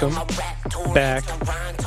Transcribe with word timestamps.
Welcome 0.00 0.94
back, 0.94 1.24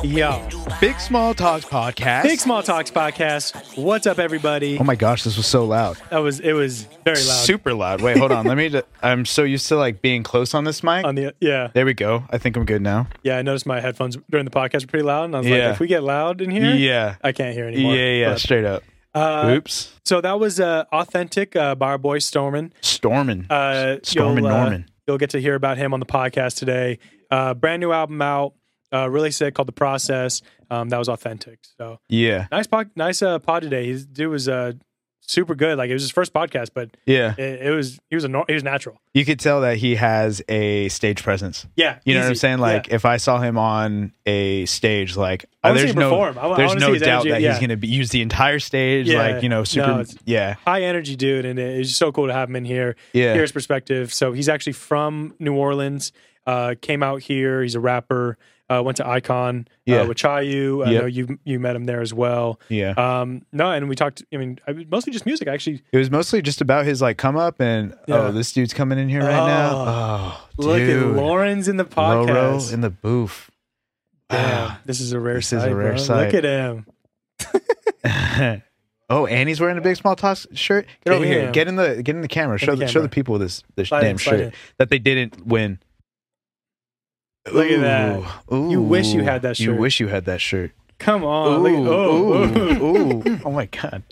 y'all. 0.04 0.50
Big 0.82 1.00
Small 1.00 1.34
Talks 1.34 1.64
podcast. 1.64 2.24
Big 2.24 2.40
Small 2.42 2.62
Talks 2.62 2.92
podcast. 2.92 3.78
What's 3.82 4.06
up, 4.06 4.20
everybody? 4.20 4.78
Oh 4.78 4.84
my 4.84 4.96
gosh, 4.96 5.24
this 5.24 5.38
was 5.38 5.48
so 5.48 5.64
loud. 5.64 5.98
That 6.10 6.18
was 6.18 6.42
it 6.42 6.52
was 6.52 6.84
very 7.06 7.18
loud. 7.24 7.46
Super 7.46 7.74
loud. 7.74 8.02
Wait, 8.02 8.18
hold 8.18 8.34
on. 8.34 8.46
Let 8.46 8.58
me. 8.58 8.68
ju- 8.68 8.82
I'm 9.02 9.26
so 9.26 9.44
used 9.44 9.68
to 9.70 9.78
like 9.78 10.02
being 10.02 10.24
close 10.24 10.54
on 10.54 10.66
this 10.66 10.84
mic. 10.84 11.06
on 11.06 11.16
the 11.16 11.34
yeah 11.40 11.70
there 11.74 11.86
we 11.86 11.94
go. 11.94 12.26
I 12.30 12.38
think 12.38 12.58
I'm 12.58 12.66
good 12.66 12.82
now. 12.82 13.08
yeah. 13.24 13.38
I 13.38 13.44
noticed 13.44 13.66
my 13.66 13.80
headphones 13.80 14.18
during 14.30 14.44
the 14.46 14.52
podcast 14.52 14.82
were 14.82 14.88
pretty 14.88 15.06
loud, 15.06 15.26
and 15.26 15.36
I 15.36 15.40
was 15.40 15.48
Yeah. 15.48 15.66
like, 15.68 15.74
if 15.76 15.80
we 15.80 15.88
get 15.88 16.04
loud 16.04 16.42
in 16.42 16.50
here, 16.52 16.74
Yeah. 16.76 17.16
I 17.24 17.32
can't 17.32 17.54
hear 17.56 17.66
anymore. 17.68 17.96
yeah, 17.96 18.32
But, 18.32 18.40
straight 18.42 18.66
up. 18.66 18.84
uh, 19.16 19.54
Oops. 19.58 19.94
so 20.04 20.20
that 20.20 20.38
was 20.38 20.60
uh, 20.60 20.84
authentic 20.92 21.56
uh, 21.56 21.76
our 21.80 21.98
boy 21.98 22.20
Stormin. 22.20 22.74
Stormin. 22.82 23.48
Uh, 23.50 24.00
Stormin 24.04 24.44
you'll, 24.44 24.48
uh, 24.54 24.58
Norman. 24.64 24.86
You'll 25.08 25.18
get 25.18 25.30
to 25.32 25.40
hear 25.40 25.56
about 25.56 25.78
him 25.78 25.94
on 25.94 26.00
the 26.02 26.06
podcast 26.06 26.58
today. 26.58 27.00
Uh, 27.32 27.54
brand 27.54 27.80
new 27.80 27.92
album 27.92 28.22
out, 28.22 28.54
uh, 28.94 29.10
really 29.10 29.32
sick, 29.32 29.56
called 29.56 29.68
The 29.70 29.72
Process. 29.74 30.42
Um, 30.70 30.90
that 30.90 30.98
was 30.98 31.10
authentic. 31.10 31.60
So 31.78 32.00
yeah. 32.10 32.48
nice 32.52 32.68
pod, 32.68 32.92
nice 32.96 33.22
uh, 33.22 33.40
pod 33.40 33.64
today. 33.64 33.88
His 33.88 34.06
dude 34.06 34.30
was 34.30 34.48
uh, 34.50 34.74
super 35.22 35.56
good. 35.56 35.78
Like 35.78 35.90
it 35.90 35.94
was 35.94 36.02
his 36.02 36.12
first 36.12 36.34
podcast, 36.34 36.70
but 36.74 36.90
Yeah. 37.06 37.34
it, 37.38 37.68
it 37.68 37.70
was 37.72 38.00
he 38.10 38.16
was 38.16 38.26
a 38.26 38.44
he 38.48 38.54
was 38.54 38.64
natural. 38.64 39.00
You 39.14 39.24
could 39.26 39.40
tell 39.40 39.62
that 39.62 39.78
he 39.78 39.96
has 39.96 40.42
a 40.50 40.90
stage 40.90 41.24
presence. 41.24 41.66
Yeah, 41.76 42.00
You 42.06 42.14
know 42.16 42.22
what 42.22 42.30
I'm 42.30 42.36
saying? 42.36 42.60
Like 42.60 42.88
Yeah. 42.88 42.96
if 42.96 43.06
I 43.06 43.18
saw 43.18 43.40
him 43.40 43.58
on 43.58 44.14
a 44.26 44.66
stage, 44.66 45.16
like 45.18 45.46
I 45.64 45.70
uh, 45.70 45.74
there's 45.74 45.96
no 45.96 46.10
perform. 46.10 46.38
I 46.38 46.48
wa- 46.48 46.54
I 46.54 46.58
there's 46.58 46.76
no 46.76 46.98
doubt 46.98 47.04
energy. 47.26 47.30
that 47.32 47.42
Yeah. 47.42 47.50
he's 47.52 47.60
going 47.60 47.70
to 47.70 47.78
be 47.78 47.88
use 47.88 48.10
the 48.10 48.22
entire 48.22 48.60
stage. 48.60 49.08
Yeah. 49.10 49.20
Like 49.20 49.44
you 49.44 49.50
know, 49.50 49.64
super. 49.64 49.88
No, 49.88 50.04
yeah. 50.26 50.56
high 50.66 50.82
energy 50.84 51.16
dude, 51.16 51.46
and 51.46 51.60
it's 51.60 51.96
so 51.96 52.12
cool 52.12 52.28
to 52.28 52.34
have 52.34 52.50
him 52.50 52.56
in 52.58 52.66
here. 52.66 52.96
Yeah. 53.14 53.34
Hear 53.34 53.42
his 53.44 53.52
perspective. 53.52 54.14
So 54.14 54.32
he's 54.34 54.50
actually 54.50 54.74
from 54.74 55.34
New 55.40 55.54
Orleans. 55.56 56.12
Uh, 56.48 56.76
came 56.82 57.04
out 57.04 57.22
here. 57.22 57.62
He's 57.62 57.76
a 57.76 57.80
rapper. 57.80 58.38
Uh, 58.70 58.82
went 58.82 58.96
to 58.96 59.06
Icon 59.08 59.68
Yeah. 59.86 59.98
uh, 60.04 60.08
with 60.08 60.18
Chayu. 60.18 60.86
I 60.88 60.92
Yep. 60.92 61.02
know 61.02 61.08
you 61.08 61.40
you 61.44 61.60
met 61.60 61.76
him 61.76 61.84
there 61.84 62.00
as 62.00 62.14
well. 62.14 62.58
Yeah. 62.70 62.92
Um, 62.92 63.42
no, 63.52 63.70
and 63.70 63.90
we 63.90 63.96
talked. 63.96 64.24
I 64.34 64.38
mean, 64.38 64.60
I, 64.66 64.72
mostly 64.90 65.12
just 65.12 65.26
music. 65.26 65.50
Actually, 65.50 65.82
It 65.92 65.98
was 65.98 66.10
mostly 66.10 66.42
just 66.42 66.62
about 66.62 66.86
his 66.86 67.02
like 67.02 67.18
come 67.18 67.36
up 67.36 67.60
and 67.60 67.94
Yeah. 68.08 68.16
oh 68.28 68.32
this 68.32 68.54
dude's 68.54 68.74
coming 68.74 68.98
in 68.98 69.10
here 69.10 69.20
right 69.22 69.28
now. 69.46 69.72
Oh. 69.74 70.48
Oh, 70.58 70.64
look 70.66 70.80
at 70.82 70.86
dude. 70.86 71.16
Lawrence 71.18 71.68
in 71.68 71.76
the 71.78 71.84
podcast. 71.86 72.74
in 72.74 72.80
the 72.80 72.90
booth. 72.90 73.50
Damn, 74.30 74.78
this 74.86 75.02
is 75.02 75.12
a 75.12 75.20
rare 75.20 75.36
This 75.36 75.52
is 75.52 75.64
a 75.66 75.76
rare 75.76 75.90
bro. 75.90 75.98
sight. 75.98 76.34
Look 76.34 76.44
at 76.46 76.46
him. 76.46 76.86
oh, 79.10 79.26
Annie's 79.26 79.60
wearing 79.60 79.78
a 79.78 79.82
Big 79.82 79.98
Small 79.98 80.16
Talks 80.16 80.48
shirt. 80.54 80.88
Get 81.04 81.14
over 81.14 81.26
here. 81.26 81.52
Get 81.52 81.68
in 81.68 81.76
the 81.76 82.02
get 82.02 82.16
in 82.16 82.22
the 82.22 82.28
camera. 82.28 82.58
Show 82.58 82.72
the 82.76 82.86
the, 82.86 82.88
show 82.88 83.02
the 83.02 83.10
people 83.10 83.38
this 83.38 83.64
this 83.76 83.90
Slide 83.90 84.02
damn 84.02 84.12
in, 84.12 84.18
shirt 84.18 84.54
that 84.78 84.90
they 84.90 85.00
didn't 85.00 85.46
win. 85.46 85.80
Look 87.52 87.70
at 87.72 87.82
that. 87.82 88.44
Ooh, 88.54 88.70
You 88.70 88.82
wish 88.82 89.14
you 89.14 89.24
had 89.24 89.42
that 89.44 89.58
shirt. 89.58 89.66
You 89.66 89.76
wish 89.76 90.00
you 90.00 90.08
had 90.08 90.26
that 90.26 90.42
shirt. 90.42 90.72
Come 91.00 91.24
on. 91.24 91.66
Ooh, 91.66 91.78
look 91.80 91.88
oh, 91.88 92.84
ooh, 92.84 93.28
ooh. 93.28 93.40
Oh 93.46 93.52
my 93.52 93.66
god. 93.66 94.04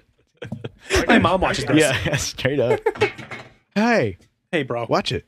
my 1.08 1.20
mom 1.20 1.42
watches 1.42 1.66
this. 1.66 1.78
Yeah, 1.78 2.16
straight 2.18 2.60
up. 2.60 2.80
Hey, 3.76 4.18
Hey, 4.52 4.64
bro. 4.64 4.86
watch 4.90 5.12
it. 5.12 5.26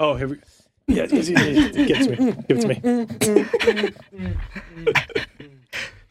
Oh, 0.00 0.14
here 0.16 0.28
we. 0.28 0.36
Yeah, 0.86 1.06
give 1.06 1.28
it 1.28 1.34
to 1.34 1.34
me. 1.34 2.46
Give 2.46 2.58
it 2.58 2.60
to 2.62 2.68
me. 2.68 3.94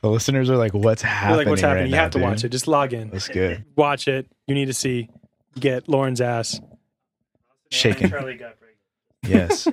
The 0.01 0.09
listeners 0.11 0.49
are 0.51 0.57
like, 0.57 0.73
"What's 0.75 1.01
You're 1.01 1.09
happening?" 1.11 1.37
like, 1.37 1.47
what's 1.47 1.61
happening? 1.61 1.83
right 1.85 1.89
you 1.89 1.95
now, 1.95 2.01
have 2.03 2.11
to 2.11 2.19
dude? 2.19 2.27
watch 2.27 2.43
it. 2.43 2.49
Just 2.49 2.67
log 2.67 2.93
in. 2.93 3.09
That's 3.09 3.27
good. 3.27 3.65
Watch 3.75 4.07
it. 4.07 4.27
You 4.45 4.53
need 4.53 4.65
to 4.65 4.73
see. 4.73 5.09
Get 5.59 5.89
Lauren's 5.89 6.21
ass. 6.21 6.61
Shaking. 7.71 8.13
Yes. 9.27 9.67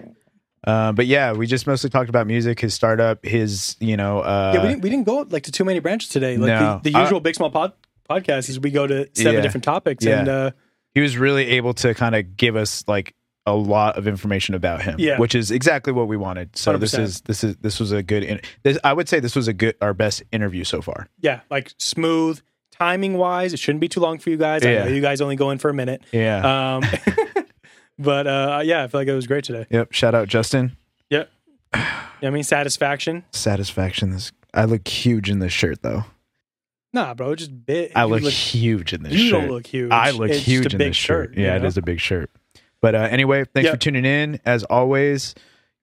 Uh, 0.67 0.93
but 0.93 1.07
yeah, 1.07 1.33
we 1.33 1.47
just 1.47 1.67
mostly 1.67 1.91
talked 1.91 2.09
about 2.09 2.27
music, 2.27 2.59
his 2.61 2.73
startup, 2.75 3.25
his 3.25 3.77
you 3.81 3.97
know. 3.97 4.21
Uh, 4.21 4.53
yeah, 4.55 4.63
we 4.63 4.69
didn't, 4.69 4.83
we 4.83 4.91
didn't 4.91 5.05
go 5.07 5.27
like 5.29 5.43
to 5.45 5.53
too 5.53 5.65
many 5.65 5.79
branches 5.79 6.09
today. 6.11 6.37
Like 6.37 6.49
No. 6.49 6.81
the, 6.83 6.91
the 6.91 6.99
I- 6.99 7.03
usual 7.03 7.21
Big 7.21 7.35
Small 7.35 7.51
pod, 7.51 7.73
podcast 8.09 8.49
is 8.49 8.59
we 8.59 8.71
go 8.71 8.87
to 8.87 9.09
seven 9.15 9.35
Yeah. 9.35 9.41
different 9.41 9.65
topics, 9.65 10.05
Yeah. 10.05 10.21
and 10.21 10.29
uh, 10.29 10.51
he 10.95 11.01
was 11.01 11.17
really 11.19 11.47
able 11.51 11.75
to 11.75 11.93
kind 11.95 12.15
of 12.15 12.37
give 12.37 12.57
us 12.57 12.85
like 12.89 13.15
a 13.47 13.55
lot 13.55 13.99
of 13.99 14.09
information 14.09 14.55
about 14.55 14.81
him, 14.81 14.97
Yeah. 14.99 15.19
which 15.19 15.35
is 15.35 15.51
exactly 15.51 15.93
what 15.93 16.09
we 16.09 16.17
wanted. 16.17 16.57
So 16.57 16.79
this 16.79 16.95
100%. 16.95 16.99
is 17.03 17.21
this 17.23 17.45
is 17.45 17.57
this 17.57 17.79
was 17.79 17.93
a 17.93 18.03
good. 18.03 18.25
In, 18.25 18.41
this, 18.63 18.79
I 18.83 18.93
would 18.95 19.07
say 19.09 19.21
this 19.21 19.37
was 19.37 19.49
a 19.49 19.53
good 19.53 19.77
our 19.83 19.93
best 19.93 20.23
interview 20.33 20.65
so 20.65 20.81
far. 20.81 21.09
yeah, 21.21 21.41
like 21.51 21.73
smooth 21.79 22.41
timing 22.73 23.19
wise. 23.19 23.53
It 23.53 23.59
shouldn't 23.59 23.81
be 23.81 23.89
too 23.89 24.01
long 24.01 24.19
for 24.19 24.31
you 24.31 24.37
guys. 24.39 24.65
I 24.65 24.73
Yeah. 24.73 24.85
know 24.85 24.91
you 24.91 25.03
guys 25.03 25.21
only 25.21 25.37
go 25.37 25.51
in 25.51 25.59
for 25.59 25.69
a 25.69 25.75
minute. 25.75 26.03
Yeah. 26.11 26.77
Um, 26.77 26.83
but 27.99 28.27
uh, 28.27 28.61
yeah, 28.65 28.83
I 28.83 28.87
feel 28.89 29.01
like 29.01 29.09
it 29.09 29.15
was 29.15 29.27
great 29.27 29.45
today. 29.45 29.67
yep. 29.71 29.93
Shout 29.93 30.15
out 30.15 30.29
Justin. 30.29 30.77
Yep. 31.11 31.31
I 31.75 32.31
mean, 32.31 32.43
satisfaction. 32.43 33.25
Satisfaction. 33.33 34.11
This 34.11 34.33
I 34.53 34.65
look 34.65 34.87
huge 34.87 35.31
in 35.31 35.39
this 35.41 35.53
shirt 35.53 35.83
though. 35.83 36.05
Nah, 36.93 37.13
bro, 37.15 37.35
just 37.35 37.67
big. 37.67 37.91
I 37.97 38.05
you 38.05 38.15
look, 38.17 38.33
huge 38.33 38.93
in 38.93 39.03
this 39.03 39.13
You 39.13 39.31
shirt. 39.31 39.41
don't 39.41 39.51
look 39.51 39.67
huge. 39.67 39.91
I 39.91 40.11
look 40.13 40.31
It's 40.31 40.39
huge 40.47 40.67
a 40.67 40.77
in 40.77 40.79
big 40.79 40.91
this 40.91 40.97
shirt. 40.97 41.31
shirt, 41.31 41.39
Yeah, 41.39 41.57
it 41.57 41.63
know? 41.63 41.67
is 41.69 41.77
a 41.77 41.83
big 41.83 41.99
shirt. 41.99 42.31
But 42.81 42.95
uh, 42.95 42.99
anyway, 43.11 43.45
thanks 43.53 43.65
Yep. 43.67 43.75
for 43.75 43.81
tuning 43.81 44.05
in. 44.05 44.39
As 44.45 44.63
always, 44.65 45.35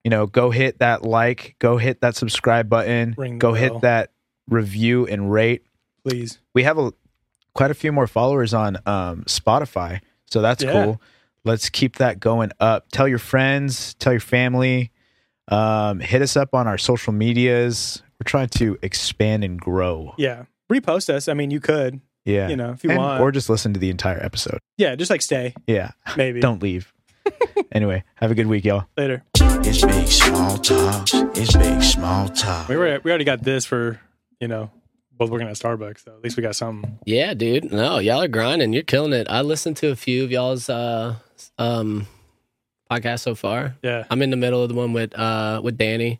you 0.05 0.09
know, 0.09 0.25
go 0.27 0.51
hit 0.51 0.79
that 0.79 1.03
like, 1.03 1.55
go 1.59 1.75
hit 1.77 1.99
that 2.01 2.15
subscribe 2.15 2.69
button, 2.69 3.11
go 3.39 3.51
bell. 3.51 3.53
hit 3.53 3.81
that 3.81 4.11
review 4.47 5.05
and 5.05 5.31
rate. 5.31 5.63
Please. 6.07 6.39
We 6.53 6.63
have 6.63 6.77
a 6.77 6.93
quite 7.53 7.71
a 7.71 7.73
few 7.75 7.91
more 7.91 8.07
followers 8.07 8.53
on 8.53 8.77
um, 8.85 9.23
Spotify, 9.25 9.99
so 10.27 10.41
that's 10.41 10.63
Yeah. 10.63 10.71
cool. 10.71 11.01
Let's 11.43 11.69
keep 11.69 11.95
that 11.97 12.19
going 12.19 12.51
up. 12.59 12.87
Tell 12.91 13.07
your 13.07 13.17
friends, 13.19 13.93
tell 13.95 14.13
your 14.13 14.19
family. 14.19 14.91
Um, 15.47 15.99
hit 15.99 16.21
us 16.21 16.37
up 16.37 16.53
on 16.53 16.67
our 16.67 16.77
social 16.77 17.13
medias. 17.13 18.01
We're 18.19 18.25
trying 18.29 18.49
to 18.49 18.77
expand 18.81 19.43
and 19.43 19.59
grow. 19.59 20.13
Yeah. 20.17 20.43
Repost 20.71 21.09
us. 21.09 21.27
I 21.27 21.33
mean, 21.33 21.51
you 21.51 21.59
could. 21.59 21.99
Yeah, 22.23 22.49
You 22.49 22.55
know, 22.55 22.69
if 22.71 22.83
you 22.83 22.91
And- 22.91 22.99
want. 22.99 23.19
or 23.21 23.31
just 23.31 23.49
listen 23.49 23.73
to 23.73 23.79
the 23.79 23.89
entire 23.89 24.23
episode. 24.23 24.59
Yeah, 24.77 24.95
just 24.95 25.09
like 25.09 25.23
stay. 25.23 25.55
Yeah, 25.65 25.91
Maybe. 26.15 26.39
don't 26.41 26.61
leave. 26.61 26.93
anyway, 27.71 28.03
have 28.15 28.29
a 28.29 28.35
good 28.35 28.45
week, 28.47 28.63
y'all. 28.63 28.85
Later. 28.95 29.23
It's 29.63 29.83
big 29.83 30.07
small 30.07 30.57
talk. 30.59 31.07
It's 31.35 31.55
big 31.57 31.81
small 31.81 32.29
talk. 32.29 32.67
We 32.69 32.77
were 32.77 32.99
we 33.03 33.09
already 33.11 33.23
got 33.25 33.41
this 33.43 33.65
for 33.65 33.99
you 34.39 34.47
know 34.47 34.69
both 35.21 35.29
working 35.29 35.47
at 35.47 35.53
Starbucks, 35.55 36.03
so 36.05 36.11
at 36.15 36.23
least 36.23 36.35
we 36.35 36.41
got 36.43 36.55
something. 36.55 36.97
Yeah, 37.05 37.33
dude. 37.35 37.71
No, 37.71 37.99
y'all 37.99 38.21
are 38.23 38.27
grinding. 38.27 38.73
You're 38.73 38.81
killing 38.83 39.13
it. 39.13 39.27
I 39.29 39.41
listened 39.41 39.77
to 39.77 39.89
a 39.91 39.95
few 39.95 40.23
of 40.23 40.31
y'all's 40.31 40.67
uh 40.69 41.15
um 41.59 42.07
podcasts 42.89 43.19
so 43.21 43.35
far. 43.35 43.75
Yeah. 43.83 44.05
I'm 44.09 44.21
in 44.21 44.31
the 44.31 44.37
middle 44.37 44.63
of 44.63 44.69
the 44.69 44.75
one 44.75 44.93
with 44.93 45.17
uh 45.17 45.61
with 45.63 45.77
Danny. 45.77 46.19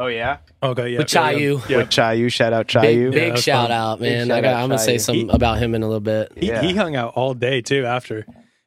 Oh 0.00 0.06
yeah, 0.06 0.38
Okay. 0.62 0.90
Yeah. 0.90 0.98
With 0.98 1.08
Chayu. 1.08 1.68
Yeah. 1.68 1.78
with 1.78 1.90
Chayu. 1.90 2.30
Shout 2.30 2.52
out 2.52 2.68
Big, 2.68 2.74
Chayu. 2.76 3.10
big 3.12 3.20
that 3.24 3.32
was 3.32 3.42
shout 3.42 3.64
fun. 3.68 3.72
out, 3.72 4.00
man. 4.00 4.28
shout 4.28 4.38
I 4.38 4.40
got, 4.42 4.54
out, 4.54 4.62
I'm 4.62 4.68
gonna 4.68 4.78
say 4.78 4.94
Chayu. 4.94 5.00
something 5.00 5.30
about 5.30 5.58
him 5.58 5.74
in 5.74 5.82
a 5.82 5.86
little 5.86 5.98
bit. 6.00 6.32
He, 6.36 6.46
Yeah. 6.46 6.62
he 6.62 6.74
hung 6.76 6.94
out 6.94 7.14
all 7.16 7.34
day 7.34 7.60
too. 7.62 7.84
After, 7.84 8.24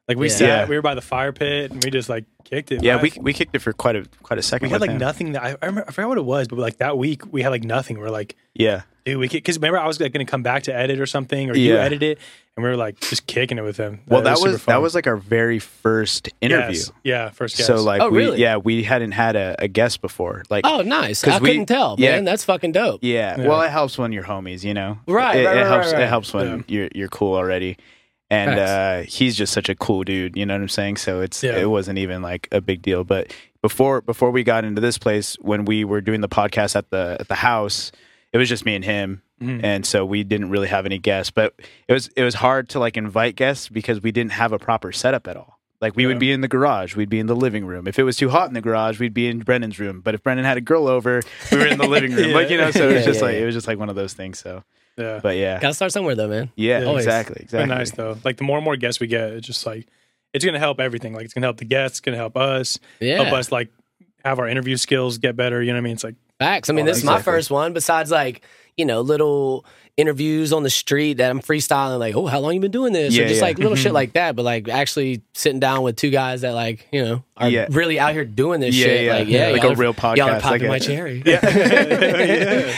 like 0.10 0.18
we 0.18 0.28
Yeah. 0.28 0.34
sat, 0.36 0.48
Yeah. 0.48 0.68
we 0.68 0.76
were 0.76 0.82
by 0.82 0.94
the 0.96 1.02
fire 1.02 1.32
pit, 1.32 1.72
and 1.72 1.82
we 1.82 1.90
just 1.90 2.10
like 2.10 2.26
kicked 2.44 2.74
it. 2.74 2.84
Yeah, 2.84 2.98
I- 2.98 3.02
we 3.02 3.14
we 3.22 3.32
kicked 3.32 3.56
it 3.56 3.60
for 3.60 3.72
quite 3.72 3.96
a 3.96 4.06
quite 4.24 4.40
a 4.40 4.42
second. 4.42 4.68
we 4.68 4.72
had 4.74 4.82
like 4.82 4.90
him. 4.92 4.98
nothing. 4.98 5.32
That 5.32 5.44
I, 5.44 5.50
I 5.62 5.66
remember. 5.68 5.86
I 5.88 5.92
forgot 5.94 6.10
what 6.10 6.18
it 6.18 6.26
was, 6.26 6.50
but 6.50 6.60
like 6.60 6.78
that 6.80 6.98
week 6.98 7.22
we 7.32 7.42
had 7.44 7.50
like 7.50 7.64
nothing. 7.64 7.98
We're 7.98 8.10
like, 8.10 8.36
Yeah, 8.54 8.82
dude, 9.06 9.18
we 9.18 9.28
because 9.28 9.58
remember 9.58 9.80
I 9.80 9.88
was 9.88 10.00
like 10.00 10.14
going 10.14 10.26
to 10.26 10.30
come 10.30 10.44
back 10.44 10.64
to 10.64 10.76
edit 10.76 11.00
or 11.00 11.06
something, 11.06 11.50
or 11.50 11.56
you 11.56 11.76
edit 11.78 12.02
it, 12.04 12.18
and 12.56 12.64
we 12.64 12.70
were 12.70 12.76
like 12.78 13.00
just 13.00 13.28
kicking 13.28 13.58
it 13.58 13.62
with 13.64 13.78
him. 13.78 14.00
well, 14.08 14.22
that 14.22 14.38
super 14.38 14.52
was 14.52 14.62
fun. 14.62 14.74
that 14.74 14.82
was 14.82 14.96
like 14.96 15.08
our 15.08 15.18
very 15.18 15.60
first 15.60 16.30
interview. 16.42 16.78
Yes. 16.78 16.92
Yeah, 17.04 17.30
first 17.30 17.58
guest. 17.58 17.68
So 17.68 17.82
like 17.84 18.02
Oh, 18.02 18.10
we 18.10 18.18
really? 18.20 18.40
yeah 18.42 18.58
we 18.58 18.84
hadn't 18.84 19.12
had 19.14 19.36
a, 19.36 19.56
a 19.60 19.68
guest 19.68 20.02
before. 20.02 20.44
Like 20.50 20.66
Oh, 20.68 20.82
nice. 20.82 21.26
I 21.28 21.40
we- 21.40 21.50
couldn't 21.50 21.66
tell, 21.68 21.96
yeah. 22.00 22.12
man. 22.12 22.26
That's 22.26 22.44
fucking 22.44 22.72
dope. 22.74 23.00
yeah, 23.04 23.40
Yeah. 23.40 23.48
well 23.48 23.62
it 23.62 23.70
helps 23.70 23.98
when 23.98 24.12
you're 24.12 24.24
homies, 24.24 24.64
you 24.64 24.74
know. 24.74 24.98
Right, 25.08 25.38
It, 25.38 25.46
right, 25.46 25.58
it 25.58 25.60
right, 25.62 25.68
helps. 25.68 25.86
right, 25.88 25.94
right. 25.94 26.02
It 26.04 26.10
helps 26.10 26.34
when 26.34 26.48
Yeah. 26.48 26.64
you're 26.68 26.90
you're 26.94 27.10
cool 27.10 27.36
already. 27.36 27.78
And 28.30 28.58
uh, 28.58 29.02
he's 29.02 29.36
just 29.36 29.52
such 29.52 29.68
a 29.68 29.76
cool 29.76 30.06
dude, 30.06 30.38
you 30.38 30.46
know 30.46 30.54
what 30.54 30.62
I'm 30.62 30.70
saying? 30.70 30.96
So 30.98 31.20
it's 31.20 31.44
Yeah. 31.44 31.58
it 31.58 31.70
wasn't 31.70 32.00
even 32.00 32.22
like 32.22 32.48
a 32.54 32.62
big 32.62 32.82
deal. 32.82 33.04
But 33.04 33.34
before 33.62 34.00
before 34.02 34.32
we 34.32 34.44
got 34.44 34.64
into 34.64 34.80
this 34.80 34.98
place, 34.98 35.36
when 35.42 35.66
we 35.66 35.84
were 35.84 36.00
doing 36.00 36.22
the 36.22 36.30
podcast 36.30 36.78
at 36.78 36.90
the 36.92 37.18
at 37.20 37.28
the 37.28 37.36
house, 37.36 37.92
it 38.34 38.38
was 38.38 38.50
just 38.50 38.66
me 38.66 38.76
and 38.76 38.86
him. 38.86 39.22
Mhm. 39.42 39.62
and 39.64 39.84
so 39.88 40.06
we 40.06 40.24
didn't 40.24 40.52
really 40.52 40.68
have 40.68 40.86
any 40.86 41.00
guests. 41.00 41.32
But 41.32 41.56
it 41.88 41.94
was 41.94 42.10
it 42.16 42.24
was 42.24 42.36
hard 42.36 42.70
to 42.70 42.80
like 42.80 42.96
invite 42.96 43.36
guests 43.36 43.70
because 43.70 44.00
we 44.00 44.12
didn't 44.12 44.34
have 44.34 44.52
a 44.52 44.60
proper 44.60 44.92
setup 44.92 45.28
at 45.28 45.36
all. 45.36 45.58
Like 45.82 45.96
we 45.96 46.04
Yeah. 46.04 46.10
would 46.10 46.20
be 46.20 46.32
in 46.32 46.42
the 46.42 46.48
garage, 46.48 46.96
we'd 46.96 47.10
be 47.10 47.18
in 47.18 47.26
the 47.26 47.36
living 47.36 47.66
room. 47.66 47.88
If 47.88 47.98
it 47.98 48.04
was 48.04 48.16
too 48.18 48.30
hot 48.30 48.48
in 48.50 48.54
the 48.54 48.62
garage, 48.62 49.00
we'd 49.00 49.16
be 49.16 49.26
in 49.28 49.40
Brennan's 49.40 49.80
room. 49.80 50.00
But 50.02 50.14
if 50.14 50.22
Brennan 50.22 50.46
had 50.46 50.58
a 50.58 50.62
girl 50.62 50.88
over, 50.88 51.24
we 51.52 51.58
were 51.58 51.66
in 51.66 51.80
the 51.80 51.88
living 51.88 52.14
room. 52.14 52.32
Like 52.34 52.52
you 52.52 52.58
know, 52.58 52.70
so 52.70 52.88
it 52.88 52.94
was 52.94 53.02
Yeah, 53.02 53.06
just 53.08 53.20
yeah, 53.22 53.26
like 53.26 53.36
yeah. 53.36 53.42
it 53.42 53.46
was 53.48 53.56
just 53.56 53.68
like 53.68 53.80
one 53.80 53.90
of 53.90 53.96
those 53.96 54.14
things. 54.14 54.38
So, 54.38 54.64
Yeah. 54.96 55.20
but 55.24 55.38
yeah, 55.38 55.60
Gotta 55.60 55.74
start 55.74 55.92
somewhere 55.92 56.14
though, 56.14 56.28
man. 56.28 56.52
yeah, 56.56 56.82
Yeah. 56.84 56.92
exactly, 56.96 57.38
exactly. 57.42 57.68
been 57.68 57.70
nice 57.76 57.90
though. 57.90 58.18
Like 58.24 58.38
the 58.38 58.44
more 58.44 58.58
and 58.60 58.64
more 58.64 58.76
guests 58.76 59.00
we 59.00 59.08
get, 59.08 59.32
it's 59.34 59.48
just 59.48 59.66
like 59.66 59.88
it's 60.34 60.46
gonna 60.46 60.60
help 60.60 60.80
everything. 60.80 61.14
Like 61.16 61.26
it's 61.26 61.34
gonna 61.34 61.48
help 61.48 61.58
the 61.58 61.66
guests, 61.66 61.98
it's 61.98 62.02
gonna 62.02 62.18
help 62.18 62.38
us, 62.38 62.78
Yeah. 63.00 63.16
help 63.24 63.34
us 63.34 63.52
like 63.52 63.70
have 64.24 64.38
our 64.38 64.48
interview 64.48 64.78
skills 64.78 65.18
get 65.18 65.36
better. 65.36 65.64
You 65.64 65.70
know 65.72 65.78
what 65.78 65.80
I 65.80 65.82
mean? 65.82 65.94
It's 65.94 66.04
like 66.04 66.14
Facts. 66.42 66.70
I 66.70 66.74
mean, 66.74 66.86
Oh, 66.86 66.90
this 66.90 66.98
is 66.98 67.04
my 67.04 67.22
first 67.22 67.52
one. 67.52 67.74
Besides, 67.74 68.12
like 68.12 68.42
you 68.78 68.86
know, 68.86 69.02
little 69.02 69.66
interviews 69.98 70.54
on 70.54 70.64
the 70.64 70.70
street 70.70 71.16
that 71.18 71.30
I'm 71.30 71.42
freestyling. 71.42 72.00
Like, 72.00 72.16
oh, 72.16 72.26
how 72.26 72.40
long 72.40 72.54
you 72.56 72.62
been 72.62 72.72
doing 72.72 72.94
this? 72.94 73.14
Yeah, 73.14 73.26
or 73.26 73.28
just 73.28 73.40
yeah. 73.42 73.46
like 73.46 73.58
little 73.58 73.74
Mm-hmm. 73.74 73.84
shit 73.84 73.94
like 73.94 74.14
that. 74.14 74.36
But 74.36 74.44
like 74.44 74.68
actually 74.70 75.22
sitting 75.34 75.60
down 75.60 75.84
with 75.84 75.98
two 75.98 76.10
guys 76.10 76.42
that 76.42 76.54
like 76.54 76.88
you 76.92 77.04
know 77.04 77.24
are 77.38 77.50
Yeah. 77.50 77.68
really 77.70 78.00
out 78.00 78.14
here 78.14 78.26
doing 78.26 78.60
this 78.62 78.74
Yeah, 78.76 78.86
shit. 78.86 79.06
yeah. 79.06 79.14
Like, 79.14 79.28
yeah, 79.28 79.50
Like 79.50 79.64
a 79.64 79.76
real 79.76 79.78
Y'all 79.78 79.90
are 79.90 79.94
podcast, 80.16 80.42
popping 80.42 80.62
like 80.64 80.70
my 80.70 80.80
cherry. 80.80 81.22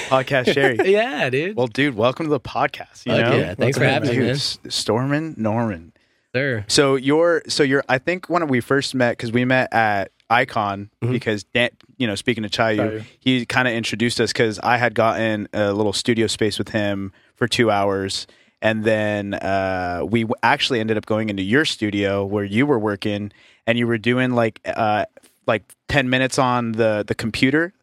Podcast 0.10 0.54
Sherry. 0.54 0.77
yeah, 0.92 1.30
dude. 1.30 1.56
Well, 1.56 1.68
dude, 1.68 1.95
welcome 1.95 2.25
to 2.25 2.30
the 2.31 2.39
podcast. 2.39 3.06
You 3.06 3.13
Fuck 3.13 3.21
know, 3.31 3.38
yeah. 3.38 3.56
Thanks 3.56 3.77
for 3.77 3.86
having 3.86 4.10
me, 4.10 4.18
man. 4.18 4.36
Stormin 4.36 5.36
Norman. 5.38 5.94
Sir. 6.36 6.65
So 6.68 6.95
you're 6.95 7.44
so 7.48 7.63
you're 7.63 7.83
I 7.88 8.00
think 8.00 8.27
when 8.30 8.48
we 8.48 8.60
first 8.60 8.95
met 8.95 9.15
because 9.18 9.31
we 9.31 9.45
met 9.45 9.71
at 9.74 10.12
Icon 10.30 10.89
Mm-hmm. 11.04 11.13
because 11.13 11.44
Dan, 11.44 11.69
you 12.04 12.08
know 12.10 12.16
speaking 12.16 12.44
to 12.44 12.50
Chayu, 12.50 12.78
Chayu. 12.78 13.06
he 13.20 13.46
kind 13.46 13.66
of 13.70 13.74
introduced 13.74 14.20
us 14.20 14.34
because 14.34 14.60
I 14.60 14.76
had 14.78 14.94
gotten 14.94 15.48
a 15.54 15.72
little 15.72 15.94
studio 15.94 16.28
space 16.28 16.58
with 16.60 16.70
him 16.70 17.14
for 17.40 17.48
two 17.48 17.72
hours. 17.72 18.28
And 18.62 18.84
then 18.84 19.34
uh, 19.34 20.02
we 20.14 20.26
actually 20.42 20.80
ended 20.80 20.98
up 20.98 21.06
going 21.06 21.30
into 21.30 21.44
your 21.44 21.66
studio 21.66 22.26
where 22.26 22.46
you 22.46 22.66
were 22.66 22.80
working, 22.80 23.32
and 23.68 23.78
you 23.78 23.88
were 23.88 23.98
doing 23.98 24.32
like 24.32 24.60
uh, 24.66 25.06
like 25.48 25.64
ten 25.88 26.10
minutes 26.10 26.38
on 26.40 26.72
the 26.74 27.04
the 27.08 27.16
computer, 27.16 27.74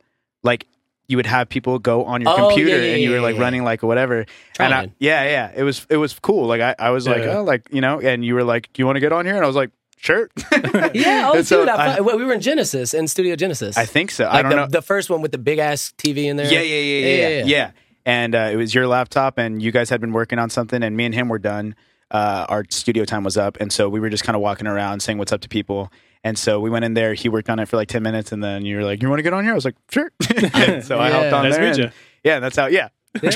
like 0.42 0.66
you 1.06 1.16
would 1.18 1.26
have 1.26 1.48
people 1.48 1.78
go 1.78 2.04
on 2.04 2.22
your 2.22 2.30
Oh, 2.32 2.36
computer, 2.48 2.70
yeah, 2.78 2.82
yeah, 2.84 2.92
and 2.94 3.02
you 3.02 3.10
were 3.10 3.20
like 3.20 3.36
yeah. 3.36 3.42
running 3.42 3.62
like 3.64 3.82
whatever. 3.82 4.24
And 4.58 4.72
I, 4.72 4.92
yeah, 4.98 5.24
yeah, 5.24 5.52
it 5.54 5.64
was 5.64 5.86
it 5.90 5.98
was 5.98 6.18
cool. 6.18 6.46
Like 6.46 6.62
I, 6.62 6.74
I 6.78 6.90
was 6.90 7.06
like, 7.06 7.24
Yeah. 7.24 7.38
oh, 7.38 7.44
like 7.44 7.62
you 7.70 7.82
know, 7.82 8.00
and 8.00 8.24
you 8.24 8.34
were 8.34 8.44
like, 8.44 8.72
do 8.72 8.80
you 8.80 8.86
want 8.86 8.96
to 8.96 9.00
get 9.00 9.12
on 9.12 9.26
here? 9.26 9.34
And 9.36 9.44
I 9.44 9.48
was 9.48 9.56
like, 9.56 9.70
sure. 10.00 10.28
Yeah, 10.94 11.30
oh, 11.32 11.36
And 11.38 11.46
so 11.46 11.60
dude, 11.60 11.68
I, 11.68 11.94
I- 11.94 11.96
fu- 11.96 12.16
we 12.16 12.24
were 12.24 12.32
in 12.32 12.40
Genesis, 12.40 12.94
in 12.94 13.06
Studio 13.08 13.36
Genesis. 13.36 13.76
I 13.76 13.84
think 13.86 14.10
so. 14.10 14.24
like 14.24 14.32
I 14.34 14.42
don't 14.42 14.50
the, 14.50 14.56
know. 14.56 14.66
the 14.66 14.82
first 14.82 15.10
one 15.10 15.22
with 15.22 15.32
the 15.32 15.38
big 15.38 15.58
ass 15.58 15.92
TV 15.98 16.24
in 16.24 16.36
there. 16.36 16.46
yeah, 16.52 16.60
yeah, 16.60 16.76
yeah, 16.80 17.06
yeah, 17.06 17.28
yeah, 17.38 17.44
yeah. 17.44 17.70
And 18.06 18.34
uh, 18.34 18.48
it 18.52 18.56
was 18.56 18.74
your 18.74 18.86
laptop, 18.86 19.38
and 19.38 19.60
you 19.62 19.70
guys 19.72 19.90
had 19.90 20.00
been 20.00 20.12
working 20.12 20.38
on 20.38 20.48
something, 20.50 20.82
and 20.82 20.96
me 20.96 21.04
and 21.04 21.14
him 21.14 21.28
were 21.28 21.38
done. 21.38 21.74
Uh, 22.10 22.44
our 22.48 22.64
studio 22.70 23.04
time 23.04 23.22
was 23.24 23.36
up, 23.36 23.56
and 23.60 23.72
so 23.72 23.88
we 23.88 24.00
were 24.00 24.08
just 24.10 24.24
kind 24.24 24.34
of 24.34 24.42
walking 24.42 24.66
around 24.66 25.00
saying 25.00 25.18
what's 25.18 25.32
up 25.32 25.42
to 25.42 25.48
people. 25.48 25.92
And 26.24 26.36
so 26.38 26.58
we 26.60 26.68
went 26.70 26.84
in 26.84 26.94
there. 26.94 27.14
He 27.14 27.28
worked 27.28 27.48
on 27.48 27.58
it 27.60 27.68
for 27.68 27.76
like 27.76 27.88
ten 27.88 28.02
minutes, 28.02 28.32
and 28.32 28.42
then 28.42 28.64
you 28.64 28.76
were 28.76 28.84
like, 28.84 29.00
"You 29.02 29.08
want 29.08 29.20
to 29.20 29.22
get 29.22 29.32
on 29.32 29.44
here?" 29.44 29.52
I 29.52 29.54
was 29.54 29.64
like, 29.64 29.76
"Sure." 29.90 30.10
And 30.54 30.82
so 30.84 30.98
I 30.98 31.08
Yeah. 31.10 31.20
hopped 31.20 31.32
on 31.34 31.44
Nice 31.44 31.56
there. 31.76 31.84
and- 31.86 31.92
yeah, 32.24 32.40
that's 32.40 32.56
how. 32.56 32.66
Yeah, 32.66 32.88
Yeah. 33.22 33.30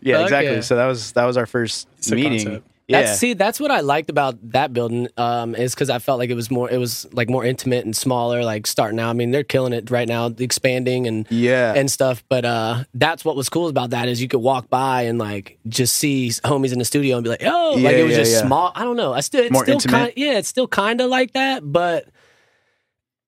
yeah, 0.00 0.22
exactly. 0.24 0.54
yeah. 0.54 0.60
So 0.62 0.76
that 0.76 0.86
was 0.86 1.12
that 1.12 1.24
was 1.26 1.36
our 1.36 1.46
first 1.46 1.86
Sick 2.02 2.14
meeting. 2.16 2.44
concept. 2.44 2.66
Yeah, 2.88 3.02
That's, 3.02 3.18
see, 3.18 3.34
that's 3.34 3.60
what 3.60 3.70
I 3.70 3.80
liked 3.80 4.08
about 4.08 4.36
that 4.52 4.72
building. 4.72 5.08
Um, 5.18 5.54
is 5.54 5.74
because 5.74 5.90
I 5.90 5.98
felt 5.98 6.18
like 6.18 6.30
it 6.30 6.34
was 6.34 6.50
more, 6.50 6.70
it 6.70 6.78
was 6.78 7.06
like 7.12 7.28
more 7.28 7.44
intimate 7.44 7.84
and 7.84 7.94
smaller. 7.94 8.42
Like 8.42 8.66
starting 8.66 8.98
out, 8.98 9.10
I 9.10 9.12
mean, 9.12 9.30
they're 9.30 9.44
killing 9.44 9.74
it 9.74 9.90
right 9.90 10.08
now, 10.08 10.26
expanding 10.38 11.06
and 11.06 11.26
yeah, 11.30 11.74
and 11.76 11.90
stuff. 11.90 12.24
But 12.30 12.46
uh, 12.46 12.84
that's 12.94 13.26
what 13.26 13.36
was 13.36 13.50
cool 13.50 13.68
about 13.68 13.90
that 13.90 14.08
is 14.08 14.22
you 14.22 14.28
could 14.28 14.40
walk 14.40 14.70
by 14.70 15.02
and 15.02 15.18
like 15.18 15.58
just 15.68 15.96
see 15.96 16.28
homies 16.30 16.72
in 16.72 16.78
the 16.78 16.84
studio 16.86 17.16
and 17.18 17.24
be 17.24 17.28
like, 17.28 17.42
oh, 17.44 17.74
like 17.78 17.96
it 17.96 18.04
was 18.04 18.12
yeah, 18.12 18.18
just 18.18 18.32
yeah. 18.32 18.46
small. 18.46 18.72
I 18.74 18.84
don't 18.84 18.96
know. 18.96 19.12
I 19.12 19.20
still, 19.20 19.42
it's 19.42 19.52
More 19.52 19.64
still 19.64 19.74
intimate? 19.74 19.92
kind, 19.94 20.12
yeah, 20.16 20.38
it's 20.38 20.48
still 20.48 20.66
kind 20.66 21.02
of 21.02 21.10
like 21.10 21.34
that, 21.34 21.70
but 21.70 22.08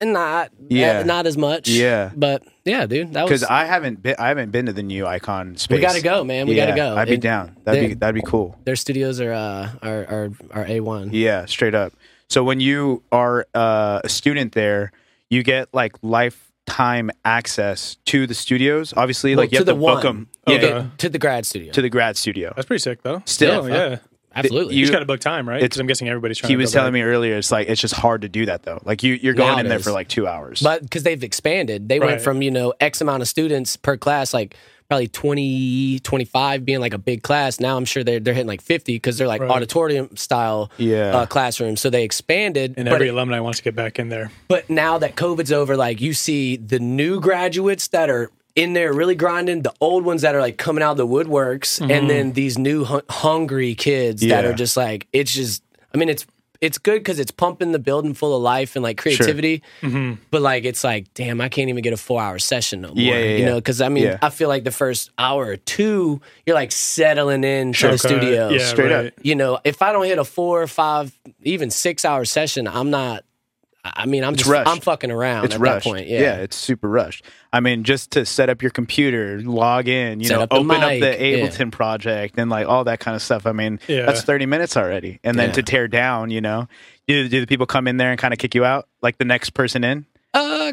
not, 0.02 0.50
Yeah. 0.68 1.00
uh, 1.00 1.02
not 1.04 1.26
as 1.26 1.36
much. 1.36 1.68
Yeah. 1.68 2.10
but 2.16 2.42
yeah, 2.64 2.86
dude, 2.86 3.12
that 3.14 3.22
was 3.22 3.28
because 3.30 3.40
was. 3.42 3.50
I 3.50 3.64
haven't 3.64 4.02
been 4.02 4.16
I 4.18 4.28
haven't 4.28 4.50
been 4.50 4.66
to 4.66 4.72
the 4.72 4.82
new 4.82 5.06
Icon 5.06 5.56
space. 5.56 5.76
we 5.76 5.82
gotta 5.82 6.02
go, 6.02 6.24
man. 6.24 6.46
We 6.46 6.54
Yeah, 6.56 6.66
gotta 6.66 6.76
go. 6.76 6.96
I'd 6.96 7.08
be 7.08 7.14
It- 7.14 7.20
down. 7.20 7.56
That'd 7.64 7.88
be 7.88 7.94
that'd 7.94 8.14
be 8.14 8.22
cool. 8.22 8.58
Their 8.64 8.76
studios 8.76 9.20
are 9.20 9.32
uh 9.32 9.68
are 9.82 10.06
are, 10.08 10.30
are 10.52 10.66
a 10.66 10.80
one. 10.80 11.10
Yeah, 11.12 11.46
straight 11.46 11.74
up. 11.74 11.92
So 12.28 12.44
when 12.44 12.60
you 12.60 13.02
are 13.10 13.46
uh, 13.54 14.00
a 14.04 14.08
student 14.08 14.52
there, 14.52 14.92
you 15.30 15.42
get 15.42 15.68
like 15.74 15.96
lifetime 16.02 17.10
access 17.24 17.96
to 18.06 18.26
the 18.26 18.34
studios. 18.34 18.94
Obviously, 18.96 19.34
Well, 19.34 19.44
like 19.44 19.52
you 19.52 19.56
to 19.58 19.60
have 19.60 19.66
the 19.66 19.72
to 19.72 19.78
one. 19.78 19.94
book 19.94 20.02
them. 20.02 20.28
Okay. 20.46 20.68
Yeah, 20.68 20.86
to 20.98 21.08
the 21.08 21.18
grad 21.18 21.44
studio. 21.46 21.72
to 21.72 21.82
the 21.82 21.88
grad 21.90 22.16
studio. 22.16 22.52
that's 22.54 22.66
pretty 22.66 22.82
sick 22.82 23.02
though. 23.02 23.22
Still. 23.26 23.68
Yeah, 23.68 23.88
yeah. 23.90 23.96
Absolutely. 24.34 24.74
you- 24.74 24.80
You 24.80 24.86
just 24.86 24.92
got 24.92 25.00
to 25.00 25.06
book 25.06 25.20
time, 25.20 25.48
right? 25.48 25.60
Because 25.60 25.80
I'm 25.80 25.86
guessing 25.86 26.08
everybody's 26.08 26.38
trying. 26.38 26.50
He 26.50 26.54
to 26.56 26.60
was 26.62 26.72
telling 26.72 26.92
back. 26.92 27.00
me 27.00 27.02
earlier, 27.02 27.36
it's 27.36 27.50
like 27.50 27.68
it's 27.68 27.80
just 27.80 27.94
hard 27.94 28.22
to 28.22 28.28
do 28.28 28.46
that 28.46 28.62
though. 28.62 28.80
Like 28.84 29.02
you, 29.02 29.14
you're 29.14 29.34
going 29.34 29.52
Now 29.54 29.58
in 29.60 29.66
it 29.66 29.68
there 29.68 29.78
is. 29.78 29.84
for 29.84 29.92
like 29.92 30.08
two 30.08 30.26
hours. 30.26 30.60
But 30.62 30.82
because 30.82 31.02
they've 31.02 31.22
expanded, 31.22 31.88
they 31.88 31.98
went 32.00 32.20
from, 32.20 32.40
you 32.42 32.50
know, 32.50 32.72
X 32.80 33.00
amount 33.00 33.22
of 33.22 33.28
students 33.28 33.76
per 33.76 33.96
class, 33.96 34.32
like 34.34 34.56
probably 34.88 35.06
20, 35.06 36.00
25 36.00 36.64
being 36.64 36.80
like 36.80 36.94
a 36.94 36.98
big 36.98 37.22
class. 37.22 37.60
Now 37.60 37.76
I'm 37.76 37.84
sure 37.84 38.02
they're, 38.02 38.18
they're 38.20 38.34
hitting 38.34 38.48
like 38.48 38.60
50 38.60 38.94
because 38.96 39.18
they're 39.18 39.28
like 39.28 39.40
Right. 39.40 39.50
auditorium 39.50 40.16
style 40.16 40.70
Yeah. 40.78 41.16
uh, 41.16 41.26
classrooms. 41.26 41.80
So 41.80 41.90
they 41.90 42.02
expanded. 42.04 42.74
and 42.76 42.86
but, 42.86 42.94
every 42.94 43.08
alumni 43.08 43.38
wants 43.40 43.58
to 43.58 43.64
get 43.64 43.74
back 43.76 43.98
in 43.98 44.08
there. 44.08 44.30
but 44.48 44.68
now 44.68 44.98
that 44.98 45.14
COVID's 45.16 45.52
over, 45.52 45.76
like 45.76 46.00
you 46.00 46.12
see 46.12 46.56
the 46.56 46.78
new 46.80 47.20
graduates 47.20 47.88
that 47.88 48.10
are 48.10 48.30
in 48.60 48.72
there 48.74 48.92
really 48.92 49.14
grinding, 49.14 49.62
the 49.62 49.72
old 49.80 50.04
ones 50.04 50.22
that 50.22 50.34
are 50.34 50.40
like 50.40 50.58
coming 50.58 50.82
out 50.82 50.92
of 50.92 50.96
the 50.98 51.06
woodworks, 51.06 51.80
and 51.80 52.10
then 52.10 52.32
these 52.32 52.58
new 52.58 52.84
hun- 52.84 53.02
hungry 53.08 53.74
kids 53.74 54.20
that 54.22 54.44
Mm-hmm. 54.44 54.52
Are 54.52 54.56
just 54.56 54.76
like, 54.76 55.06
it's 55.12 55.32
just, 55.34 55.62
I 55.94 55.98
mean, 55.98 56.08
it's, 56.08 56.26
it's 56.60 56.76
good 56.76 56.98
because 57.00 57.18
it's 57.18 57.30
pumping 57.30 57.72
the 57.72 57.78
building 57.78 58.12
full 58.12 58.36
of 58.36 58.42
life 58.42 58.76
and 58.76 58.82
like 58.82 58.98
creativity. 58.98 59.62
But 60.30 60.42
like, 60.42 60.64
it's 60.64 60.84
like, 60.84 61.12
damn, 61.14 61.40
I 61.40 61.48
can't 61.48 61.70
even 61.70 61.82
get 61.82 61.94
a 61.94 61.96
four 61.96 62.20
hour 62.20 62.38
session 62.38 62.82
no 62.82 62.88
more. 62.88 62.96
Yeah, 62.98 63.18
yeah, 63.18 63.36
You 63.38 63.44
know, 63.46 63.54
because 63.54 63.80
I 63.80 63.88
mean, 63.88 64.04
Yeah. 64.04 64.18
I 64.20 64.28
feel 64.28 64.48
like 64.48 64.64
the 64.64 64.70
first 64.70 65.10
hour 65.16 65.46
or 65.46 65.56
two, 65.56 66.20
you're 66.44 66.54
like 66.54 66.70
settling 66.70 67.44
in 67.44 67.72
to 67.72 67.80
the 67.86 67.88
Okay. 67.94 67.96
studio. 67.96 68.48
Yeah, 68.50 68.58
Straight 68.66 68.92
up. 68.92 69.12
You 69.22 69.36
know, 69.36 69.58
if 69.64 69.80
I 69.80 69.92
don't 69.92 70.04
hit 70.04 70.18
a 70.18 70.24
four 70.24 70.60
or 70.62 70.66
five, 70.66 71.18
even 71.42 71.70
six 71.70 72.04
hour 72.04 72.26
session, 72.26 72.68
I'm 72.68 72.90
not. 72.90 73.24
I 73.84 74.04
mean, 74.06 74.24
I'm 74.24 74.34
It's 74.34 74.42
just, 74.42 74.50
rushed. 74.52 74.68
I'm 74.68 74.80
fucking 74.80 75.10
around 75.10 75.46
it's 75.46 75.54
at 75.54 75.60
rushed. 75.60 75.84
that 75.84 75.90
point. 75.90 76.06
Yeah. 76.08 76.36
it's 76.36 76.56
super 76.56 76.88
rushed. 76.88 77.24
I 77.52 77.60
mean, 77.60 77.82
just 77.84 78.10
to 78.12 78.26
set 78.26 78.50
up 78.50 78.60
your 78.60 78.70
computer, 78.70 79.40
log 79.42 79.88
in, 79.88 80.20
you 80.20 80.26
Set 80.26 80.36
know, 80.36 80.42
up 80.42 80.50
the 80.50 80.56
open 80.56 80.70
up 80.72 80.90
mic, 80.90 81.00
the 81.00 81.06
yeah. 81.30 81.46
Ableton 81.46 81.72
project 81.72 82.34
and 82.38 82.50
like 82.50 82.66
all 82.66 82.84
that 82.84 83.00
kind 83.00 83.14
of 83.14 83.22
stuff. 83.22 83.46
I 83.46 83.52
mean, 83.52 83.80
Yeah. 83.88 84.04
that's 84.06 84.22
30 84.22 84.44
minutes 84.46 84.76
already. 84.76 85.18
And 85.24 85.38
then 85.38 85.48
Yeah. 85.48 85.54
to 85.54 85.62
tear 85.62 85.88
down, 85.88 86.30
you 86.30 86.40
know, 86.42 86.68
do, 87.08 87.28
do 87.28 87.40
the 87.40 87.46
people 87.46 87.64
come 87.66 87.88
in 87.88 87.96
there 87.96 88.10
and 88.10 88.18
kind 88.20 88.34
of 88.34 88.38
kick 88.38 88.54
you 88.54 88.64
out 88.64 88.86
like 89.02 89.16
the 89.18 89.24
next 89.24 89.50
person 89.50 89.82
in? 89.82 90.04
Uh, 90.32 90.72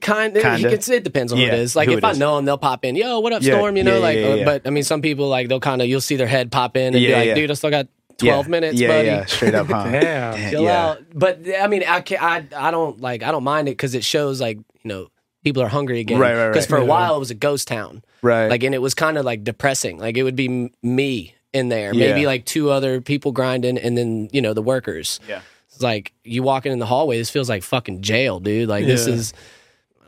kind 0.00 0.36
of. 0.36 0.64
It 0.64 1.04
depends 1.04 1.32
on 1.32 1.38
who 1.38 1.44
it 1.44 1.52
is. 1.54 1.76
Like 1.76 1.88
if 1.88 1.98
it 1.98 2.04
I 2.04 2.12
is. 2.12 2.18
know 2.18 2.36
them, 2.36 2.44
they'll 2.46 2.56
pop 2.58 2.84
in. 2.84 2.96
Yo, 2.96 3.20
what 3.20 3.32
up, 3.32 3.42
Yeah, 3.42 3.56
Storm? 3.56 3.76
You 3.76 3.84
know, 3.84 3.96
yeah, 3.96 4.02
like. 4.02 4.18
yeah, 4.18 4.26
uh, 4.26 4.34
yeah. 4.36 4.44
But 4.44 4.66
I 4.66 4.70
mean, 4.70 4.84
some 4.84 5.02
people 5.02 5.28
like 5.28 5.48
they'll 5.48 5.60
kind 5.60 5.82
of 5.82 5.88
you'll 5.88 6.00
see 6.00 6.16
their 6.16 6.26
head 6.26 6.50
pop 6.50 6.76
in 6.76 6.94
and 6.94 6.94
be 6.94 7.12
like, 7.12 7.26
yeah. 7.26 7.34
dude, 7.34 7.50
I 7.50 7.54
still 7.54 7.70
got 7.70 7.88
twelve 8.20 8.46
Yeah. 8.46 8.50
minutes, 8.50 8.80
yeah, 8.80 8.88
buddy. 8.88 9.06
Yeah, 9.08 9.24
straight 9.26 9.54
up, 9.54 9.66
huh? 9.66 9.84
Damn. 9.90 10.50
Chill 10.50 10.62
yeah. 10.62 10.86
out. 10.90 11.02
But 11.14 11.40
I 11.60 11.66
mean, 11.66 11.82
I 11.86 12.00
can 12.00 12.18
I 12.20 12.46
I 12.56 12.70
don't 12.70 13.00
like 13.00 13.22
I 13.22 13.30
don't 13.32 13.44
mind 13.44 13.68
it 13.68 13.72
because 13.72 13.94
it 13.94 14.04
shows 14.04 14.40
like 14.40 14.58
you 14.58 14.64
know 14.88 15.10
people 15.44 15.62
are 15.62 15.68
hungry 15.68 16.00
again. 16.00 16.18
Right, 16.18 16.34
right, 16.34 16.44
right. 16.44 16.48
Because 16.52 16.66
for 16.66 16.76
a 16.76 16.84
while 16.84 17.16
it 17.16 17.18
was 17.18 17.30
a 17.30 17.34
ghost 17.34 17.66
town. 17.68 18.02
Right. 18.22 18.48
Like, 18.48 18.62
and 18.62 18.74
it 18.74 18.82
was 18.82 18.92
kind 18.92 19.16
of 19.16 19.24
like 19.24 19.42
depressing. 19.44 19.96
Like, 19.98 20.18
it 20.18 20.22
would 20.24 20.36
be 20.36 20.44
m- 20.46 20.70
me 20.82 21.34
in 21.54 21.70
there, 21.70 21.94
Yeah. 21.94 22.08
maybe 22.12 22.26
like 22.26 22.44
two 22.44 22.70
other 22.70 23.00
people 23.00 23.32
grinding, 23.32 23.78
and 23.78 23.96
then 23.96 24.28
you 24.32 24.42
know 24.42 24.52
the 24.52 24.60
workers. 24.62 25.18
Yeah. 25.26 25.40
It's 25.68 25.80
like 25.80 26.12
you 26.22 26.42
walking 26.42 26.70
in 26.72 26.78
the 26.78 26.86
hallway. 26.86 27.16
This 27.16 27.30
feels 27.30 27.48
like 27.48 27.62
fucking 27.62 28.02
jail, 28.02 28.38
dude. 28.40 28.68
Like 28.68 28.84
this 28.84 29.06
is. 29.06 29.32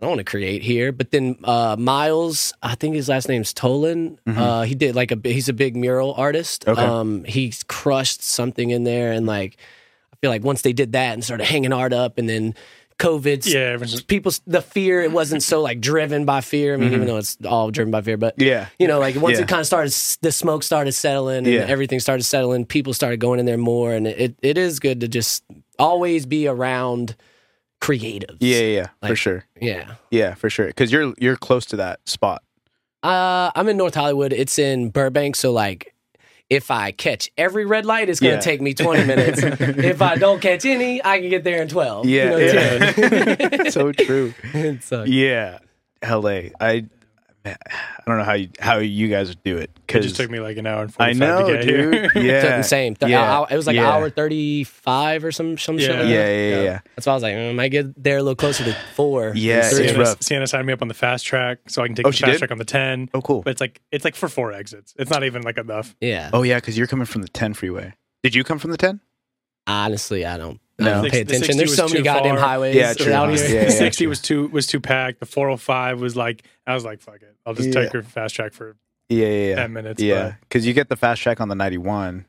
I 0.02 0.06
don't 0.06 0.16
want 0.16 0.18
to 0.18 0.24
create 0.24 0.62
here, 0.62 0.90
but 0.90 1.12
then 1.12 1.36
uh, 1.44 1.76
Miles, 1.78 2.52
I 2.60 2.74
think 2.74 2.96
his 2.96 3.08
last 3.08 3.28
name's 3.28 3.54
Tolan. 3.54 4.18
Uh, 4.26 4.62
he 4.62 4.74
did 4.74 4.96
like 4.96 5.12
a 5.12 5.18
he's 5.22 5.48
a 5.48 5.52
big 5.52 5.76
mural 5.76 6.12
artist. 6.14 6.64
Mm-hmm. 6.64 6.72
Okay. 6.80 6.82
Um, 6.84 7.24
he's 7.24 7.62
crushed 7.62 8.20
something 8.22 8.70
in 8.70 8.82
there, 8.82 9.12
and 9.12 9.26
like 9.26 9.56
I 10.12 10.16
feel 10.16 10.30
like 10.30 10.42
once 10.42 10.62
they 10.62 10.72
did 10.72 10.90
that 10.92 11.12
and 11.14 11.22
started 11.22 11.44
hanging 11.46 11.72
art 11.72 11.92
up, 11.92 12.18
and 12.18 12.28
then 12.28 12.56
COVID, 12.98 13.46
Yeah, 13.46 13.76
just- 13.76 14.08
people 14.08 14.32
the 14.44 14.60
fear 14.60 15.02
it 15.02 15.12
wasn't 15.12 15.44
so 15.44 15.60
like 15.62 15.80
driven 15.80 16.24
by 16.24 16.40
fear. 16.40 16.74
I 16.74 16.78
mean, 16.78 16.92
even 16.94 17.06
though 17.06 17.18
it's 17.18 17.38
all 17.46 17.70
driven 17.70 17.92
by 17.92 18.00
fear, 18.02 18.16
but 18.16 18.36
Mm-hmm. 18.36 18.48
Yeah. 18.48 18.66
you 18.80 18.88
know, 18.88 18.98
like 18.98 19.14
once 19.14 19.38
Yeah. 19.38 19.44
it 19.44 19.48
kind 19.48 19.60
of 19.60 19.66
started, 19.68 19.92
the 20.20 20.32
smoke 20.32 20.64
started 20.64 20.92
settling 20.92 21.38
and 21.38 21.46
Yeah. 21.46 21.60
everything 21.68 22.00
started 22.00 22.24
settling. 22.24 22.64
People 22.66 22.92
started 22.92 23.20
going 23.20 23.38
in 23.38 23.46
there 23.46 23.56
more, 23.56 23.92
and 23.94 24.08
it 24.08 24.34
it 24.42 24.58
is 24.58 24.80
good 24.80 25.00
to 25.02 25.06
just 25.08 25.44
always 25.78 26.26
be 26.26 26.48
around 26.48 27.14
creatives. 27.82 28.36
Yeah, 28.40 28.60
yeah, 28.60 28.86
yeah, 29.02 29.08
for 29.08 29.16
sure. 29.16 29.44
yeah. 29.60 29.94
Yeah, 30.10 30.34
for 30.34 30.48
sure. 30.48 30.68
Because 30.68 30.90
you're 30.92 31.12
you're 31.18 31.36
close 31.36 31.66
to 31.66 31.76
that 31.76 32.00
spot. 32.08 32.42
Uh, 33.02 33.50
I'm 33.54 33.68
in 33.68 33.76
North 33.76 33.94
Hollywood. 33.96 34.32
It's 34.32 34.58
in 34.58 34.88
Burbank, 34.90 35.36
so 35.36 35.52
like. 35.52 35.88
If 36.50 36.70
I 36.70 36.92
catch 36.92 37.30
every 37.38 37.64
red 37.64 37.86
light, 37.86 38.10
it's 38.10 38.20
going 38.20 38.32
to 38.32 38.36
Yeah. 38.36 38.40
take 38.42 38.60
me 38.60 38.74
20 38.74 39.06
minutes. 39.06 39.40
if 39.42 40.02
I 40.02 40.16
don't 40.16 40.38
catch 40.42 40.66
any, 40.66 41.02
I 41.02 41.18
can 41.18 41.30
get 41.30 41.44
there 41.44 41.62
in 41.62 41.68
12. 41.68 42.04
Yeah, 42.04 42.24
You 42.24 42.30
know, 42.30 42.36
yeah. 42.36 43.70
so 43.70 43.90
true. 43.90 44.34
It 44.52 44.82
sucks. 44.82 45.08
Yeah, 45.08 45.60
L.A. 46.02 46.52
I 46.60 46.84
I 47.44 47.56
don't 48.06 48.18
know 48.18 48.24
how 48.24 48.34
you 48.34 48.48
how 48.60 48.78
you 48.78 49.08
guys 49.08 49.34
do 49.34 49.56
it 49.56 49.64
It 49.64 49.70
because 49.86 50.04
just 50.04 50.16
took 50.16 50.30
me 50.30 50.38
like 50.38 50.56
an 50.58 50.66
hour 50.66 50.82
and 50.82 50.94
I 50.98 51.12
know, 51.12 51.46
to 51.48 51.52
get 51.54 51.64
here. 51.64 51.90
dude. 51.90 52.10
Yeah, 52.24 52.40
Took 52.40 52.50
the 52.58 52.62
same. 52.62 52.94
Th- 52.94 53.10
yeah, 53.10 53.20
hour- 53.22 53.46
it 53.50 53.56
was 53.56 53.66
like 53.66 53.74
yeah. 53.76 53.90
hour 53.90 54.10
thirty 54.10 54.62
five 54.64 55.24
or 55.24 55.32
some 55.32 55.58
some 55.58 55.76
shit. 55.78 55.90
Yeah. 55.90 56.00
Like 56.02 56.08
Yeah, 56.10 56.24
that. 56.24 56.30
yeah, 56.32 56.48
yeah, 56.56 56.62
yeah. 56.62 56.80
That's 56.94 57.06
why 57.06 57.12
I 57.12 57.16
was 57.16 57.22
like, 57.24 57.34
mm, 57.34 57.50
I 57.50 57.52
might 57.52 57.68
get 57.70 58.00
there 58.02 58.18
a 58.18 58.22
little 58.22 58.36
closer 58.36 58.62
to 58.64 58.72
four. 58.94 59.32
Yeah, 59.34 59.56
than 59.62 59.66
it's 59.68 59.76
Sienna, 59.76 59.98
rough. 59.98 60.22
Sienna 60.22 60.46
signed 60.46 60.66
me 60.66 60.72
up 60.72 60.82
on 60.82 60.88
the 60.88 60.94
fast 60.94 61.24
track, 61.26 61.58
so 61.68 61.82
I 61.82 61.86
can 61.86 61.96
take 61.96 62.06
Oh, 62.06 62.10
the 62.10 62.16
fast 62.16 62.32
did? 62.32 62.38
track 62.38 62.50
on 62.52 62.58
the 62.58 62.64
10. 62.64 63.10
Oh, 63.14 63.20
cool. 63.22 63.42
But 63.42 63.50
it's 63.50 63.60
like 63.60 63.80
it's 63.90 64.04
like 64.04 64.14
for 64.14 64.28
four 64.28 64.52
exits. 64.52 64.94
It's 64.98 65.10
not 65.10 65.24
even 65.24 65.42
like 65.42 65.58
enough. 65.58 65.96
yeah. 66.00 66.30
Oh 66.32 66.42
yeah, 66.44 66.58
because 66.58 66.78
you're 66.78 66.86
coming 66.86 67.06
from 67.06 67.22
the 67.22 67.28
10 67.28 67.54
freeway. 67.54 67.92
Did 68.22 68.34
you 68.36 68.44
come 68.44 68.58
from 68.60 68.70
the 68.70 68.76
10? 68.76 69.00
Honestly, 69.66 70.24
I 70.24 70.36
don't. 70.38 70.60
I 70.82 70.88
No. 70.88 70.94
don't 70.94 71.04
The 71.04 71.10
pay 71.10 71.16
six- 71.18 71.30
the 71.30 71.36
attention. 71.36 71.56
There's 71.58 71.76
so 71.76 71.88
many 71.88 72.02
goddamn 72.02 72.36
far. 72.36 72.44
highways 72.48 72.74
Yeah, 72.76 72.92
true. 72.94 73.12
out 73.12 73.30
here. 73.34 73.48
yeah, 73.48 73.64
the 73.66 73.70
60 73.70 74.04
true. 74.04 74.08
was 74.08 74.20
too 74.20 74.48
was 74.48 74.66
too 74.66 74.80
packed. 74.80 75.20
The 75.20 75.26
405 75.26 76.00
was 76.00 76.16
like 76.16 76.42
I 76.66 76.74
was 76.74 76.84
like 76.84 77.00
fuck 77.00 77.16
it. 77.16 77.36
I'll 77.46 77.54
just 77.54 77.68
Yeah. 77.68 77.82
take 77.82 77.92
her 77.92 78.02
fast 78.02 78.34
track 78.36 78.52
for 78.52 78.76
Yeah, 79.08 79.26
yeah, 79.28 79.48
yeah. 79.50 79.54
10 79.56 79.72
minutes. 79.72 80.02
Yeah, 80.02 80.34
because 80.42 80.66
you 80.66 80.72
get 80.72 80.88
the 80.88 80.96
fast 80.96 81.20
track 81.22 81.40
on 81.40 81.48
the 81.48 81.54
91, 81.54 82.24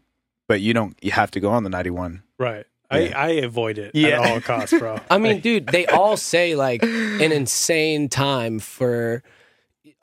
but 0.47 0.59
you 0.61 0.73
don't. 0.73 0.97
You 1.01 1.11
have 1.11 1.31
to 1.31 1.39
go 1.39 1.49
on 1.51 1.63
the 1.63 1.69
91. 1.69 2.23
right. 2.39 2.65
Yeah. 2.91 2.99
I, 3.19 3.25
I 3.25 3.29
avoid 3.41 3.79
it 3.79 3.91
Yeah. 3.95 4.21
at 4.21 4.29
all 4.31 4.39
costs, 4.41 4.77
bro. 4.77 4.99
I 5.09 5.17
mean, 5.17 5.39
dude, 5.39 5.65
they 5.67 5.87
all 5.87 6.15
say 6.15 6.53
like 6.53 6.83
an 6.83 7.31
insane 7.31 8.07
time 8.07 8.59
for 8.59 9.23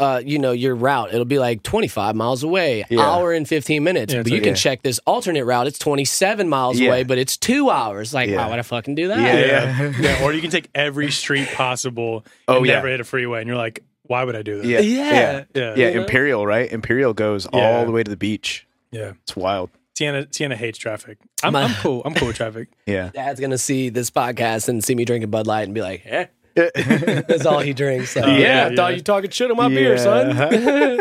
uh, 0.00 0.20
you 0.24 0.38
know, 0.38 0.52
your 0.52 0.74
route. 0.74 1.12
It'll 1.12 1.24
be 1.24 1.38
like 1.38 1.62
25 1.62 2.16
miles 2.16 2.42
away, 2.42 2.84
Yeah. 2.90 3.02
hour 3.02 3.32
and 3.32 3.46
15 3.46 3.84
minutes. 3.84 4.12
Yeah, 4.12 4.22
but 4.22 4.30
you 4.32 4.38
like- 4.38 4.42
can 4.44 4.52
Yeah. 4.52 4.56
check 4.56 4.82
this 4.82 4.98
alternate 5.06 5.44
route. 5.44 5.66
It's 5.66 5.78
27 5.78 6.48
miles 6.48 6.80
Yeah. 6.80 6.88
away, 6.88 7.02
but 7.04 7.18
it's 7.18 7.36
two 7.36 7.70
hours. 7.70 8.12
Like, 8.14 8.30
Yeah. 8.30 8.38
why 8.38 8.50
would 8.50 8.58
I 8.58 8.62
fucking 8.62 8.94
do 8.96 9.08
that? 9.08 9.20
Yeah. 9.20 9.78
yeah. 9.80 9.92
yeah. 10.00 10.24
Or 10.24 10.32
you 10.32 10.40
can 10.40 10.50
take 10.50 10.68
every 10.74 11.10
street 11.10 11.48
possible 11.54 12.24
Oh, 12.48 12.56
and 12.58 12.66
yeah. 12.66 12.74
never 12.76 12.88
hit 12.88 13.00
a 13.00 13.04
freeway, 13.04 13.40
and 13.40 13.46
you're 13.48 13.56
like, 13.56 13.82
why 14.04 14.24
would 14.24 14.34
I 14.34 14.42
do 14.42 14.58
that? 14.62 14.66
Yeah, 14.66 14.80
Yeah. 14.80 15.12
yeah, 15.12 15.44
Yeah. 15.54 15.74
yeah. 15.76 15.88
You? 15.90 16.00
Imperial, 16.00 16.44
right? 16.46 16.70
Imperial 16.72 17.12
goes 17.12 17.46
Yeah. 17.52 17.60
all 17.60 17.84
the 17.86 17.92
way 17.92 18.02
to 18.02 18.10
the 18.10 18.16
beach. 18.16 18.66
Yeah. 18.90 19.12
It's 19.22 19.36
wild. 19.36 19.70
Sienna 19.96 20.26
Sienna 20.30 20.56
hates 20.56 20.78
traffic. 20.78 21.18
I'm, 21.42 21.52
My- 21.52 21.64
I'm 21.64 21.74
cool. 21.74 22.02
I'm 22.06 22.14
cool 22.14 22.28
with 22.28 22.36
traffic. 22.36 22.68
Yeah. 22.86 23.10
Dad's 23.14 23.38
gonna 23.38 23.58
see 23.58 23.90
this 23.90 24.10
podcast 24.10 24.68
and 24.68 24.82
see 24.82 24.94
me 24.94 25.04
drinking 25.04 25.30
Bud 25.30 25.46
Light 25.46 25.64
and 25.64 25.74
be 25.74 25.82
like, 25.82 26.02
eh. 26.06 26.24
That's 26.54 27.46
all 27.46 27.60
he 27.60 27.72
drinks. 27.72 28.16
Like, 28.16 28.24
Oh, 28.28 28.28
yeah, 28.28 28.34
I 28.66 28.70
yeah, 28.70 28.76
thought 28.76 28.94
you 28.96 29.02
talking 29.02 29.30
shit 29.30 29.50
on 29.50 29.56
my 29.56 29.68
beer, 29.68 29.96
son. 29.98 30.30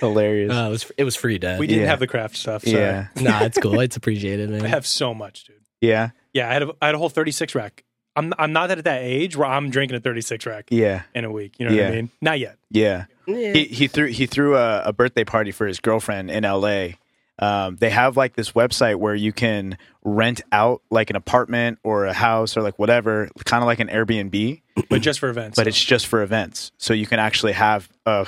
Hilarious. 0.00 0.52
Uh, 0.52 0.66
it 0.66 0.70
was 0.70 0.92
it 0.98 1.04
was 1.04 1.16
free, 1.16 1.38
Dad. 1.38 1.58
We 1.58 1.66
didn't 1.66 1.82
Yeah. 1.84 1.88
have 1.88 2.00
the 2.00 2.06
craft 2.06 2.36
stuff. 2.36 2.64
So 2.64 2.70
yeah. 2.70 3.08
nah, 3.20 3.42
it's 3.44 3.58
cool. 3.58 3.80
It's 3.80 3.96
appreciated, 3.96 4.50
man. 4.50 4.64
I 4.64 4.68
have 4.68 4.86
so 4.86 5.14
much, 5.14 5.44
dude. 5.44 5.56
Yeah. 5.80 6.10
Yeah, 6.32 6.48
I 6.48 6.52
had 6.52 6.62
a, 6.62 6.72
I 6.80 6.86
had 6.86 6.94
a 6.94 6.98
whole 6.98 7.08
36 7.08 7.54
rack. 7.54 7.84
I'm 8.14 8.32
I'm 8.38 8.52
not 8.52 8.70
at 8.70 8.84
that 8.84 9.02
age 9.02 9.36
where 9.36 9.48
I'm 9.48 9.70
drinking 9.70 9.96
a 9.96 10.00
36 10.00 10.44
rack 10.46 10.66
Yeah. 10.70 11.02
in 11.14 11.24
a 11.24 11.30
week. 11.30 11.54
You 11.58 11.68
know 11.68 11.74
what 11.76 11.84
I 11.86 11.90
mean? 11.90 12.10
Not 12.20 12.38
yet. 12.38 12.56
Yeah. 12.70 13.06
Yeah. 13.26 13.52
He 13.52 13.64
he 13.64 13.86
threw 13.86 14.06
he 14.08 14.26
threw 14.26 14.56
a, 14.56 14.82
a 14.82 14.92
birthday 14.92 15.24
party 15.24 15.50
for 15.52 15.66
his 15.66 15.80
girlfriend 15.80 16.30
in 16.30 16.44
L.A. 16.44 16.96
Um, 17.42 17.76
they 17.76 17.90
have 17.90 18.16
like 18.16 18.34
this 18.34 18.52
website 18.52 18.96
where 18.96 19.14
you 19.14 19.32
can 19.32 19.76
rent 20.04 20.40
out 20.52 20.80
like 20.90 21.10
an 21.10 21.16
apartment 21.16 21.78
or 21.82 22.06
a 22.06 22.12
house 22.12 22.56
or 22.56 22.62
like 22.62 22.78
whatever, 22.78 23.28
kind 23.44 23.62
of 23.62 23.66
like 23.66 23.80
an 23.80 23.88
Airbnb, 23.88 24.62
But 24.88 25.02
just 25.02 25.18
for 25.18 25.28
events. 25.28 25.56
but 25.56 25.64
so. 25.64 25.68
it's 25.68 25.82
just 25.84 26.06
for 26.06 26.22
events. 26.22 26.70
So 26.78 26.94
you 26.94 27.06
can 27.06 27.18
actually 27.18 27.52
have 27.52 27.88
a 28.06 28.26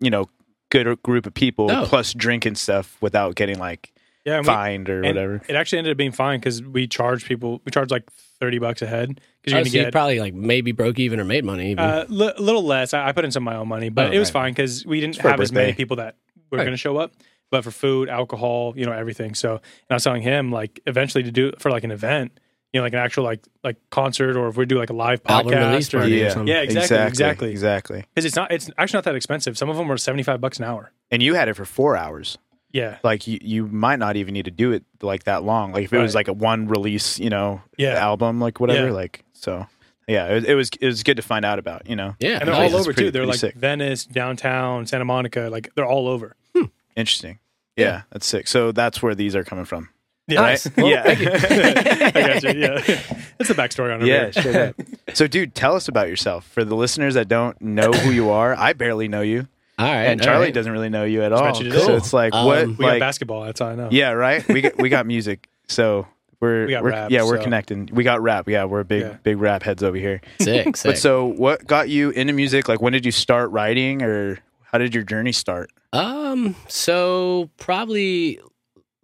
you 0.00 0.10
know 0.10 0.28
good 0.70 1.02
group 1.02 1.26
of 1.26 1.34
people 1.34 1.70
Oh. 1.70 1.84
plus 1.86 2.12
drink 2.14 2.44
and 2.46 2.56
stuff 2.56 2.96
without 3.00 3.34
getting 3.34 3.58
like 3.58 3.92
yeah, 4.26 4.36
and 4.36 4.46
we- 4.46 4.52
fined 4.52 4.90
or 4.90 5.00
whatever. 5.02 5.40
It 5.48 5.56
actually 5.56 5.78
ended 5.78 5.92
up 5.92 5.96
being 5.96 6.12
fine 6.12 6.38
because 6.38 6.62
we 6.62 6.86
charged 6.86 7.26
people. 7.26 7.62
We 7.64 7.70
charged 7.72 7.90
like 7.90 8.10
30 8.40 8.58
bucks 8.58 8.82
a 8.82 8.86
head 8.86 9.20
because 9.42 9.54
Oh, 9.54 9.56
you're 9.56 9.64
so 9.64 9.70
gonna 9.70 9.78
you 9.78 9.84
get 9.86 9.92
probably 9.92 10.20
like 10.20 10.34
maybe 10.34 10.72
broke 10.72 10.98
even 10.98 11.18
or 11.18 11.24
made 11.24 11.44
money. 11.46 11.70
Even. 11.70 11.82
uh, 11.84 12.04
li- 12.10 12.32
a 12.36 12.42
little 12.42 12.62
less. 12.64 12.92
I, 12.92 13.08
I 13.08 13.12
put 13.12 13.24
in 13.24 13.30
some 13.30 13.42
of 13.48 13.52
my 13.54 13.58
own 13.58 13.68
money, 13.68 13.88
but 13.88 14.08
Oh, 14.08 14.12
it 14.12 14.18
was 14.18 14.28
right. 14.28 14.32
fine 14.44 14.52
because 14.52 14.84
we 14.84 15.00
didn't 15.00 15.16
for 15.16 15.30
have 15.30 15.40
as 15.40 15.50
many 15.50 15.72
people 15.72 15.96
that 15.96 16.16
were 16.50 16.58
Right. 16.58 16.64
going 16.64 16.74
to 16.74 16.78
show 16.78 16.98
up. 16.98 17.12
But 17.50 17.64
for 17.64 17.70
food, 17.70 18.08
alcohol, 18.08 18.74
you 18.76 18.86
know, 18.86 18.92
everything. 18.92 19.34
So, 19.34 19.54
and 19.54 19.60
I 19.90 19.94
was 19.94 20.04
telling 20.04 20.22
him 20.22 20.52
like 20.52 20.80
eventually 20.86 21.24
to 21.24 21.30
do 21.32 21.48
it 21.48 21.60
for 21.60 21.70
like 21.70 21.82
an 21.84 21.90
event, 21.90 22.38
you 22.72 22.78
know, 22.80 22.84
like 22.84 22.92
an 22.92 23.00
actual 23.00 23.24
like 23.24 23.40
like 23.64 23.76
concert, 23.90 24.36
or 24.36 24.48
if 24.48 24.56
we 24.56 24.66
do 24.66 24.78
like 24.78 24.90
a 24.90 24.94
live 24.94 25.20
Album 25.26 25.52
release 25.54 25.88
podcast, 25.88 25.94
or 25.94 25.98
party 25.98 26.20
or 26.20 26.24
yeah, 26.24 26.30
something. 26.30 26.48
Yeah, 26.48 26.60
exactly, 26.62 26.96
exactly. 26.98 27.50
exactly. 27.50 28.04
because 28.14 28.24
it's 28.24 28.36
not 28.36 28.52
it's 28.52 28.70
actually 28.78 28.98
not 28.98 29.04
that 29.04 29.16
expensive. 29.16 29.58
Some 29.58 29.68
of 29.68 29.76
them 29.76 29.88
were 29.88 29.98
seventy 29.98 30.22
five 30.22 30.40
bucks 30.40 30.58
an 30.58 30.64
hour. 30.64 30.92
And 31.10 31.22
you 31.22 31.34
had 31.34 31.48
it 31.48 31.54
for 31.54 31.64
four 31.64 31.96
hours. 31.96 32.38
Yeah, 32.72 32.98
Like 33.02 33.26
you, 33.26 33.36
you 33.42 33.66
might 33.66 33.98
not 33.98 34.14
even 34.14 34.32
need 34.32 34.44
to 34.44 34.52
do 34.52 34.70
it 34.70 34.84
like 35.02 35.24
that 35.24 35.42
long. 35.42 35.72
Like 35.72 35.82
if 35.86 35.92
it 35.92 35.98
was 35.98 36.14
like 36.14 36.28
a 36.28 36.32
one 36.32 36.68
release, 36.68 37.18
you 37.18 37.28
know, 37.28 37.62
Yeah. 37.76 37.94
album, 37.94 38.40
like 38.40 38.60
whatever. 38.60 38.86
Yeah. 38.86 38.92
Like 38.92 39.24
so, 39.32 39.66
yeah, 40.06 40.26
it, 40.36 40.44
it 40.44 40.54
was 40.54 40.70
it 40.80 40.86
was 40.86 41.02
good 41.02 41.16
to 41.16 41.22
find 41.22 41.44
out 41.44 41.58
about. 41.58 41.88
You 41.90 41.96
know, 41.96 42.14
yeah, 42.20 42.38
and 42.38 42.46
they're 42.46 42.54
Nice. 42.54 42.72
all 42.72 42.78
over 42.78 42.92
pretty- 42.92 43.08
too. 43.08 43.10
They're 43.10 43.26
like 43.26 43.40
sick. 43.40 43.56
Venice, 43.56 44.04
downtown, 44.06 44.86
Santa 44.86 45.04
Monica. 45.04 45.48
Like 45.50 45.74
they're 45.74 45.84
all 45.84 46.06
over. 46.06 46.36
Interesting. 46.96 47.38
Yeah, 47.76 48.02
that's 48.10 48.26
sick. 48.26 48.46
So 48.48 48.72
that's 48.72 49.02
where 49.02 49.14
these 49.14 49.34
are 49.36 49.44
coming 49.44 49.64
from. 49.64 49.88
Yeah, 50.28 50.42
Nice. 50.42 50.66
right? 50.66 50.76
Well, 50.76 50.88
yeah, 50.88 51.02
I 51.06 52.10
got 52.10 52.42
you. 52.42 52.50
Yeah, 52.60 52.80
that's 53.38 53.48
the 53.48 53.54
backstory 53.54 53.92
on 53.94 54.02
it. 54.02 54.06
yeah. 54.06 54.30
straight 54.30 54.54
up. 54.54 54.76
So, 55.14 55.26
dude, 55.26 55.54
tell 55.54 55.74
us 55.74 55.88
about 55.88 56.08
yourself 56.08 56.46
for 56.46 56.64
the 56.64 56.76
listeners 56.76 57.14
that 57.14 57.26
don't 57.28 57.60
know 57.60 57.90
who 57.90 58.10
you 58.10 58.30
are. 58.30 58.54
I 58.54 58.74
barely 58.74 59.08
know 59.08 59.22
you, 59.22 59.48
all 59.78 59.86
right. 59.86 60.04
and 60.04 60.22
Charlie 60.22 60.46
right. 60.46 60.54
doesn't 60.54 60.70
really 60.72 60.90
know 60.90 61.04
you 61.04 61.22
at 61.22 61.32
all. 61.32 61.42
bet 61.42 61.58
you 61.58 61.70
today. 61.70 61.84
So 61.84 61.96
it's 61.96 62.12
like 62.12 62.34
Um, 62.34 62.46
what? 62.46 62.66
We 62.68 62.74
like, 62.84 63.00
got 63.00 63.06
basketball. 63.06 63.44
That's 63.44 63.60
all 63.60 63.68
I 63.70 63.74
know. 63.76 63.88
yeah, 63.90 64.10
right. 64.10 64.46
We 64.46 64.60
got 64.60 64.76
we 64.78 64.88
got 64.90 65.06
music. 65.06 65.48
So 65.68 66.06
we're 66.38 66.66
We 66.66 66.72
got 66.72 66.82
we're, 66.84 66.90
rap, 66.90 67.10
yeah 67.10 67.22
we're 67.24 67.38
so- 67.38 67.42
connecting. 67.44 67.88
We 67.92 68.04
got 68.04 68.20
rap. 68.22 68.46
Yeah, 68.48 68.64
we're 68.64 68.84
big 68.84 69.02
Yeah. 69.02 69.16
big 69.22 69.38
rap 69.38 69.62
heads 69.62 69.82
over 69.82 69.96
here. 69.96 70.20
Sick, 70.40 70.76
sick. 70.76 70.90
But 70.90 70.98
so, 70.98 71.24
what 71.26 71.66
got 71.66 71.88
you 71.88 72.10
into 72.10 72.34
music? 72.34 72.68
Like, 72.68 72.80
when 72.82 72.92
did 72.92 73.04
you 73.06 73.12
start 73.12 73.50
writing, 73.50 74.02
or 74.02 74.38
how 74.64 74.78
did 74.78 74.94
your 74.94 75.04
journey 75.04 75.32
start? 75.32 75.70
Um, 75.92 76.54
so 76.68 77.50
probably 77.56 78.40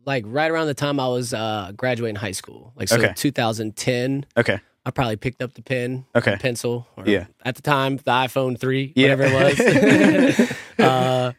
like 0.04 0.24
right 0.26 0.50
around 0.50 0.68
the 0.68 0.74
time 0.74 1.00
I 1.00 1.08
was 1.08 1.34
uh 1.34 1.72
graduating 1.76 2.16
high 2.16 2.32
school, 2.32 2.72
like 2.76 2.88
so 2.88 2.96
Okay. 2.96 3.12
2010. 3.16 4.24
Okay, 4.36 4.60
I 4.84 4.90
probably 4.92 5.16
picked 5.16 5.42
up 5.42 5.54
the 5.54 5.62
pen, 5.62 6.04
Okay. 6.14 6.36
pencil, 6.38 6.86
or 6.96 7.04
Yeah. 7.08 7.26
at 7.44 7.56
the 7.56 7.62
time 7.62 7.96
the 7.96 8.02
iPhone 8.12 8.58
three, 8.58 8.92
Yeah. 8.94 9.14
whatever 9.14 9.24
it 9.24 10.38
was. 10.38 10.50
uh, 10.78 11.32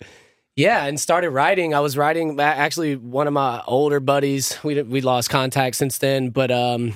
yeah, 0.58 0.86
and 0.86 1.00
started 1.00 1.30
writing. 1.30 1.74
I 1.74 1.80
was 1.80 1.96
writing. 1.96 2.38
Actually, 2.42 2.96
one 2.98 3.28
of 3.28 3.34
my 3.34 3.62
older 3.68 4.00
buddies, 4.02 4.58
we 4.64 4.82
we 4.82 5.00
lost 5.02 5.30
contact 5.30 5.76
since 5.78 5.98
then, 6.00 6.30
but 6.32 6.52
um, 6.52 6.94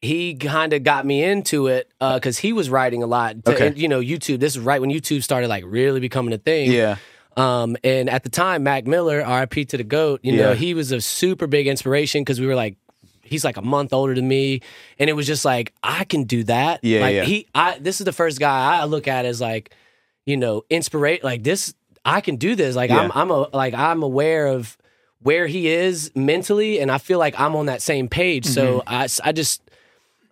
he 0.00 0.34
kind 0.34 0.72
of 0.74 0.84
got 0.84 1.04
me 1.06 1.24
into 1.24 1.66
it 1.66 1.90
because 1.98 2.38
he 2.38 2.52
was 2.52 2.70
writing 2.70 3.02
a 3.02 3.06
lot. 3.06 3.42
To, 3.46 3.54
Okay. 3.54 3.66
and, 3.68 3.78
you 3.78 3.88
know, 3.88 4.00
YouTube. 4.00 4.38
This 4.38 4.54
is 4.54 4.60
right 4.60 4.80
when 4.80 4.90
YouTube 4.90 5.22
started 5.24 5.48
like 5.48 5.64
really 5.66 5.98
becoming 5.98 6.32
a 6.34 6.38
thing. 6.38 6.70
yeah, 6.70 6.96
Um, 7.36 7.76
and 7.82 8.08
at 8.08 8.22
the 8.22 8.28
time, 8.30 8.62
Mac 8.62 8.86
Miller, 8.86 9.18
RIP 9.18 9.68
to 9.68 9.76
the 9.76 9.84
GOAT, 9.84 10.20
you 10.22 10.36
know, 10.36 10.50
Yeah. 10.50 10.54
he 10.54 10.74
was 10.74 10.92
a 10.92 11.00
super 11.00 11.46
big 11.46 11.66
inspiration 11.66 12.22
because 12.22 12.40
we 12.40 12.46
were 12.46 12.54
like, 12.54 12.76
he's 13.22 13.44
like 13.44 13.56
a 13.56 13.62
month 13.62 13.92
older 13.92 14.14
than 14.14 14.28
me. 14.28 14.60
And 14.98 15.08
it 15.10 15.14
was 15.14 15.26
just 15.26 15.44
like, 15.44 15.72
I 15.82 16.04
can 16.04 16.24
do 16.24 16.44
that. 16.44 16.80
Yeah, 16.82 17.00
like 17.00 17.14
yeah. 17.14 17.24
he 17.24 17.46
I 17.54 17.78
this 17.78 18.00
is 18.00 18.04
the 18.04 18.12
first 18.12 18.38
guy 18.38 18.78
I 18.80 18.84
look 18.84 19.08
at 19.08 19.24
as 19.24 19.40
like, 19.40 19.72
you 20.26 20.36
know, 20.36 20.62
inspirate 20.70 21.24
like 21.24 21.42
this, 21.42 21.74
I 22.04 22.20
can 22.20 22.36
do 22.36 22.54
this. 22.54 22.76
Like 22.76 22.90
I'm 22.90 23.10
I'm 23.14 23.30
a 23.30 23.48
like 23.56 23.74
I'm 23.74 24.02
aware 24.02 24.46
of 24.46 24.76
where 25.20 25.46
he 25.46 25.68
is 25.68 26.10
mentally, 26.14 26.78
and 26.80 26.90
I 26.92 26.98
feel 26.98 27.18
like 27.18 27.40
I'm 27.40 27.56
on 27.56 27.66
that 27.66 27.80
same 27.80 28.08
page. 28.08 28.44
So 28.44 28.80
Mm-hmm. 28.80 28.88
I 28.88 29.08
I 29.28 29.32
just 29.32 29.62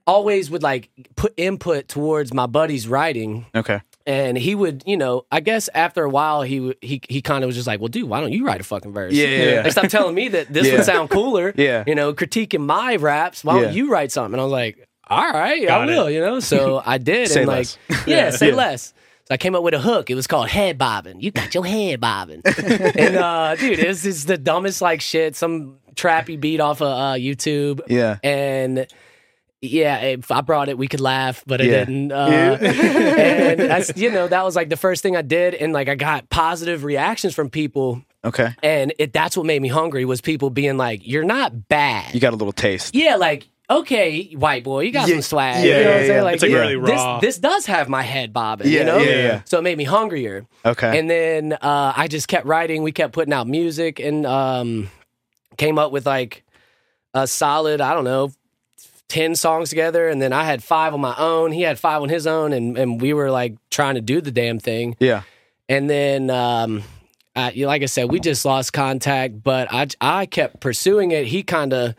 always 0.06 0.50
would 0.50 0.62
like 0.62 0.90
put 1.16 1.32
input 1.37 1.88
towards 1.88 2.35
my 2.35 2.47
buddy's 2.47 2.88
writing 2.88 3.47
okay, 3.54 3.80
and 4.06 4.37
he 4.37 4.54
would, 4.54 4.82
you 4.87 4.97
know, 4.97 5.25
I 5.30 5.40
guess 5.40 5.68
after 5.75 6.04
a 6.04 6.09
while, 6.11 6.42
he 6.42 6.75
he 6.80 7.00
he 7.09 7.23
kind 7.23 7.44
of 7.44 7.49
was 7.49 7.56
just 7.56 7.66
like, 7.66 7.80
"Well, 7.80 7.88
dude, 7.88 8.09
why 8.09 8.21
don't 8.21 8.32
you 8.32 8.44
write 8.47 8.61
a 8.61 8.64
fucking 8.64 8.92
verse? 8.92 9.12
Yeah, 9.12 9.26
yeah, 9.26 9.44
yeah. 9.54 9.62
Like, 9.62 9.73
stop 9.73 9.88
telling 9.88 10.14
me 10.14 10.28
that 10.28 10.52
this 10.52 10.66
Yeah. 10.68 10.75
would 10.76 10.85
sound 10.85 11.11
cooler. 11.11 11.52
Yeah. 11.56 11.85
you 11.87 11.94
know, 11.94 12.12
critiquing 12.12 12.61
my 12.66 12.97
raps. 12.97 13.44
Why 13.44 13.56
Yeah. 13.56 13.62
don't 13.66 13.75
you 13.75 13.90
write 13.90 14.12
something?" 14.12 14.35
And 14.35 14.40
I 14.40 14.44
was 14.44 14.52
like, 14.52 14.88
"All 15.09 15.30
right, 15.30 15.66
Got 15.66 15.80
I 15.80 15.85
it. 15.92 15.97
will." 15.97 16.11
You 16.11 16.21
know, 16.21 16.40
so 16.40 16.82
I 16.87 16.99
did. 16.99 17.28
Say 17.28 17.40
and 17.40 17.49
like, 17.49 17.59
less. 17.59 17.78
yeah, 18.06 18.30
say 18.30 18.49
Yeah. 18.49 18.54
less. 18.54 18.94
So 19.28 19.35
I 19.35 19.37
came 19.37 19.54
up 19.54 19.62
with 19.62 19.75
a 19.75 19.78
hook. 19.80 20.11
It 20.11 20.16
was 20.16 20.26
called 20.26 20.49
head 20.49 20.78
bobbing. 20.78 21.21
You 21.21 21.30
got 21.30 21.54
your 21.54 21.64
head 21.64 22.00
bobbing, 22.00 22.42
and 22.44 23.16
uh, 23.16 23.54
dude, 23.56 23.78
it's 23.78 24.04
it's 24.04 24.25
the 24.25 24.37
dumbest 24.37 24.82
like 24.82 25.00
shit. 25.00 25.37
Some 25.37 25.76
trappy 25.94 26.40
beat 26.40 26.59
off 26.59 26.80
of 26.80 26.88
uh, 26.88 27.14
YouTube. 27.18 27.80
yeah, 27.88 28.16
And 28.25 28.87
yeah, 29.62 29.99
if 30.00 30.31
I 30.31 30.40
brought 30.42 30.69
it, 30.69 30.76
we 30.76 30.88
could 30.88 31.00
laugh, 31.00 31.42
but 31.47 31.61
I 31.61 31.64
Yeah. 31.64 31.85
didn't. 31.85 32.12
Uh, 32.12 32.59
and 32.61 33.61
that's 33.61 33.97
you 33.97 34.11
know 34.11 34.28
that 34.28 34.45
was 34.45 34.57
like 34.57 34.69
the 34.69 34.76
first 34.76 35.02
thing 35.02 35.16
I 35.16 35.23
did, 35.23 35.54
and 35.54 35.73
like 35.73 35.88
I 35.88 35.95
got 35.95 36.28
positive 36.28 36.85
reactions 36.85 37.35
from 37.35 37.49
people, 37.49 38.02
okay. 38.25 38.54
and 38.62 38.92
it 38.99 39.12
that's 39.12 39.37
what 39.37 39.47
made 39.47 39.62
me 39.62 39.69
hungry 39.69 40.04
was 40.04 40.21
people 40.21 40.50
being 40.50 40.76
like, 40.76 41.07
"You're 41.07 41.25
not 41.25 41.69
bad." 41.69 42.12
You 42.14 42.21
got 42.21 42.33
a 42.33 42.37
little 42.37 42.52
taste. 42.52 42.95
yeah, 42.95 43.16
like 43.16 43.47
okay, 43.71 44.25
white 44.35 44.64
boy, 44.64 44.81
you 44.81 44.92
got 44.92 45.09
Yeah, 45.09 45.14
some 45.14 45.23
swag. 45.23 45.64
yeah, 45.64 45.64
you 45.64 45.71
know 45.71 45.76
what 45.78 45.85
yeah, 45.85 45.92
I'm 45.95 46.00
saying? 46.07 46.16
yeah. 46.16 46.23
Like, 46.23 46.35
It's, 46.35 46.42
like, 46.42 46.50
yeah, 46.50 46.59
really 46.59 46.76
raw. 46.76 47.21
This, 47.21 47.37
this 47.37 47.38
does 47.38 47.64
have 47.66 47.88
my 47.88 48.02
head 48.02 48.31
bobbing, 48.31 48.66
Yeah, 48.71 48.81
you 48.81 48.85
know? 48.85 48.99
yeah, 48.99 49.16
yeah. 49.16 49.40
So 49.47 49.59
it 49.59 49.62
made 49.62 49.78
me 49.78 49.85
hungrier. 49.85 50.45
Okay, 50.66 50.99
And 50.99 51.09
then 51.09 51.54
uh, 51.54 51.92
I 51.97 52.07
just 52.09 52.28
kept 52.28 52.45
writing. 52.45 52.83
We 52.83 52.92
kept 52.92 53.14
putting 53.14 53.33
out 53.33 53.47
music 53.49 53.99
and 53.99 54.26
um, 54.26 54.90
came 55.57 55.78
up 55.78 55.90
with 55.90 56.04
like 56.04 56.45
a 57.14 57.26
solid, 57.26 57.81
I 57.81 57.95
don't 57.95 58.04
know, 58.04 58.31
10 59.12 59.37
songs 59.37 59.69
together. 59.69 60.09
And 60.09 60.23
then 60.23 60.33
I 60.33 60.45
had 60.45 60.62
five 60.64 60.95
on 60.95 61.00
my 61.00 61.14
own. 61.19 61.52
He 61.52 61.61
had 61.62 61.78
five 61.78 62.00
on 62.00 62.09
his 62.09 62.26
own. 62.26 62.54
And, 62.54 62.78
and 62.78 62.99
we 62.99 63.12
were 63.12 63.31
like 63.31 63.57
trying 63.71 63.97
to 63.97 64.00
do 64.00 64.21
the 64.23 64.31
damn 64.31 64.59
thing. 64.59 64.97
yeah, 64.99 65.23
and 65.69 65.88
then 65.88 66.31
um, 66.31 66.83
I, 67.37 67.52
like 67.57 67.83
I 67.83 67.87
said, 67.87 68.11
we 68.11 68.21
just 68.21 68.45
lost 68.45 68.73
contact. 68.73 69.42
But 69.42 69.69
I 69.71 69.87
I 70.00 70.26
kept 70.26 70.61
pursuing 70.61 71.11
it. 71.11 71.26
He 71.26 71.42
kind 71.42 71.73
of 71.75 71.95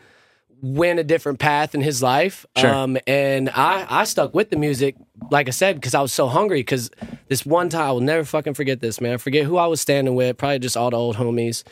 went 0.60 0.98
a 0.98 1.04
different 1.04 1.38
path 1.38 1.74
in 1.74 1.82
his 1.82 2.02
life, 2.02 2.46
Sure. 2.56 2.72
um, 2.74 2.96
and 3.06 3.48
I 3.50 3.86
I 3.88 4.04
stuck 4.04 4.34
with 4.34 4.50
the 4.50 4.56
music. 4.56 4.96
Like 5.30 5.46
I 5.48 5.52
said, 5.52 5.76
because 5.76 5.94
I 5.94 6.00
was 6.00 6.12
so 6.12 6.26
hungry. 6.26 6.60
Because 6.60 6.90
this 7.28 7.46
one 7.46 7.68
time, 7.68 7.88
I 7.88 7.92
will 7.92 8.00
never 8.00 8.24
fucking 8.24 8.54
forget 8.54 8.80
this, 8.80 9.00
man. 9.00 9.14
I 9.14 9.16
forget 9.18 9.44
who 9.46 9.56
I 9.56 9.66
was 9.66 9.80
standing 9.80 10.14
with. 10.16 10.36
Probably 10.36 10.58
just 10.58 10.76
all 10.76 10.90
the 10.90 10.96
old 10.96 11.16
homies. 11.16 11.62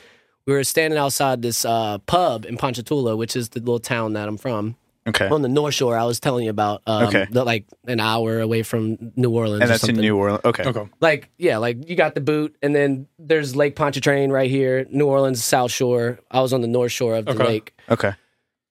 We 0.47 0.55
were 0.55 0.65
standing 0.65 0.99
outside 0.99 1.43
this 1.43 1.65
uh, 1.65 1.99
pub 1.99 2.47
in 2.47 2.57
Ponchatoula, 2.57 3.17
which 3.17 3.35
is 3.37 3.51
the 3.51 3.61
little 3.61 3.79
town 3.81 4.13
that 4.15 4.29
I'm 4.29 4.39
from 4.39 4.77
Okay. 5.09 5.27
on 5.29 5.43
the 5.43 5.49
North 5.49 5.75
Shore. 5.75 5.97
I 5.97 6.05
was 6.05 6.21
telling 6.21 6.45
you 6.45 6.51
about, 6.51 6.83
um, 6.87 7.05
Okay. 7.09 7.27
the, 7.31 7.43
like 7.45 7.67
an 7.89 7.99
hour 7.99 8.39
away 8.41 8.63
from 8.63 9.13
New 9.17 9.31
Orleans, 9.31 9.61
and 9.63 9.65
or 9.65 9.73
that's 9.73 9.89
in. 9.89 9.97
New 9.97 10.17
Orleans. 10.17 10.45
Okay. 10.45 10.63
Okay. 10.65 10.89
Like 11.01 11.29
yeah, 11.39 11.57
like 11.59 11.89
you 11.89 11.97
got 11.97 12.15
the 12.15 12.21
boot, 12.21 12.55
and 12.63 12.75
then 12.75 13.09
there's 13.19 13.57
Lake 13.57 13.75
Pontchartrain 13.75 14.31
right 14.31 14.49
here, 14.51 14.87
New 14.91 15.07
Orleans 15.07 15.43
South 15.43 15.73
Shore. 15.73 16.21
I 16.31 16.41
was 16.41 16.53
on 16.53 16.61
the 16.61 16.69
North 16.69 16.93
Shore 16.93 17.17
of 17.17 17.25
the 17.27 17.33
Okay. 17.33 17.45
lake, 17.45 17.75
Okay. 17.91 18.13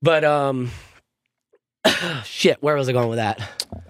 but 0.01 0.23
um, 0.23 0.71
shit, 2.25 2.61
where 2.61 2.75
was 2.75 2.87
I 2.89 2.91
going 2.93 3.09
with 3.09 3.17
that? 3.17 3.39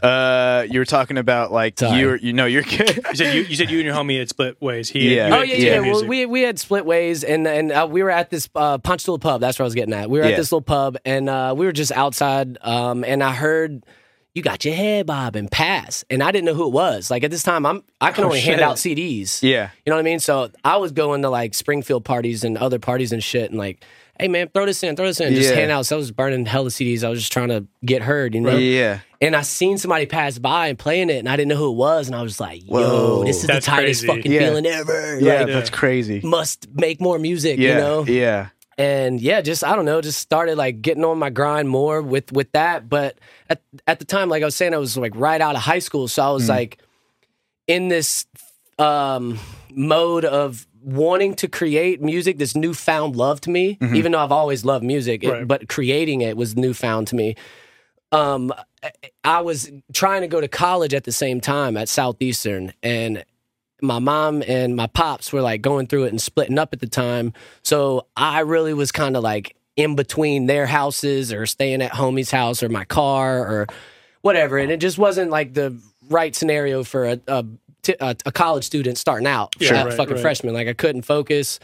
Uh, 0.02 0.66
you 0.70 0.80
were 0.80 0.86
talking 0.86 1.18
about 1.18 1.52
like 1.52 1.78
Sorry. 1.80 2.00
you. 2.00 2.18
You 2.22 2.34
know, 2.34 2.46
you're 2.46 2.64
good. 2.64 2.96
You 3.10 3.16
said 3.16 3.36
you, 3.36 3.42
you 3.44 3.56
said 3.56 3.70
you 3.70 3.80
and 3.80 3.86
your 3.86 3.96
homie 3.96 4.18
had 4.20 4.30
split 4.30 4.60
ways. 4.62 4.90
He 4.90 5.16
Yeah. 5.16 5.28
you 5.28 5.34
Oh 5.34 5.40
had- 5.40 5.50
yeah, 5.50 5.56
yeah. 5.58 5.80
Well, 5.82 6.06
we 6.06 6.26
we 6.26 6.42
had 6.42 6.58
split 6.60 6.86
ways, 6.86 7.24
and 7.24 7.48
and 7.48 7.72
uh, 7.72 7.88
we 7.90 8.02
were 8.02 8.10
at 8.10 8.30
this 8.30 8.50
uh, 8.56 8.78
Ponchatoula 8.78 9.20
pub. 9.20 9.42
That's 9.42 9.60
where 9.60 9.64
I 9.66 9.68
was 9.68 9.76
getting 9.76 9.94
at. 9.94 10.10
We 10.10 10.20
were 10.20 10.26
Yeah. 10.26 10.32
at 10.32 10.38
this 10.38 10.52
little 10.52 10.62
pub, 10.64 10.98
and 11.06 11.30
uh, 11.30 11.54
we 11.58 11.66
were 11.66 11.72
just 11.72 11.92
outside, 11.92 12.58
um, 12.62 13.04
and 13.04 13.24
I 13.24 13.34
heard. 13.34 13.86
You 14.34 14.42
got 14.42 14.64
your 14.64 14.74
head 14.74 15.08
bob 15.08 15.36
and 15.36 15.52
pass, 15.52 16.06
and 16.10 16.24
I 16.24 16.32
didn't 16.32 16.46
know 16.46 16.54
who 16.54 16.66
it 16.66 16.72
was. 16.72 17.12
Like 17.12 17.26
at 17.26 17.32
this 17.32 17.44
time, 17.44 17.66
I'm 17.66 17.84
I 18.00 18.12
can 18.14 18.24
Oh, 18.24 18.28
only 18.28 18.40
hand 18.40 18.62
out 18.62 18.78
CDs. 18.78 19.44
yeah. 19.44 19.72
You 19.86 19.90
know 19.90 19.98
what 19.98 20.00
I 20.00 20.04
mean? 20.04 20.22
So 20.22 20.50
I 20.64 20.78
was 20.78 20.94
going 20.94 21.24
to 21.24 21.30
like 21.30 21.54
Springfield 21.54 22.06
parties 22.06 22.46
and 22.46 22.58
other 22.58 22.80
parties 22.80 23.12
and 23.12 23.22
shit, 23.22 23.50
and 23.50 23.60
like, 23.60 23.84
hey 24.22 24.28
man, 24.28 24.48
throw 24.54 24.66
this 24.66 24.82
in, 24.84 24.96
throw 24.96 25.08
this 25.08 25.20
in, 25.20 25.34
just 25.36 25.50
Yeah. 25.50 25.56
hand 25.58 25.72
out. 25.72 25.86
So 25.88 25.96
I 25.96 26.00
was 26.00 26.12
burning 26.12 26.46
hella 26.46 26.70
CDs. 26.70 27.04
I 27.04 27.10
was 27.10 27.20
just 27.20 27.32
trying 27.34 27.50
to 27.50 27.66
get 27.84 28.02
heard, 28.04 28.34
you 28.36 28.42
know. 28.42 28.56
Yeah. 28.56 29.00
And 29.20 29.36
I 29.36 29.42
seen 29.42 29.78
somebody 29.78 30.06
pass 30.06 30.38
by 30.40 30.68
and 30.68 30.78
playing 30.80 31.10
it, 31.10 31.18
and 31.18 31.28
I 31.28 31.36
didn't 31.36 31.50
know 31.50 31.56
who 31.58 31.72
it 31.72 31.76
was, 31.76 32.08
and 32.08 32.16
I 32.16 32.22
was 32.22 32.40
like, 32.40 32.62
yo, 32.64 32.70
Whoa. 32.70 33.24
this 33.26 33.42
is 33.42 33.48
That's 33.48 33.66
the 33.66 33.72
tightest 33.72 34.06
crazy. 34.06 34.16
fucking 34.18 34.32
Yeah. 34.32 34.40
feeling 34.40 34.66
ever. 34.66 35.20
Yeah. 35.20 35.40
Like, 35.40 35.48
That's 35.48 35.70
crazy. 35.70 36.22
must 36.24 36.68
make 36.74 37.02
more 37.02 37.20
music, 37.20 37.60
Yeah. 37.60 37.70
you 37.70 37.76
know. 37.76 38.06
Yeah. 38.06 38.48
And 38.78 39.20
yeah, 39.20 39.42
just 39.42 39.64
I 39.64 39.76
don't 39.76 39.86
know, 39.86 40.02
just 40.02 40.20
started 40.20 40.56
like 40.58 40.82
getting 40.82 41.04
on 41.04 41.20
my 41.20 41.30
grind 41.30 41.68
more 41.70 42.02
with 42.02 42.32
with 42.32 42.52
that. 42.54 42.90
But 42.90 43.18
at 43.50 43.62
at 43.86 44.00
the 44.00 44.06
time, 44.06 44.30
like 44.30 44.42
I 44.44 44.46
was 44.46 44.56
saying, 44.56 44.74
I 44.74 44.78
was 44.78 44.96
like 44.98 45.14
right 45.16 45.42
out 45.42 45.56
of 45.56 45.62
high 45.62 45.80
school, 45.80 46.08
so 46.08 46.24
I 46.24 46.28
Mm. 46.28 46.34
was 46.36 46.50
like 46.50 46.78
in 47.68 47.90
this 47.90 48.26
um 48.80 49.40
mode 49.74 50.26
of 50.26 50.66
wanting 50.84 51.36
to 51.36 51.48
create 51.48 52.02
music, 52.02 52.38
this 52.38 52.56
newfound 52.56 53.16
love 53.16 53.42
to 53.42 53.50
me, 53.50 53.78
Mm-hmm. 53.82 53.96
even 53.96 54.12
though 54.12 54.20
I've 54.20 54.32
always 54.32 54.66
loved 54.66 54.84
music, 54.84 55.24
it- 55.24 55.48
but 55.48 55.68
creating 55.70 56.22
it 56.22 56.36
was 56.38 56.56
newfound 56.56 57.08
to 57.08 57.16
me. 57.16 57.36
Um, 58.12 58.54
I- 58.84 58.92
I 59.24 59.42
was 59.42 59.72
trying 59.94 60.22
to 60.22 60.28
go 60.28 60.42
to 60.42 60.48
college 60.48 60.94
at 60.94 61.04
the 61.06 61.12
same 61.12 61.40
time 61.40 61.78
at 61.78 61.88
Southeastern, 61.88 62.74
and 62.84 63.24
my 63.82 64.00
mom 64.00 64.44
and 64.48 64.76
my 64.76 64.88
pops 64.88 65.32
were 65.32 65.42
like 65.42 65.62
going 65.62 65.88
through 65.88 66.04
it 66.06 66.10
and 66.10 66.22
splitting 66.22 66.60
up 66.60 66.74
at 66.74 66.80
the 66.82 66.88
time. 66.88 67.34
So 67.64 68.06
I 68.18 68.42
really 68.42 68.74
was 68.74 68.92
kind 68.92 69.16
of 69.18 69.24
like 69.24 69.56
in 69.76 69.96
between 69.96 70.46
their 70.46 70.66
houses 70.68 71.32
or 71.34 71.46
staying 71.46 71.82
at 71.82 71.92
homie's 71.94 72.30
house 72.32 72.62
or 72.62 72.70
my 72.70 72.86
car 72.86 73.40
or 73.40 73.68
whatever. 74.22 74.58
And 74.60 74.72
it 74.72 74.78
just 74.78 74.98
wasn't 75.00 75.32
like 75.32 75.54
the 75.56 75.76
right 76.10 76.36
scenario 76.36 76.84
for 76.84 77.06
a, 77.08 77.20
a, 77.28 77.46
t- 77.84 77.96
a, 78.00 78.16
a 78.26 78.32
college 78.32 78.64
student 78.64 78.98
starting 78.98 79.28
out, 79.28 79.54
Sure. 79.60 79.74
Right, 79.76 79.94
fucking 79.94 80.14
right. 80.16 80.22
freshman. 80.22 80.54
Like 80.54 80.68
I 80.68 80.74
couldn't 80.74 81.04
focus. 81.04 81.60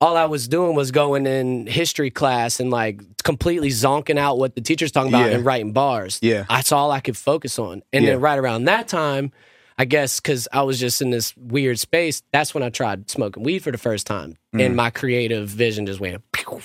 All 0.00 0.16
I 0.16 0.26
was 0.26 0.46
doing 0.46 0.76
was 0.76 0.92
going 0.92 1.26
in 1.26 1.66
history 1.66 2.10
class 2.10 2.60
and 2.60 2.70
like 2.70 3.00
completely 3.24 3.68
zonking 3.70 4.16
out 4.18 4.38
what 4.38 4.54
the 4.54 4.60
teacher's 4.60 4.92
talking 4.92 5.10
about 5.12 5.28
Yeah. 5.30 5.36
and 5.36 5.44
writing 5.44 5.72
bars. 5.72 6.20
Yeah. 6.22 6.44
That's 6.48 6.70
all 6.70 6.92
I 6.92 7.00
could 7.00 7.16
focus 7.16 7.58
on. 7.58 7.82
And 7.92 8.04
Yeah. 8.04 8.12
then 8.12 8.20
right 8.20 8.38
around 8.38 8.64
that 8.64 8.86
time, 8.86 9.32
I 9.76 9.84
guess 9.84 10.20
because 10.20 10.46
I 10.52 10.62
was 10.62 10.78
just 10.78 11.02
in 11.02 11.10
this 11.10 11.36
weird 11.36 11.78
space, 11.80 12.22
that's 12.32 12.54
when 12.54 12.62
I 12.62 12.70
tried 12.70 13.10
smoking 13.10 13.42
weed 13.42 13.60
for 13.60 13.72
the 13.72 13.78
first 13.78 14.06
time. 14.06 14.36
Mm. 14.54 14.66
And 14.66 14.76
my 14.76 14.90
creative 14.90 15.48
vision 15.48 15.86
just 15.86 15.98
went, 16.00 16.22
pew. 16.32 16.60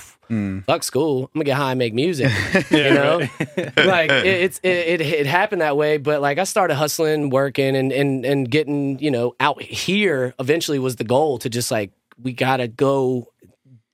Fuck 0.66 0.84
school. 0.84 1.24
I'm 1.34 1.40
gonna 1.40 1.46
get 1.46 1.58
high 1.58 1.72
and 1.72 1.80
make 1.80 1.94
music. 1.94 2.32
Yeah, 2.54 2.64
you 2.90 2.94
know, 2.94 3.20
right. 3.20 3.86
like 3.86 4.12
it, 4.12 4.26
it's 4.26 4.60
it, 4.64 5.00
it 5.00 5.02
it 5.02 5.26
happened 5.28 5.62
that 5.62 5.78
way. 5.78 5.98
But 5.98 6.22
like 6.22 6.38
I 6.38 6.44
started 6.44 6.76
hustling, 6.76 7.30
working, 7.30 7.76
and 7.76 7.92
and 7.92 8.26
and 8.26 8.50
getting 8.50 9.00
you 9.00 9.12
know 9.12 9.36
out 9.40 9.62
here. 9.62 10.34
Eventually 10.40 10.80
was 10.80 10.96
the 10.98 11.04
goal 11.04 11.38
to 11.40 11.50
just 11.50 11.72
like 11.72 11.92
we 12.22 12.34
gotta 12.34 12.68
go 12.68 13.28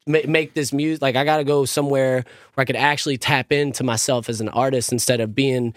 make 0.07 0.53
this 0.55 0.73
music. 0.73 1.01
Like 1.01 1.15
I 1.15 1.23
gotta 1.23 1.43
go 1.43 1.65
somewhere 1.65 2.23
where 2.55 2.61
I 2.61 2.65
could 2.65 2.75
actually 2.75 3.17
tap 3.17 3.51
into 3.51 3.83
myself 3.83 4.27
as 4.29 4.41
an 4.41 4.49
artist 4.49 4.91
instead 4.91 5.19
of 5.19 5.35
being 5.35 5.73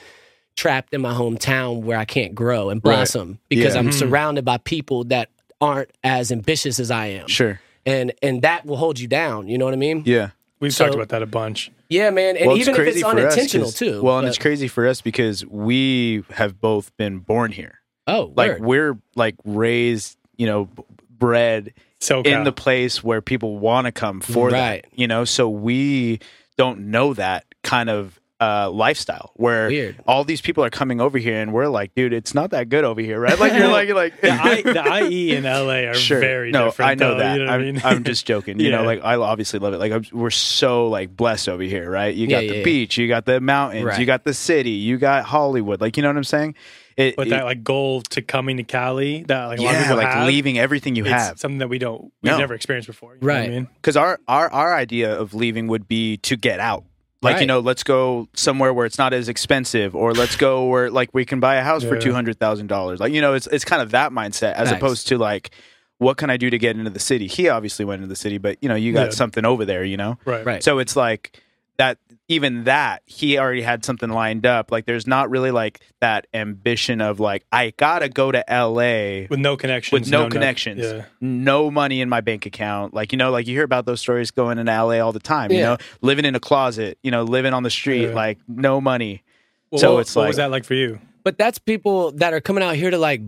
trapped 0.57 0.93
in 0.95 1.01
my 1.01 1.13
hometown 1.13 1.83
where 1.83 1.99
I 1.99 2.05
can't 2.05 2.35
grow 2.35 2.69
and 2.71 2.81
Right. 2.85 2.97
blossom 2.97 3.39
because 3.49 3.75
Yeah. 3.75 3.81
I'm 3.81 3.89
Mhm. 3.89 3.95
surrounded 3.95 4.45
by 4.45 4.59
people 4.59 5.05
that 5.05 5.29
aren't 5.61 5.91
as 6.05 6.31
ambitious 6.33 6.79
as 6.81 6.91
I 6.91 7.07
am. 7.07 7.27
Sure. 7.29 7.61
And 7.87 8.13
and 8.23 8.43
that 8.43 8.65
will 8.67 8.77
hold 8.77 9.01
you 9.01 9.09
down. 9.09 9.49
You 9.49 9.59
know 9.59 9.65
what 9.65 9.75
I 9.75 9.79
mean? 9.79 10.03
Yeah. 10.07 10.31
We've 10.63 10.73
So- 10.73 10.85
talked 10.85 10.95
about 10.95 11.09
that 11.11 11.23
a 11.23 11.27
bunch. 11.27 11.71
Yeah, 11.91 12.11
man. 12.11 12.37
And 12.39 12.47
Well, 12.47 12.57
even 12.57 12.75
if 12.75 12.81
it's 12.81 13.01
for 13.01 13.09
us 13.09 13.15
unintentional 13.15 13.67
'cause- 13.67 13.75
too. 13.75 14.01
Well, 14.03 14.19
and 14.19 14.25
but- 14.25 14.29
it's 14.29 14.39
crazy 14.39 14.69
for 14.69 14.87
us 14.87 15.01
because 15.03 15.45
we 15.45 16.23
have 16.31 16.61
both 16.61 16.97
been 16.97 17.19
born 17.19 17.53
here. 17.53 17.81
oh, 18.07 18.33
Like 18.37 18.53
word. 18.53 18.63
we're 18.63 18.99
like 19.17 19.35
raised, 19.45 20.17
you 20.37 20.47
know, 20.47 20.69
bred 21.11 21.73
So 22.01 22.23
in 22.23 22.45
the 22.45 22.53
place 22.53 23.03
where 23.05 23.21
people 23.21 23.59
want 23.59 23.85
to 23.87 23.93
come 23.93 24.21
for 24.21 24.49
Right. 24.49 24.83
that. 24.83 24.99
You 24.99 25.07
know, 25.07 25.25
so 25.25 25.49
we 25.49 26.19
don't 26.57 26.91
know 26.91 27.15
that 27.15 27.45
kind 27.63 27.91
of 27.91 28.19
uh, 28.43 28.71
lifestyle 28.71 29.31
where 29.37 29.69
Weird. 29.69 29.97
all 30.07 30.25
these 30.25 30.41
people 30.41 30.65
are 30.65 30.71
coming 30.71 31.01
over 31.01 31.19
here 31.19 31.41
and 31.41 31.53
we're 31.53 31.69
like, 31.69 31.95
dude, 31.95 32.13
it's 32.13 32.35
not 32.35 32.51
that 32.51 32.69
good 32.69 32.85
over 32.85 33.01
here, 33.01 33.21
right? 33.21 33.39
Like 33.39 33.53
you're 33.53 33.69
like, 33.69 33.87
you're 33.87 33.97
like 33.97 34.21
The, 34.21 34.31
I, 34.31 34.63
the 35.03 35.09
IE 35.11 35.37
in 35.37 35.45
LA 35.45 35.89
are 35.91 35.95
sure. 35.95 36.21
very 36.21 36.51
no, 36.51 36.67
different. 36.67 36.91
I 36.91 36.95
know 36.95 37.13
though, 37.15 37.19
that. 37.19 37.39
You 37.39 37.45
know 37.45 37.53
I'm, 37.53 37.61
I 37.61 37.65
mean? 37.65 37.81
I'm 37.85 38.05
just 38.05 38.27
joking. 38.27 38.59
You 38.61 38.71
know, 38.71 38.83
like 38.93 39.01
I 39.05 39.17
obviously 39.17 39.59
love 39.61 39.75
it. 39.75 39.79
Like 39.79 39.93
I'm, 39.93 40.05
we're 40.13 40.31
so 40.31 40.89
like 40.89 41.17
blessed 41.17 41.49
over 41.49 41.63
here, 41.63 41.91
right? 41.91 42.15
You 42.15 42.27
Yeah, 42.27 42.41
got 42.43 42.49
the 42.49 42.57
yeah. 42.59 42.65
beach, 42.65 42.99
you 42.99 43.09
got 43.09 43.25
the 43.27 43.41
mountains, 43.41 43.85
Right. 43.85 44.01
you 44.01 44.07
got 44.07 44.25
the 44.25 44.35
city, 44.35 44.71
you 44.71 44.99
got 44.99 45.25
Hollywood. 45.25 45.81
Like 45.81 45.97
you 45.97 46.03
know 46.03 46.09
what 46.09 46.17
I'm 46.17 46.25
saying? 46.25 46.55
It, 46.97 47.17
but 47.17 47.27
it- 47.27 47.31
that 47.31 47.45
like 47.45 47.63
goal 47.65 48.03
to 48.03 48.21
coming 48.23 48.59
to 48.59 48.65
Cali, 48.65 49.23
that 49.25 49.47
like 49.47 49.59
a 49.59 49.63
lot 49.63 49.75
of 49.75 49.81
people 49.83 49.97
like 49.97 50.09
have, 50.09 50.27
leaving 50.27 50.59
everything 50.59 50.95
you 50.97 51.05
have. 51.05 51.39
something 51.39 51.59
that 51.59 51.69
we 51.69 51.79
don't, 51.79 52.03
we've 52.23 52.33
No. 52.33 52.39
never 52.39 52.53
experienced 52.55 52.87
before. 52.87 53.15
You 53.15 53.21
know 53.21 53.27
what 53.29 53.35
Right. 53.35 53.47
I 53.49 53.53
mean, 53.53 53.69
because 53.77 53.97
our, 53.97 54.19
our 54.29 54.51
our 54.53 54.75
idea 54.75 55.15
of 55.19 55.33
leaving 55.33 55.69
would 55.69 55.89
be 55.89 56.19
to 56.19 56.37
get 56.37 56.61
out 56.61 56.85
like 57.23 57.41
you 57.41 57.47
know 57.47 57.61
let's 57.61 57.83
go 57.83 58.29
somewhere 58.35 58.75
where 58.75 58.85
it's 58.87 58.99
not 58.99 59.13
as 59.13 59.29
expensive 59.29 59.95
or 59.95 60.13
let's 60.13 60.37
go 60.37 60.67
where 60.67 60.91
like 60.91 61.11
we 61.15 61.25
can 61.25 61.41
buy 61.41 61.55
a 61.57 61.63
house 61.63 61.83
for 61.85 61.97
$200000 61.97 62.99
like 63.01 63.13
you 63.13 63.21
know 63.21 63.35
it's 63.35 63.47
it's 63.49 63.65
kind 63.65 63.81
of 63.83 63.91
that 63.93 64.13
mindset 64.13 64.53
as 64.55 64.69
Nice. 64.71 64.77
opposed 64.77 65.09
to 65.09 65.19
like 65.19 65.51
what 65.99 66.17
can 66.17 66.31
i 66.31 66.37
do 66.37 66.51
to 66.51 66.59
get 66.59 66.77
into 66.77 66.91
the 66.91 66.99
city 66.99 67.27
he 67.29 67.49
obviously 67.49 67.85
went 67.85 68.03
into 68.03 68.09
the 68.09 68.17
city 68.17 68.39
but 68.39 68.59
you 68.61 68.69
know 68.69 68.75
you 68.75 68.93
got 68.93 69.05
Yeah. 69.07 69.11
something 69.11 69.45
over 69.45 69.65
there 69.65 69.85
you 69.85 69.97
know 69.97 70.19
right? 70.25 70.45
Right. 70.45 70.63
so 70.65 70.79
it's 70.81 70.97
like 70.97 71.41
that 71.79 71.99
even 72.33 72.65
that 72.65 73.03
he 73.07 73.39
already 73.39 73.63
had 73.63 73.85
something 73.85 74.11
lined 74.11 74.45
up 74.47 74.71
like 74.73 74.85
there's 74.87 75.07
not 75.07 75.31
really 75.31 75.51
like 75.51 75.81
that 76.01 76.27
ambition 76.35 77.01
of 77.01 77.21
like 77.21 77.45
i 77.53 77.73
gotta 77.77 78.09
go 78.09 78.33
to 78.33 78.43
la 78.49 79.27
With 79.31 79.39
no 79.39 79.57
connections, 79.57 79.93
with 79.93 80.11
no, 80.11 80.19
nothing. 80.19 80.31
connections, 80.33 80.81
Yeah. 80.83 81.05
no 81.21 81.71
money 81.71 82.01
in 82.01 82.09
my 82.09 82.21
bank 82.21 82.47
account. 82.47 82.95
Like 82.95 83.13
you 83.13 83.19
know, 83.19 83.31
like 83.31 83.47
you 83.47 83.55
hear 83.55 83.65
about 83.65 83.87
those 83.87 84.01
stories 84.01 84.31
going 84.31 84.59
in 84.59 84.67
LA 84.67 84.99
all 85.01 85.13
the 85.13 85.21
time. 85.21 85.53
You 85.53 85.61
know, 85.61 85.77
living 86.01 86.25
in 86.25 86.35
a 86.35 86.41
closet, 86.41 86.99
you 87.03 87.11
know, 87.11 87.23
living 87.23 87.53
on 87.55 87.63
the 87.63 87.71
street, 87.71 88.09
Yeah. 88.09 88.15
like 88.15 88.39
no 88.49 88.81
money. 88.81 89.23
Well, 89.71 89.79
So 89.81 89.93
what, 89.95 90.01
it's 90.01 90.15
what 90.17 90.23
like- 90.23 90.29
was 90.29 90.37
that 90.39 90.51
like 90.51 90.65
for 90.65 90.75
you? 90.75 90.99
But 91.25 91.39
that's 91.39 91.59
people 91.59 92.11
that 92.13 92.33
are 92.35 92.41
coming 92.41 92.65
out 92.65 92.75
here 92.77 92.91
to 92.91 92.99
like 92.99 93.21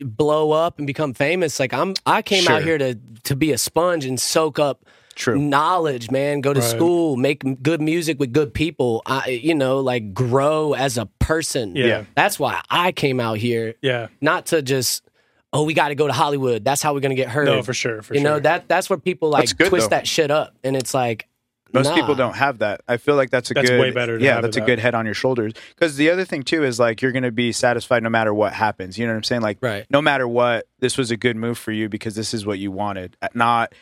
blow 0.00 0.52
up 0.52 0.78
and 0.78 0.86
become 0.86 1.14
famous. 1.14 1.58
Like 1.58 1.72
I'm, 1.72 1.94
I 2.06 2.22
came 2.22 2.46
out 2.48 2.62
here 2.62 2.78
to 2.78 2.94
to 3.24 3.36
be 3.36 3.52
a 3.52 3.58
sponge 3.58 4.04
and 4.04 4.20
soak 4.20 4.58
up 4.58 4.84
True. 5.18 5.38
knowledge, 5.38 6.10
man. 6.10 6.40
Go 6.40 6.54
to 6.54 6.60
Right. 6.60 6.68
school, 6.70 7.16
make 7.16 7.44
m- 7.44 7.56
good 7.56 7.80
music 7.82 8.18
with 8.20 8.32
good 8.32 8.54
people. 8.54 9.02
I, 9.04 9.28
you 9.42 9.54
know, 9.54 9.80
like 9.80 10.14
grow 10.14 10.72
as 10.74 10.96
a 10.96 11.06
person. 11.18 11.74
Yeah. 11.76 12.04
That's 12.14 12.38
why 12.38 12.60
I 12.70 12.92
came 12.92 13.18
out 13.20 13.38
here, 13.38 13.74
Yeah, 13.82 14.06
not 14.20 14.46
to 14.46 14.62
just. 14.62 15.04
Oh, 15.52 15.62
we 15.64 15.72
got 15.74 15.88
to 15.88 15.94
go 15.94 16.06
to 16.06 16.12
Hollywood. 16.12 16.62
That's 16.64 16.82
how 16.82 16.92
we're 16.94 17.00
gonna 17.00 17.14
get 17.14 17.28
heard. 17.30 17.46
no, 17.46 17.62
for 17.62 17.72
sure, 17.74 18.02
for 18.02 18.14
you 18.14 18.20
sure. 18.20 18.30
know 18.30 18.38
that 18.40 18.68
that's 18.68 18.88
where 18.90 18.98
people 18.98 19.30
like 19.30 19.42
That's 19.42 19.52
good, 19.54 19.68
twist 19.68 19.90
though. 19.90 19.96
that 19.96 20.06
shit 20.06 20.30
up, 20.30 20.54
and 20.62 20.76
it's 20.76 20.92
like 20.94 21.26
Most 21.72 21.86
nah. 21.88 21.94
people 21.94 22.14
don't 22.14 22.36
have 22.36 22.58
that. 22.60 22.82
I 22.86 22.96
feel 22.98 23.14
like 23.16 23.30
that's 23.30 23.50
a 23.50 23.54
That's 23.54 23.68
good. 23.70 23.80
way 23.80 23.90
better 23.90 24.18
to 24.18 24.24
yeah, 24.24 24.34
have 24.34 24.42
that's 24.42 24.56
it 24.56 24.60
a 24.60 24.62
that. 24.62 24.66
good 24.66 24.78
head 24.78 24.94
on 24.94 25.04
your 25.06 25.14
shoulders. 25.14 25.52
Because 25.74 25.96
the 25.96 26.10
other 26.10 26.24
thing 26.24 26.42
too 26.42 26.64
is 26.64 26.78
like 26.78 27.02
you're 27.02 27.12
going 27.12 27.22
to 27.24 27.30
be 27.32 27.52
satisfied 27.52 28.02
no 28.02 28.08
matter 28.10 28.32
what 28.32 28.52
happens. 28.54 28.98
You 28.98 29.06
know 29.06 29.12
what 29.12 29.18
I'm 29.18 29.22
saying? 29.24 29.42
Like, 29.42 29.58
Right. 29.60 29.84
no 29.90 30.00
matter 30.00 30.26
what, 30.28 30.66
this 30.80 30.96
was 30.96 31.10
a 31.10 31.16
good 31.18 31.36
move 31.36 31.58
for 31.58 31.72
you 31.72 31.88
because 31.90 32.14
this 32.14 32.32
is 32.32 32.46
what 32.46 32.58
you 32.58 32.70
wanted. 32.70 33.16
Not. 33.34 33.74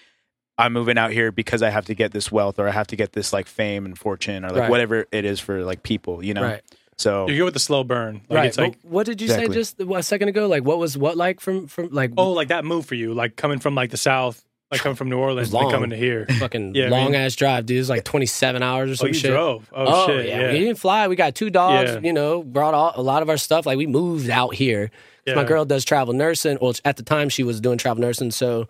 I'm 0.59 0.73
moving 0.73 0.97
out 0.99 1.11
here 1.13 1.31
because 1.33 1.63
I 1.63 1.71
have 1.71 1.85
to 1.87 1.95
get 1.95 2.13
this 2.13 2.33
wealth 2.33 2.59
or 2.59 2.67
I 2.69 2.73
have 2.73 2.87
to 2.89 2.97
get 2.97 3.13
this 3.13 3.33
like 3.33 3.47
fame 3.47 3.85
and 3.85 3.99
fortune 3.99 4.45
or 4.45 4.49
like 4.51 4.61
Right. 4.63 4.71
whatever 4.71 5.07
it 5.13 5.25
is 5.25 5.39
for 5.41 5.63
like 5.65 5.83
people, 5.83 6.25
you 6.25 6.33
know? 6.35 6.43
Right. 6.43 6.63
So 6.97 7.29
You 7.29 7.37
go 7.39 7.45
with 7.45 7.53
the 7.55 7.61
slow 7.61 7.85
burn. 7.85 8.23
Like 8.31 8.37
right. 8.37 8.47
it's 8.47 8.57
like 8.57 8.81
But 8.83 8.91
what 8.91 9.07
did 9.07 9.21
you 9.21 9.27
Exactly. 9.27 9.49
say 9.49 9.53
just 9.55 9.81
a 9.81 10.03
second 10.03 10.29
ago? 10.29 10.47
Like, 10.47 10.65
what 10.65 10.79
was 10.79 10.97
what 10.97 11.17
like 11.17 11.41
from 11.41 11.67
from 11.67 11.91
like 11.91 12.13
oh, 12.17 12.31
like 12.33 12.49
that 12.49 12.65
move 12.65 12.87
for 12.87 12.95
you, 12.95 13.13
like 13.13 13.37
coming 13.37 13.59
from 13.59 13.75
like 13.75 13.91
the 13.91 13.99
south, 13.99 14.43
like 14.73 14.81
coming 14.81 14.97
from 14.97 15.11
New 15.11 15.19
Orleans, 15.19 15.53
long. 15.53 15.65
and 15.65 15.73
coming 15.73 15.91
to 15.91 15.97
here. 15.97 16.25
fucking 16.39 16.75
Yeah, 16.75 16.87
I 16.87 16.89
long 16.89 17.13
mean- 17.13 17.21
ass 17.21 17.37
drive, 17.37 17.67
dude? 17.67 17.77
It 17.77 17.81
was 17.81 17.91
like 17.91 18.05
twenty 18.05 18.25
seven 18.25 18.63
hours 18.63 18.89
or 18.89 18.93
Oh, 18.93 18.97
some 18.97 19.09
you 19.09 19.15
shit. 19.15 19.31
drove. 19.31 19.69
Oh, 19.75 19.85
oh, 19.87 20.07
shit. 20.07 20.27
yeah. 20.27 20.41
Yeah. 20.41 20.53
we 20.53 20.61
didn't 20.61 20.79
fly. 20.79 21.07
We 21.09 21.17
got 21.17 21.35
two 21.35 21.51
dogs. 21.51 21.91
Yeah. 21.91 22.01
You 22.03 22.15
know, 22.15 22.43
brought 22.43 22.73
all, 22.73 22.93
a 22.97 23.03
lot 23.03 23.21
of 23.23 23.29
our 23.29 23.37
stuff. 23.37 23.67
Like 23.67 23.77
we 23.77 23.87
moved 23.87 24.31
out 24.31 24.55
here. 24.55 24.91
'Cause 25.27 25.37
My 25.37 25.45
girl 25.45 25.65
does 25.67 25.85
travel 25.85 26.15
nursing. 26.15 26.57
Well, 26.63 26.73
at 26.85 26.97
the 26.97 27.03
time 27.03 27.29
she 27.29 27.43
was 27.43 27.61
doing 27.61 27.77
travel 27.79 28.01
nursing, 28.01 28.31
so 28.31 28.69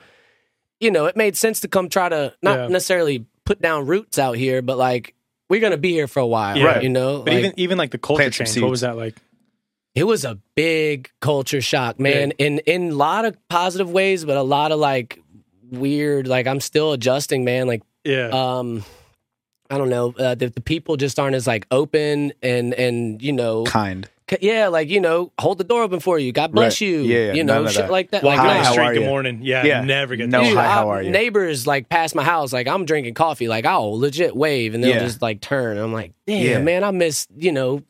you 0.80 0.90
know 0.90 1.06
it 1.06 1.16
made 1.16 1.36
sense 1.36 1.60
to 1.60 1.68
come 1.68 1.88
try 1.88 2.08
to 2.08 2.34
not 2.42 2.58
Yeah. 2.58 2.68
necessarily 2.68 3.24
put 3.44 3.60
down 3.62 3.86
roots 3.86 4.18
out 4.18 4.36
here, 4.36 4.62
but 4.62 4.76
like 4.78 5.14
we're 5.48 5.60
gonna 5.60 5.76
be 5.76 5.92
here 5.92 6.08
for 6.08 6.20
a 6.20 6.26
while, 6.26 6.56
Yeah. 6.58 6.80
You 6.80 6.88
know, 6.88 7.22
But 7.22 7.32
Like, 7.34 7.38
even 7.44 7.52
even 7.56 7.78
like 7.78 7.90
the 7.92 7.98
culture 7.98 8.18
Plant 8.22 8.34
some 8.34 8.46
change. 8.46 8.60
What 8.62 8.70
was 8.70 8.80
that 8.82 8.96
like? 8.96 9.14
it 9.94 10.04
was 10.04 10.24
a 10.24 10.38
big 10.54 11.10
culture 11.20 11.60
shock, 11.62 11.98
man. 12.00 12.32
In 12.32 12.58
in 12.66 12.90
a 12.90 12.94
lot 12.94 13.24
of 13.24 13.36
positive 13.48 13.90
ways, 13.90 14.24
but 14.24 14.36
a 14.36 14.42
lot 14.42 14.72
of 14.72 14.78
like 14.78 15.18
weird. 15.70 16.26
Like 16.28 16.46
I'm 16.46 16.60
still 16.60 16.92
adjusting, 16.92 17.44
man. 17.44 17.66
Like 17.66 17.82
Yeah. 18.04 18.28
um 18.28 18.84
i 19.68 19.78
don't 19.78 19.88
know 19.88 20.14
uh, 20.16 20.34
the, 20.36 20.48
the 20.48 20.60
people 20.60 20.96
just 20.96 21.18
aren't 21.18 21.34
as 21.34 21.44
like 21.44 21.66
open 21.72 22.32
and 22.40 22.72
and 22.74 23.20
you 23.20 23.32
know 23.32 23.64
kind. 23.64 24.08
C- 24.30 24.38
yeah 24.40 24.68
like 24.68 24.88
you 24.88 25.00
know 25.00 25.32
hold 25.38 25.58
the 25.58 25.64
door 25.64 25.82
open 25.82 26.00
for 26.00 26.18
you 26.18 26.32
god 26.32 26.52
bless 26.52 26.80
Right. 26.80 26.88
you 26.88 27.00
Yeah, 27.02 27.18
yeah, 27.18 27.32
you 27.34 27.44
know 27.44 27.66
shit 27.66 27.76
that. 27.82 27.90
like 27.90 28.10
that 28.10 28.22
Walking 28.22 28.38
like 28.38 28.46
hi, 28.48 28.54
down 28.54 28.58
the 28.62 28.64
how 28.66 28.72
street, 28.72 28.84
are 28.86 28.94
good 28.94 29.06
morning. 29.06 29.40
Yeah, 29.42 29.64
Yeah. 29.64 29.80
never 29.82 30.16
get 30.16 30.28
No. 30.28 30.42
Dude, 30.42 30.56
hi, 30.56 30.66
how 30.66 30.88
are 30.90 31.02
you? 31.02 31.10
neighbors 31.10 31.66
like 31.66 31.88
past 31.88 32.14
my 32.14 32.24
house 32.24 32.52
like 32.52 32.66
i'm 32.68 32.84
drinking 32.84 33.14
coffee 33.14 33.48
like 33.48 33.64
i'll 33.66 33.98
legit 33.98 34.36
wave 34.36 34.74
and 34.74 34.82
they'll 34.82 34.90
Yeah. 34.96 35.00
just 35.00 35.22
like 35.22 35.40
turn 35.40 35.78
i'm 35.78 35.92
like 35.92 36.12
damn 36.26 36.44
Yeah. 36.44 36.58
man 36.60 36.84
i 36.84 36.90
miss 36.90 37.26
you 37.36 37.52
know 37.52 37.78
sh- 37.78 37.82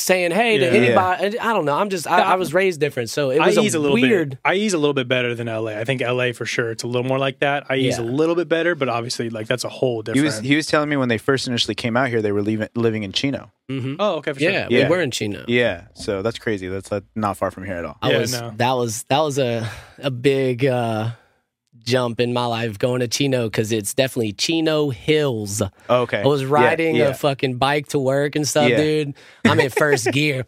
saying 0.00 0.30
hey 0.30 0.58
to 0.58 0.64
Yeah. 0.64 0.70
anybody 0.72 1.38
i 1.38 1.52
don't 1.52 1.64
know 1.64 1.74
i'm 1.76 1.88
just 1.90 2.06
I, 2.06 2.20
I 2.20 2.34
was 2.36 2.54
raised 2.54 2.80
different 2.80 3.10
so 3.10 3.30
it 3.30 3.40
I 3.40 3.46
was 3.48 3.58
ease 3.58 3.74
a, 3.74 3.78
a 3.78 3.80
little 3.80 3.94
weird 3.96 4.30
bit. 4.30 4.38
I 4.44 4.54
ease 4.54 4.72
a 4.74 4.78
little 4.78 4.94
bit 4.94 5.08
better 5.08 5.34
than 5.34 5.46
LA. 5.46 5.72
I 5.72 5.84
think 5.84 6.00
LA 6.00 6.32
for 6.32 6.44
sure. 6.46 6.70
It's 6.70 6.82
a 6.82 6.86
little 6.86 7.04
more 7.06 7.18
like 7.18 7.40
that. 7.40 7.64
I 7.68 7.76
ease 7.76 7.98
Yeah. 7.98 8.04
a 8.04 8.06
little 8.06 8.34
bit 8.34 8.48
better, 8.48 8.74
but 8.74 8.88
obviously, 8.88 9.30
like 9.30 9.46
that's 9.46 9.64
a 9.64 9.68
whole 9.68 9.98
He 10.00 10.02
different. 10.04 10.24
was 10.24 10.38
he 10.40 10.56
was 10.56 10.66
telling 10.66 10.88
me 10.88 10.96
when 10.96 11.08
they 11.08 11.18
first 11.18 11.46
initially 11.48 11.74
came 11.74 11.96
out 11.96 12.08
here, 12.08 12.20
they 12.22 12.32
were 12.32 12.42
leaving, 12.42 12.68
living 12.74 13.02
in 13.02 13.12
Chino. 13.12 13.50
Mhm. 13.70 13.96
oh, 13.98 14.16
okay, 14.16 14.32
for 14.32 14.40
sure. 14.40 14.50
yeah, 14.50 14.66
Yeah. 14.70 14.88
we 14.88 14.96
were 14.96 15.02
in 15.02 15.10
chino 15.10 15.44
Yeah, 15.48 15.88
so 15.94 16.22
that's 16.22 16.38
crazy. 16.38 16.68
That's 16.68 16.90
uh, 16.90 17.00
not 17.14 17.36
far 17.36 17.50
from 17.50 17.64
here 17.64 17.74
at 17.76 17.84
all. 17.84 17.96
I 18.00 18.12
Yeah, 18.12 18.18
was 18.18 18.32
no. 18.40 18.52
that 18.56 18.72
was 18.72 19.02
that 19.04 19.20
was 19.20 19.38
a 19.38 19.68
a 19.98 20.10
big 20.10 20.64
uh 20.64 21.10
jump 21.88 22.20
in 22.20 22.32
my 22.32 22.44
life 22.46 22.78
going 22.78 23.00
to 23.00 23.08
Chino 23.08 23.44
because 23.48 23.72
it's 23.72 23.94
definitely 23.94 24.32
Chino 24.34 24.90
Hills. 24.90 25.62
Okay, 25.88 26.20
I 26.22 26.26
was 26.26 26.44
riding 26.44 26.96
yeah. 26.96 27.08
a 27.08 27.14
fucking 27.14 27.56
bike 27.56 27.88
to 27.88 27.98
work 27.98 28.36
and 28.36 28.46
stuff, 28.46 28.68
Yeah. 28.68 28.76
dude. 28.76 29.14
I'm 29.44 29.58
in 29.58 29.70
first 29.70 30.06
gear. 30.12 30.44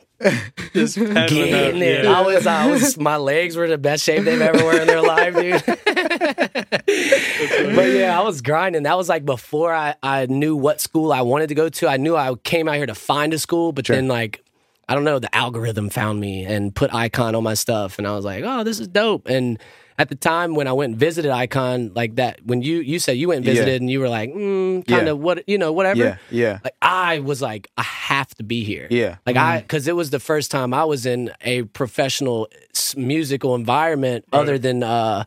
Just 0.75 0.97
Getting 0.99 1.81
it. 1.81 2.05
yeah. 2.05 2.13
I 2.13 2.21
was 2.21 2.47
I 2.47 2.67
was 2.71 2.99
my 2.99 3.17
legs 3.17 3.57
were 3.57 3.69
the 3.69 3.79
best 3.79 4.05
shape 4.05 4.25
they've 4.25 4.41
ever 4.41 4.63
were 4.65 4.79
in 4.79 4.87
their 4.87 5.01
life, 5.03 5.35
dude. 5.35 5.63
but 6.67 7.89
yeah, 7.91 8.17
I 8.19 8.23
was 8.23 8.43
grinding. 8.43 8.83
That 8.85 8.97
was 8.97 9.09
like 9.09 9.25
before 9.25 9.73
I, 9.73 9.95
I 10.03 10.27
knew 10.27 10.57
what 10.57 10.81
school 10.81 11.13
I 11.13 11.23
wanted 11.23 11.49
to 11.49 11.55
go 11.55 11.69
to. 11.69 11.89
I 11.89 11.97
knew 11.97 12.17
I 12.17 12.35
came 12.45 12.69
out 12.69 12.75
here 12.77 12.87
to 12.87 12.95
find 12.95 13.33
a 13.33 13.39
school, 13.39 13.73
but 13.73 13.87
Sure. 13.87 13.97
then 13.97 14.09
like 14.09 14.45
I 14.89 14.95
don't 14.95 15.05
know, 15.05 15.21
the 15.21 15.33
algorithm 15.35 15.89
found 15.89 16.21
me 16.21 16.45
and 16.45 16.75
put 16.75 16.93
Icon 16.93 17.35
on 17.37 17.45
my 17.45 17.55
stuff, 17.55 17.97
and 17.99 18.07
I 18.09 18.15
was 18.17 18.25
like, 18.25 18.43
oh, 18.45 18.65
this 18.65 18.81
is 18.81 18.89
dope. 18.89 19.29
And 19.29 19.59
at 20.01 20.09
the 20.09 20.15
time 20.17 20.55
when 20.55 20.67
I 20.67 20.73
went 20.73 20.91
and 20.93 21.01
visited 21.01 21.31
Icon, 21.31 21.93
like 21.95 22.13
that, 22.17 22.35
when 22.45 22.63
you 22.63 22.77
you 22.93 22.99
said 22.99 23.13
you 23.19 23.29
went 23.29 23.39
and 23.39 23.47
Yeah. 23.47 23.53
visited, 23.53 23.81
and 23.83 23.91
you 23.91 24.01
were 24.01 24.09
like, 24.09 24.31
mm, 24.31 24.87
kind 24.87 25.09
of 25.09 25.19
Yeah. 25.19 25.25
what 25.25 25.37
you 25.49 25.59
know, 25.59 25.73
whatever. 25.73 25.99
Yeah, 26.05 26.17
yeah, 26.31 26.59
Like 26.65 26.75
I 26.83 27.19
was 27.21 27.41
like, 27.43 27.69
I 27.77 27.83
have 27.83 28.31
to 28.37 28.43
be 28.53 28.65
here. 28.65 28.87
yeah. 28.91 29.17
Like 29.27 29.37
I, 29.37 29.61
because 29.61 29.87
it 29.87 29.97
was 29.97 30.09
the 30.11 30.21
first 30.31 30.51
time 30.51 30.73
I 30.73 30.85
was 30.85 31.05
in 31.07 31.31
a 31.43 31.63
professional 31.81 32.49
musical 32.97 33.55
environment, 33.55 34.25
other 34.33 34.59
than 34.59 34.83
uh, 34.83 35.25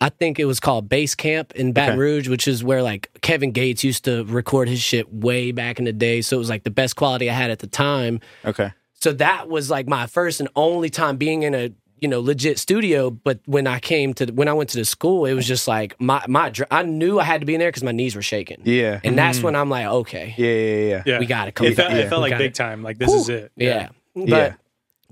I 0.00 0.08
think 0.08 0.38
it 0.38 0.46
was 0.46 0.58
called 0.58 0.88
Base 0.88 1.14
Camp 1.14 1.52
in 1.54 1.72
Baton 1.72 1.94
Okay. 1.94 2.00
Rouge, 2.00 2.28
which 2.28 2.48
is 2.48 2.64
where 2.64 2.82
like 2.82 3.10
Kevin 3.20 3.52
Gates 3.52 3.84
used 3.84 4.04
to 4.04 4.24
record 4.24 4.68
his 4.68 4.80
shit 4.80 5.12
way 5.12 5.52
back 5.52 5.78
in 5.78 5.84
the 5.84 5.92
day. 5.92 6.22
So 6.22 6.36
it 6.36 6.38
was 6.38 6.48
like 6.48 6.64
the 6.64 6.70
best 6.70 6.96
quality 6.96 7.28
I 7.28 7.34
had 7.34 7.50
at 7.50 7.58
the 7.58 7.66
time. 7.66 8.20
Okay, 8.44 8.70
So 8.94 9.12
that 9.14 9.48
was 9.48 9.68
like 9.68 9.86
my 9.86 10.06
first 10.06 10.40
and 10.40 10.48
only 10.56 10.88
time 10.88 11.16
being 11.18 11.42
in 11.42 11.54
a 11.54 11.70
you 12.02 12.08
know 12.08 12.20
legit 12.20 12.58
studio. 12.58 13.08
But 13.10 13.38
when 13.46 13.66
I 13.66 13.78
came 13.80 14.12
to 14.14 14.26
when 14.26 14.48
I 14.48 14.52
went 14.52 14.68
to 14.70 14.76
the 14.78 14.84
school, 14.84 15.24
it 15.24 15.32
was 15.32 15.46
just 15.46 15.66
like 15.66 15.98
my 16.00 16.22
my 16.28 16.52
I 16.70 16.82
knew 16.82 17.18
I 17.18 17.24
had 17.24 17.40
to 17.40 17.46
be 17.46 17.54
in 17.54 17.60
there 17.60 17.68
because 17.68 17.82
my 17.84 17.92
knees 17.92 18.14
were 18.14 18.22
shaking. 18.22 18.60
yeah, 18.64 19.00
And 19.04 19.16
that's 19.16 19.42
when 19.42 19.56
I'm 19.56 19.70
like, 19.70 19.86
okay, 19.86 20.34
yeah, 20.36 20.46
yeah, 20.48 20.88
yeah. 20.96 21.02
Yeah. 21.06 21.18
we 21.20 21.26
gotta 21.26 21.52
come 21.52 21.68
It 21.68 21.76
felt, 21.76 21.88
back. 21.90 21.98
it 21.98 22.08
felt 22.10 22.20
like 22.20 22.30
gotta- 22.30 22.44
big 22.44 22.54
time. 22.54 22.82
Like 22.82 22.98
this 22.98 23.12
is 23.12 23.28
it. 23.30 23.52
yeah. 23.56 23.88
But 24.14 24.28
Yeah. 24.28 24.54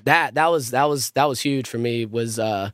that 0.05 0.35
that 0.35 0.48
was 0.50 0.72
that 0.72 0.85
was 0.85 1.11
that 1.12 1.24
was 1.24 1.40
huge 1.40 1.66
for 1.68 1.79
me 1.79 2.05
was 2.05 2.38
uh 2.38 2.70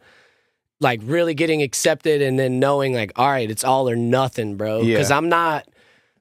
like 0.80 1.00
really 1.04 1.34
getting 1.34 1.62
accepted 1.62 2.20
and 2.22 2.38
then 2.38 2.58
knowing 2.58 2.94
like 2.94 3.12
all 3.16 3.28
right, 3.28 3.50
it's 3.50 3.64
all 3.64 3.88
or 3.88 3.96
nothing, 3.96 4.56
bro. 4.56 4.80
Yeah. 4.82 4.98
Cuz 4.98 5.10
I'm 5.10 5.28
not 5.28 5.68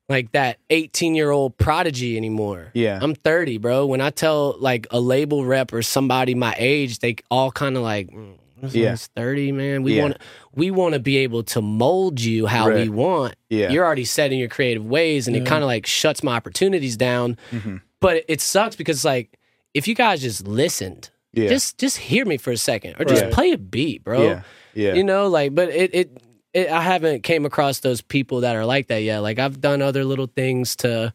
like 0.07 0.31
that 0.33 0.59
18-year-old 0.69 1.57
prodigy 1.57 2.15
anymore. 2.17 2.69
Yeah. 2.73 2.99
I'm 3.01 3.15
30, 3.15 3.57
bro. 3.57 3.85
When 3.85 4.01
I 4.01 4.09
tell 4.11 4.55
like 4.59 4.87
a 4.91 4.99
label 4.99 5.45
rep 5.45 5.73
or 5.73 5.81
somebody 5.81 6.35
my 6.35 6.53
age, 6.57 6.99
they 6.99 7.15
all 7.31 7.51
kind 7.51 7.75
of 7.75 7.83
like 7.83 8.09
mm, 8.11 8.35
Yeah. 8.71 8.95
30, 8.95 9.51
man. 9.51 9.83
We 9.83 9.95
Yeah. 9.95 10.03
want 10.03 10.17
we 10.53 10.71
want 10.71 10.93
to 10.93 10.99
be 10.99 11.17
able 11.17 11.43
to 11.43 11.61
mold 11.61 12.21
you 12.21 12.45
how 12.45 12.71
we 12.73 12.87
want. 12.87 13.35
Yeah. 13.49 13.71
You're 13.71 13.83
already 13.85 14.05
set 14.05 14.31
in 14.31 14.37
your 14.37 14.47
creative 14.47 14.85
ways 14.85 15.27
and 15.27 15.35
it 15.35 15.45
kind 15.45 15.63
of 15.63 15.67
like 15.67 15.85
shuts 15.85 16.23
my 16.23 16.35
opportunities 16.35 16.95
down. 16.97 17.37
Mhm. 17.51 17.81
But 17.99 18.23
it 18.27 18.39
sucks 18.41 18.75
because 18.75 19.03
like 19.03 19.37
if 19.73 19.87
you 19.87 19.95
guys 19.95 20.21
just 20.21 20.47
listened, 20.47 21.09
Yeah. 21.33 21.49
just 21.49 21.77
just 21.77 21.97
hear 21.97 22.25
me 22.25 22.37
for 22.37 22.51
a 22.51 22.57
second 22.57 22.95
or 22.99 23.05
just 23.05 23.23
Right. 23.23 23.33
play 23.33 23.51
a 23.51 23.57
beat, 23.57 24.03
bro. 24.05 24.21
yeah, 24.23 24.41
yeah. 24.73 24.93
You 24.93 25.03
know, 25.03 25.27
like 25.27 25.53
but 25.53 25.69
it, 25.69 25.93
it 25.93 26.11
it 26.55 26.69
I 26.69 26.81
haven't 26.81 27.23
came 27.23 27.45
across 27.45 27.79
those 27.79 28.01
people 28.01 28.41
that 28.41 28.55
are 28.55 28.65
like 28.65 28.87
that 28.87 29.03
yet. 29.03 29.19
Like 29.19 29.37
I've 29.37 29.61
done 29.61 29.81
other 29.81 30.03
little 30.03 30.27
things 30.27 30.75
to 30.77 31.13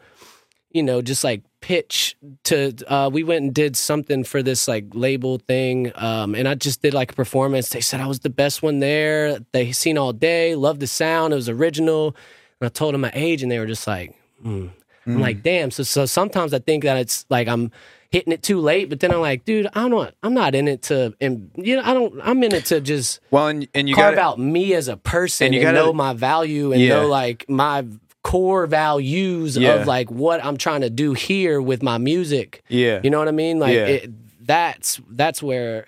you 0.70 0.84
know, 0.84 1.02
just 1.02 1.24
like 1.24 1.42
pitch 1.60 2.16
to 2.44 2.72
uh 2.86 3.10
we 3.12 3.24
went 3.24 3.44
and 3.44 3.54
did 3.54 3.76
something 3.76 4.22
for 4.22 4.42
this 4.42 4.68
like 4.68 4.84
label 4.92 5.38
thing 5.38 5.92
um 5.96 6.34
and 6.34 6.46
I 6.46 6.54
just 6.54 6.82
did 6.82 6.94
like 6.94 7.12
a 7.12 7.14
performance. 7.14 7.70
They 7.70 7.80
said 7.80 8.00
I 8.00 8.06
was 8.06 8.20
the 8.20 8.30
best 8.30 8.62
one 8.62 8.78
there. 8.78 9.40
They 9.52 9.72
seen 9.72 9.98
all 9.98 10.12
day, 10.12 10.54
loved 10.54 10.80
the 10.80 10.86
sound, 10.86 11.32
it 11.32 11.36
was 11.36 11.48
original. 11.48 12.14
And 12.60 12.66
I 12.66 12.68
told 12.68 12.94
them 12.94 13.00
my 13.00 13.10
age 13.14 13.42
and 13.42 13.50
they 13.50 13.58
were 13.58 13.66
just 13.66 13.86
like, 13.86 14.14
hmm. 14.42 14.68
I'm 15.06 15.20
like, 15.20 15.42
damn. 15.42 15.70
So 15.70 15.82
so 15.82 16.06
sometimes 16.06 16.54
I 16.54 16.58
think 16.60 16.84
that 16.84 16.98
it's 16.98 17.24
like 17.30 17.48
I'm 17.48 17.72
hitting 18.10 18.32
it 18.32 18.42
too 18.42 18.60
late, 18.60 18.88
but 18.88 19.00
then 19.00 19.12
I'm 19.12 19.20
like, 19.20 19.44
dude, 19.44 19.68
I 19.74 19.88
don't 19.88 20.14
I'm 20.22 20.34
not 20.34 20.54
in 20.54 20.66
it 20.68 20.82
to 20.84 21.14
and 21.20 21.50
you 21.56 21.76
know, 21.76 21.82
I 21.84 21.94
don't 21.94 22.20
I'm 22.22 22.42
in 22.42 22.52
it 22.54 22.64
to 22.66 22.80
just 22.80 23.20
well, 23.30 23.46
and, 23.48 23.68
and 23.74 23.88
you 23.88 23.94
carve 23.94 24.16
got 24.16 24.32
out 24.32 24.38
me 24.38 24.74
as 24.74 24.88
a 24.88 24.96
person 24.96 25.46
and 25.46 25.54
and, 25.54 25.60
you 25.62 25.66
gotta- 25.66 25.78
know 25.78 25.92
my 25.92 26.12
value 26.12 26.72
and 26.72 26.80
Yeah. 26.82 26.88
know 27.00 27.08
like 27.08 27.44
my 27.48 27.84
core 28.22 28.66
values 28.66 29.56
Yeah. 29.56 29.74
of 29.76 29.86
like 29.86 30.10
what 30.10 30.44
I'm 30.44 30.56
trying 30.56 30.82
to 30.82 30.90
do 30.90 31.14
here 31.14 31.62
with 31.62 31.82
my 31.82 31.98
music. 31.98 32.62
yeah, 32.68 33.00
You 33.02 33.10
know 33.10 33.18
what 33.18 33.28
I 33.28 33.32
mean? 33.32 33.58
Like 33.58 33.74
Yeah. 33.74 33.86
it, 33.86 34.10
that's 34.46 35.00
that's 35.10 35.42
where 35.42 35.86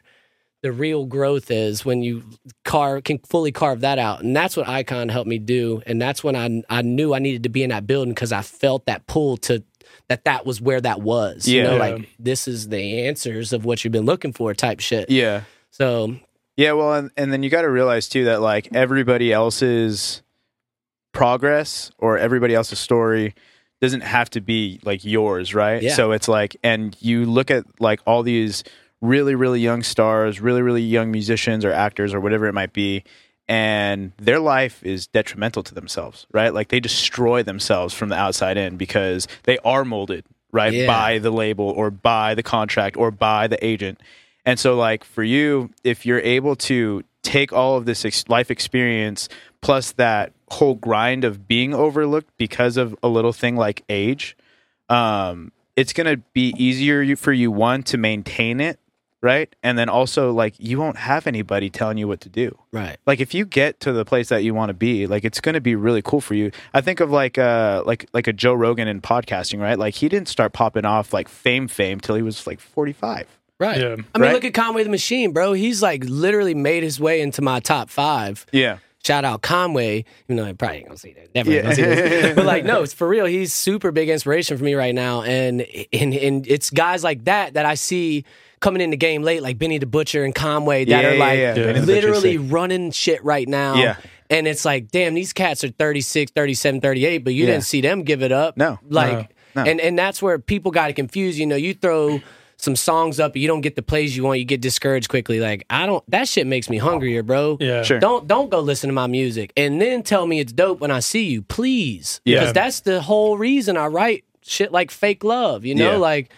the 0.62 0.70
real 0.70 1.06
growth 1.06 1.50
is 1.50 1.85
when 1.85 2.02
you 2.04 2.22
carve 2.64 3.02
can 3.02 3.18
fully 3.18 3.50
carve 3.50 3.80
that 3.80 3.98
out, 3.98 4.22
and 4.22 4.35
that's 4.37 4.56
what 4.56 4.68
Icon 4.68 5.08
helped 5.08 5.28
me 5.28 5.38
do. 5.38 5.82
And 5.87 6.00
that's 6.00 6.22
when 6.22 6.37
I 6.37 6.62
I 6.70 6.82
knew 6.82 7.12
I 7.14 7.18
needed 7.18 7.42
to 7.42 7.48
be 7.48 7.64
in 7.64 7.70
that 7.70 7.85
building 7.88 8.14
because 8.14 8.30
I 8.30 8.42
felt 8.42 8.87
that 8.87 9.08
pull 9.08 9.37
to 9.38 9.64
that 10.09 10.25
that 10.25 10.45
was 10.47 10.61
where 10.61 10.81
that 10.81 11.01
was. 11.01 11.47
You 11.49 11.62
know, 11.62 11.73
Yeah. 11.75 11.79
like 11.79 12.09
this 12.19 12.47
is 12.49 12.69
the 12.69 13.07
answers 13.07 13.53
of 13.53 13.65
what 13.65 13.85
you've 13.85 13.93
been 13.93 14.05
looking 14.07 14.33
for, 14.33 14.55
type 14.55 14.81
shit. 14.81 15.11
yeah. 15.11 15.43
So 15.71 16.17
Yeah, 16.57 16.73
well, 16.73 16.93
and, 16.95 17.11
and 17.17 17.33
then 17.33 17.43
you 17.43 17.49
got 17.51 17.62
to 17.62 17.71
realize 17.71 18.09
too 18.09 18.25
that 18.27 18.41
like 18.43 18.69
everybody 18.75 19.33
else's 19.33 20.23
progress 21.12 21.91
or 21.99 22.19
everybody 22.19 22.55
else's 22.55 22.79
story 22.79 23.35
doesn't 23.81 24.03
have 24.03 24.31
to 24.31 24.41
be 24.41 24.79
like 24.85 25.05
yours, 25.05 25.55
right? 25.55 25.83
Yeah. 25.83 25.95
So 25.95 26.12
it's 26.12 26.29
like, 26.29 26.57
and 26.62 26.97
you 27.01 27.25
look 27.27 27.51
at 27.51 27.65
like 27.81 28.01
all 28.07 28.23
these 28.23 28.65
really, 29.01 29.35
really 29.35 29.61
young 29.61 29.83
stars, 29.83 30.41
really, 30.41 30.62
really 30.62 30.83
young 30.83 31.11
musicians 31.11 31.65
or 31.65 31.73
actors 31.73 32.15
or 32.15 32.21
whatever 32.21 32.47
it 32.47 32.53
might 32.53 32.73
be, 32.73 33.03
and 33.53 34.12
their 34.17 34.41
life 34.41 34.83
is 34.83 35.07
detrimental 35.07 35.62
to 35.62 35.75
themselves, 35.75 36.27
right? 36.33 36.55
Like 36.55 36.69
they 36.69 36.81
destroy 36.81 37.43
themselves 37.43 37.93
from 37.93 38.09
the 38.09 38.17
outside 38.17 38.57
in 38.57 38.79
because 38.79 39.29
they 39.43 39.59
are 39.59 39.85
molded, 39.85 40.25
right, 40.53 40.73
Yeah. 40.73 40.87
by 40.87 41.19
the 41.19 41.31
label 41.31 41.67
or 41.69 41.91
by 41.91 42.35
the 42.35 42.43
contract 42.43 42.97
or 42.97 43.11
by 43.11 43.49
the 43.49 43.62
agent. 43.62 44.01
And 44.47 44.59
so, 44.59 44.75
like 44.75 45.05
for 45.05 45.23
you, 45.23 45.69
if 45.85 46.07
you're 46.07 46.21
able 46.21 46.57
to 46.57 47.05
take 47.23 47.53
all 47.53 47.77
of 47.77 47.85
this 47.85 48.07
ex- 48.07 48.27
life 48.27 48.51
experience 48.51 49.29
plus 49.61 49.93
that 49.93 50.33
whole 50.51 50.75
grind 50.75 51.23
of 51.23 51.47
being 51.47 51.75
overlooked 51.75 52.31
because 52.38 52.79
of 52.79 52.97
a 53.03 53.09
little 53.09 53.35
thing 53.35 53.55
like 53.55 53.85
age, 53.91 54.35
um, 54.88 55.53
it's 55.77 55.93
gonna 55.93 56.17
be 56.33 56.55
easier 56.57 57.15
for 57.17 57.35
you 57.35 57.51
one 57.51 57.83
to 57.83 57.99
maintain 57.99 58.61
it 58.61 58.79
right? 59.22 59.54
And 59.62 59.78
then 59.78 59.88
also 59.88 60.32
like 60.32 60.54
you 60.58 60.78
won't 60.78 60.96
have 60.98 61.26
anybody 61.26 61.70
telling 61.70 61.96
you 61.96 62.08
what 62.08 62.20
to 62.22 62.28
do. 62.28 62.58
Right. 62.72 62.96
Like 63.06 63.20
if 63.20 63.32
you 63.32 63.46
get 63.46 63.80
to 63.80 63.92
the 63.92 64.04
place 64.04 64.28
that 64.28 64.42
you 64.44 64.52
want 64.54 64.70
to 64.70 64.74
be, 64.74 65.06
like 65.06 65.24
it's 65.24 65.40
going 65.40 65.54
to 65.54 65.61
be 65.61 65.74
really 65.76 66.02
cool 66.02 66.20
for 66.20 66.35
you. 66.35 66.50
I 66.74 66.80
think 66.80 67.00
of 67.00 67.11
like 67.11 67.38
uh 67.38 67.82
like 67.87 68.08
like 68.12 68.26
a 68.26 68.32
Joe 68.32 68.54
Rogan 68.54 68.88
in 68.88 69.00
podcasting, 69.00 69.61
right? 69.61 69.78
Like 69.78 69.94
he 69.94 70.08
didn't 70.08 70.28
start 70.28 70.52
popping 70.52 70.85
off 70.85 71.12
like 71.12 71.28
fame 71.28 71.68
fame 71.68 72.00
till 72.00 72.16
he 72.16 72.22
was 72.22 72.46
like 72.46 72.61
45. 72.61 73.26
Right. 73.58 73.78
Yeah. 73.80 73.87
I 73.87 73.94
mean, 73.94 74.04
Right? 74.18 74.32
look 74.32 74.44
at 74.44 74.54
Conway 74.54 74.82
the 74.82 74.90
Machine, 74.90 75.32
bro. 75.32 75.52
He's 75.52 75.80
like 75.82 76.02
literally 76.04 76.54
made 76.54 76.82
his 76.82 76.98
way 76.98 77.20
into 77.20 77.42
my 77.42 77.61
top 77.61 77.90
five. 77.90 78.44
Yeah. 78.50 78.78
Shout 79.04 79.24
out 79.24 79.42
Conway, 79.42 80.04
even 80.26 80.37
though 80.37 80.44
I 80.44 80.52
probably 80.52 80.78
ain't 80.78 80.87
gonna 80.87 80.96
see 80.98 81.12
that. 81.14 81.35
Never 81.35 81.62
gonna 81.62 81.74
see 81.74 81.82
this. 81.82 82.35
But 82.37 82.44
like, 82.46 82.64
no, 82.64 82.82
it's 82.82 82.92
for 82.92 83.06
real. 83.08 83.26
He's 83.26 83.52
super 83.52 83.90
big 83.92 84.08
inspiration 84.08 84.56
for 84.58 84.62
me 84.64 84.74
right 84.74 84.94
now. 84.94 85.22
And 85.22 85.66
and 85.92 86.14
and 86.14 86.46
it's 86.48 86.70
guys 86.70 87.02
like 87.04 87.24
that 87.24 87.54
that 87.54 87.66
I 87.66 87.74
see 87.74 88.24
coming 88.62 88.81
in 88.81 88.88
the 88.88 88.96
game 88.96 89.22
late, 89.22 89.42
like 89.42 89.59
Benny 89.59 89.77
the 89.77 89.85
Butcher 89.87 90.25
and 90.25 90.35
Conway, 90.35 90.87
that 90.87 91.03
Yeah, 91.05 91.11
are 91.11 91.16
like 91.18 91.38
yeah. 91.38 91.55
Benny 91.55 91.66
the 91.81 91.87
Butcher's 91.87 91.87
literally 91.87 92.38
running 92.38 92.90
shit 92.92 93.22
right 93.22 93.46
now. 93.46 93.75
Yeah. 93.75 93.96
And 94.31 94.48
it's 94.48 94.64
like, 94.64 94.90
damn, 94.90 95.12
these 95.12 95.35
cats 95.35 95.62
are 95.62 95.68
36, 95.68 96.33
37, 96.33 96.81
38, 96.81 97.18
but 97.18 97.35
you 97.35 97.44
Yeah. 97.44 97.51
didn't 97.53 97.64
see 97.64 97.83
them 97.83 98.03
give 98.03 98.22
it 98.22 98.33
up. 98.33 98.57
No. 98.57 98.79
Like, 98.88 99.35
No. 99.55 99.64
and 99.64 99.79
and 99.79 99.98
that's 99.98 100.22
where 100.22 100.38
people 100.38 100.70
got 100.70 100.88
it 100.88 100.94
confused. 100.94 101.38
You 101.38 101.44
know, 101.46 101.57
you 101.57 101.75
throw 101.75 102.22
some 102.57 102.77
songs 102.77 103.18
up, 103.18 103.37
you 103.37 103.48
don't 103.48 103.61
get 103.61 103.75
the 103.77 103.83
plays 103.83 104.16
you 104.16 104.22
want, 104.22 104.38
you 104.38 104.44
get 104.44 104.61
discouraged 104.61 105.09
quickly. 105.09 105.40
Like, 105.40 105.64
I 105.68 105.85
don't. 105.85 106.03
That 106.09 106.29
shit 106.29 106.46
makes 106.46 106.70
me 106.70 106.79
hungrier, 106.79 107.22
bro. 107.25 107.57
Yeah. 107.61 107.83
Sure. 107.83 107.98
Don't 107.98 108.27
don't 108.27 108.48
go 108.51 108.61
listen 108.61 108.88
to 108.88 108.94
my 108.94 109.09
music 109.09 109.53
and 109.57 109.83
then 109.83 110.03
tell 110.03 110.27
me 110.27 110.38
it's 110.40 110.53
dope 110.53 110.81
when 110.81 110.90
I 110.92 111.01
see 111.01 111.25
you, 111.25 111.42
please. 111.42 112.20
Yeah. 112.25 112.38
Because 112.38 112.53
that's 112.55 112.81
the 112.81 113.03
whole 113.03 113.37
reason 113.37 113.77
I 113.77 113.87
write 113.88 114.25
shit 114.42 114.72
like 114.72 114.90
fake 114.90 115.25
love. 115.25 115.64
You 115.66 115.75
know, 115.75 115.92
Yeah. 115.92 115.96
like 115.98 116.31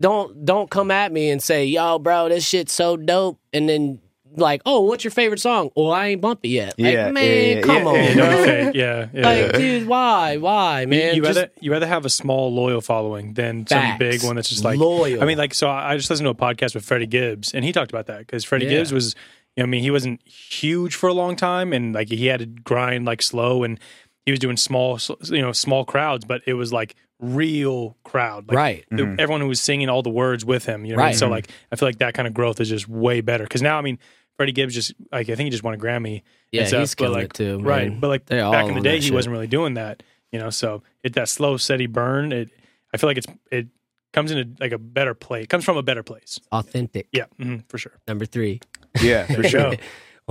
don't 0.00 0.44
don't 0.44 0.70
come 0.70 0.90
at 0.90 1.12
me 1.12 1.30
and 1.30 1.42
say, 1.42 1.64
yo, 1.66 1.98
bro, 1.98 2.28
this 2.28 2.46
shit's 2.46 2.72
so 2.72 2.96
dope, 2.96 3.38
and 3.52 3.68
then 3.68 4.00
like, 4.36 4.62
oh, 4.64 4.82
what's 4.82 5.02
your 5.02 5.10
favorite 5.10 5.40
song? 5.40 5.70
Well, 5.74 5.90
I 5.90 6.06
ain't 6.08 6.20
bumped 6.20 6.44
it 6.44 6.50
yet. 6.50 6.78
Like, 6.78 6.92
Yeah, 6.94 7.10
man, 7.10 7.24
yeah, 7.24 7.54
yeah, 7.56 7.60
come 7.62 7.82
yeah, 7.82 7.88
on, 7.88 7.94
yeah. 7.96 8.08
You 8.10 8.14
know, 8.16 8.44
fake. 8.44 8.74
Yeah. 8.76 9.08
yeah. 9.12 9.28
Like, 9.28 9.52
dude, 9.54 9.88
why, 9.88 10.36
why, 10.36 10.86
man? 10.86 11.16
you 11.16 11.22
Just- 11.22 11.36
rather 11.36 11.50
you 11.60 11.72
rather 11.72 11.86
have 11.86 12.04
a 12.04 12.10
small 12.10 12.54
loyal 12.54 12.80
following 12.80 13.34
than 13.34 13.66
some 13.66 13.98
big 13.98 14.22
one 14.22 14.36
that's 14.36 14.48
just 14.48 14.62
like 14.64 14.78
Loyal. 14.78 15.20
I 15.22 15.26
mean, 15.26 15.36
like 15.36 15.52
so 15.52 15.68
I 15.68 15.92
I 15.92 15.96
just 15.96 16.08
listened 16.10 16.26
to 16.26 16.30
a 16.30 16.34
podcast 16.34 16.74
with 16.74 16.84
Freddie 16.84 17.06
Gibbs, 17.06 17.52
and 17.52 17.64
he 17.64 17.72
talked 17.72 17.90
about 17.90 18.06
that 18.06 18.18
because 18.20 18.44
Freddie 18.44 18.66
Yeah. 18.66 18.70
Gibbs 18.78 18.92
was, 18.92 19.14
you 19.56 19.62
know, 19.62 19.64
I 19.64 19.66
mean, 19.66 19.82
he 19.82 19.90
wasn't 19.90 20.24
huge 20.26 20.94
for 20.94 21.08
a 21.08 21.12
long 21.14 21.34
time, 21.34 21.72
and 21.72 21.92
like 21.92 22.08
he 22.08 22.26
had 22.26 22.38
to 22.40 22.46
grind 22.46 23.04
like 23.06 23.22
slow, 23.22 23.64
and 23.64 23.80
he 24.26 24.30
was 24.30 24.38
doing 24.38 24.56
small, 24.56 25.00
you 25.24 25.42
know, 25.42 25.50
small 25.50 25.84
crowds, 25.84 26.24
but 26.24 26.40
it 26.46 26.54
was 26.54 26.72
like 26.72 26.94
real 27.20 27.96
crowd, 28.04 28.48
like, 28.48 28.56
Right. 28.56 28.84
the- 28.90 29.14
Everyone 29.18 29.40
who 29.40 29.48
was 29.48 29.60
singing 29.60 29.88
all 29.88 30.02
the 30.02 30.10
words 30.10 30.44
with 30.44 30.64
him, 30.64 30.84
you 30.84 30.92
know, 30.92 30.96
what 30.96 31.02
I 31.02 31.06
mean? 31.06 31.12
Right. 31.12 31.18
so 31.18 31.28
like 31.28 31.48
I 31.70 31.76
feel 31.76 31.86
like 31.88 31.98
that 31.98 32.14
kind 32.14 32.26
of 32.26 32.34
growth 32.34 32.60
is 32.60 32.68
just 32.68 32.88
way 32.88 33.20
better 33.20 33.44
because 33.44 33.62
now 33.62 33.78
I 33.78 33.82
mean. 33.82 33.98
Freddie 34.36 34.52
Gibbs 34.52 34.72
just 34.74 34.94
like 35.12 35.28
I 35.28 35.34
think 35.34 35.48
he 35.48 35.50
just 35.50 35.62
won 35.62 35.74
a 35.74 35.76
Grammy. 35.76 36.22
Yeah, 36.50 36.60
and 36.60 36.68
stuff, 36.68 36.80
he's 36.80 36.94
but 36.94 37.04
killing 37.04 37.14
like, 37.16 37.24
it 37.26 37.34
too, 37.34 37.58
Right, 37.58 37.90
man. 37.90 38.00
but 38.00 38.08
like 38.08 38.24
They're 38.24 38.50
back 38.50 38.68
in 38.68 38.74
the 38.74 38.80
day, 38.80 38.94
he 38.96 39.02
shit. 39.02 39.12
wasn't 39.12 39.34
really 39.34 39.46
doing 39.48 39.74
that. 39.74 40.02
You 40.32 40.38
know, 40.38 40.48
so 40.48 40.82
it 41.04 41.12
that 41.12 41.28
slow, 41.28 41.58
steady 41.58 41.86
burn. 41.86 42.32
It 42.32 42.48
I 42.94 42.96
feel 42.96 43.10
like 43.10 43.18
it's 43.18 43.26
it 43.52 43.66
comes 44.14 44.30
into 44.30 44.50
like 44.58 44.72
a 44.72 44.78
better 44.78 45.12
place. 45.12 45.44
It 45.44 45.50
comes 45.50 45.66
from 45.66 45.76
a 45.76 45.82
better 45.82 46.02
place. 46.02 46.40
authentic. 46.52 47.08
Yeah, 47.12 47.26
mhm, 47.38 47.64
for 47.68 47.76
sure. 47.76 47.92
Number 48.08 48.24
three. 48.24 48.60
Yeah, 49.02 49.26
for 49.26 49.42
sure. 49.46 49.74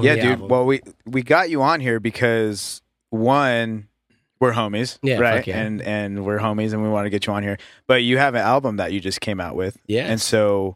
yeah, 0.02 0.16
dude. 0.16 0.26
album. 0.26 0.48
Well, 0.48 0.66
we 0.66 0.82
we 1.06 1.22
got 1.22 1.52
you 1.52 1.62
on 1.62 1.80
here 1.80 2.00
because 2.00 2.82
one, 3.12 3.89
we're 4.40 4.54
homies, 4.54 4.98
Yeah, 5.02 5.18
right? 5.20 5.46
yeah. 5.46 5.60
And 5.60 5.82
and 5.82 6.26
we're 6.26 6.40
homies, 6.40 6.74
and 6.74 6.82
we 6.82 6.90
want 6.90 7.06
to 7.06 7.10
get 7.10 7.28
you 7.28 7.34
on 7.34 7.44
here. 7.44 7.58
But 7.88 8.04
you 8.04 8.18
have 8.18 8.36
an 8.36 8.42
album 8.42 8.78
that 8.78 8.94
you 8.94 9.00
just 9.00 9.22
came 9.22 9.40
out 9.40 9.56
with, 9.56 9.78
yeah. 9.88 10.06
And 10.08 10.20
so 10.22 10.76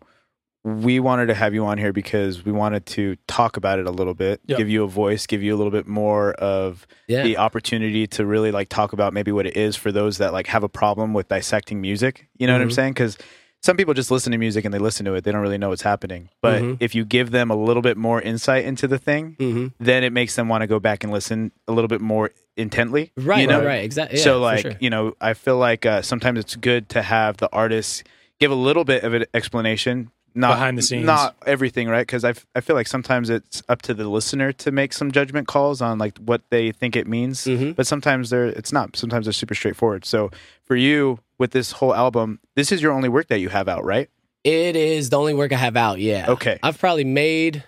we 0.65 0.97
wanted 0.99 1.25
to 1.25 1.33
have 1.33 1.53
you 1.53 1.65
on 1.65 1.77
here 1.77 1.91
because 1.91 2.45
we 2.45 2.51
wanted 2.53 2.85
to 2.85 3.17
talk 3.27 3.57
about 3.57 3.79
it 3.79 3.85
a 3.85 3.91
little 3.91 4.13
bit, 4.13 4.39
Yep. 4.45 4.57
give 4.57 4.69
you 4.69 4.83
a 4.83 4.87
voice, 4.87 5.27
give 5.27 5.43
you 5.43 5.53
a 5.53 5.57
little 5.57 5.71
bit 5.71 5.87
more 5.87 6.31
of 6.35 6.87
yeah. 7.07 7.21
the 7.23 7.35
opportunity 7.37 8.07
to 8.07 8.25
really 8.25 8.49
like 8.51 8.69
talk 8.69 8.93
about 8.93 9.13
maybe 9.13 9.31
what 9.33 9.45
it 9.45 9.57
is 9.57 9.75
for 9.75 9.91
those 9.91 10.19
that 10.19 10.31
like 10.31 10.47
have 10.47 10.63
a 10.63 10.69
problem 10.69 11.13
with 11.13 11.27
dissecting 11.27 11.81
music. 11.81 12.29
You 12.37 12.47
know 12.47 12.53
what 12.53 12.61
I'm 12.61 12.69
Mhm. 12.69 12.73
saying? 12.75 12.93
Because 12.93 13.17
some 13.63 13.77
people 13.77 13.93
just 13.93 14.11
listen 14.11 14.31
to 14.33 14.37
music 14.37 14.65
and 14.65 14.73
they 14.73 14.77
listen 14.79 15.05
to 15.05 15.13
it, 15.15 15.23
they 15.23 15.31
don't 15.31 15.41
really 15.41 15.57
know 15.57 15.69
what's 15.69 15.81
happening. 15.81 16.29
But 16.41 16.61
Mhm. 16.61 16.77
if 16.79 16.93
you 16.93 17.05
give 17.05 17.31
them 17.31 17.49
a 17.49 17.55
little 17.55 17.81
bit 17.81 17.95
more 17.97 18.21
insight 18.21 18.65
into 18.65 18.87
the 18.87 18.97
thing, 18.99 19.35
hmm 19.39 19.67
then 19.79 20.03
it 20.03 20.11
makes 20.13 20.35
them 20.35 20.47
want 20.49 20.61
to 20.61 20.67
go 20.67 20.79
back 20.79 21.03
and 21.03 21.11
listen 21.13 21.51
a 21.67 21.71
little 21.71 21.87
bit 21.87 22.01
more 22.01 22.31
intently. 22.57 23.11
Right, 23.17 23.41
you 23.41 23.47
know? 23.47 23.59
right, 23.59 23.65
right. 23.67 23.83
Exactly. 23.83 24.19
so 24.19 24.39
like 24.39 24.59
sure. 24.61 24.73
you 24.79 24.89
know, 24.89 25.15
I 25.21 25.33
feel 25.33 25.57
like 25.57 25.85
uh, 25.85 26.01
sometimes 26.01 26.39
it's 26.39 26.55
good 26.55 26.89
to 26.89 27.01
have 27.01 27.37
the 27.37 27.49
artist 27.51 28.03
give 28.39 28.51
a 28.51 28.55
little 28.55 28.83
bit 28.83 29.03
of 29.03 29.13
an 29.13 29.25
explanation. 29.33 30.09
Not 30.35 30.53
Behind 30.55 30.77
the 30.79 30.81
scenes. 30.81 31.05
not 31.05 31.35
everything, 31.45 31.87
right? 31.87 32.01
Because 32.07 32.23
I, 32.23 32.31
f- 32.31 32.47
I 32.55 32.61
feel 32.61 32.75
like 32.75 32.87
sometimes 32.87 33.29
it's 33.29 33.61
up 33.69 33.83
to 33.83 33.93
the 33.93 34.09
listener 34.09 34.51
to 34.51 34.71
make 34.71 34.91
some 34.91 35.11
judgment 35.11 35.47
calls 35.47 35.79
on 35.79 35.99
like 35.99 36.17
what 36.17 36.41
they 36.49 36.71
think 36.71 36.95
it 36.95 37.05
means. 37.07 37.45
Mhm. 37.45 37.75
But 37.75 37.85
sometimes 37.85 38.31
they're 38.31 38.47
it's 38.47 38.73
not. 38.73 38.97
Sometimes 38.97 39.27
they're 39.27 39.33
super 39.33 39.53
straightforward. 39.53 40.05
So 40.05 40.31
for 40.65 40.75
you 40.75 41.19
with 41.37 41.51
this 41.51 41.71
whole 41.73 41.93
album, 41.95 42.39
this 42.55 42.71
is 42.71 42.81
your 42.81 42.91
only 42.91 43.09
work 43.09 43.27
that 43.27 43.39
you 43.39 43.49
have 43.49 43.67
out, 43.67 43.83
right? 43.83 44.09
It 44.43 44.75
is 44.75 45.09
the 45.09 45.17
only 45.17 45.33
work 45.33 45.51
I 45.53 45.57
have 45.57 45.77
out. 45.77 45.99
Yeah. 45.99 46.25
Okay. 46.29 46.59
I've 46.61 46.77
probably 46.77 47.05
made, 47.05 47.63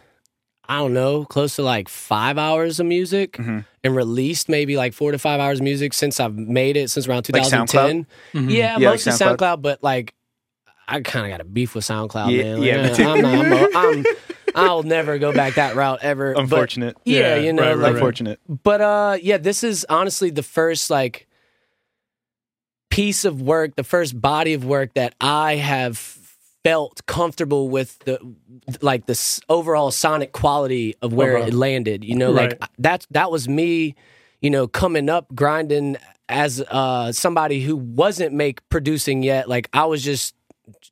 I 0.67 0.79
don't 0.79 0.93
know, 0.93 1.25
close 1.25 1.55
to 1.55 1.63
like 1.63 1.87
five 1.87 2.37
hours 2.37 2.79
of 2.79 2.85
music 2.85 3.33
Mhm. 3.33 3.65
and 3.83 3.95
released 3.95 4.49
maybe 4.49 4.75
like 4.75 4.93
four 4.93 5.11
to 5.11 5.17
five 5.19 5.39
hours 5.39 5.59
of 5.59 5.63
music 5.63 5.93
since 5.93 6.19
I've 6.19 6.35
made 6.35 6.75
it 6.77 6.89
since 6.89 7.07
around 7.07 7.27
Like 7.31 7.43
2010. 7.43 8.05
Mhm. 8.33 8.49
Yeah, 8.51 8.57
Yeah, 8.57 8.73
like 8.73 8.81
mostly 9.05 9.11
SoundCloud? 9.13 9.37
SoundCloud? 9.37 9.61
but 9.61 9.83
like 9.83 10.13
I 10.87 11.01
kind 11.01 11.25
of 11.25 11.31
got 11.31 11.41
a 11.41 11.45
beef 11.45 11.73
with 11.75 11.83
SoundCloud, 11.85 12.31
Yeah, 12.31 12.43
man. 12.43 12.59
Like, 12.59 12.67
yeah, 12.67 12.97
me 12.97 13.03
uh. 13.05 13.13
I'm 13.15 13.21
not, 13.21 13.35
I'm, 13.35 13.51
a, 13.53 13.77
I'm, 13.99 14.05
I'll 14.53 14.83
never 14.83 15.17
go 15.17 15.31
back 15.33 15.55
that 15.55 15.75
route 15.75 15.99
ever. 16.03 16.33
but- 16.33 16.41
Unfortunate. 16.41 16.95
yeah, 17.05 17.35
Yeah, 17.35 17.35
you 17.37 17.53
know, 17.53 17.63
right, 17.63 17.69
right, 17.69 17.77
like 17.77 17.83
right. 17.85 17.93
Unfortunate. 17.95 18.39
but 18.63 18.81
uh 18.81 19.17
yeah, 19.21 19.37
this 19.37 19.63
is 19.63 19.85
honestly 19.89 20.29
the 20.29 20.43
first 20.43 20.89
like 20.89 21.27
piece 22.95 23.25
of 23.25 23.41
work, 23.41 23.75
the 23.75 23.83
first 23.83 24.19
body 24.19 24.53
of 24.53 24.63
work 24.65 24.93
that 24.95 25.13
I 25.19 25.55
have 25.55 25.97
felt 26.63 27.05
comfortable 27.05 27.69
with 27.69 27.99
the 27.99 28.17
like 28.81 29.05
the 29.05 29.11
s- 29.11 29.39
overall 29.49 29.91
sonic 29.91 30.31
quality 30.31 30.95
of 31.01 31.13
where 31.13 31.37
Okay. 31.37 31.47
it 31.49 31.53
landed. 31.53 32.03
You 32.03 32.15
know, 32.15 32.31
like 32.31 32.51
Right. 32.59 32.69
that's 32.79 33.05
that 33.11 33.29
was 33.31 33.47
me, 33.47 33.95
you 34.41 34.49
know, 34.49 34.67
coming 34.67 35.09
up 35.09 35.25
grinding 35.35 35.97
as 36.27 36.61
uh 36.61 37.11
somebody 37.11 37.61
who 37.61 37.75
wasn't 37.75 38.33
make 38.33 38.67
producing 38.69 39.21
yet. 39.21 39.47
Like 39.47 39.69
I 39.73 39.85
was 39.85 40.01
just 40.03 40.33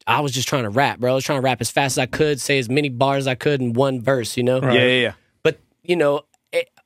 I 0.05 0.19
was 0.19 0.31
just 0.31 0.47
trying 0.47 0.63
to 0.63 0.69
rap, 0.69 0.99
bro. 0.99 1.11
I 1.13 1.15
was 1.15 1.23
trying 1.23 1.37
to 1.39 1.43
rap 1.43 1.59
as 1.61 1.71
fast 1.71 1.93
as 1.93 1.99
I 1.99 2.05
could, 2.05 2.39
say 2.39 2.59
as 2.59 2.69
many 2.69 2.89
bars 2.89 3.23
as 3.23 3.27
I 3.27 3.35
could 3.35 3.59
in 3.61 3.73
one 3.73 4.01
verse, 4.01 4.37
you 4.37 4.43
know? 4.43 4.59
Right. 4.59 4.75
Yeah, 4.75 4.85
yeah, 4.85 5.01
yeah. 5.07 5.13
but 5.41 5.57
you 5.83 5.95
know 5.95 6.17
it, 6.17 6.25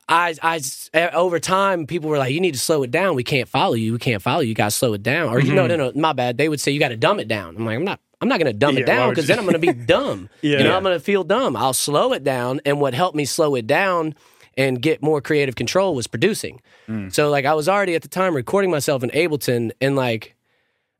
I, 0.09 0.35
I 0.41 0.61
eh, 0.93 1.09
over 1.13 1.39
time 1.39 1.85
people 1.85 2.09
were 2.09 2.17
like 2.17 2.33
you 2.33 2.39
need 2.39 2.53
to 2.53 2.59
slow 2.59 2.83
it 2.83 2.91
down. 2.91 3.15
We 3.15 3.23
can't 3.23 3.47
follow 3.49 3.73
you. 3.73 3.93
We 3.93 3.99
can't 3.99 4.21
follow 4.21 4.41
you, 4.41 4.49
you 4.49 4.55
got 4.55 4.65
to 4.65 4.71
slow 4.71 4.93
it 4.93 5.03
down. 5.03 5.29
Or 5.29 5.39
you 5.39 5.53
know 5.53 5.67
no 5.67 5.75
no 5.75 5.91
my 5.95 6.13
bad. 6.13 6.37
They 6.37 6.47
would 6.49 6.61
say 6.61 6.71
you 6.71 6.79
got 6.79 6.89
to 6.89 6.97
dumb 6.97 7.19
it 7.19 7.27
down. 7.27 7.55
I'm 7.57 7.65
like 7.65 7.75
i'm 7.77 7.83
not 7.83 7.99
i'm 8.21 8.29
not 8.29 8.39
going 8.39 8.51
to 8.51 8.57
dumb 8.57 8.75
Yeah, 8.75 8.81
it 8.81 8.85
down 8.85 9.09
because 9.09 9.27
then 9.27 9.37
i'm 9.37 9.45
going 9.45 9.59
to 9.59 9.73
be 9.73 9.73
dumb. 9.85 10.29
Yeah. 10.41 10.59
you 10.59 10.63
know 10.63 10.75
i'm 10.77 10.83
going 10.83 10.97
to 10.97 11.03
feel 11.03 11.23
dumb. 11.23 11.55
I'll 11.55 11.73
slow 11.73 12.13
it 12.13 12.23
down 12.23 12.61
and 12.65 12.79
what 12.79 12.93
helped 12.93 13.15
me 13.15 13.25
slow 13.25 13.55
it 13.55 13.67
down 13.67 14.15
and 14.57 14.81
get 14.81 15.03
more 15.03 15.21
creative 15.21 15.55
control 15.55 15.93
was 15.93 16.07
producing. 16.07 16.61
So 17.09 17.29
like 17.29 17.43
i 17.45 17.53
was 17.53 17.67
already 17.67 17.95
at 17.95 18.01
the 18.01 18.07
time 18.07 18.33
recording 18.33 18.71
myself 18.71 19.03
in 19.03 19.09
ableton 19.09 19.71
and 19.81 19.95
like 19.97 20.35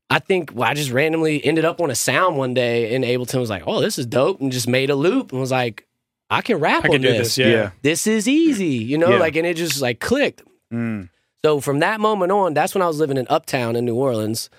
I 0.10 0.20
think 0.20 0.52
well, 0.54 0.70
I 0.70 0.74
just 0.74 0.92
randomly 0.92 1.44
ended 1.44 1.66
up 1.66 1.82
on 1.82 1.92
a 1.92 1.96
sound 1.96 2.38
one 2.38 2.54
day, 2.54 2.96
and 2.96 3.04
Ableton 3.04 3.42
was 3.42 3.50
like, 3.50 3.64
"Oh, 3.68 3.82
this 3.82 4.00
is 4.00 4.06
dope," 4.06 4.40
and 4.40 4.54
just 4.54 4.66
made 4.68 4.90
a 4.90 4.96
loop, 4.96 5.32
and 5.34 5.42
was 5.42 5.52
like, 5.52 5.86
"I 6.30 6.42
can 6.42 6.58
rap 6.60 6.86
I 6.86 6.90
on 6.90 7.02
do 7.02 7.08
this. 7.08 7.38
Yeah. 7.38 7.48
Yeah. 7.48 7.70
this 7.82 8.08
is 8.08 8.28
easy, 8.28 8.76
you 8.76 8.98
know, 8.98 9.12
Yeah. 9.12 9.20
like, 9.20 9.36
and 9.36 9.46
it 9.48 9.58
just 9.58 9.82
like 9.82 10.00
clicked. 10.00 10.44
Mm. 10.74 11.10
So 11.46 11.60
from 11.60 11.80
that 11.80 12.00
moment 12.00 12.32
on, 12.32 12.54
that's 12.54 12.74
when 12.76 12.82
I 12.82 12.88
was 12.88 13.00
living 13.00 13.18
in 13.18 13.26
Uptown 13.30 13.76
in 13.76 13.86
New 13.86 13.96
Orleans. 13.96 14.50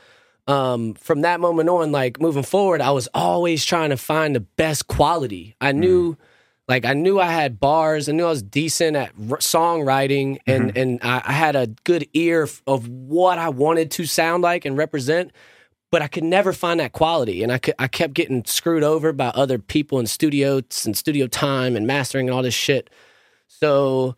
Um, 0.46 0.94
from 0.94 1.20
that 1.20 1.40
moment 1.40 1.68
on, 1.68 1.92
like 1.92 2.20
moving 2.20 2.42
forward, 2.42 2.80
I 2.80 2.90
was 2.92 3.06
always 3.12 3.64
trying 3.66 3.90
to 3.90 3.98
find 3.98 4.34
the 4.34 4.40
best 4.40 4.86
quality. 4.86 5.54
I 5.60 5.72
knew, 5.72 6.16
like, 6.68 6.86
I 6.86 6.94
knew 6.94 7.20
I 7.20 7.26
had 7.30 7.60
bars. 7.60 8.08
I 8.08 8.12
knew 8.12 8.24
I 8.24 8.30
was 8.30 8.42
decent 8.42 8.96
at 8.96 9.10
r- 9.30 9.36
songwriting, 9.38 10.38
and 10.46 10.74
and 10.76 11.00
I, 11.02 11.20
I 11.26 11.32
had 11.32 11.54
a 11.54 11.66
good 11.84 12.06
ear 12.14 12.44
f- 12.44 12.62
of 12.66 12.88
what 12.88 13.36
I 13.36 13.50
wanted 13.50 13.90
to 13.92 14.06
sound 14.06 14.42
like 14.42 14.64
and 14.64 14.74
represent. 14.78 15.32
But 15.90 16.02
I 16.02 16.08
could 16.08 16.24
never 16.24 16.52
find 16.52 16.80
that 16.80 16.92
quality, 16.92 17.42
and 17.42 17.50
I 17.50 17.58
could, 17.58 17.74
I 17.78 17.88
kept 17.88 18.12
getting 18.12 18.44
screwed 18.44 18.82
over 18.82 19.12
by 19.12 19.28
other 19.28 19.58
people 19.58 19.98
in 19.98 20.06
studios 20.06 20.84
and 20.84 20.94
studio 20.94 21.26
time 21.26 21.76
and 21.76 21.86
mastering 21.86 22.28
and 22.28 22.34
all 22.34 22.42
this 22.42 22.52
shit. 22.52 22.90
So 23.46 24.14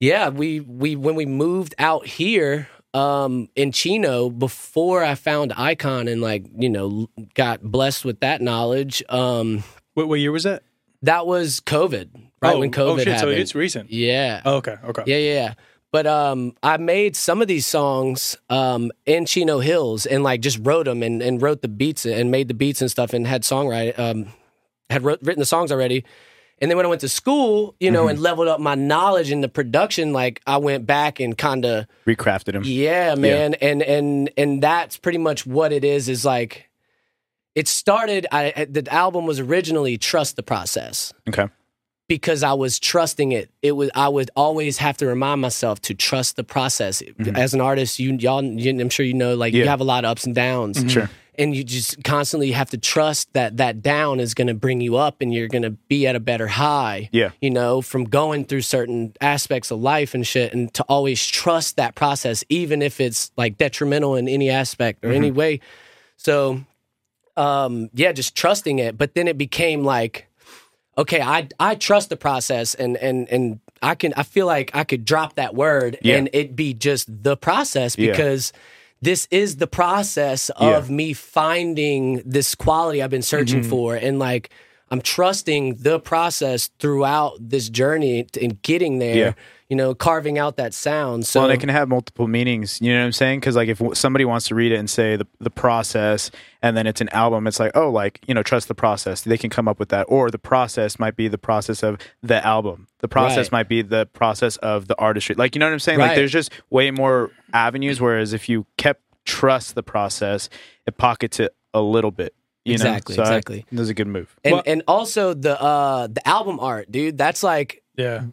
yeah, 0.00 0.30
we 0.30 0.60
we 0.60 0.96
when 0.96 1.14
we 1.14 1.26
moved 1.26 1.74
out 1.78 2.06
here 2.06 2.66
um 2.94 3.48
in 3.54 3.70
Chino 3.72 4.30
before 4.30 5.04
I 5.04 5.14
found 5.14 5.52
Icon 5.56 6.08
and 6.08 6.22
like, 6.22 6.46
you 6.56 6.70
know, 6.70 7.08
got 7.34 7.62
blessed 7.62 8.04
with 8.06 8.20
that 8.20 8.40
knowledge, 8.40 9.02
um 9.10 9.62
What, 9.94 10.08
what 10.08 10.18
year 10.18 10.32
was 10.32 10.44
that? 10.44 10.62
that 11.02 11.26
was 11.26 11.60
COVID, 11.60 12.08
right 12.42 12.54
oh, 12.56 12.58
when 12.58 12.72
COVID 12.72 12.90
oh 12.92 12.98
shit! 12.98 13.08
happened. 13.08 13.20
So 13.36 13.40
it's 13.40 13.54
recent. 13.54 13.90
yeah. 13.90 14.40
Oh, 14.44 14.56
okay. 14.56 14.76
Okay. 14.84 15.02
Yeah, 15.06 15.16
yeah, 15.18 15.34
yeah. 15.34 15.54
But 15.92 16.06
um, 16.06 16.54
I 16.62 16.76
made 16.76 17.16
some 17.16 17.42
of 17.42 17.48
these 17.48 17.66
songs 17.66 18.36
um, 18.48 18.92
in 19.06 19.26
Chino 19.26 19.58
Hills 19.58 20.06
and 20.06 20.22
like 20.22 20.40
just 20.40 20.58
wrote 20.62 20.84
them 20.84 21.02
and, 21.02 21.20
and 21.20 21.42
wrote 21.42 21.62
the 21.62 21.68
beats 21.68 22.06
and 22.06 22.30
made 22.30 22.48
the 22.48 22.54
beats 22.54 22.80
and 22.80 22.90
stuff 22.90 23.12
and 23.12 23.26
had 23.26 23.42
songwriting 23.42 23.98
um, 23.98 24.26
had 24.88 25.02
wrote, 25.02 25.20
written 25.22 25.40
the 25.40 25.46
songs 25.46 25.72
already. 25.72 26.04
And 26.60 26.70
then 26.70 26.76
when 26.76 26.84
I 26.84 26.90
went 26.90 27.00
to 27.00 27.08
school, 27.08 27.74
you 27.80 27.90
know, 27.90 28.06
and 28.06 28.18
leveled 28.18 28.48
up 28.48 28.60
my 28.60 28.74
knowledge 28.74 29.30
in 29.32 29.40
the 29.40 29.48
production, 29.48 30.12
like 30.12 30.42
I 30.46 30.58
went 30.58 30.86
back 30.86 31.18
and 31.18 31.36
kind 31.36 31.64
of 31.64 31.86
Recrafted 32.06 32.52
them. 32.52 32.62
yeah, 32.66 33.14
man, 33.14 33.54
and 33.54 33.82
and 33.82 34.30
and 34.36 34.62
that's 34.62 34.98
pretty 34.98 35.16
much 35.16 35.46
what 35.46 35.72
it 35.72 35.84
is. 35.84 36.10
Is 36.10 36.24
like 36.24 36.68
it 37.54 37.66
started. 37.66 38.26
I 38.30 38.66
the 38.68 38.86
album 38.92 39.24
was 39.24 39.40
originally 39.40 39.96
"Trust 39.96 40.36
the 40.36 40.42
Process" 40.42 41.14
Okay. 41.26 41.48
Because 42.10 42.42
I 42.42 42.54
was 42.54 42.80
trusting 42.80 43.30
it. 43.30 43.50
It 43.62 43.70
was 43.72 43.88
I 43.94 44.08
would 44.08 44.32
always 44.34 44.78
have 44.78 44.96
to 44.96 45.06
remind 45.06 45.40
myself 45.40 45.80
to 45.82 45.94
trust 45.94 46.34
the 46.34 46.42
process. 46.42 47.04
As 47.36 47.54
an 47.54 47.60
artist, 47.60 48.00
you 48.00 48.14
y'all, 48.16 48.42
you, 48.42 48.68
I'm 48.80 48.88
sure 48.90 49.06
you 49.06 49.14
know, 49.14 49.36
like 49.36 49.54
you 49.54 49.60
Mm-hmm. 49.60 49.68
Have 49.70 49.80
a 49.80 49.84
lot 49.84 50.04
of 50.04 50.10
ups 50.10 50.24
and 50.26 50.34
downs, 50.34 50.84
Sure. 50.90 51.08
and 51.38 51.54
you 51.54 51.62
just 51.62 52.02
constantly 52.02 52.50
have 52.50 52.70
to 52.70 52.78
trust 52.78 53.32
that 53.34 53.58
that 53.58 53.80
down 53.80 54.18
is 54.18 54.34
going 54.34 54.48
to 54.48 54.54
bring 54.54 54.80
you 54.80 54.96
up, 54.96 55.20
and 55.20 55.32
you're 55.32 55.46
going 55.46 55.62
to 55.62 55.70
be 55.70 56.08
at 56.08 56.16
a 56.16 56.20
better 56.20 56.48
high 56.48 57.08
Yeah. 57.12 57.30
you 57.40 57.50
know, 57.50 57.80
from 57.80 58.04
going 58.06 58.44
through 58.44 58.62
certain 58.62 59.12
aspects 59.20 59.70
of 59.70 59.80
life 59.80 60.14
and 60.14 60.26
shit, 60.26 60.52
and 60.52 60.74
to 60.74 60.82
always 60.88 61.24
trust 61.24 61.76
that 61.76 61.94
process, 61.94 62.42
even 62.48 62.82
if 62.82 63.00
it's 63.00 63.30
like 63.36 63.56
detrimental 63.56 64.16
in 64.16 64.26
any 64.28 64.50
aspect 64.50 65.04
or 65.04 65.12
any 65.12 65.30
way. 65.30 65.60
So, 66.16 66.64
um, 67.36 67.88
yeah, 67.94 68.10
just 68.10 68.34
trusting 68.34 68.80
it. 68.80 68.98
But 68.98 69.14
then 69.14 69.28
it 69.28 69.38
became 69.38 69.84
like, 69.84 70.26
okay, 70.98 71.20
I 71.20 71.48
I 71.58 71.74
trust 71.74 72.08
the 72.08 72.16
process, 72.16 72.74
and 72.74 72.96
and 72.96 73.28
and 73.28 73.60
I 73.82 73.94
can 73.94 74.12
I 74.16 74.22
feel 74.22 74.46
like 74.46 74.70
I 74.74 74.84
could 74.84 75.04
drop 75.04 75.34
that 75.36 75.54
word 75.54 75.98
Yeah. 76.02 76.16
and 76.16 76.28
it 76.32 76.54
be 76.56 76.74
just 76.74 77.06
the 77.22 77.36
process 77.36 77.96
Yeah. 77.98 78.10
because. 78.12 78.52
This 79.02 79.26
is 79.30 79.56
the 79.56 79.66
process 79.66 80.50
of 80.56 80.90
me 80.90 81.14
finding 81.14 82.20
this 82.26 82.54
quality 82.54 83.02
I've 83.02 83.08
been 83.08 83.22
searching 83.22 83.60
Mm-hmm. 83.62 83.70
for, 83.70 83.94
and 83.94 84.18
like 84.18 84.50
I'm 84.90 85.00
trusting 85.00 85.76
the 85.76 86.00
process 86.00 86.68
throughout 86.80 87.36
this 87.38 87.68
journey 87.68 88.26
and 88.40 88.60
getting 88.62 88.98
there. 88.98 89.14
Yeah. 89.14 89.32
You 89.68 89.76
know, 89.76 89.94
carving 89.94 90.36
out 90.36 90.56
that 90.56 90.74
sound. 90.74 91.26
So 91.26 91.42
well, 91.42 91.50
it 91.50 91.60
can 91.60 91.68
have 91.68 91.88
multiple 91.88 92.26
meanings. 92.26 92.80
You 92.82 92.92
know 92.92 92.98
what 92.98 93.06
I'm 93.06 93.12
saying? 93.12 93.38
Because 93.38 93.54
like 93.54 93.68
if 93.68 93.80
somebody 93.96 94.24
wants 94.24 94.48
to 94.48 94.56
read 94.56 94.72
it 94.72 94.78
and 94.80 94.90
say 94.90 95.14
the 95.14 95.28
the 95.38 95.48
process, 95.48 96.32
and 96.60 96.76
then 96.76 96.88
it's 96.88 97.00
an 97.00 97.08
album, 97.10 97.46
it's 97.46 97.60
like 97.60 97.70
oh, 97.76 97.88
like 97.88 98.18
you 98.26 98.34
know, 98.34 98.42
trust 98.42 98.66
the 98.66 98.74
process. 98.74 99.22
They 99.22 99.38
can 99.38 99.48
come 99.48 99.68
up 99.68 99.78
with 99.78 99.90
that, 99.90 100.06
or 100.08 100.28
the 100.28 100.40
process 100.40 100.98
might 100.98 101.14
be 101.14 101.28
the 101.28 101.38
process 101.38 101.84
of 101.84 101.98
the 102.20 102.44
album. 102.44 102.88
The 102.98 103.06
process 103.06 103.46
Right. 103.46 103.52
might 103.52 103.68
be 103.68 103.82
the 103.82 104.06
process 104.06 104.56
of 104.56 104.88
the 104.88 104.98
artistry. 104.98 105.36
Like 105.36 105.54
you 105.54 105.60
know 105.60 105.66
what 105.66 105.72
I'm 105.72 105.78
saying? 105.78 106.00
Right. 106.00 106.08
Like 106.08 106.16
there's 106.16 106.32
just 106.32 106.50
way 106.70 106.90
more 106.90 107.30
avenues. 107.52 108.00
Whereas 108.00 108.32
if 108.32 108.48
you 108.48 108.66
kept 108.76 109.02
trust 109.24 109.76
the 109.76 109.84
process, 109.84 110.48
it 110.84 110.96
pockets 110.98 111.38
it 111.38 111.54
a 111.72 111.80
little 111.80 112.10
bit. 112.10 112.34
You 112.64 112.74
Exactly, 112.74 113.16
know? 113.16 113.24
So 113.24 113.30
I- 113.30 113.36
exactly. 113.36 113.64
That 113.72 113.78
was 113.80 113.88
a 113.88 113.94
good 113.94 114.06
move. 114.08 114.34
and 114.44 114.52
Well- 114.54 114.62
and 114.66 114.82
also 114.86 115.34
the 115.34 115.60
uh 115.60 116.06
the 116.08 116.26
album 116.28 116.60
art, 116.60 116.90
dude. 116.92 117.16
That's 117.18 117.42
like 117.42 117.82
Yeah. 117.96 118.24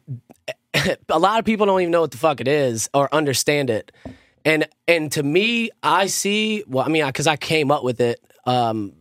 a 1.09 1.19
lot 1.19 1.39
of 1.39 1.45
people 1.45 1.65
don't 1.65 1.81
even 1.81 1.91
know 1.91 2.01
what 2.01 2.11
the 2.11 2.17
fuck 2.17 2.39
it 2.41 2.47
is 2.47 2.89
or 2.93 3.13
understand 3.13 3.69
it. 3.69 3.91
And 4.45 4.67
and 4.87 5.11
to 5.13 5.23
me, 5.23 5.69
I 5.83 6.07
see. 6.07 6.63
Well, 6.67 6.85
I 6.85 6.89
mean, 6.89 7.05
because 7.05 7.27
I 7.27 7.35
came 7.35 7.71
up 7.71 7.83
with 7.83 7.99
it, 7.99 8.19
um, 8.45 8.93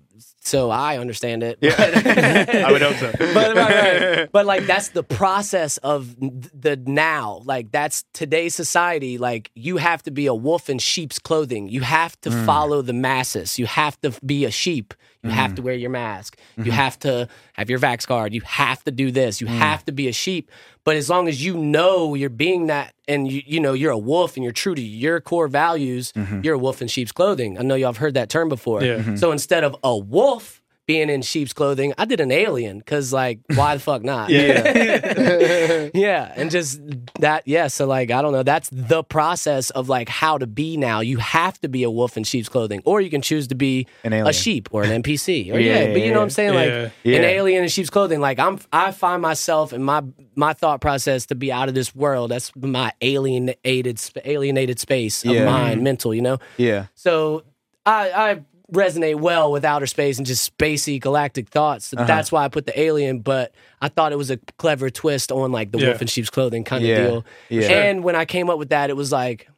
so 0.46 0.70
I 0.70 0.98
understand 0.98 1.42
it. 1.42 1.58
I 1.62 2.70
would 2.70 2.82
hope 2.82 2.96
so. 2.96 3.12
but, 3.18 3.56
right, 3.56 4.16
right. 4.16 4.32
but 4.32 4.46
like 4.46 4.66
that's 4.66 4.90
the 4.90 5.02
process 5.02 5.76
of 5.78 6.14
the 6.18 6.80
now. 6.86 7.42
Like 7.44 7.72
that's 7.72 8.04
today's 8.12 8.54
society. 8.54 9.18
Like 9.18 9.50
you 9.54 9.78
have 9.78 10.02
to 10.04 10.10
be 10.10 10.26
a 10.26 10.34
wolf 10.34 10.70
in 10.70 10.78
sheep's 10.78 11.18
clothing. 11.18 11.68
You 11.68 11.80
have 11.80 12.20
to 12.22 12.30
mm. 12.30 12.46
follow 12.46 12.82
the 12.82 12.92
masses. 12.92 13.58
You 13.58 13.66
have 13.66 14.00
to 14.02 14.12
be 14.24 14.44
a 14.44 14.50
sheep. 14.50 14.94
You 15.22 15.32
have 15.32 15.56
to 15.56 15.60
mm-hmm. 15.60 15.66
wear 15.66 15.74
your 15.74 15.90
mask. 15.90 16.38
You 16.56 16.64
mm-hmm. 16.64 16.72
have 16.72 16.98
to 17.00 17.28
have 17.54 17.68
your 17.68 17.80
vax 17.80 18.06
card. 18.06 18.32
You 18.32 18.42
have 18.42 18.84
to 18.84 18.92
do 18.92 19.10
this. 19.10 19.40
You 19.40 19.48
mm. 19.48 19.58
have 19.58 19.84
to 19.86 19.92
be 19.92 20.06
a 20.06 20.12
sheep 20.12 20.52
but 20.86 20.96
as 20.96 21.10
long 21.10 21.28
as 21.28 21.44
you 21.44 21.58
know 21.58 22.14
you're 22.14 22.30
being 22.30 22.68
that 22.68 22.94
and 23.06 23.30
you 23.30 23.42
you 23.44 23.60
know 23.60 23.74
you're 23.74 23.92
a 23.92 23.98
wolf 23.98 24.36
and 24.36 24.44
you're 24.44 24.52
true 24.52 24.74
to 24.74 24.80
your 24.80 25.20
core 25.20 25.48
values 25.48 26.12
mm-hmm. 26.12 26.40
you're 26.42 26.54
a 26.54 26.58
wolf 26.58 26.80
in 26.80 26.88
sheep's 26.88 27.12
clothing. 27.12 27.58
I 27.58 27.62
know 27.62 27.74
y'all 27.74 27.88
have 27.88 27.98
heard 27.98 28.14
that 28.14 28.30
term 28.30 28.48
before. 28.48 28.82
Yeah. 28.82 28.96
Mm-hmm. 28.96 29.16
so 29.16 29.32
instead 29.32 29.64
of 29.64 29.76
a 29.84 29.94
wolf 29.94 30.62
being 30.86 31.10
in 31.10 31.22
sheep's 31.22 31.52
clothing, 31.52 31.92
I 31.98 32.04
did 32.04 32.20
an 32.20 32.30
alien 32.30 32.78
because, 32.78 33.12
like, 33.12 33.40
why 33.54 33.74
the 33.74 33.80
fuck 33.80 34.02
not? 34.04 34.30
Yeah. 34.30 35.88
yeah, 35.94 36.32
and 36.36 36.50
just 36.50 36.80
that, 37.20 37.42
yeah. 37.46 37.66
So, 37.66 37.86
like, 37.86 38.10
I 38.10 38.22
don't 38.22 38.32
know. 38.32 38.42
That's 38.42 38.68
the 38.72 39.02
process 39.02 39.70
of 39.70 39.88
like 39.88 40.08
how 40.08 40.38
to 40.38 40.46
be 40.46 40.76
now. 40.76 41.00
You 41.00 41.18
have 41.18 41.60
to 41.60 41.68
be 41.68 41.82
a 41.82 41.90
wolf 41.90 42.16
in 42.16 42.24
sheep's 42.24 42.48
clothing, 42.48 42.82
or 42.84 43.00
you 43.00 43.10
can 43.10 43.22
choose 43.22 43.48
to 43.48 43.54
be 43.54 43.86
An 44.04 44.12
a 44.12 44.32
sheep 44.32 44.68
or 44.72 44.82
an 44.84 45.02
NPC. 45.02 45.26
Or 45.52 45.58
Yeah, 45.58 45.80
yeah, 45.80 45.92
but 45.92 46.02
you 46.02 46.10
know 46.12 46.18
what 46.18 46.24
I'm 46.24 46.30
saying? 46.30 46.54
Like 46.54 46.68
Yeah. 46.68 46.90
Yeah. 47.02 47.18
an 47.18 47.24
alien 47.24 47.62
in 47.64 47.68
sheep's 47.68 47.90
clothing. 47.90 48.20
Like 48.20 48.38
I'm, 48.38 48.58
I 48.72 48.92
find 48.92 49.20
myself 49.22 49.72
in 49.72 49.82
my 49.82 50.02
my 50.34 50.52
thought 50.52 50.80
process 50.80 51.26
to 51.26 51.34
be 51.34 51.50
out 51.52 51.68
of 51.68 51.74
this 51.74 51.94
world. 51.94 52.30
That's 52.30 52.52
my 52.56 52.92
alienated 53.00 54.00
alienated 54.24 54.78
space 54.78 55.24
of 55.24 55.32
Yeah. 55.32 55.44
mind, 55.44 55.82
mental. 55.82 56.14
You 56.14 56.22
know. 56.22 56.38
Yeah. 56.56 56.86
So 56.94 57.42
I, 57.84 58.10
I 58.10 58.40
resonate 58.72 59.20
well 59.20 59.52
with 59.52 59.64
outer 59.64 59.86
space 59.86 60.18
and 60.18 60.26
just 60.26 60.56
spacey 60.58 61.00
galactic 61.00 61.48
thoughts. 61.48 61.86
So 61.86 61.96
That's 61.96 62.32
why 62.32 62.44
I 62.44 62.48
put 62.48 62.66
the 62.66 62.78
alien, 62.78 63.20
but 63.20 63.54
I 63.80 63.88
thought 63.88 64.10
it 64.12 64.16
was 64.18 64.30
a 64.30 64.38
clever 64.58 64.90
twist 64.90 65.30
on 65.30 65.52
like 65.52 65.70
the 65.70 65.78
Yeah. 65.78 65.88
wolf 65.88 66.02
in 66.02 66.08
sheep's 66.08 66.30
clothing 66.30 66.64
kind 66.64 66.84
of 66.84 66.96
deal. 66.96 67.24
Yeah. 67.48 67.68
And 67.68 68.02
when 68.02 68.16
I 68.16 68.24
came 68.24 68.50
up 68.50 68.58
with 68.58 68.70
that, 68.70 68.90
it 68.90 68.96
was 68.96 69.12
like, 69.12 69.48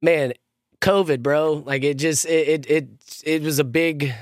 man, 0.00 0.32
COVID, 0.80 1.22
bro. 1.22 1.62
Like 1.64 1.84
it 1.84 1.94
just 1.94 2.26
it 2.26 2.66
it 2.66 2.70
it, 2.70 2.88
it 3.24 3.42
was 3.42 3.58
a 3.58 3.64
big 3.64 4.12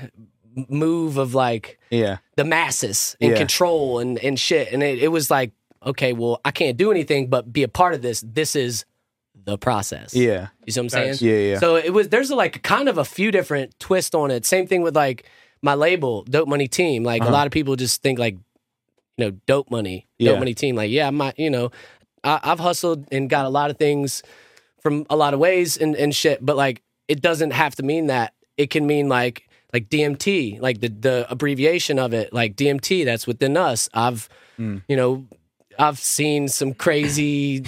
move 0.69 1.17
of 1.17 1.33
like 1.33 1.79
Yeah. 1.89 2.17
the 2.35 2.43
masses 2.43 3.15
and 3.21 3.31
Yeah. 3.31 3.37
control 3.37 3.99
and, 3.99 4.19
and 4.19 4.39
shit. 4.39 4.71
And 4.73 4.83
it, 4.83 4.99
it 5.01 5.07
was 5.07 5.31
like, 5.31 5.53
okay, 5.83 6.13
well, 6.13 6.39
I 6.45 6.51
can't 6.51 6.77
do 6.77 6.91
anything 6.91 7.29
but 7.29 7.51
be 7.51 7.63
a 7.63 7.67
part 7.67 7.93
of 7.93 8.01
this. 8.01 8.23
This 8.27 8.55
is 8.55 8.85
the 9.45 9.57
process. 9.57 10.13
Yeah. 10.13 10.47
You 10.65 10.71
see 10.73 10.79
what 10.79 10.85
I'm 10.85 10.89
saying? 10.89 11.07
Nice. 11.09 11.21
Yeah. 11.21 11.35
Yeah. 11.37 11.59
So 11.59 11.75
it 11.75 11.91
was 11.93 12.09
there's 12.09 12.31
like 12.31 12.61
kind 12.63 12.87
of 12.89 12.97
a 12.97 13.05
few 13.05 13.31
different 13.31 13.77
twists 13.79 14.13
on 14.15 14.31
it. 14.31 14.45
Same 14.45 14.67
thing 14.67 14.81
with 14.81 14.95
like 14.95 15.25
my 15.61 15.73
label, 15.75 16.23
Dope 16.23 16.47
Money 16.47 16.67
Team. 16.67 17.03
Like 17.03 17.21
Uh-huh. 17.21 17.31
a 17.31 17.33
lot 17.33 17.45
of 17.47 17.51
people 17.51 17.75
just 17.75 18.01
think 18.01 18.17
like, 18.19 18.35
you 19.17 19.25
know, 19.25 19.31
Dope 19.47 19.69
Money, 19.71 20.07
Yeah. 20.17 20.31
Dope 20.31 20.39
Money 20.39 20.53
Team. 20.53 20.75
Like, 20.75 20.89
yeah, 20.91 21.07
I 21.07 21.11
might, 21.11 21.37
you 21.37 21.49
know, 21.49 21.71
I, 22.23 22.39
I've 22.43 22.59
hustled 22.59 23.07
and 23.11 23.29
got 23.29 23.45
a 23.45 23.49
lot 23.49 23.69
of 23.71 23.77
things 23.77 24.23
from 24.81 25.05
a 25.09 25.15
lot 25.15 25.33
of 25.33 25.39
ways 25.39 25.77
and, 25.77 25.95
and 25.95 26.15
shit, 26.15 26.43
but 26.45 26.55
like 26.57 26.81
it 27.07 27.21
doesn't 27.21 27.51
have 27.51 27.75
to 27.75 27.83
mean 27.83 28.07
that. 28.07 28.33
It 28.57 28.69
can 28.69 28.85
mean 28.87 29.09
like 29.09 29.47
like 29.73 29.89
DMT, 29.89 30.59
like 30.61 30.81
the 30.81 30.89
the 30.89 31.25
abbreviation 31.29 31.97
of 31.99 32.13
it, 32.13 32.33
like 32.33 32.55
DMT. 32.55 33.05
That's 33.05 33.25
within 33.27 33.57
us. 33.57 33.89
I've 33.93 34.27
Mm. 34.59 34.83
you 34.87 34.95
know, 34.97 35.25
I've 35.79 35.97
seen 35.97 36.47
some 36.49 36.73
crazy 36.73 37.63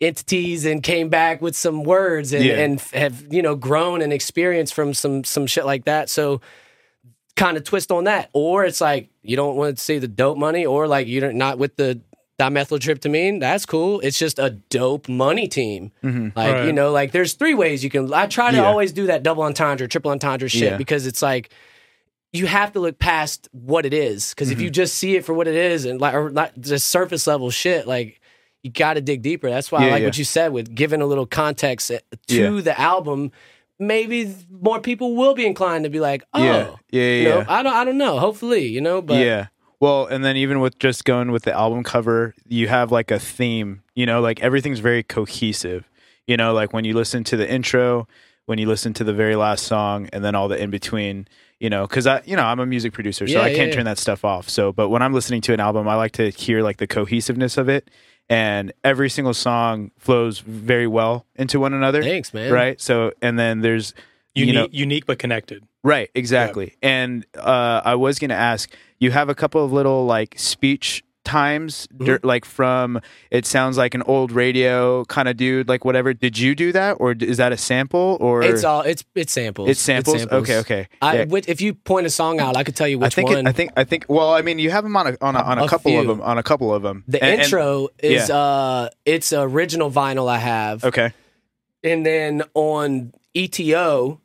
entities 0.00 0.66
and 0.66 0.82
came 0.82 1.08
back 1.08 1.40
with 1.40 1.56
some 1.56 1.82
words 1.82 2.32
and, 2.32 2.44
Yeah. 2.44 2.54
and 2.56 2.80
have 2.92 3.24
you 3.30 3.42
know 3.42 3.54
grown 3.54 4.02
and 4.02 4.12
experienced 4.12 4.74
from 4.74 4.94
some 4.94 5.24
some 5.24 5.46
shit 5.46 5.64
like 5.64 5.84
that. 5.84 6.10
So 6.10 6.40
kind 7.36 7.56
of 7.56 7.64
twist 7.64 7.90
on 7.92 8.04
that, 8.04 8.30
or 8.32 8.64
it's 8.64 8.80
like 8.80 9.10
you 9.22 9.36
don't 9.36 9.56
want 9.56 9.76
to 9.78 9.82
see 9.82 9.98
the 9.98 10.08
dope 10.08 10.38
money, 10.38 10.64
or 10.66 10.86
like 10.86 11.06
you're 11.06 11.32
not 11.32 11.58
with 11.58 11.76
the 11.76 12.00
dimethyltryptamine. 12.38 13.40
That's 13.40 13.64
cool. 13.64 14.00
It's 14.00 14.18
just 14.18 14.38
a 14.38 14.50
dope 14.50 15.08
money 15.08 15.48
team. 15.48 15.92
Mm-hmm. 16.04 16.28
Like 16.38 16.52
Right. 16.52 16.66
you 16.66 16.72
know, 16.72 16.92
like 16.92 17.12
there's 17.12 17.32
three 17.32 17.54
ways 17.54 17.82
you 17.82 17.90
can. 17.90 18.12
I 18.12 18.26
try 18.26 18.50
to 18.50 18.58
Yeah. 18.58 18.66
always 18.66 18.92
do 18.92 19.06
that 19.06 19.22
double 19.22 19.42
entendre, 19.42 19.88
triple 19.88 20.10
entendre 20.10 20.48
shit 20.48 20.72
Yeah. 20.72 20.76
because 20.76 21.06
it's 21.06 21.22
like 21.22 21.50
you 22.32 22.46
have 22.46 22.72
to 22.72 22.80
look 22.80 22.98
past 22.98 23.48
what 23.52 23.86
it 23.86 23.94
is 23.94 24.30
because 24.34 24.50
if 24.50 24.60
you 24.60 24.66
mm-hmm. 24.66 24.72
just 24.74 24.94
see 24.96 25.16
it 25.16 25.24
for 25.24 25.32
what 25.32 25.48
it 25.48 25.54
is 25.54 25.86
and 25.86 26.00
like 26.00 26.12
or 26.12 26.28
not 26.28 26.52
just 26.60 26.86
surface 26.88 27.26
level 27.26 27.50
shit 27.50 27.86
like 27.86 28.20
you 28.66 28.70
got 28.72 28.94
to 28.94 29.00
dig 29.00 29.22
deeper 29.22 29.48
that's 29.48 29.70
why 29.72 29.78
i 29.86 29.90
like 29.90 30.00
yeah. 30.00 30.06
what 30.08 30.18
you 30.18 30.24
said 30.24 30.52
with 30.52 30.74
giving 30.74 31.00
a 31.00 31.06
little 31.06 31.26
context 31.26 31.90
uh, 31.90 31.98
to 32.26 32.56
Yeah. 32.56 32.60
the 32.60 32.78
album 32.80 33.30
maybe 33.78 34.34
more 34.50 34.80
people 34.80 35.14
will 35.16 35.34
be 35.34 35.46
inclined 35.46 35.84
to 35.84 35.90
be 35.90 36.00
like 36.00 36.24
oh 36.34 36.42
Yeah. 36.42 36.66
Yeah. 36.90 37.02
you 37.02 37.28
Yeah. 37.28 37.34
know, 37.34 37.44
i 37.48 37.62
don't 37.62 37.74
i 37.74 37.84
don't 37.84 37.98
know 37.98 38.18
hopefully 38.18 38.66
you 38.66 38.80
know 38.80 39.00
but 39.02 39.18
yeah. 39.24 39.46
Well, 39.78 40.06
and 40.06 40.24
then 40.24 40.38
even 40.38 40.60
with 40.60 40.78
just 40.78 41.04
going 41.04 41.32
with 41.32 41.42
the 41.42 41.52
album 41.52 41.84
cover, 41.84 42.34
you 42.48 42.66
have 42.66 42.90
like 42.90 43.10
a 43.10 43.18
theme, 43.18 43.82
you 43.94 44.06
know, 44.06 44.22
like 44.22 44.40
everything's 44.40 44.78
very 44.78 45.02
cohesive. 45.02 45.86
You 46.26 46.38
know, 46.38 46.54
like 46.54 46.72
when 46.72 46.86
you 46.86 46.94
listen 46.94 47.24
to 47.24 47.36
the 47.36 47.46
intro, 47.46 48.08
when 48.46 48.56
you 48.58 48.66
listen 48.66 48.94
to 48.94 49.04
the 49.04 49.12
very 49.12 49.36
last 49.36 49.64
song, 49.66 50.08
and 50.14 50.24
then 50.24 50.34
all 50.34 50.48
the 50.48 50.56
in 50.56 50.70
between, 50.70 51.28
you 51.60 51.68
know, 51.68 51.86
because 51.86 52.06
I, 52.06 52.22
you 52.24 52.36
know, 52.36 52.44
I'm 52.44 52.58
a 52.58 52.64
music 52.64 52.94
producer, 52.94 53.26
so 53.28 53.34
Yeah, 53.34 53.42
I 53.42 53.54
can't 53.54 53.68
yeah. 53.68 53.74
turn 53.74 53.84
that 53.84 53.98
stuff 53.98 54.24
off. 54.24 54.48
So, 54.48 54.72
but 54.72 54.88
when 54.88 55.02
I'm 55.02 55.12
listening 55.12 55.42
to 55.42 55.52
an 55.52 55.60
album, 55.60 55.86
I 55.88 55.94
like 55.96 56.12
to 56.12 56.30
hear 56.30 56.62
like 56.62 56.78
the 56.78 56.86
cohesiveness 56.86 57.58
of 57.58 57.68
it. 57.68 57.90
And 58.28 58.72
every 58.82 59.08
single 59.08 59.34
song 59.34 59.92
flows 59.98 60.40
very 60.40 60.86
well 60.86 61.26
into 61.36 61.60
one 61.60 61.72
another. 61.72 62.02
Thanks, 62.02 62.34
man. 62.34 62.52
Right. 62.52 62.80
So, 62.80 63.12
and 63.22 63.38
then 63.38 63.60
there's, 63.60 63.94
Unique, 64.34 64.54
you 64.54 64.60
know, 64.60 64.68
unique 64.70 65.06
but 65.06 65.18
connected. 65.18 65.64
Right, 65.82 66.10
exactly. 66.14 66.76
And 66.82 67.24
uh, 67.36 67.80
I 67.82 67.94
was 67.94 68.18
going 68.18 68.28
to 68.28 68.36
ask, 68.36 68.70
you 68.98 69.10
have 69.10 69.30
a 69.30 69.34
couple 69.34 69.64
of 69.64 69.72
little 69.72 70.04
like 70.04 70.34
speech 70.36 71.02
times, 71.26 71.86
Mm-hmm. 71.96 72.26
like 72.26 72.44
from 72.46 73.00
it 73.30 73.44
sounds 73.44 73.76
like 73.76 73.94
an 73.94 74.02
old 74.06 74.32
radio 74.32 75.04
kind 75.06 75.28
of 75.28 75.36
dude, 75.36 75.68
like 75.68 75.84
whatever. 75.84 76.14
Did 76.14 76.38
you 76.38 76.54
do 76.54 76.72
that, 76.72 76.92
or 77.00 77.12
d- 77.14 77.26
is 77.28 77.36
that 77.36 77.52
a 77.52 77.56
sample, 77.58 78.16
or 78.20 78.42
It's 78.42 78.64
all 78.64 78.80
it's 78.80 79.04
it's 79.14 79.32
samples. 79.32 79.68
It's 79.68 79.80
samples? 79.80 80.24
Okay, 80.26 80.56
okay. 80.58 80.88
I, 81.02 81.18
Yeah. 81.18 81.24
which- 81.26 81.48
if 81.48 81.60
you 81.60 81.74
point 81.74 82.06
a 82.06 82.10
song 82.10 82.40
out, 82.40 82.56
I 82.56 82.64
could 82.64 82.76
tell 82.76 82.88
you 82.88 82.98
I 82.98 83.06
which 83.06 83.14
think 83.14 83.28
one. 83.28 83.38
it, 83.38 83.46
I 83.48 83.52
think 83.52 83.72
I 83.76 83.84
think. 83.84 84.06
Well, 84.08 84.32
I 84.32 84.40
mean, 84.42 84.58
you 84.58 84.70
have 84.70 84.84
them 84.84 84.96
on 84.96 85.06
a 85.08 85.16
on 85.20 85.36
a, 85.36 85.40
on 85.42 85.58
a, 85.58 85.64
A 85.64 85.68
couple 85.68 85.98
of 85.98 86.06
them 86.06 86.20
on 86.22 86.38
a 86.38 86.42
couple 86.42 86.72
of 86.72 86.82
them. 86.82 87.04
the 87.08 87.22
And- 87.22 87.32
and- 87.32 87.42
intro 87.42 87.88
is 88.02 88.28
yeah. 88.28 88.36
uh 88.36 88.88
it's 89.04 89.32
original 89.32 89.90
vinyl 89.90 90.28
I 90.30 90.38
have. 90.38 90.84
okay. 90.84 91.12
And 91.84 92.04
then 92.06 92.42
on 92.54 93.12
ETO, 93.34 94.18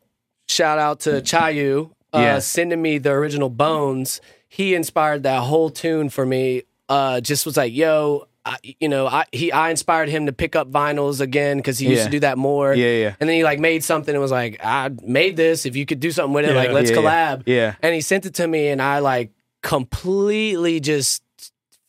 shout 0.48 0.80
out 0.80 1.00
to 1.02 1.22
Chayu, 1.22 1.92
uh, 2.14 2.20
Yeah. 2.20 2.40
sending 2.40 2.82
me 2.82 2.98
the 2.98 3.12
original 3.12 3.50
Bones. 3.50 4.20
He 4.48 4.76
inspired 4.76 5.24
that 5.24 5.42
whole 5.44 5.70
tune 5.70 6.10
for 6.10 6.26
me. 6.26 6.64
Uh, 6.92 7.22
just 7.22 7.46
was 7.46 7.56
like, 7.56 7.74
yo, 7.74 8.28
I, 8.46 8.58
you 8.80 8.90
know, 8.90 9.08
I 9.08 9.24
he 9.32 9.52
I 9.52 9.70
inspired 9.70 10.10
him 10.10 10.26
to 10.26 10.34
pick 10.34 10.56
up 10.56 10.70
vinyls 10.70 11.22
again 11.22 11.58
because 11.58 11.80
he 11.80 11.88
used 11.88 12.00
Yeah. 12.00 12.06
to 12.06 12.12
do 12.12 12.20
that 12.22 12.38
more. 12.38 12.74
Yeah, 12.74 12.92
yeah. 13.04 13.16
And 13.20 13.30
then 13.30 13.38
he 13.38 13.44
like 13.44 13.60
made 13.60 13.84
something 13.84 14.14
and 14.14 14.22
was 14.22 14.32
like, 14.32 14.60
I 14.64 14.90
made 15.04 15.38
this. 15.38 15.66
If 15.66 15.76
you 15.76 15.86
could 15.86 16.00
do 16.02 16.12
something 16.12 16.34
with 16.34 16.46
it, 16.46 16.50
Yeah. 16.50 16.58
like 16.64 16.72
let's 16.72 16.90
Yeah, 16.92 16.98
collab. 16.98 17.44
Yeah. 17.46 17.76
And 17.82 17.96
he 17.96 18.02
sent 18.02 18.26
it 18.26 18.34
to 18.36 18.48
me, 18.48 18.68
and 18.68 18.82
I 18.82 19.00
like 19.00 19.32
completely 19.62 20.80
just 20.80 21.24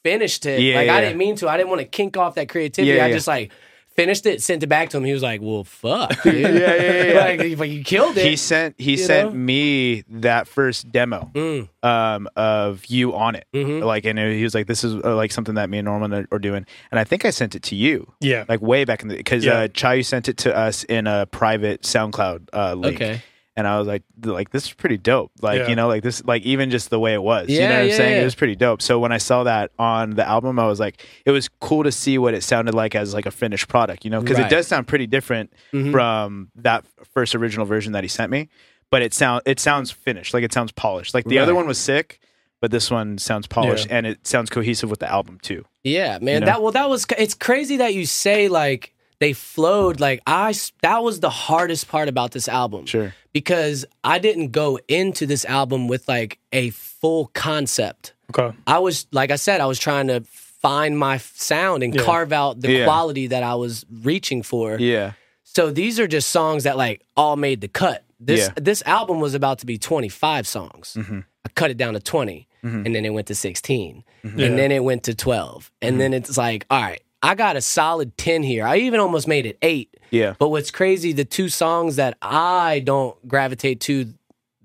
finished 0.04 0.46
it. 0.46 0.74
Like. 0.74 0.88
I 0.88 1.00
didn't 1.00 1.18
mean 1.18 1.36
to. 1.36 1.48
I 1.48 1.56
didn't 1.56 1.70
want 1.70 1.80
to 1.80 1.86
kink 1.86 2.16
off 2.16 2.34
that 2.36 2.48
creativity. 2.48 3.00
I 3.00 3.10
just 3.12 3.26
like 3.26 3.50
finished 3.94 4.26
it, 4.26 4.42
sent 4.42 4.62
it 4.62 4.66
back 4.68 4.90
to 4.90 4.96
him. 4.96 5.04
He 5.04 5.12
was 5.12 5.22
like, 5.22 5.40
"Well, 5.42 5.64
fuck, 5.64 6.10
dude. 6.22 6.34
Yeah, 6.34 6.74
yeah, 6.74 7.02
yeah. 7.04 7.12
like, 7.48 7.58
like, 7.58 7.70
you 7.70 7.82
killed 7.84 8.16
it." 8.16 8.24
He 8.26 8.36
sent 8.36 8.74
he 8.78 8.96
sent 8.96 9.30
know? 9.32 9.36
me 9.38 10.02
that 10.08 10.48
first 10.48 10.90
demo 10.92 11.30
Mm, 11.34 11.68
um, 11.82 12.28
of 12.36 12.84
you 12.86 13.14
on 13.14 13.34
it. 13.34 13.46
mhm. 13.54 13.82
Like, 13.84 14.04
and 14.04 14.18
he 14.18 14.42
was 14.42 14.54
like, 14.54 14.66
"This 14.66 14.84
is 14.84 14.94
uh, 15.04 15.14
like 15.16 15.32
something 15.32 15.54
that 15.56 15.68
me 15.70 15.78
and 15.78 15.84
Norman 15.86 16.12
are, 16.14 16.26
are 16.32 16.38
doing." 16.38 16.66
And 16.90 16.98
I 16.98 17.04
think 17.04 17.24
I 17.24 17.30
sent 17.30 17.54
it 17.54 17.62
to 17.64 17.74
you. 17.76 18.12
Yeah. 18.20 18.44
like 18.48 18.60
way 18.62 18.84
back 18.84 19.02
in 19.02 19.08
the 19.08 19.16
because 19.16 19.44
Yeah. 19.44 19.54
uh, 19.54 19.68
Chayu 19.68 20.04
sent 20.04 20.28
it 20.28 20.36
to 20.38 20.56
us 20.56 20.84
in 20.84 21.06
a 21.06 21.26
private 21.26 21.82
SoundCloud 21.82 22.48
uh, 22.52 22.74
link. 22.74 22.96
Okay. 23.00 23.22
And 23.54 23.66
I 23.66 23.78
was 23.78 23.86
like, 23.86 24.02
like 24.24 24.48
this 24.50 24.64
is 24.64 24.72
pretty 24.72 24.96
dope. 24.96 25.30
Like 25.42 25.58
Yeah. 25.60 25.68
you 25.68 25.76
know, 25.76 25.86
like 25.86 26.02
this, 26.02 26.24
like 26.24 26.42
even 26.44 26.70
just 26.70 26.88
the 26.88 26.98
way 26.98 27.12
it 27.12 27.22
was. 27.22 27.48
you 27.50 27.58
Yeah, 27.58 27.68
know 27.68 27.74
what 27.74 27.84
I'm 27.84 27.90
saying? 27.92 28.14
yeah. 28.16 28.20
It 28.22 28.24
was 28.24 28.34
pretty 28.34 28.56
dope. 28.56 28.80
So 28.80 28.98
when 28.98 29.12
I 29.12 29.18
saw 29.18 29.44
that 29.44 29.72
on 29.78 30.10
the 30.10 30.26
album, 30.26 30.58
I 30.58 30.66
was 30.66 30.80
like, 30.80 31.04
it 31.26 31.30
was 31.32 31.48
cool 31.60 31.84
to 31.84 31.92
see 31.92 32.16
what 32.16 32.32
it 32.32 32.42
sounded 32.42 32.74
like 32.74 32.94
as 32.94 33.12
like 33.12 33.26
a 33.26 33.30
finished 33.30 33.68
product. 33.68 34.04
You 34.06 34.10
know, 34.10 34.20
because 34.22 34.38
Right. 34.38 34.46
it 34.46 34.54
does 34.54 34.66
sound 34.66 34.86
pretty 34.88 35.06
different 35.06 35.52
Mhm. 35.72 35.92
from 35.92 36.48
that 36.56 36.84
first 37.12 37.34
original 37.34 37.66
version 37.66 37.92
that 37.92 38.04
he 38.04 38.08
sent 38.08 38.30
me. 38.30 38.48
But 38.90 39.02
it 39.02 39.12
sound 39.12 39.42
it 39.44 39.60
sounds 39.60 39.90
finished. 39.90 40.32
Like 40.34 40.44
it 40.44 40.52
sounds 40.52 40.72
polished. 40.72 41.12
Like 41.12 41.26
the 41.26 41.38
other 41.38 41.54
one 41.54 41.66
was 41.66 41.78
sick, 41.78 42.20
but 42.62 42.70
this 42.70 42.90
one 42.90 43.18
sounds 43.18 43.46
polished 43.46 43.88
Yeah. 43.88 43.96
and 43.98 44.06
it 44.06 44.26
sounds 44.26 44.48
cohesive 44.48 44.88
with 44.90 45.00
the 45.00 45.10
album 45.10 45.38
too. 45.42 45.64
Yeah, 45.84 46.18
man. 46.22 46.40
know? 46.40 46.46
That 46.46 46.62
well, 46.62 46.72
that 46.72 46.88
was. 46.88 47.04
It's 47.18 47.34
crazy 47.34 47.76
that 47.78 47.92
you 47.94 48.06
say 48.06 48.48
like 48.48 48.94
they 49.22 49.32
flowed. 49.32 50.00
Like 50.00 50.20
I 50.26 50.54
that 50.82 51.02
was 51.02 51.20
the 51.20 51.30
hardest 51.30 51.88
part 51.88 52.08
about 52.08 52.30
this 52.32 52.48
album. 52.48 52.86
Sure. 52.86 53.14
because 53.32 53.84
I 54.04 54.18
didn't 54.18 54.50
go 54.52 54.78
into 54.88 55.24
this 55.26 55.44
album 55.46 55.88
with 55.88 56.06
like 56.08 56.38
a 56.52 56.70
full 56.70 57.30
concept. 57.32 58.12
Okay. 58.30 58.56
I 58.66 58.78
was 58.80 59.06
like 59.12 59.30
I 59.30 59.36
said, 59.36 59.60
I 59.60 59.66
was 59.66 59.78
trying 59.78 60.08
to 60.08 60.20
find 60.62 60.98
my 60.98 61.16
sound 61.18 61.82
and 61.82 61.94
Yeah. 61.94 62.04
carve 62.04 62.32
out 62.32 62.60
the 62.60 62.70
Yeah. 62.72 62.84
quality 62.84 63.26
that 63.28 63.42
I 63.42 63.54
was 63.54 63.84
reaching 64.02 64.42
for. 64.42 64.78
Yeah. 64.78 65.12
So 65.44 65.70
these 65.70 65.98
are 66.00 66.06
just 66.06 66.28
songs 66.30 66.64
that 66.64 66.76
like 66.76 67.02
all 67.16 67.36
made 67.36 67.60
the 67.60 67.68
cut. 67.68 68.04
This 68.20 68.40
Yeah. 68.40 68.48
Mm-hmm. 68.50 68.64
this 68.64 68.82
album 68.86 69.20
was 69.20 69.34
about 69.34 69.58
to 69.60 69.66
be 69.66 69.76
25 69.78 70.46
songs. 70.46 70.96
I 71.44 71.48
cut 71.54 71.70
it 71.70 71.76
down 71.76 71.94
to 71.94 72.00
20 72.00 72.46
and 72.62 72.94
then 72.94 73.04
it 73.04 73.10
went 73.10 73.26
to 73.26 73.34
16 73.34 74.04
Yeah. 74.22 74.46
and 74.46 74.58
then 74.58 74.70
it 74.70 74.84
went 74.84 75.02
to 75.04 75.14
12 75.14 75.64
Mm-hmm. 75.64 75.88
and 75.88 76.00
then 76.00 76.12
it's 76.14 76.36
like 76.38 76.64
all 76.70 76.80
right, 76.80 77.02
I 77.22 77.34
got 77.34 77.56
a 77.56 77.60
solid 77.60 78.16
10 78.18 78.42
here. 78.42 78.66
I 78.66 78.78
even 78.78 78.98
almost 79.00 79.28
made 79.28 79.46
it 79.46 79.56
8. 79.62 79.96
Yeah. 80.10 80.34
But 80.38 80.48
what's 80.48 80.70
crazy 80.70 81.12
the 81.12 81.24
two 81.24 81.48
songs 81.48 81.96
that 81.96 82.16
I 82.20 82.82
don't 82.84 83.16
gravitate 83.28 83.80
to 83.82 84.12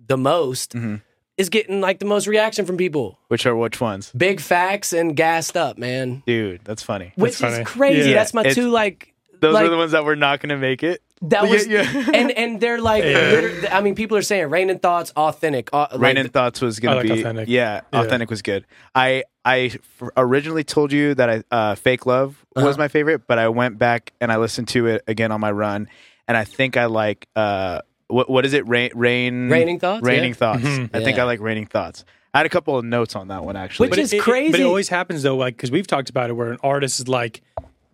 the 0.07 0.17
most 0.17 0.71
Mm-hmm. 0.73 0.95
is 1.37 1.49
getting 1.49 1.81
like 1.81 1.99
the 1.99 2.05
most 2.05 2.25
reaction 2.27 2.65
from 2.65 2.77
people. 2.77 3.19
Which 3.27 3.45
are 3.45 3.55
which 3.55 3.79
ones? 3.79 4.11
Big 4.17 4.39
facts 4.41 4.91
and 4.93 5.15
gassed 5.15 5.55
up, 5.55 5.77
man. 5.77 6.23
Dude, 6.25 6.61
that's 6.63 6.81
funny. 6.83 7.13
Which 7.15 7.35
funny. 7.35 7.61
is 7.61 7.67
crazy. 7.67 8.09
Yeah. 8.09 8.15
That's 8.15 8.33
my 8.33 8.41
It's- 8.41 8.55
two 8.55 8.69
like 8.69 9.13
Those 9.39 9.53
like, 9.53 9.65
are 9.65 9.69
the 9.69 9.77
ones 9.77 9.91
that 9.91 10.03
were 10.03 10.15
not 10.15 10.39
going 10.39 10.49
to 10.49 10.57
make 10.57 10.81
it. 10.83 11.01
that 11.23 11.49
was 11.49 11.65
yeah. 11.67 11.81
and 12.13 12.31
and 12.31 12.59
they're 12.61 12.79
like 12.81 13.03
Yeah. 13.03 13.31
liter- 13.31 13.67
I 13.71 13.81
mean 13.81 13.95
people 13.95 14.17
are 14.17 14.21
saying 14.23 14.49
Raining 14.49 14.79
Thoughts 14.79 15.11
authentic 15.15 15.69
uh, 15.73 15.87
like, 15.91 15.99
Raining 16.01 16.29
Thoughts 16.29 16.59
was 16.61 16.79
going 16.79 16.97
I 16.97 17.01
to 17.03 17.07
like 17.07 17.15
be 17.15 17.21
Authentic. 17.21 17.47
Yeah, 17.49 17.81
Yeah. 17.93 18.01
Authentic 18.01 18.29
was 18.29 18.41
good. 18.41 18.65
I 18.95 19.23
I 19.47 19.57
f- 19.73 20.09
originally 20.17 20.63
told 20.63 20.91
you 20.91 21.15
that 21.15 21.29
I 21.29 21.43
uh, 21.51 21.75
Fake 21.75 22.05
Love 22.05 22.45
was 22.55 22.65
Uh-huh. 22.65 22.75
my 22.77 22.87
favorite, 22.87 23.27
but 23.27 23.37
I 23.39 23.47
went 23.49 23.77
back 23.77 24.11
and 24.19 24.31
I 24.31 24.37
listened 24.37 24.67
to 24.69 24.87
it 24.87 25.03
again 25.07 25.31
on 25.31 25.39
my 25.39 25.51
run, 25.51 25.87
and 26.27 26.35
I 26.35 26.43
think 26.43 26.75
I 26.77 26.85
like 26.85 27.27
uh 27.35 27.81
what 28.07 28.29
what 28.29 28.45
is 28.45 28.53
it? 28.53 28.67
Rain 28.67 28.91
Rain 28.95 29.49
Raining 29.49 29.79
Thoughts, 29.79 30.03
Raining 30.05 30.29
yeah. 30.31 30.35
Thoughts. 30.35 30.63
Mhm. 30.63 30.89
I 30.93 31.03
think 31.03 31.17
I 31.19 31.23
like 31.23 31.39
Raining 31.39 31.65
Thoughts. 31.65 32.03
I 32.33 32.39
had 32.39 32.45
a 32.45 32.49
couple 32.49 32.77
of 32.77 32.85
notes 32.85 33.15
on 33.15 33.29
that 33.29 33.43
one 33.45 33.55
actually. 33.55 33.85
Which 33.85 33.97
But 33.97 33.99
is 33.99 34.13
it- 34.13 34.17
it- 34.17 34.21
crazy. 34.23 34.51
but 34.51 34.59
it 34.59 34.65
always 34.65 34.89
happens 34.89 35.23
though, 35.23 35.35
like 35.37 35.55
because 35.55 35.71
we've 35.71 35.87
talked 35.87 36.09
about 36.09 36.29
it, 36.29 36.33
where 36.33 36.51
an 36.51 36.59
artist 36.61 36.99
is 36.99 37.07
like, 37.07 37.41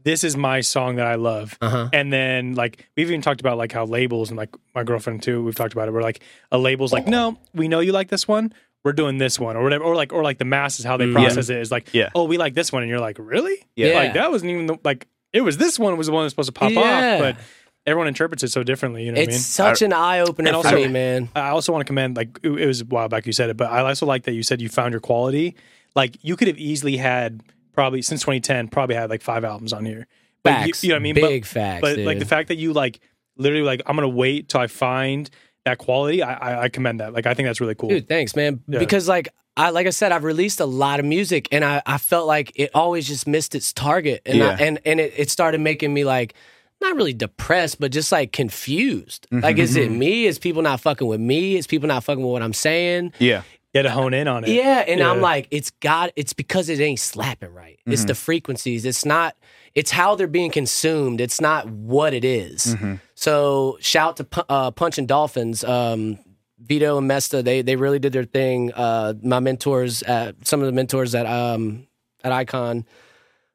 "This 0.03 0.23
is 0.23 0.35
my 0.35 0.59
song 0.61 0.95
that 0.97 1.07
I 1.07 1.15
love," 1.15 1.57
Uh-huh. 1.61 1.89
and 1.93 2.11
then 2.11 2.53
like 2.55 2.89
we've 2.97 3.07
even 3.09 3.21
talked 3.21 3.39
about 3.41 3.57
like 3.57 3.71
how 3.71 3.85
labels 3.85 4.29
and 4.31 4.37
like 4.37 4.49
my 4.75 4.83
girlfriend 4.83 5.23
too. 5.23 5.43
We've 5.43 5.55
talked 5.55 5.73
about 5.73 5.87
it. 5.87 5.91
Where 5.91 6.01
like 6.03 6.19
a 6.51 6.57
label's 6.57 6.91
like, 6.91 7.07
"No, 7.07 7.37
we 7.53 7.67
know 7.67 7.79
you 7.79 7.91
like 7.93 8.09
this 8.09 8.27
one. 8.27 8.53
We're 8.83 8.93
doing 8.93 9.17
this 9.17 9.39
one," 9.39 9.55
or 9.55 9.63
whatever, 9.63 9.83
or 9.83 9.95
like 9.95 10.11
or 10.13 10.23
like 10.23 10.37
the 10.39 10.45
masses 10.45 10.83
how 10.85 10.97
they 10.97 11.05
mm, 11.05 11.13
process 11.13 11.49
it 11.49 11.57
is 11.59 11.71
like, 11.71 11.93
Yeah. 11.93 12.09
"Oh, 12.15 12.25
we 12.25 12.37
like 12.37 12.53
this 12.53 12.71
one," 12.71 12.83
and 12.83 12.89
you're 12.89 12.99
like, 12.99 13.17
"Really? 13.19 13.63
Yeah. 13.75 13.95
Like 13.95 14.13
that 14.13 14.29
wasn't 14.31 14.51
even 14.51 14.65
the, 14.67 14.77
like 14.83 15.07
it 15.31 15.41
was 15.41 15.57
this 15.57 15.79
one 15.79 15.97
was 15.97 16.07
the 16.07 16.13
one 16.13 16.23
that's 16.25 16.33
supposed 16.33 16.47
to 16.47 16.53
pop 16.53 16.71
Yeah. 16.71 16.79
off, 17.15 17.19
but 17.19 17.37
everyone 17.85 18.07
interprets 18.07 18.43
it 18.43 18.51
so 18.51 18.63
differently. 18.63 19.05
You 19.05 19.11
know 19.11 19.15
what 19.19 19.29
I 19.29 19.31
it's 19.31 19.33
mean? 19.33 19.39
such 19.39 19.81
an 19.81 19.93
eye 19.93 20.19
opener 20.19 20.49
and 20.49 20.61
for 20.61 20.67
also- 20.67 20.75
me, 20.75 20.87
man. 20.87 21.29
I 21.35 21.49
also 21.49 21.71
want 21.71 21.81
to 21.81 21.85
commend 21.87 22.15
like 22.17 22.39
it 22.43 22.49
it 22.51 22.67
was 22.67 22.81
a 22.81 22.85
while 22.85 23.07
back 23.09 23.25
you 23.25 23.33
said 23.33 23.49
it, 23.49 23.57
but 23.57 23.71
I 23.71 23.79
also 23.81 24.05
like 24.05 24.23
that 24.23 24.33
you 24.33 24.43
said 24.43 24.61
you 24.61 24.69
found 24.69 24.91
your 24.93 25.01
quality. 25.01 25.55
Like 25.95 26.17
you 26.21 26.35
could 26.35 26.47
have 26.47 26.57
easily 26.57 26.97
had 26.97 27.41
probably 27.73 28.01
since 28.01 28.21
2010 28.21 28.67
probably 28.67 28.95
had 28.95 29.09
like 29.09 29.21
five 29.21 29.43
albums 29.43 29.73
on 29.73 29.85
here. 29.85 30.07
But 30.43 30.49
you- 30.49 30.73
Facts. 30.73 30.83
You, 30.83 30.89
know 30.89 30.95
what 30.95 30.99
I 30.99 31.03
mean? 31.03 31.15
Big 31.15 31.41
but, 31.43 31.47
facts, 31.47 31.81
But 31.81 31.97
like 31.99 32.19
the 32.19 32.25
fact 32.25 32.49
that 32.49 32.57
you 32.57 32.73
like 32.73 32.99
literally 33.37 33.63
like 33.63 33.81
I'm 33.85 33.95
gonna 33.95 34.09
wait 34.09 34.49
till 34.49 34.59
I 34.61 34.67
find 34.67 35.29
that 35.65 35.77
quality. 35.77 36.21
I 36.23 36.33
I, 36.33 36.61
I 36.63 36.69
commend 36.69 36.99
that. 36.99 37.13
Like 37.13 37.25
I 37.25 37.33
think 37.33 37.47
that's 37.47 37.61
really 37.61 37.75
cool. 37.75 37.89
Dude, 37.89 38.07
thanks, 38.07 38.35
man. 38.35 38.61
Yeah. 38.67 38.79
Because 38.79 39.07
like 39.07 39.29
I 39.55 39.69
like 39.69 39.87
I 39.87 39.91
said, 39.91 40.11
I've 40.11 40.23
released 40.23 40.59
a 40.59 40.65
lot 40.65 40.99
of 40.99 41.05
music 41.05 41.47
and 41.51 41.63
I, 41.63 41.81
I 41.85 41.97
felt 41.97 42.27
like 42.27 42.51
it 42.55 42.71
always 42.73 43.07
just 43.07 43.27
missed 43.27 43.53
its 43.55 43.71
target. 43.73 44.21
And 44.25 44.37
Yeah. 44.39 44.57
I, 44.59 44.63
and 44.63 44.79
and 44.85 44.99
it, 44.99 45.13
it 45.15 45.29
started 45.29 45.61
making 45.61 45.93
me 45.93 46.03
like 46.05 46.33
not 46.81 46.95
really 46.95 47.13
depressed, 47.13 47.79
but 47.79 47.91
just 47.91 48.11
like 48.11 48.31
confused. 48.33 49.27
Like 49.31 49.57
is 49.57 49.75
it 49.75 49.91
me? 49.91 50.25
Is 50.25 50.39
people 50.39 50.61
not 50.61 50.79
fucking 50.81 51.07
with 51.07 51.19
me? 51.19 51.55
Is 51.55 51.67
people 51.67 51.87
not 51.87 52.03
fucking 52.03 52.23
with 52.23 52.31
what 52.31 52.41
I'm 52.41 52.53
saying? 52.53 53.13
yeah. 53.19 53.43
You 53.73 53.79
had 53.79 53.83
to 53.87 53.89
hone 53.91 54.13
in 54.13 54.27
on 54.27 54.43
it. 54.43 54.49
Yeah, 54.49 54.83
and 54.87 55.01
I'm 55.01 55.19
like, 55.19 55.47
it's 55.49 55.71
got 55.71 56.11
it's 56.15 56.31
because 56.33 56.69
it 56.69 56.79
ain't 56.79 56.99
slapping 56.99 57.51
right. 57.55 57.79
It's 57.87 58.01
Mm-hmm. 58.01 58.07
the 58.07 58.13
frequencies. 58.15 58.85
It's 58.85 59.03
not. 59.03 59.35
It's 59.73 59.89
how 59.89 60.13
they're 60.13 60.27
being 60.27 60.51
consumed. 60.51 61.19
It's 61.19 61.41
not 61.41 61.67
what 61.67 62.13
it 62.13 62.23
is. 62.23 62.75
Mm-hmm. 62.75 62.95
So 63.23 63.77
shout 63.79 64.17
to 64.17 64.27
uh, 64.49 64.71
Punch 64.71 64.97
and 64.97 65.07
Dolphins. 65.07 65.63
Um, 65.63 66.19
Vito 66.59 66.97
and 66.97 67.07
Mesta, 67.07 67.41
they 67.41 67.61
they 67.61 67.77
really 67.77 67.97
did 67.97 68.11
their 68.11 68.25
thing. 68.25 68.73
Uh, 68.73 69.13
my 69.23 69.39
mentors, 69.39 70.03
at, 70.03 70.45
some 70.45 70.59
of 70.59 70.65
the 70.65 70.73
mentors 70.73 71.15
at 71.15 71.25
um, 71.25 71.87
at 72.21 72.33
Icon, 72.33 72.85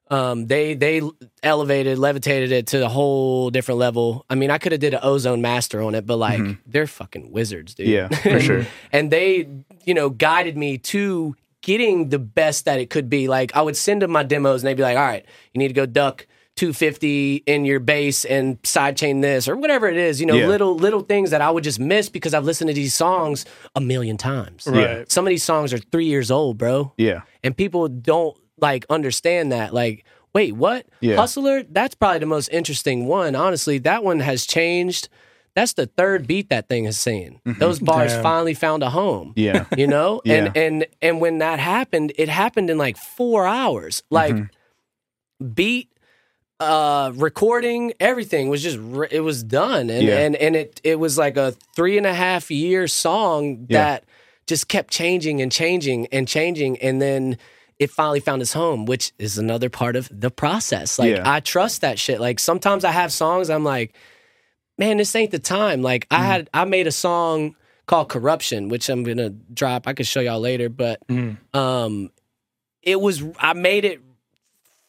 um, 0.09 0.47
they 0.47 0.73
they 0.73 1.03
elevated, 1.43 1.99
levitated 1.99 2.51
it 2.51 2.65
to 2.67 2.83
a 2.83 2.89
whole 2.89 3.51
different 3.51 3.77
level. 3.77 4.25
I 4.27 4.33
mean, 4.33 4.49
I 4.49 4.57
could 4.57 4.71
have 4.71 4.81
did 4.81 4.95
an 4.95 5.01
Ozone 5.03 5.43
Master 5.43 5.83
on 5.83 5.93
it, 5.93 6.03
but 6.07 6.17
like 6.17 6.41
they're 6.65 6.87
fucking 6.87 7.31
wizards, 7.31 7.75
dude. 7.75 7.89
Mm-hmm. 7.89 8.27
Yeah, 8.27 8.33
for 8.33 8.39
sure. 8.43 8.65
and 8.91 9.11
they, 9.11 9.47
you 9.85 9.93
know, 9.93 10.09
guided 10.09 10.57
me 10.57 10.79
to 10.79 11.35
getting 11.61 12.09
the 12.09 12.17
best 12.17 12.65
that 12.65 12.79
it 12.79 12.89
could 12.89 13.07
be. 13.07 13.27
Like 13.27 13.55
I 13.55 13.61
would 13.61 13.77
send 13.77 14.01
them 14.01 14.09
my 14.09 14.23
demos, 14.23 14.63
and 14.63 14.67
they'd 14.67 14.73
be 14.73 14.81
like, 14.81 14.97
"All 14.97 15.03
right, 15.03 15.23
you 15.53 15.59
need 15.59 15.67
to 15.67 15.75
go 15.75 15.85
duck." 15.85 16.25
250 16.59 17.43
in 17.45 17.63
your 17.63 17.79
bass 17.79 18.25
and 18.25 18.61
sidechain 18.63 19.21
this 19.21 19.47
or 19.47 19.55
whatever 19.55 19.87
it 19.87 19.95
is, 19.97 20.19
you 20.19 20.25
know, 20.27 20.35
Yeah. 20.35 20.47
little 20.47 20.75
little 20.75 21.01
things 21.01 21.31
that 21.31 21.41
I 21.41 21.49
would 21.49 21.63
just 21.63 21.79
miss 21.79 22.09
because 22.09 22.33
I've 22.33 22.43
listened 22.43 22.67
to 22.67 22.73
these 22.73 22.93
songs 22.93 23.45
a 23.75 23.81
million 23.81 24.17
times. 24.17 24.67
Right. 24.67 25.09
Some 25.09 25.25
of 25.25 25.29
these 25.29 25.43
songs 25.43 25.73
are 25.73 25.77
three 25.77 26.05
years 26.07 26.29
old, 26.29 26.57
bro 26.57 26.93
Yeah. 26.97 27.21
and 27.43 27.55
people 27.55 27.87
don't 27.87 28.35
like 28.59 28.85
understand 28.89 29.53
that 29.53 29.73
like 29.73 30.03
wait 30.33 30.53
what 30.53 30.85
Yeah. 30.99 31.15
hustler 31.15 31.63
that's 31.63 31.95
probably 31.95 32.19
the 32.19 32.25
most 32.25 32.49
interesting 32.49 33.07
one 33.07 33.33
honestly 33.35 33.77
that 33.79 34.03
one 34.03 34.19
has 34.19 34.45
changed 34.45 35.07
that's 35.55 35.73
the 35.73 35.85
third 35.87 36.27
beat 36.27 36.49
that 36.49 36.67
thing 36.67 36.83
is 36.83 36.99
saying 36.99 37.39
those 37.45 37.79
bars 37.79 38.11
Damn. 38.11 38.21
finally 38.23 38.53
found 38.53 38.83
a 38.83 38.89
home 38.89 39.29
Mm-hmm. 39.29 39.39
Yeah. 39.39 39.65
you 39.77 39.87
know 39.87 40.21
and 40.25 40.51
Yeah. 40.53 40.61
and 40.61 40.85
and 41.01 41.21
when 41.21 41.37
that 41.37 41.59
happened 41.59 42.11
it 42.17 42.27
happened 42.27 42.69
in 42.69 42.77
like 42.77 42.97
four 42.97 43.47
hours 43.47 44.03
like 44.09 44.35
beat 45.53 45.87
uh 46.59 47.11
recording 47.15 47.93
everything 47.99 48.49
was 48.49 48.61
just 48.61 48.77
it 49.11 49.21
was 49.21 49.43
done 49.43 49.89
and 49.89 50.05
Yeah. 50.07 50.17
and 50.19 50.35
and 50.35 50.55
it 50.55 50.81
it 50.83 50.99
was 50.99 51.17
like 51.17 51.37
a 51.37 51.53
three 51.75 51.97
and 51.97 52.05
a 52.05 52.13
half 52.13 52.51
year 52.51 52.87
song 52.87 53.65
Yeah. 53.69 53.77
that 53.83 54.03
just 54.45 54.67
kept 54.67 54.91
changing 54.91 55.41
and 55.41 55.51
changing 55.51 56.07
and 56.07 56.27
changing 56.27 56.77
and 56.79 57.01
then 57.01 57.37
it 57.77 57.89
finally 57.91 58.19
found 58.19 58.41
its 58.41 58.51
home, 58.51 58.85
which 58.85 59.13
is 59.17 59.37
another 59.37 59.69
part 59.69 59.95
of 59.95 60.09
the 60.11 60.29
process. 60.29 60.99
Like 60.99 61.15
Yeah. 61.15 61.21
I 61.23 61.39
trust 61.39 61.79
that 61.79 61.97
shit. 61.97 62.19
Like 62.19 62.37
sometimes 62.39 62.83
I 62.83 62.91
have 62.91 63.13
songs 63.13 63.49
I'm 63.49 63.63
like, 63.63 63.95
man, 64.77 64.97
this 64.97 65.15
ain't 65.15 65.31
the 65.31 65.39
time. 65.39 65.81
Like 65.81 66.09
Mm. 66.09 66.17
I 66.17 66.23
had 66.23 66.49
I 66.53 66.65
made 66.65 66.87
a 66.87 66.91
song 66.91 67.55
called 67.85 68.09
Corruption, 68.09 68.67
which 68.67 68.89
I'm 68.89 69.03
gonna 69.03 69.29
drop. 69.29 69.87
I 69.87 69.93
could 69.93 70.07
show 70.07 70.19
y'all 70.19 70.41
later, 70.41 70.67
but 70.67 70.99
Mm-hmm. 71.07 71.57
um 71.57 72.09
it 72.83 72.99
was 72.99 73.23
I 73.39 73.53
made 73.53 73.85
it 73.85 74.01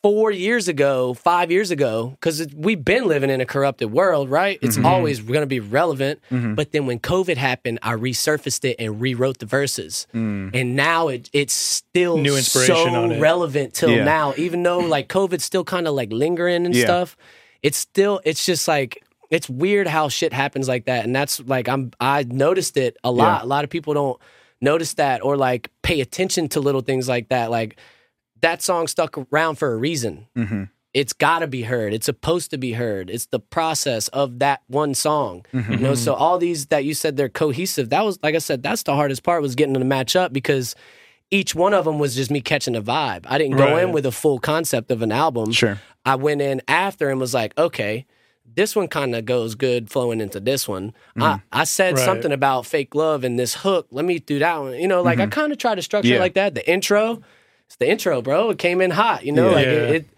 four 0.02 0.30
years 0.30 0.66
ago, 0.68 1.12
five 1.14 1.50
years 1.50 1.70
ago, 1.70 2.10
because 2.18 2.46
we've 2.54 2.82
been 2.84 3.06
living 3.06 3.28
in 3.28 3.40
a 3.40 3.44
corrupted 3.46 3.92
world, 3.92 4.30
right? 4.30 4.58
It's 4.62 4.76
Mm-hmm. 4.76 4.86
always 4.86 5.20
going 5.20 5.40
to 5.40 5.46
be 5.46 5.60
relevant. 5.60 6.20
But 6.30 6.72
then 6.72 6.86
when 6.86 6.98
COVID 7.00 7.36
happened, 7.36 7.78
I 7.82 7.92
resurfaced 7.92 8.64
it 8.64 8.76
and 8.78 9.00
rewrote 9.00 9.38
the 9.38 9.46
verses, 9.46 10.06
Mm. 10.14 10.50
and 10.54 10.74
now 10.76 11.08
it 11.08 11.28
it's 11.32 11.52
still 11.52 12.16
New 12.16 12.36
inspiration 12.36 12.92
so 12.94 13.02
on 13.02 13.12
it. 13.12 13.20
relevant 13.20 13.74
till 13.74 13.90
Yeah. 13.90 14.04
now. 14.04 14.32
Even 14.36 14.62
though 14.62 14.78
like 14.78 15.08
COVID's 15.08 15.44
still 15.44 15.64
kind 15.64 15.86
of 15.86 15.94
like 15.94 16.10
lingering 16.12 16.64
and 16.66 16.74
Yeah. 16.74 16.84
stuff, 16.84 17.16
it's 17.62 17.78
still 17.78 18.20
it's 18.24 18.44
just 18.46 18.66
like. 18.68 19.02
It's 19.30 19.48
weird 19.48 19.86
how 19.86 20.08
shit 20.08 20.32
happens 20.32 20.66
like 20.66 20.86
that, 20.86 21.04
and 21.04 21.14
that's 21.14 21.38
like 21.46 21.68
I'm. 21.68 21.92
I 22.00 22.24
noticed 22.24 22.76
it 22.76 22.96
a 23.04 23.12
lot. 23.12 23.44
A 23.44 23.46
lot 23.46 23.62
of 23.62 23.70
people 23.70 23.94
don't 23.94 24.18
notice 24.60 24.94
that 24.94 25.22
or 25.22 25.36
like 25.36 25.70
pay 25.82 26.00
attention 26.00 26.48
to 26.48 26.58
little 26.58 26.80
things 26.80 27.08
like 27.08 27.28
that. 27.28 27.48
Like 27.48 27.76
that 28.42 28.62
song 28.62 28.86
stuck 28.86 29.16
around 29.32 29.56
for 29.56 29.72
a 29.72 29.76
reason. 29.76 30.26
Mm-hmm. 30.36 30.64
It's 30.92 31.12
got 31.12 31.38
to 31.40 31.46
be 31.46 31.62
heard. 31.62 31.92
It's 31.94 32.06
supposed 32.06 32.50
to 32.50 32.58
be 32.58 32.72
heard. 32.72 33.10
It's 33.10 33.26
the 33.26 33.38
process 33.38 34.08
of 34.08 34.40
that 34.40 34.62
one 34.66 34.94
song. 34.94 35.46
Mm-hmm. 35.52 35.72
You 35.72 35.78
know, 35.78 35.94
so 35.94 36.14
all 36.14 36.36
these 36.38 36.66
that 36.66 36.84
you 36.84 36.94
said 36.94 37.16
they're 37.16 37.28
cohesive. 37.28 37.90
That 37.90 38.04
was 38.04 38.18
like 38.22 38.34
I 38.34 38.38
said. 38.38 38.62
That's 38.62 38.82
the 38.82 38.94
hardest 38.94 39.22
part 39.22 39.40
was 39.42 39.54
getting 39.54 39.72
them 39.74 39.82
to 39.82 39.86
match 39.86 40.16
up 40.16 40.32
because 40.32 40.74
each 41.30 41.54
one 41.54 41.74
of 41.74 41.84
them 41.84 42.00
was 42.00 42.16
just 42.16 42.28
me 42.32 42.40
catching 42.40 42.74
a 42.74 42.82
vibe. 42.82 43.24
I 43.28 43.38
didn't 43.38 43.56
go 43.56 43.66
Right. 43.72 43.84
in 43.84 43.92
with 43.92 44.04
a 44.04 44.10
full 44.10 44.40
concept 44.40 44.90
of 44.90 45.00
an 45.00 45.12
album. 45.12 45.52
Sure. 45.52 45.80
I 46.04 46.16
went 46.16 46.40
in 46.40 46.60
after 46.66 47.08
and 47.08 47.20
was 47.20 47.34
like, 47.34 47.56
okay, 47.56 48.04
this 48.52 48.74
one 48.74 48.88
kind 48.88 49.14
of 49.14 49.24
goes 49.26 49.54
good 49.54 49.88
flowing 49.92 50.20
into 50.20 50.40
this 50.40 50.66
one. 50.66 50.92
I, 51.16 51.40
I 51.52 51.62
said 51.62 51.94
Right. 51.94 52.04
something 52.04 52.32
about 52.32 52.66
fake 52.66 52.96
love 52.96 53.22
and 53.22 53.38
this 53.38 53.54
hook. 53.54 53.86
Let 53.92 54.04
me 54.04 54.18
do 54.18 54.40
that 54.40 54.58
one. 54.60 54.74
You 54.74 54.88
know, 54.88 55.02
like 55.02 55.20
I 55.20 55.26
kind 55.28 55.52
of 55.52 55.58
try 55.58 55.76
to 55.76 55.82
structure 55.82 56.10
it 56.10 56.14
Yeah. 56.14 56.20
like 56.20 56.34
that. 56.34 56.56
The 56.56 56.68
intro, 56.68 57.22
it's 57.70 57.76
the 57.76 57.88
intro, 57.88 58.20
bro. 58.20 58.50
It 58.50 58.58
came 58.58 58.80
in 58.80 58.90
hot. 58.90 59.24
You 59.24 59.30
know, 59.30 59.50
Yeah. 59.50 59.54
like 59.54 59.66
it, 59.66 59.94
it, 59.94 60.08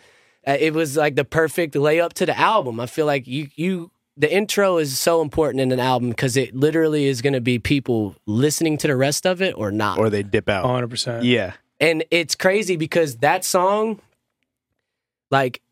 uh, 0.46 0.56
it 0.58 0.72
was 0.72 0.96
like 0.96 1.16
the 1.16 1.24
perfect 1.24 1.74
layup 1.74 2.14
to 2.14 2.24
the 2.24 2.36
album. 2.38 2.80
I 2.80 2.86
feel 2.86 3.04
like 3.04 3.26
you 3.26 3.48
you. 3.54 3.90
The 4.16 4.30
intro 4.32 4.76
is 4.78 4.98
so 4.98 5.20
important 5.22 5.60
in 5.60 5.70
an 5.72 5.80
album 5.80 6.10
because 6.10 6.36
it 6.36 6.54
literally 6.54 7.06
is 7.06 7.22
going 7.22 7.32
to 7.34 7.40
be 7.40 7.58
people 7.58 8.14
listening 8.26 8.76
to 8.78 8.86
the 8.86 8.96
rest 8.96 9.26
of 9.26 9.40
it 9.40 9.54
or 9.56 9.70
not. 9.70 9.98
Or 9.98 10.10
they 10.10 10.22
dip 10.22 10.48
out. 10.50 10.64
100%. 10.66 11.20
Yeah. 11.24 11.52
and 11.80 12.04
it's 12.10 12.34
crazy 12.34 12.76
because 12.76 13.16
that 13.18 13.42
song 13.44 14.00
like 15.30 15.62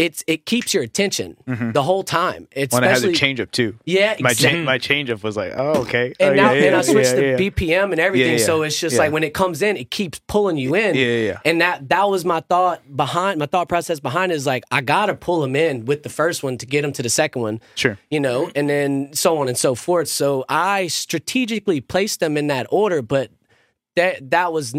it's 0.00 0.24
it 0.26 0.46
keeps 0.46 0.72
your 0.72 0.82
attention 0.82 1.36
mm-hmm. 1.46 1.72
the 1.72 1.82
whole 1.82 2.02
time 2.02 2.48
it's 2.52 2.72
When 2.72 2.84
I 2.84 2.88
had 2.88 3.02
the 3.02 3.12
change 3.12 3.38
up 3.38 3.50
too. 3.50 3.76
yeah 3.84 4.16
My 4.18 4.30
exactly. 4.30 4.60
cha- 4.60 4.64
my 4.64 4.78
change 4.78 5.10
up 5.10 5.22
was 5.22 5.36
like, 5.36 5.52
oh 5.54 5.82
okay. 5.82 6.14
and 6.18 6.30
oh, 6.30 6.42
now 6.42 6.52
yeah, 6.52 6.64
and 6.64 6.74
I 6.74 6.78
yeah, 6.78 6.82
switched 6.82 7.14
yeah, 7.16 7.36
yeah. 7.36 7.36
BPM 7.36 7.92
and 7.92 8.00
everything, 8.00 8.38
so 8.38 8.62
it's 8.62 8.80
just 8.80 8.96
like 8.96 9.12
when 9.12 9.22
it 9.22 9.34
comes 9.34 9.60
in, 9.60 9.76
it 9.76 9.90
keeps 9.90 10.18
pulling 10.26 10.56
you 10.56 10.74
in. 10.74 10.94
Yeah, 10.94 11.04
yeah, 11.04 11.26
yeah. 11.26 11.38
And 11.44 11.60
that 11.60 11.90
that 11.90 12.08
was 12.08 12.24
my 12.24 12.40
thought 12.40 12.80
behind 12.96 13.38
my 13.38 13.46
thought 13.46 13.68
process 13.68 14.00
behind 14.00 14.32
it 14.32 14.36
is 14.36 14.46
like 14.46 14.64
I 14.70 14.80
gotta 14.80 15.14
pull 15.14 15.40
them 15.42 15.54
in 15.54 15.84
with 15.84 16.02
the 16.02 16.08
first 16.08 16.42
one 16.42 16.56
to 16.58 16.66
get 16.66 16.80
them 16.82 16.92
to 16.92 17.02
the 17.02 17.10
second 17.10 17.42
one. 17.42 17.60
Sure. 17.74 17.98
you 18.10 18.20
know, 18.20 18.50
and 18.54 18.70
then 18.70 19.12
so 19.12 19.38
on 19.38 19.48
and 19.48 19.58
so 19.58 19.74
forth. 19.74 20.08
So 20.08 20.46
I 20.48 20.86
strategically 20.86 21.80
placed 21.82 22.20
them 22.20 22.38
in 22.38 22.46
that 22.46 22.66
order, 22.70 23.02
but 23.02 23.30
that 23.96 24.30
that 24.30 24.52
was, 24.52 24.74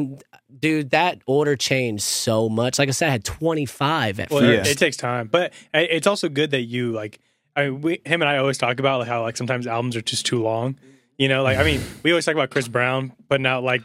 dude, 0.59 0.91
that 0.91 1.19
order 1.25 1.55
changed 1.55 2.03
so 2.03 2.49
much. 2.49 2.79
Like 2.79 2.87
I 2.89 2.91
said, 2.91 3.09
I 3.09 3.11
had 3.11 3.23
twenty 3.25 3.65
five 3.65 4.19
at 4.19 4.29
Well, 4.31 4.41
first. 4.41 4.69
it, 4.69 4.71
it 4.73 4.77
takes 4.77 4.97
time, 4.97 5.27
but 5.27 5.51
uh, 5.73 5.79
it's 5.89 6.07
also 6.07 6.29
good 6.29 6.51
that 6.51 6.61
you 6.61 6.91
like. 6.91 7.19
I 7.55 7.65
mean, 7.69 7.81
we, 7.81 8.01
him 8.05 8.21
and 8.21 8.29
I 8.29 8.37
always 8.37 8.57
talk 8.57 8.79
about 8.79 8.99
like 8.99 9.09
how 9.09 9.21
like 9.23 9.35
sometimes 9.35 9.67
albums 9.67 9.95
are 9.97 10.01
just 10.01 10.25
too 10.25 10.41
long. 10.41 10.77
You 11.17 11.27
know, 11.27 11.43
like 11.43 11.57
I 11.57 11.63
mean, 11.63 11.81
we 12.03 12.11
always 12.11 12.25
talk 12.25 12.33
about 12.35 12.49
Chris 12.49 12.67
Brown 12.67 13.11
putting 13.29 13.45
out 13.45 13.63
like 13.63 13.81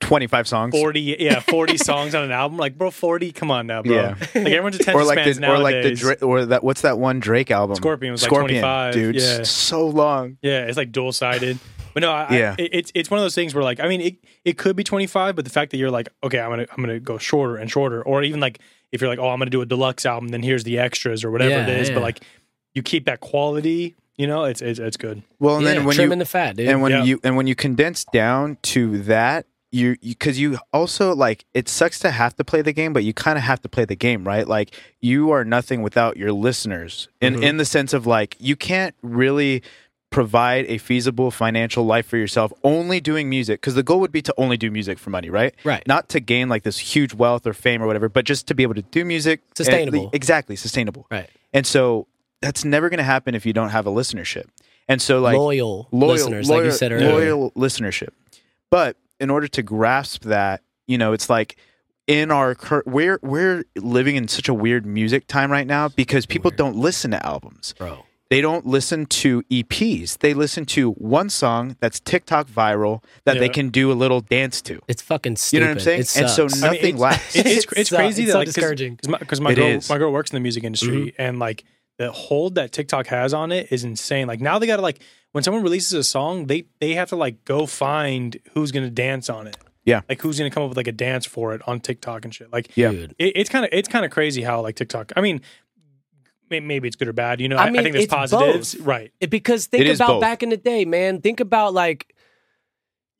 Twenty 0.00 0.26
five 0.26 0.46
songs. 0.46 0.74
forty, 0.78 1.16
yeah, 1.18 1.40
forty 1.40 1.76
songs 1.90 2.14
on 2.14 2.24
an 2.24 2.30
album. 2.32 2.58
Like, 2.58 2.76
bro, 2.76 2.90
forty, 2.90 3.32
come 3.32 3.50
on 3.50 3.66
now, 3.66 3.82
bro. 3.82 3.94
Yeah. 3.94 4.14
Like 4.18 4.34
everyone's 4.34 4.76
attention 4.80 5.00
or 5.00 5.04
like 5.04 5.18
spans 5.18 5.38
the 5.38 5.48
or 5.50 5.58
like 5.58 5.74
the 5.76 5.80
nowadays. 5.82 6.00
Dra- 6.00 6.16
or 6.22 6.44
that 6.46 6.62
what's 6.64 6.82
that 6.82 6.98
one 6.98 7.20
Drake 7.20 7.50
album? 7.50 7.76
Scorpion 7.76 8.12
was 8.12 8.22
like 8.22 8.28
Scorpion, 8.28 8.60
25, 8.62 8.92
dude. 8.94 9.14
yeah. 9.16 9.42
So 9.44 9.86
long. 9.86 10.36
Yeah, 10.42 10.66
it's 10.66 10.76
like 10.76 10.92
dual 10.92 11.12
sided. 11.12 11.58
But 11.94 12.00
no, 12.02 12.10
I, 12.10 12.36
Yeah. 12.36 12.54
I, 12.58 12.62
it- 12.62 12.70
it's 12.74 12.92
it's 12.94 13.10
one 13.10 13.18
of 13.18 13.24
those 13.24 13.34
things 13.34 13.54
where 13.54 13.64
like 13.64 13.80
I 13.80 13.88
mean 13.88 14.00
it 14.00 14.16
it 14.44 14.58
could 14.58 14.76
be 14.76 14.84
twenty 14.84 15.06
five, 15.06 15.34
but 15.36 15.44
the 15.44 15.50
fact 15.50 15.70
that 15.70 15.78
you're 15.78 15.90
like 15.90 16.08
okay, 16.22 16.40
I'm 16.40 16.50
gonna 16.50 16.66
I'm 16.70 16.82
gonna 16.82 17.00
go 17.00 17.16
shorter 17.18 17.56
and 17.56 17.70
shorter, 17.70 18.02
or 18.02 18.22
even 18.22 18.40
like 18.40 18.58
if 18.92 19.00
you're 19.00 19.08
like 19.10 19.18
oh 19.18 19.28
I'm 19.30 19.38
gonna 19.38 19.50
do 19.50 19.62
a 19.62 19.66
deluxe 19.66 20.04
album, 20.04 20.28
then 20.28 20.42
here's 20.42 20.64
the 20.64 20.78
extras 20.78 21.24
or 21.24 21.30
whatever 21.30 21.50
Yeah, 21.50 21.62
it 21.66 21.80
is. 21.80 21.88
yeah. 21.88 21.94
But 21.94 22.02
like 22.02 22.20
you 22.74 22.82
keep 22.82 23.06
that 23.06 23.20
quality, 23.20 23.94
you 24.16 24.26
know, 24.26 24.44
it's 24.44 24.60
it's, 24.60 24.78
it's 24.80 24.96
good. 24.96 25.22
Well, 25.38 25.56
and 25.56 25.64
yeah, 25.64 25.74
then 25.74 25.84
when 25.84 25.94
trimming 25.96 26.18
you 26.18 26.24
the 26.24 26.28
fat, 26.28 26.56
dude. 26.56 26.68
and 26.68 26.82
when 26.82 26.92
Yeah. 26.92 27.04
you 27.04 27.20
and 27.24 27.36
when 27.36 27.46
you 27.46 27.54
condense 27.54 28.04
down 28.04 28.58
to 28.62 28.98
that 29.04 29.46
you 29.72 29.96
because 30.00 30.38
you, 30.38 30.56
also 30.72 31.12
like 31.16 31.44
it 31.52 31.68
sucks 31.68 31.98
to 31.98 32.12
have 32.12 32.32
to 32.36 32.44
play 32.44 32.62
the 32.62 32.72
game 32.72 32.92
but 32.92 33.02
you 33.02 33.12
kind 33.12 33.36
of 33.36 33.42
have 33.42 33.60
to 33.60 33.68
play 33.68 33.84
the 33.84 33.96
game 33.96 34.24
right 34.24 34.46
like 34.46 34.72
you 35.00 35.32
are 35.32 35.44
nothing 35.44 35.82
without 35.82 36.16
your 36.16 36.30
listeners 36.30 37.08
in 37.20 37.34
Mm-hmm. 37.34 37.42
in 37.42 37.56
the 37.56 37.64
sense 37.64 37.92
of 37.92 38.06
like 38.06 38.36
you 38.38 38.54
can't 38.54 38.94
really 39.02 39.64
provide 40.14 40.64
a 40.66 40.78
feasible 40.78 41.30
financial 41.30 41.84
life 41.84 42.06
for 42.06 42.16
yourself 42.16 42.52
only 42.62 43.00
doing 43.00 43.28
music 43.28 43.60
because 43.60 43.74
the 43.74 43.82
goal 43.82 43.98
would 44.00 44.12
be 44.12 44.22
to 44.22 44.32
only 44.38 44.56
do 44.56 44.70
music 44.70 44.96
for 44.98 45.10
money 45.10 45.28
right 45.28 45.54
Right. 45.64 45.82
not 45.88 46.08
to 46.10 46.20
gain 46.20 46.48
like 46.48 46.62
this 46.62 46.78
huge 46.78 47.12
wealth 47.14 47.46
or 47.46 47.52
fame 47.52 47.82
or 47.82 47.86
whatever 47.88 48.08
but 48.08 48.24
just 48.24 48.46
to 48.46 48.54
be 48.54 48.62
able 48.62 48.74
to 48.76 48.82
do 48.82 49.04
music 49.04 49.40
and- 49.48 49.56
Sustainable. 49.56 50.10
exactly 50.12 50.54
sustainable 50.56 51.06
right, 51.10 51.28
and 51.52 51.66
so 51.66 52.06
that's 52.40 52.64
never 52.64 52.88
going 52.88 52.98
to 52.98 53.10
happen 53.14 53.34
if 53.34 53.44
you 53.44 53.52
don't 53.52 53.70
have 53.70 53.86
a 53.86 53.90
listenership 53.90 54.44
and 54.88 55.02
so 55.02 55.18
like 55.20 55.36
loyal, 55.36 55.88
listeners, 55.90 56.48
like 56.48 56.62
you 56.64 56.70
said 56.70 56.92
earlier. 56.92 57.10
Loyal 57.34 57.50
listenership. 57.52 58.10
But 58.70 58.96
in 59.18 59.30
order 59.30 59.48
to 59.48 59.62
grasp 59.62 60.24
that, 60.24 60.60
you 60.86 60.98
know, 60.98 61.12
it's 61.14 61.30
like 61.30 61.56
in 62.06 62.30
our 62.30 62.54
we're 62.84 63.18
we're 63.22 63.64
living 63.76 64.16
in 64.16 64.28
such 64.28 64.46
a 64.48 64.52
weird 64.54 64.84
music 64.84 65.26
time 65.26 65.50
right 65.50 65.66
now 65.66 65.88
because 65.88 66.26
people 66.26 66.50
don't 66.50 66.76
listen 66.76 67.10
to 67.12 67.26
albums. 67.26 67.74
bro. 67.78 68.04
They 68.34 68.40
don't 68.40 68.66
listen 68.66 69.06
to 69.06 69.42
EPs. 69.42 70.18
They 70.18 70.34
listen 70.34 70.66
to 70.66 70.90
one 70.92 71.30
song 71.30 71.76
that's 71.78 72.00
TikTok 72.00 72.48
viral 72.48 73.04
that 73.26 73.38
they 73.38 73.48
can 73.48 73.68
do 73.68 73.92
a 73.92 73.94
little 73.94 74.20
dance 74.20 74.60
to. 74.62 74.80
It's 74.88 75.02
fucking 75.02 75.36
stupid. 75.36 75.54
You 75.54 75.60
know 75.60 75.70
what 75.70 75.78
I'm 75.78 75.84
saying? 75.84 76.00
It 76.00 76.16
And 76.16 76.28
so 76.28 76.48
sucks. 76.48 76.60
I 76.60 76.66
mean, 76.66 76.74
nothing 76.74 76.94
it's- 76.96 77.00
lasts. 77.00 77.36
It's 77.36 77.48
It's 77.48 77.72
it's 77.76 77.90
crazy 77.90 78.22
it's 78.24 78.30
that 78.30 78.32
so 78.32 78.38
like 78.38 78.46
discouraging. 78.46 78.96
because 78.96 79.08
my, 79.08 79.18
'cause 79.18 79.40
my 79.40 79.54
girl 79.54 79.66
is. 79.68 79.88
my 79.88 79.98
girl 79.98 80.10
works 80.12 80.32
in 80.32 80.34
the 80.34 80.40
music 80.40 80.64
industry 80.64 81.12
mm-hmm. 81.12 81.22
and 81.22 81.38
like 81.38 81.62
the 81.98 82.10
hold 82.10 82.56
that 82.56 82.72
TikTok 82.72 83.06
has 83.06 83.32
on 83.32 83.52
it 83.52 83.68
is 83.70 83.84
insane. 83.84 84.26
Like 84.26 84.40
now 84.40 84.58
they 84.58 84.66
got 84.66 84.76
to 84.76 84.82
like 84.82 84.98
when 85.30 85.44
someone 85.44 85.62
releases 85.62 85.92
a 85.92 86.02
song, 86.02 86.46
they 86.48 86.64
they 86.80 86.94
have 86.94 87.10
to 87.10 87.16
like 87.16 87.44
go 87.44 87.66
find 87.66 88.36
who's 88.54 88.72
gonna 88.72 88.90
dance 88.90 89.30
on 89.30 89.46
it. 89.46 89.56
Yeah. 89.84 90.00
like 90.08 90.20
who's 90.22 90.38
gonna 90.38 90.50
come 90.50 90.62
up 90.62 90.70
with 90.70 90.78
like 90.78 90.86
a 90.88 90.92
dance 90.92 91.26
for 91.26 91.54
it 91.54 91.60
on 91.68 91.78
TikTok 91.78 92.24
and 92.24 92.34
shit. 92.34 92.50
Like 92.52 92.74
Yeah. 92.74 92.90
It, 92.90 93.12
it's 93.18 93.50
kind 93.50 93.64
of 93.64 93.68
it's 93.72 93.86
kind 93.86 94.04
of 94.04 94.10
crazy 94.10 94.42
how 94.42 94.60
like 94.62 94.76
TikTok. 94.76 95.12
I 95.14 95.20
mean, 95.20 95.36
may- 95.36 95.42
maybe 96.50 96.86
it's 96.88 96.96
good 96.96 97.08
or 97.08 97.12
bad. 97.12 97.40
You 97.40 97.48
know, 97.48 97.56
I 97.56 97.64
I, 97.64 97.66
I 97.66 97.70
mean, 97.70 97.82
think 97.82 97.92
there's 97.94 98.04
it's 98.04 98.14
positives, 98.14 98.74
both. 98.74 98.86
right? 98.86 99.12
It- 99.20 99.30
because 99.30 99.66
think 99.66 99.82
It 99.82 99.86
is 99.88 99.98
about 99.98 100.08
both. 100.08 100.20
back 100.20 100.42
in 100.42 100.50
the 100.50 100.56
day, 100.56 100.84
man. 100.84 101.20
Think 101.20 101.40
about 101.40 101.74
like 101.74 102.13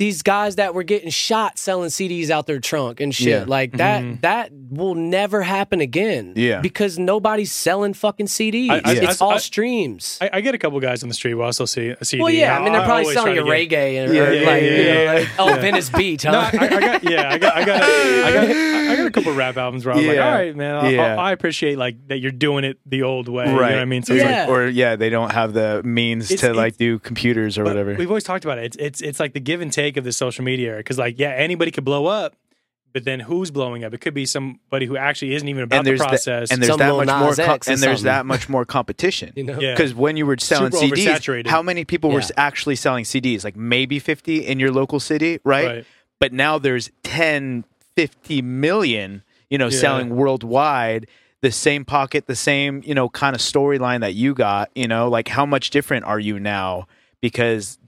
these 0.01 0.22
guys 0.22 0.57
that 0.57 0.74
were 0.74 0.82
getting 0.82 1.09
shot 1.09 1.57
selling 1.57 1.88
CDs 1.88 2.28
out 2.28 2.47
their 2.47 2.59
trunk 2.59 2.99
and 3.01 3.14
shit. 3.14 3.28
Yeah. 3.28 3.45
Like 3.47 3.76
that 3.76 4.03
Mhm. 4.03 4.20
that 4.22 4.51
will 4.53 4.97
never 4.97 5.40
happen 5.42 5.80
again. 5.80 6.32
Yeah. 6.34 6.61
Because 6.61 6.99
nobody's 6.99 7.53
selling 7.53 7.95
fucking 7.95 8.26
CDs. 8.26 8.70
I- 8.70 8.80
I- 8.84 8.92
it's 8.95 9.22
I- 9.22 9.24
all 9.24 9.34
I- 9.34 9.38
streams. 9.38 10.18
I, 10.20 10.30
I 10.32 10.40
get 10.40 10.53
a 10.53 10.59
couple 10.59 10.80
guys 10.80 11.05
on 11.05 11.09
the 11.09 11.14
street 11.14 11.34
where 11.34 11.47
I 11.47 11.51
still 11.53 11.68
see 11.68 11.90
a 11.90 12.05
CD. 12.05 12.20
well, 12.24 12.32
yeah, 12.32 12.53
I 12.53 12.57
and 12.57 12.64
mean 12.64 12.72
they're 12.72 12.82
probably 12.84 13.05
selling 13.14 13.34
try 13.36 13.45
you 13.45 13.49
to 13.49 13.66
get- 13.66 13.70
reggae 13.70 14.05
and 14.05 14.14
Yeah, 14.14 14.20
or 14.22 14.32
yeah, 14.32 14.47
like, 14.51 14.62
yeah, 14.62 14.68
you 14.70 14.84
know, 14.84 15.03
yeah, 15.05 15.12
like, 15.12 15.28
oh 15.38 15.61
Venice 15.61 15.90
Beach, 15.90 16.22
huh? 16.24 16.32
No, 16.32 16.38
I, 16.40 16.49
I 16.49 16.80
got 16.80 17.05
yeah, 17.05 17.30
I 17.32 17.38
got 17.38 17.57
I 17.57 17.64
got 17.64 17.82
a, 17.82 18.24
I 18.24 18.32
got 18.32 18.45
I 18.90 18.97
got 18.97 19.07
a 19.07 19.11
couple 19.12 19.32
rap 19.32 19.57
albums 19.57 19.84
where 19.86 19.95
I 19.95 19.99
was 19.99 20.07
like, 20.09 20.18
all 20.18 20.30
right, 20.32 20.57
man, 20.57 20.74
I, 20.74 20.88
Yeah. 20.90 21.14
I, 21.16 21.28
I 21.28 21.32
appreciate 21.32 21.78
like 21.78 22.09
that 22.09 22.18
you're 22.18 22.32
doing 22.32 22.64
it 22.64 22.78
the 22.84 23.03
old 23.05 23.28
way. 23.28 23.45
You 23.47 23.53
know 23.53 23.61
Right. 23.61 23.70
what 23.74 23.78
I 23.80 23.84
mean? 23.84 24.03
So 24.03 24.14
it's 24.14 24.24
Yeah. 24.24 24.40
like, 24.40 24.49
or 24.49 24.66
yeah, 24.66 24.97
they 24.97 25.09
don't 25.09 25.30
have 25.30 25.53
the 25.53 25.82
means 25.84 26.32
It's- 26.32 26.40
to 26.40 26.53
like 26.53 26.78
do 26.78 26.99
computers 26.99 27.59
or 27.59 27.62
whatever. 27.64 27.95
We've 27.95 28.11
always 28.11 28.24
talked 28.24 28.45
about 28.45 28.59
it. 28.59 28.64
It's 28.64 28.76
it's 28.76 29.01
it's 29.01 29.20
like 29.20 29.34
the 29.34 29.40
give 29.40 29.61
and 29.61 29.72
take 29.72 29.84
of 29.97 30.05
the 30.05 30.12
social 30.12 30.45
media 30.45 30.70
era. 30.70 30.78
Because 30.78 30.99
like, 30.99 31.18
yeah, 31.18 31.30
anybody 31.30 31.70
could 31.70 31.85
blow 31.85 32.07
up, 32.07 32.35
but 32.93 33.05
then 33.05 33.20
who's 33.20 33.51
blowing 33.51 33.82
up? 33.85 33.93
It 33.93 33.99
could 34.01 34.14
be 34.14 34.24
somebody 34.26 34.87
who 34.87 34.97
actually 34.97 35.35
isn't 35.35 35.49
even 35.49 35.64
about 35.64 35.78
and 35.78 35.87
the 35.87 35.91
there's 35.91 36.01
that- 36.01 36.09
process. 36.09 36.51
and 36.53 36.62
there's 36.62 36.68
Some 36.70 36.78
that 36.78 36.93
much 36.97 37.09
more 37.20 37.28
Nas 37.28 37.37
co- 37.66 37.72
and 37.72 37.80
there's 37.80 38.03
that 38.03 38.24
much 38.26 38.49
more 38.49 38.64
competition. 38.64 39.32
you 39.37 39.45
know? 39.45 39.59
Yeah. 39.59 39.72
Because 39.74 39.95
when 39.95 40.16
you 40.16 40.26
were 40.26 40.37
selling 40.39 40.70
Super 40.72 40.95
CDs, 40.97 41.47
how 41.47 41.62
many 41.62 41.85
people 41.85 42.11
were 42.11 42.20
Yeah. 42.20 42.24
s- 42.26 42.32
actually 42.37 42.76
selling 42.76 43.05
CDs? 43.05 43.45
Like 43.45 43.57
maybe 43.57 43.99
50 43.99 44.47
in 44.47 44.61
your 44.61 44.70
local 44.70 45.01
city, 45.01 45.41
right? 45.45 45.66
Right. 45.66 45.87
But 46.20 46.32
now 46.32 46.59
there's 46.59 46.91
10, 47.03 47.64
50 47.97 48.43
million, 48.43 49.22
you 49.51 49.59
know, 49.59 49.66
Yeah. 49.68 49.78
selling 49.78 50.11
worldwide. 50.14 51.07
The 51.43 51.51
same 51.53 51.85
pocket, 51.85 52.26
the 52.26 52.37
same, 52.37 52.80
you 52.87 52.95
know, 52.95 53.09
kind 53.11 53.35
of 53.37 53.43
storyline 53.43 54.01
that 54.01 54.14
you 54.14 54.32
got, 54.35 54.70
you 54.74 54.89
know, 54.89 55.09
like 55.09 55.28
how 55.28 55.45
much 55.45 55.68
different 55.70 56.05
are 56.07 56.18
you 56.20 56.39
now? 56.41 56.87
Because 57.20 57.78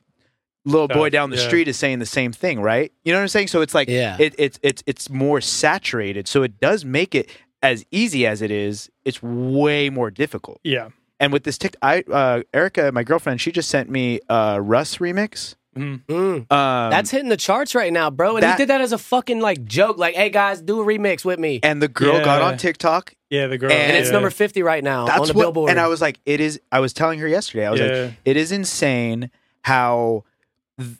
little 0.67 0.89
boy 0.89 1.07
Tough, 1.09 1.13
down 1.13 1.31
the 1.31 1.37
yeah. 1.37 1.47
street 1.47 1.69
is 1.69 1.79
saying 1.79 2.01
the 2.01 2.07
same 2.07 2.33
thing, 2.33 2.61
right? 2.61 2.93
You 3.05 3.13
know 3.13 3.19
what 3.19 3.23
I'm 3.23 3.29
saying? 3.29 3.49
So 3.49 3.63
it's 3.63 3.75
like 3.75 3.89
Yeah. 3.89 4.17
it, 4.21 4.35
it's 4.37 4.59
it's 4.63 4.83
it's 4.87 5.09
more 5.09 5.41
saturated. 5.41 6.29
So 6.29 6.43
it 6.43 6.61
does 6.61 6.85
make 6.85 7.15
it 7.15 7.31
as 7.63 7.85
easy 7.91 8.27
as 8.27 8.43
it 8.43 8.51
is. 8.51 8.91
It's 9.05 9.23
way 9.23 9.89
more 9.91 10.11
difficult. 10.11 10.61
Yeah. 10.63 10.89
And 11.19 11.33
with 11.33 11.45
this 11.45 11.57
tick, 11.57 11.75
I 11.81 12.01
uh, 12.13 12.43
Erica, 12.53 12.93
my 12.93 13.03
girlfriend, 13.05 13.41
she 13.41 13.51
just 13.53 13.71
sent 13.71 13.89
me 13.89 14.21
a 14.29 14.61
Russ 14.61 14.99
remix. 14.99 15.55
Mhm. 15.77 16.03
Mm. 16.07 16.51
Um, 16.53 16.91
That's 16.91 17.11
hitting 17.11 17.29
the 17.29 17.37
charts 17.37 17.75
right 17.75 17.93
now, 17.93 18.09
bro. 18.11 18.37
And 18.37 18.43
that- 18.43 18.57
he 18.59 18.63
did 18.63 18.69
that 18.71 18.81
as 18.81 18.93
a 18.93 18.99
fucking 18.99 19.41
like 19.41 19.65
joke, 19.67 19.99
like, 19.99 20.15
"Hey 20.15 20.31
guys, 20.31 20.63
do 20.63 20.81
a 20.81 20.85
remix 20.85 21.23
with 21.25 21.39
me." 21.39 21.61
and 21.63 21.83
the 21.83 21.89
girl 21.89 22.19
got 22.25 22.41
on 22.43 22.57
TikTok, 22.57 23.15
Yeah, 23.29 23.47
the 23.47 23.59
girl. 23.59 23.71
And 23.71 23.81
And 23.93 23.97
it's 23.99 24.09
yeah. 24.09 24.13
number 24.13 24.31
fifty 24.31 24.63
right 24.63 24.83
now 24.83 25.05
That's 25.07 25.21
on 25.21 25.27
the 25.29 25.33
what, 25.35 25.43
Billboard. 25.43 25.71
And 25.71 25.79
I 25.81 25.89
was 25.89 26.01
like, 26.01 26.19
it 26.27 26.41
is. 26.41 26.61
I 26.73 26.81
was 26.81 26.93
telling 26.95 27.19
her 27.19 27.29
yesterday. 27.29 27.67
I 27.67 27.71
was 27.71 27.81
Yeah. 27.81 27.87
like, 27.87 28.13
it 28.25 28.37
is 28.39 28.53
insane 28.53 29.31
how 29.63 30.23
th- 30.23 30.25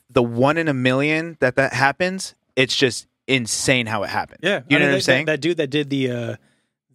the 0.09 0.23
one 0.23 0.57
in 0.57 0.67
a 0.67 0.73
million 0.73 1.37
that 1.39 1.55
that 1.55 1.73
happens. 1.73 2.35
It's 2.55 2.75
just 2.75 3.07
insane 3.27 3.85
how 3.85 4.03
it 4.03 4.09
happens. 4.09 4.39
Yeah, 4.41 4.61
you 4.69 4.77
I 4.77 4.79
know 4.79 4.79
mean, 4.79 4.79
what 4.79 4.85
I'm 4.85 4.91
that- 4.93 5.01
saying? 5.03 5.25
That, 5.25 5.31
that 5.33 5.41
dude 5.41 5.57
that 5.57 5.69
did 5.69 5.89
the 5.89 6.11
uh, 6.11 6.35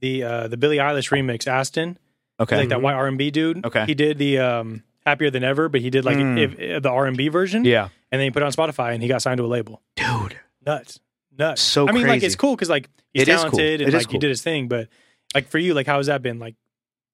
the 0.00 0.22
uh, 0.24 0.48
the 0.48 0.56
Billie 0.56 0.78
Eilish 0.78 1.10
remix, 1.10 1.46
Aston, 1.46 1.98
okay. 2.40 2.56
like 2.56 2.68
that 2.70 2.82
white 2.82 2.94
R 2.94 3.06
and 3.06 3.18
B 3.18 3.30
dude. 3.30 3.64
Okay. 3.64 3.84
he 3.86 3.94
did 3.94 4.18
the 4.18 4.38
um, 4.38 4.82
Happier 5.06 5.30
Than 5.30 5.44
Ever, 5.44 5.68
but 5.68 5.80
he 5.80 5.90
did 5.90 6.04
like 6.04 6.16
Mm. 6.16 6.38
if, 6.38 6.58
if- 6.58 6.82
the 6.82 6.90
R 6.90 7.06
and 7.06 7.16
B 7.16 7.28
version. 7.28 7.64
yeah, 7.64 7.88
and 8.10 8.18
then 8.20 8.22
he 8.22 8.30
put 8.30 8.42
it 8.42 8.46
on 8.46 8.52
Spotify, 8.52 8.92
and 8.94 9.02
he 9.02 9.08
got 9.08 9.22
signed 9.22 9.38
to 9.38 9.44
a 9.44 9.46
label. 9.46 9.80
dude. 9.96 10.38
Nuts, 10.66 11.00
nuts. 11.36 11.60
So 11.62 11.88
I 11.88 11.92
mean, 11.92 12.06
like 12.06 12.22
it's 12.22 12.36
cool 12.36 12.54
because 12.56 12.68
like 12.70 12.88
he's 13.14 13.22
It 13.22 13.28
is 13.28 13.40
cool. 13.42 13.50
talented 13.52 13.80
It 13.80 13.84
and 13.84 13.94
is 13.94 13.94
like 13.94 14.10
he 14.10 14.18
did 14.18 14.28
his 14.30 14.42
thing, 14.42 14.68
but 14.68 14.88
like 15.34 15.48
for 15.48 15.58
you, 15.58 15.74
like 15.74 15.86
how 15.86 15.96
has 15.98 16.06
that 16.06 16.22
been? 16.22 16.38
Like 16.38 16.54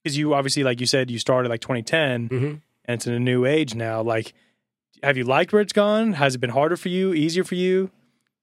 because 0.03 0.17
you 0.17 0.33
obviously 0.35 0.65
like 0.65 0.81
you 0.81 0.87
said 0.87 1.11
you 1.11 1.19
started 1.19 1.49
like 1.51 1.61
2010, 1.61 2.29
Mhm. 2.29 2.45
and 2.51 2.61
it's 2.87 3.07
in 3.07 3.13
a 3.15 3.19
new 3.21 3.45
age 3.47 3.75
now. 3.75 4.01
Like, 4.03 4.33
have 5.03 5.17
you 5.17 5.25
liked 5.25 5.53
where 5.53 5.63
it's 5.63 5.73
gone? 5.73 6.13
Has 6.15 6.35
it 6.35 6.39
been 6.39 6.51
harder 6.51 6.77
for 6.77 6.89
you? 6.89 7.13
Easier 7.15 7.45
for 7.45 7.55
you? 7.55 7.91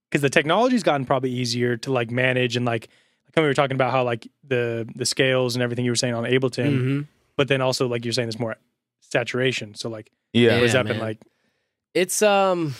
Because 0.10 0.22
the 0.22 0.30
technology's 0.30 0.84
gotten 0.84 1.06
probably 1.06 1.32
easier 1.32 1.78
to 1.78 1.92
like 1.92 2.12
manage 2.12 2.56
and 2.56 2.66
like. 2.66 2.88
Like 3.36 3.42
we 3.44 3.48
were 3.50 3.54
talking 3.54 3.76
about 3.76 3.92
how 3.92 4.04
like 4.06 4.28
the 4.48 4.88
the 4.96 5.06
scales 5.06 5.56
and 5.58 5.64
everything 5.64 5.84
you 5.84 5.92
were 5.92 5.96
saying 5.98 6.14
on 6.14 6.24
Ableton, 6.24 6.80
Mhm. 6.80 7.08
but 7.36 7.50
then 7.50 7.60
also 7.60 7.86
like 7.86 8.06
you're 8.06 8.14
saying 8.14 8.28
there's 8.28 8.40
more 8.40 8.56
saturation. 9.02 9.76
So 9.76 9.90
like, 9.90 10.10
Yeah, 10.32 10.54
what 10.54 10.62
has 10.62 10.74
Yeah, 10.74 10.84
that 10.84 10.88
been 10.88 11.00
like? 11.00 11.20
it's 11.94 12.22
um 12.22 12.76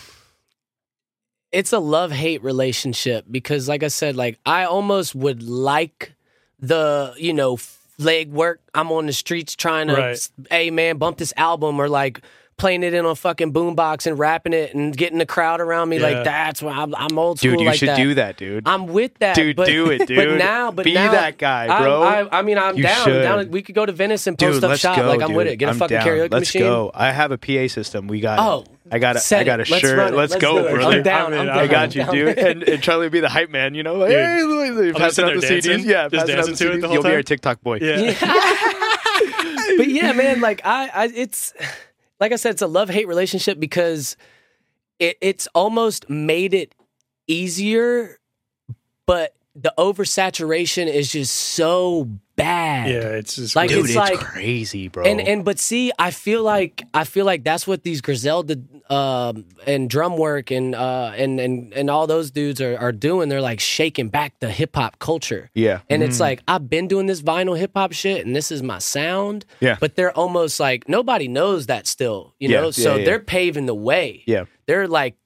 it's 1.52 1.72
a 1.72 1.78
love 1.78 2.10
hate 2.12 2.42
relationship 2.42 3.24
because 3.30 3.68
like 3.68 3.82
i 3.82 3.88
said 3.88 4.16
like 4.16 4.38
i 4.44 4.64
almost 4.64 5.14
would 5.14 5.42
like 5.42 6.14
the 6.58 7.14
you 7.16 7.32
know 7.32 7.58
leg 7.98 8.30
work 8.30 8.60
i'm 8.74 8.90
on 8.92 9.06
the 9.06 9.12
streets 9.12 9.54
trying 9.56 9.86
to 9.88 9.94
Right. 9.94 10.28
hey 10.50 10.70
man 10.70 10.98
bump 10.98 11.16
this 11.18 11.32
album 11.36 11.80
or 11.80 11.88
like 11.88 12.20
playing 12.58 12.82
it 12.82 12.94
in 12.94 13.04
a 13.04 13.14
fucking 13.14 13.52
boombox 13.52 14.06
and 14.06 14.18
rapping 14.18 14.54
it 14.54 14.74
and 14.74 14.96
getting 14.96 15.18
the 15.18 15.26
crowd 15.26 15.60
around 15.60 15.90
me 15.90 15.98
Yeah. 15.98 16.08
like 16.08 16.24
that's 16.24 16.62
why 16.62 16.72
I'm, 16.72 16.94
I'm 16.94 17.18
old 17.18 17.38
school 17.38 17.52
dude, 17.52 17.60
you 17.60 17.66
like 17.66 17.78
should 17.78 17.90
that. 17.90 17.96
do 17.98 18.14
that, 18.14 18.36
dude. 18.38 18.66
I'm 18.66 18.86
with 18.86 19.12
that, 19.18 19.36
Dude, 19.36 19.56
but, 19.56 19.66
do 19.66 19.90
it, 19.90 20.06
dude. 20.08 20.16
But 20.16 20.38
now, 20.38 20.70
but 20.70 20.84
Be 20.84 20.94
now, 20.94 21.12
that 21.12 21.36
guy, 21.36 21.66
bro. 21.66 22.02
I, 22.02 22.38
I, 22.38 22.42
mean, 22.42 22.56
I'm 22.56 22.76
down. 22.76 23.10
I'm 23.10 23.22
down. 23.22 23.50
We 23.50 23.60
could 23.62 23.74
go 23.74 23.84
to 23.84 23.92
Venice 23.92 24.26
and 24.26 24.38
post 24.38 24.54
Dude, 24.54 24.64
up 24.64 24.70
let's 24.70 24.80
shop. 24.80 24.96
go. 24.96 25.06
like 25.06 25.20
I'm 25.22 25.34
with 25.34 25.46
it. 25.46 25.56
Get 25.56 25.68
a 25.68 25.72
I'm 25.72 25.78
fucking 25.78 25.98
down. 25.98 26.06
karaoke 26.06 26.32
Let's 26.32 26.54
machine. 26.54 26.62
go. 26.62 26.90
I 26.94 27.12
have 27.12 27.30
a 27.30 27.38
PA 27.38 27.68
system. 27.68 28.06
We 28.08 28.20
got. 28.20 28.38
Oh, 28.38 28.60
it. 28.62 28.68
I 28.90 28.98
got. 29.00 29.20
set 29.20 29.40
I 29.40 29.44
got 29.44 29.60
a. 29.60 29.70
Let's 29.70 29.80
shirt. 29.80 30.14
Let's, 30.14 30.32
Let's 30.32 30.42
go, 30.42 30.62
do 30.62 30.74
brother. 30.74 30.96
I'm 30.98 31.02
down. 31.02 31.34
I'm 31.34 31.40
I'm 31.40 31.46
down. 31.46 31.58
I 31.58 31.66
got 31.66 31.94
you, 31.94 32.04
dude. 32.10 32.38
And, 32.38 32.62
and 32.62 32.82
Charlie 32.82 33.06
would 33.06 33.12
be 33.12 33.20
the 33.20 33.28
hype 33.28 33.50
man. 33.50 33.74
You 33.74 33.82
know, 33.82 33.96
like, 33.96 34.10
Dude. 34.10 34.18
hey, 34.18 34.42
look, 34.44 34.94
I'm 34.96 35.00
passing 35.00 35.24
out 35.24 35.34
the 35.34 35.40
there 35.40 35.50
dancing, 35.50 35.80
CDs. 35.80 35.84
Yeah, 35.84 36.08
just 36.08 36.26
passing 36.26 36.38
out 36.38 36.44
the 36.44 36.50
dancing 36.52 36.66
to 36.68 36.72
it 36.72 36.80
the 36.80 36.86
whole 36.88 36.94
You'll 36.94 37.02
be 37.02 37.10
our 37.10 37.22
TikTok 37.22 37.60
boy. 37.62 37.78
Yeah. 37.80 38.14
but 39.76 39.88
yeah, 39.88 40.12
man, 40.12 40.40
like 40.40 40.62
I, 40.64 40.88
I 40.94 41.10
it's 41.14 41.52
like 42.20 42.32
I 42.32 42.36
said, 42.36 42.50
it's 42.52 42.62
a 42.62 42.66
love 42.66 42.88
hate 42.88 43.08
relationship 43.08 43.60
because 43.60 44.16
it, 44.98 45.16
it's 45.20 45.46
almost 45.54 46.08
made 46.08 46.54
it 46.54 46.74
easier, 47.26 48.18
but 49.06 49.34
the 49.58 49.72
oversaturation 49.78 50.86
is 50.86 51.10
just 51.10 51.34
so 51.34 52.04
bad. 52.36 52.90
Yeah, 52.90 52.96
it's 53.16 53.36
just 53.36 53.56
Like, 53.56 53.70
Dude, 53.70 53.78
it's 53.80 53.88
it's, 53.90 53.96
like- 53.96 54.18
crazy, 54.20 54.88
bro. 54.88 55.04
And 55.04 55.20
and 55.20 55.44
but 55.44 55.58
see, 55.58 55.92
I 55.98 56.10
feel 56.10 56.42
like 56.42 56.84
I 56.92 57.04
feel 57.04 57.24
like 57.24 57.42
that's 57.44 57.66
what 57.66 57.82
these 57.82 58.00
Griselda 58.02 58.56
um, 58.90 59.46
and 59.66 59.88
Drumwork 59.90 60.54
and 60.56 60.74
uh 60.74 61.12
and 61.16 61.40
and 61.40 61.72
and 61.72 61.88
all 61.90 62.06
those 62.06 62.30
dudes 62.30 62.60
are 62.60 62.76
are 62.78 62.92
doing. 62.92 63.28
They're 63.30 63.40
like 63.40 63.60
shaking 63.60 64.10
back 64.10 64.38
the 64.40 64.50
hip 64.50 64.76
hop 64.76 64.98
culture. 64.98 65.50
yeah, 65.54 65.80
And 65.88 66.02
it's 66.02 66.20
like 66.20 66.42
I've 66.46 66.68
been 66.68 66.86
doing 66.86 67.06
this 67.06 67.22
vinyl 67.22 67.58
hip 67.58 67.72
hop 67.74 67.92
shit, 67.92 68.26
and 68.26 68.36
this 68.36 68.52
is 68.52 68.62
my 68.62 68.78
sound. 68.78 69.46
Yeah. 69.60 69.76
But 69.80 69.96
they're 69.96 70.12
almost 70.16 70.60
like 70.60 70.88
nobody 70.88 71.28
knows 71.28 71.66
that 71.66 71.86
still, 71.86 72.34
you 72.38 72.50
Yeah, 72.50 72.60
know. 72.60 72.66
yeah, 72.66 72.70
so 72.72 72.96
yeah. 72.96 73.04
they're 73.06 73.20
paving 73.20 73.64
the 73.66 73.74
way. 73.74 74.22
yeah, 74.26 74.44
They're 74.66 74.86
like, 74.86 75.16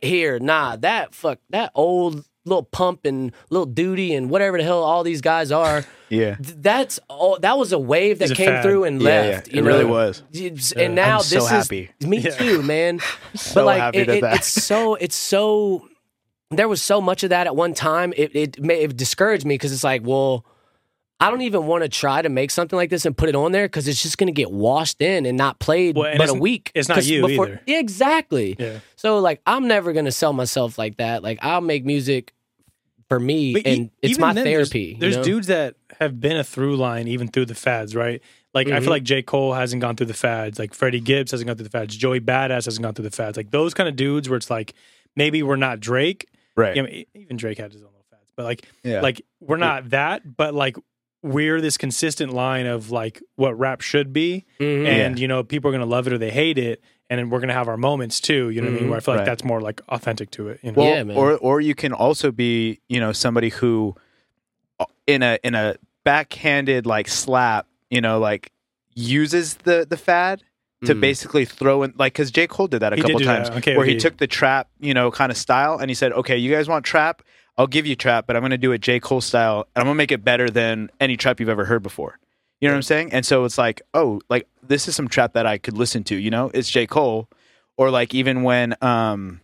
here, 0.00 0.38
nah, 0.38 0.76
that 0.76 1.14
fuck 1.14 1.40
that 1.50 1.72
old 1.74 2.24
little 2.50 2.64
pump 2.64 3.06
and 3.06 3.32
little 3.48 3.64
duty 3.66 4.12
and 4.14 4.28
whatever 4.28 4.58
the 4.58 4.64
hell 4.64 4.82
all 4.82 5.02
these 5.02 5.22
guys 5.22 5.50
are. 5.50 5.84
yeah. 6.10 6.34
th- 6.34 6.56
that's 6.60 7.00
all. 7.08 7.38
That 7.40 7.56
was 7.56 7.72
a 7.72 7.78
wave 7.78 8.18
that 8.18 8.30
It's 8.30 8.36
came 8.36 8.48
fad. 8.48 8.62
through 8.62 8.84
and 8.84 9.00
Yeah, 9.00 9.08
left. 9.08 9.48
yeah, 9.48 9.54
you 9.54 9.60
it 9.60 9.64
know? 9.64 9.70
really 9.70 9.84
was. 9.86 10.22
It's- 10.32 10.72
And 10.72 10.94
now 10.94 11.12
I'm 11.14 11.18
this 11.20 11.28
so 11.30 11.38
is 11.44 11.48
happy. 11.48 11.90
me 12.00 12.18
Yeah. 12.18 12.30
too, 12.32 12.62
man. 12.62 13.00
So 13.34 13.54
but 13.54 13.64
like 13.64 13.80
happy 13.80 13.98
it, 14.00 14.06
that 14.08 14.16
it- 14.16 14.20
that- 14.20 14.36
it's 14.36 14.48
so 14.48 14.96
it's 14.96 15.16
so 15.16 15.86
there 16.50 16.68
was 16.68 16.82
so 16.82 17.00
much 17.00 17.22
of 17.22 17.30
that 17.30 17.46
at 17.46 17.54
one 17.54 17.72
time 17.74 18.12
it 18.16 18.34
it, 18.34 18.60
may, 18.60 18.80
it 18.82 18.96
discouraged 18.96 19.46
me 19.46 19.54
because 19.54 19.72
it's 19.72 19.84
like 19.84 20.02
well 20.04 20.44
i 21.20 21.30
don't 21.30 21.42
even 21.42 21.66
want 21.66 21.84
to 21.84 21.88
try 21.88 22.20
to 22.20 22.28
make 22.28 22.50
something 22.50 22.76
like 22.76 22.90
this 22.90 23.06
and 23.06 23.16
put 23.16 23.28
it 23.28 23.36
on 23.36 23.52
there 23.52 23.66
because 23.66 23.86
it's 23.86 24.02
just 24.02 24.18
going 24.18 24.26
to 24.26 24.32
get 24.32 24.50
washed 24.50 25.00
in 25.00 25.26
and 25.26 25.38
not 25.38 25.60
played 25.60 25.94
Well, 25.96 26.06
and 26.06 26.18
but 26.18 26.28
a 26.28 26.34
week 26.34 26.72
it's 26.74 26.88
not 26.88 27.04
you 27.06 27.24
either. 27.28 27.60
Exactly 27.68 28.56
Yeah. 28.58 28.80
so 28.96 29.20
like 29.20 29.40
i'm 29.46 29.68
never 29.68 29.92
going 29.92 30.06
to 30.06 30.12
sell 30.12 30.32
myself 30.32 30.76
like 30.76 30.96
that 30.96 31.22
like 31.22 31.38
i'll 31.42 31.60
make 31.60 31.84
music 31.84 32.32
for 33.10 33.18
me 33.20 33.52
But 33.52 33.66
e- 33.66 33.70
and 33.74 33.90
it's 34.02 34.18
my 34.18 34.32
then, 34.32 34.44
therapy 34.44 34.96
There's, 34.98 35.14
you 35.16 35.18
know? 35.18 35.24
dudes 35.24 35.48
that 35.48 35.74
have 35.98 36.20
been 36.20 36.36
a 36.36 36.44
through 36.44 36.76
line 36.76 37.08
even 37.08 37.26
through 37.28 37.46
the 37.46 37.54
fads, 37.56 37.94
right? 37.96 38.22
Like 38.54 38.68
I 38.68 38.78
Mhm. 38.78 38.82
feel 38.82 38.90
like 38.90 39.02
J. 39.02 39.22
Cole 39.22 39.52
hasn't 39.54 39.82
gone 39.82 39.96
through 39.96 40.06
the 40.06 40.14
fads. 40.14 40.58
Like 40.60 40.74
Freddie 40.74 41.00
Gibbs 41.00 41.32
hasn't 41.32 41.46
gone 41.48 41.56
through 41.56 41.64
the 41.64 41.70
fads. 41.70 41.96
Joey 41.96 42.20
Badass 42.20 42.64
hasn't 42.66 42.82
gone 42.82 42.94
through 42.94 43.04
the 43.04 43.10
fads. 43.10 43.36
Like 43.36 43.50
those 43.50 43.74
kind 43.74 43.88
of 43.88 43.96
dudes 43.96 44.28
where 44.28 44.36
it's 44.36 44.48
like 44.50 44.74
maybe 45.16 45.42
we're 45.42 45.56
not 45.56 45.80
Drake. 45.80 46.26
Right. 46.56 46.76
Yeah, 46.76 46.82
I 46.82 46.86
mean, 46.86 47.04
even 47.16 47.36
Drake 47.36 47.58
had 47.58 47.72
his 47.72 47.82
own 47.82 47.88
little 47.88 48.06
fads, 48.10 48.30
but 48.36 48.44
like 48.44 48.64
Yeah. 48.84 49.00
like 49.00 49.20
we're 49.40 49.56
not 49.56 49.90
that, 49.90 50.36
but 50.36 50.54
like 50.54 50.76
we're 51.22 51.60
this 51.60 51.76
consistent 51.76 52.32
line 52.32 52.66
of 52.66 52.90
like 52.92 53.20
what 53.36 53.58
rap 53.58 53.80
should 53.82 54.12
be, 54.12 54.44
Mhm. 54.60 54.86
and 54.86 55.18
you 55.18 55.26
know 55.28 55.42
people 55.42 55.68
are 55.68 55.72
gonna 55.72 55.84
love 55.84 56.06
it 56.06 56.12
or 56.12 56.18
they 56.18 56.30
hate 56.30 56.58
it, 56.58 56.80
and 57.10 57.18
then 57.18 57.28
we're 57.28 57.40
gonna 57.40 57.52
have 57.52 57.68
our 57.68 57.76
moments 57.76 58.20
too. 58.20 58.48
You 58.50 58.62
know 58.62 58.68
what 58.68 58.76
I 58.76 58.80
mean? 58.80 58.86
Mhm. 58.86 58.88
Where 58.90 58.96
I 58.96 59.00
feel 59.00 59.14
like 59.14 59.18
Right. 59.20 59.26
that's 59.26 59.44
more 59.44 59.60
like 59.60 59.82
authentic 59.90 60.30
to 60.32 60.48
it. 60.48 60.60
You 60.62 60.72
know? 60.72 60.76
Well, 60.82 60.94
Yeah, 60.94 61.02
man. 61.02 61.16
or 61.16 61.36
or 61.36 61.60
you 61.60 61.74
can 61.74 61.92
also 61.92 62.30
be, 62.32 62.80
you 62.88 63.00
know, 63.00 63.12
somebody 63.12 63.50
who 63.50 63.94
uh, 64.78 64.86
in 65.06 65.22
a 65.22 65.38
in 65.42 65.54
a 65.54 65.74
backhanded 66.04 66.86
like 66.86 67.08
slap, 67.08 67.66
you 67.90 68.00
know, 68.00 68.18
like 68.18 68.50
uses 68.94 69.54
the 69.56 69.86
the 69.88 69.96
fad 69.96 70.42
to 70.86 70.94
Mm. 70.94 71.00
basically 71.00 71.44
throw 71.44 71.82
in 71.82 71.92
like 71.98 72.14
cuz 72.14 72.30
J 72.30 72.46
Cole 72.46 72.66
did 72.68 72.80
that 72.80 72.92
a 72.94 72.96
He 72.96 73.02
couple 73.02 73.20
times 73.20 73.50
Okay, 73.50 73.76
where 73.76 73.84
he 73.84 73.96
took 73.96 74.16
the 74.16 74.26
trap, 74.26 74.68
you 74.80 74.94
know, 74.94 75.10
kind 75.10 75.30
of 75.30 75.36
style 75.36 75.76
and 75.78 75.90
he 75.90 75.94
said, 75.94 76.12
"Okay, 76.12 76.38
you 76.38 76.50
guys 76.50 76.68
want 76.68 76.84
trap? 76.86 77.22
I'll 77.58 77.66
give 77.66 77.84
you 77.86 77.94
trap, 77.96 78.26
but 78.26 78.36
I'm 78.36 78.40
going 78.40 78.52
to 78.52 78.56
do 78.58 78.72
it 78.72 78.80
J 78.80 78.98
Cole 79.00 79.20
style 79.20 79.66
and 79.74 79.82
I'm 79.82 79.84
going 79.86 79.94
to 79.96 79.98
make 79.98 80.12
it 80.12 80.24
better 80.24 80.48
than 80.48 80.88
any 80.98 81.16
trap 81.18 81.38
you've 81.40 81.50
ever 81.50 81.66
heard 81.66 81.82
before." 81.82 82.18
You 82.60 82.68
know 82.68 82.74
what 82.74 82.78
I'm 82.78 82.82
saying? 82.82 83.12
And 83.12 83.24
so 83.24 83.44
it's 83.44 83.56
like, 83.58 83.80
"Oh, 83.94 84.20
like 84.28 84.46
this 84.62 84.86
is 84.88 84.94
some 84.94 85.08
trap 85.08 85.32
that 85.32 85.46
I 85.46 85.58
could 85.58 85.76
listen 85.78 86.04
to, 86.04 86.14
you 86.16 86.30
know? 86.30 86.50
It's 86.54 86.70
J 86.70 86.86
Cole." 86.86 87.28
Or 87.76 87.90
like 87.90 88.14
even 88.14 88.42
when 88.42 88.74
um 88.82 89.40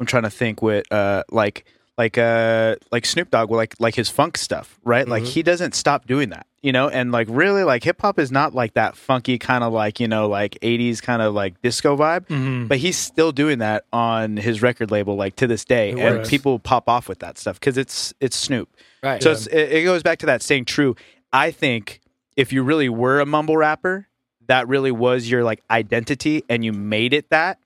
I'm 0.00 0.06
trying 0.06 0.24
to 0.24 0.30
think 0.30 0.60
with 0.62 0.90
uh 0.92 1.22
like 1.30 1.64
like 1.96 2.18
uh 2.18 2.76
like 2.92 3.06
Snoop 3.06 3.30
Dogg 3.30 3.50
with 3.50 3.56
like 3.58 3.74
like 3.78 3.94
his 3.94 4.08
funk 4.08 4.36
stuff, 4.36 4.78
right? 4.84 5.06
Like 5.06 5.22
Mhm. 5.22 5.28
he 5.28 5.42
doesn't 5.44 5.74
stop 5.76 6.06
doing 6.06 6.30
that, 6.30 6.46
you 6.62 6.72
know? 6.72 6.88
And 6.88 7.12
like 7.12 7.26
really 7.30 7.62
like 7.64 7.84
hip 7.84 8.00
hop 8.00 8.18
is 8.18 8.32
not 8.32 8.54
like 8.54 8.74
that 8.74 8.96
funky 8.96 9.38
kind 9.38 9.62
of 9.62 9.72
like, 9.72 10.00
you 10.00 10.08
know, 10.08 10.28
like 10.28 10.58
80s 10.62 11.00
kind 11.00 11.22
of 11.22 11.34
like 11.34 11.60
disco 11.62 11.96
vibe, 11.96 12.26
Mhm. 12.26 12.66
but 12.68 12.78
he's 12.78 12.96
still 12.96 13.30
doing 13.32 13.58
that 13.58 13.84
on 13.92 14.36
his 14.36 14.60
record 14.62 14.90
label 14.90 15.14
like 15.16 15.36
to 15.36 15.46
this 15.46 15.64
day 15.64 15.90
It 15.90 15.98
and 15.98 16.16
works. 16.18 16.28
people 16.28 16.58
pop 16.58 16.88
off 16.88 17.08
with 17.08 17.20
that 17.20 17.38
stuff 17.38 17.60
cuz 17.60 17.76
it's 17.76 18.12
it's 18.20 18.36
Snoop. 18.36 18.68
right 19.02 19.22
So 19.22 19.30
it's, 19.32 19.46
it, 19.48 19.72
it 19.72 19.84
goes 19.84 20.02
back 20.02 20.18
to 20.20 20.26
that 20.26 20.42
staying 20.42 20.64
true. 20.64 20.96
I 21.32 21.50
think 21.52 22.00
if 22.38 22.52
you 22.52 22.62
really 22.62 22.88
were 22.88 23.18
a 23.18 23.26
mumble 23.26 23.56
rapper, 23.56 24.06
that 24.46 24.68
really 24.68 24.92
was 24.92 25.28
your 25.28 25.42
like 25.42 25.60
identity 25.70 26.44
and 26.48 26.64
you 26.64 26.72
made 26.72 27.12
it 27.12 27.28
that 27.30 27.58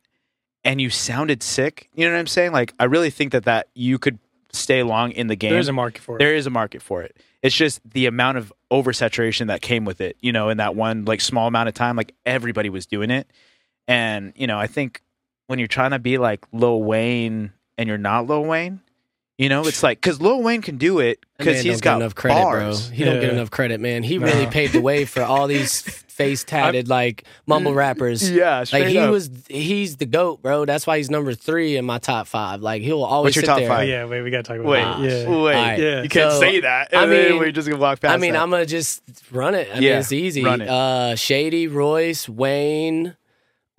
and 0.65 0.81
you 0.81 0.89
sounded 0.89 1.43
sick. 1.43 1.91
You 1.95 2.07
know 2.07 2.15
what 2.15 2.19
I'm 2.19 2.27
saying? 2.27 2.53
Like 2.53 2.73
I 2.81 2.85
really 2.85 3.11
think 3.11 3.33
that 3.33 3.45
that 3.45 3.69
you 3.75 3.99
could 3.99 4.19
stay 4.51 4.83
long 4.83 5.13
in 5.13 5.27
the 5.27 5.37
game. 5.37 5.53
There's 5.53 5.69
a 5.69 5.75
market 5.75 6.01
for 6.01 6.17
it. 6.17 6.21
There 6.21 6.35
is 6.35 6.47
a 6.47 6.51
market 6.51 6.81
for 6.81 7.03
it. 7.03 7.19
It's 7.43 7.55
just 7.55 7.81
the 7.89 8.07
amount 8.07 8.39
of 8.39 8.51
oversaturation 8.71 9.49
that 9.49 9.61
came 9.61 9.85
with 9.85 10.01
it, 10.01 10.17
you 10.21 10.33
know, 10.33 10.49
in 10.49 10.57
that 10.57 10.75
one 10.75 11.05
like 11.05 11.21
small 11.21 11.47
amount 11.49 11.69
of 11.69 11.75
time, 11.75 11.95
like 11.95 12.15
everybody 12.25 12.71
was 12.71 12.87
doing 12.87 13.11
it. 13.11 13.31
And, 13.87 14.33
you 14.37 14.47
know, 14.47 14.59
I 14.59 14.69
think 14.69 15.03
when 15.49 15.59
you're 15.59 15.69
trying 15.69 15.91
to 15.91 15.99
be 15.99 16.17
like 16.17 16.47
Lil 16.51 16.83
Wayne 16.83 17.53
and 17.77 17.89
you're 17.89 17.99
not 17.99 18.27
Lil 18.27 18.45
Wayne, 18.45 18.81
you 19.43 19.49
know, 19.49 19.63
it's 19.67 19.83
like 19.83 20.01
cuz 20.01 20.21
Lil 20.21 20.43
Wayne 20.43 20.63
can 20.63 20.77
do 20.79 20.99
it 21.01 21.25
cuz 21.39 21.47
man 21.47 21.55
he's 21.57 21.65
don't 21.65 21.81
got 21.81 21.93
get 21.95 21.97
enough 22.03 22.15
credit, 22.15 22.43
bars. 22.43 22.87
bro. 22.89 22.97
He 22.97 23.05
don't 23.05 23.21
get 23.21 23.31
enough 23.31 23.51
credit, 23.51 23.81
man. 23.81 24.03
He 24.03 24.19
No. 24.19 24.27
really 24.27 24.47
paved 24.47 24.73
the 24.75 24.81
way 24.81 25.05
for 25.05 25.23
all 25.23 25.47
these 25.47 25.81
face 26.13 26.45
tatted 26.45 26.89
like 26.89 27.25
mumble 27.47 27.73
rappers. 27.75 28.31
Yeah, 28.43 28.65
like 28.73 28.87
he 28.87 28.99
up. 28.99 29.11
was. 29.11 29.31
He's 29.49 29.97
the 29.97 30.05
goat, 30.07 30.43
bro. 30.43 30.65
That's 30.67 30.87
why 30.87 30.99
he's 30.99 31.11
number 31.11 31.35
three 31.35 31.77
in 31.77 31.85
my 31.87 31.99
top 31.99 32.27
five. 32.27 32.61
Like 32.61 32.83
he'll 32.83 33.03
always 33.03 33.31
What's 33.35 33.37
your 33.37 33.43
sit 33.45 33.47
top 33.47 33.59
there. 33.61 33.69
five? 33.69 33.89
yeah, 33.89 34.05
wait, 34.05 34.23
we 34.23 34.31
gotta 34.31 34.43
talk 34.43 34.59
about 34.59 34.69
Wait, 34.71 34.83
that. 34.83 35.01
Yeah. 35.01 35.29
wait. 35.29 35.55
Alright, 35.57 35.79
yeah. 35.81 36.03
You 36.03 36.09
can't 36.09 36.33
so, 36.33 36.41
say 36.41 36.61
that. 36.61 36.89
I 36.93 37.03
and 37.05 37.13
then 37.13 37.31
mean- 37.31 37.41
we're 37.41 37.51
just 37.51 37.67
gonna 37.69 37.81
walk 37.81 38.01
past. 38.01 38.13
I 38.13 38.19
mean, 38.19 38.35
that. 38.35 38.43
I'm 38.43 38.51
gonna 38.51 38.67
just 38.67 39.03
run 39.33 39.55
it. 39.55 39.69
I 39.71 39.75
mean, 39.75 39.83
Yeah, 39.85 39.99
it's 40.01 40.13
easy. 40.13 40.45
run 40.45 40.61
it. 40.61 40.69
Uh, 40.69 41.17
Shady, 41.17 41.67
Royce, 41.67 42.29
Wayne, 42.29 43.17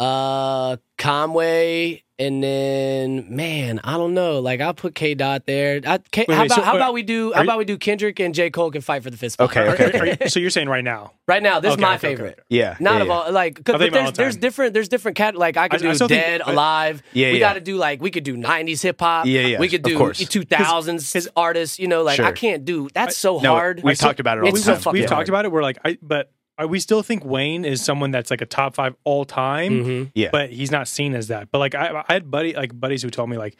uh, 0.04 0.78
Conway, 0.98 2.04
and 2.20 2.44
then 2.44 3.26
man, 3.36 3.80
I 3.84 3.94
don't 3.98 4.14
know. 4.14 4.40
Like 4.40 4.62
I'll 4.62 4.74
put 4.74 4.96
K 4.96 5.16
Dot 5.16 5.46
there. 5.46 5.80
I, 5.86 5.98
K, 6.12 6.26
Wait, 6.28 6.34
how 6.36 6.42
wait, 6.42 6.46
about 6.52 6.56
so, 6.56 6.62
how 6.62 6.74
uh, 6.74 6.76
about 6.76 6.94
we 6.94 7.04
do? 7.04 7.32
How 7.34 7.40
you- 7.40 7.44
about 7.46 7.58
we 7.58 7.66
do 7.66 7.78
Kendrick 7.78 8.20
and 8.20 8.34
J 8.36 8.50
Cole 8.50 8.70
can 8.72 8.82
fight 8.82 9.02
for 9.04 9.10
the 9.10 9.18
fifth 9.18 9.34
spot? 9.34 9.50
Okay, 9.50 9.62
okay, 9.70 9.84
are- 9.84 9.88
okay. 9.88 10.00
are 10.00 10.18
you- 10.24 10.30
so 10.30 10.40
you're 10.40 10.50
saying 10.50 10.68
right 10.70 10.84
now? 10.84 11.12
Right 11.28 11.42
now, 11.42 11.60
this 11.60 11.72
Okay, 11.74 11.82
is 11.82 11.82
my 11.82 11.96
okay, 11.96 12.08
favorite. 12.08 12.34
okay. 12.40 12.42
yeah, 12.50 12.76
Not 12.80 12.96
yeah, 12.98 13.02
of 13.04 13.10
all 13.10 13.32
like, 13.32 13.64
cause, 13.64 13.76
I 13.76 13.78
but 13.78 13.88
about 13.90 13.98
all 13.98 14.04
there's 14.12 14.14
there's 14.18 14.38
different 14.38 14.74
there's 14.74 14.90
different 14.90 15.16
cat 15.18 15.36
like 15.36 15.56
I 15.58 15.68
could 15.70 15.84
I- 15.86 15.90
I 15.90 15.92
do 15.94 15.98
think- 16.00 16.10
dead 16.10 16.42
but- 16.46 16.54
alive. 16.54 17.02
Yeah, 17.14 17.28
we 17.32 17.34
yeah. 17.36 17.40
got 17.40 17.54
to 17.54 17.62
do 17.62 17.78
like 17.78 18.02
we 18.02 18.12
could 18.12 18.24
do 18.24 18.36
'90s 18.38 18.82
hip 18.82 19.00
hop. 19.00 19.26
Yeah, 19.26 19.42
yeah, 19.42 19.60
We 19.60 19.68
could 19.70 19.84
do 19.84 19.98
course. 19.98 20.20
2000s 20.20 21.28
artists. 21.36 21.80
You 21.80 21.88
know, 21.88 22.04
like 22.04 22.20
I 22.20 22.32
can't 22.32 22.66
do. 22.66 22.90
That's 22.94 23.18
so 23.18 23.40
No, 23.40 23.54
hard. 23.54 23.82
we've 23.84 23.98
talked 23.98 24.20
about 24.20 24.38
it 24.38 24.42
all 24.44 24.50
It's 24.50 24.64
so 24.64 24.76
fucking 24.76 25.00
We've 25.00 25.10
talked 25.10 25.30
about 25.30 25.46
it. 25.46 25.52
We're 25.52 25.64
like, 25.64 25.80
I 25.86 25.98
but 26.02 26.32
we 26.68 26.80
still 26.80 27.02
think 27.02 27.26
Wayne 27.26 27.66
is 27.66 27.84
someone 27.84 28.12
that's 28.12 28.30
like 28.32 28.42
a 28.42 28.46
top 28.46 28.76
five 28.76 28.96
all 29.04 29.26
time, 29.26 29.72
Mhm. 29.86 30.12
Yeah. 30.16 30.30
but 30.32 30.50
he's 30.52 30.72
not 30.72 30.88
seen 30.88 31.14
as 31.16 31.28
that. 31.30 31.50
But 31.52 31.60
like, 31.60 31.76
I, 31.76 32.04
I 32.08 32.14
had 32.14 32.30
buddy 32.30 32.54
like 32.54 32.80
buddies 32.80 33.02
who 33.04 33.10
told 33.10 33.30
me 33.30 33.38
like, 33.38 33.56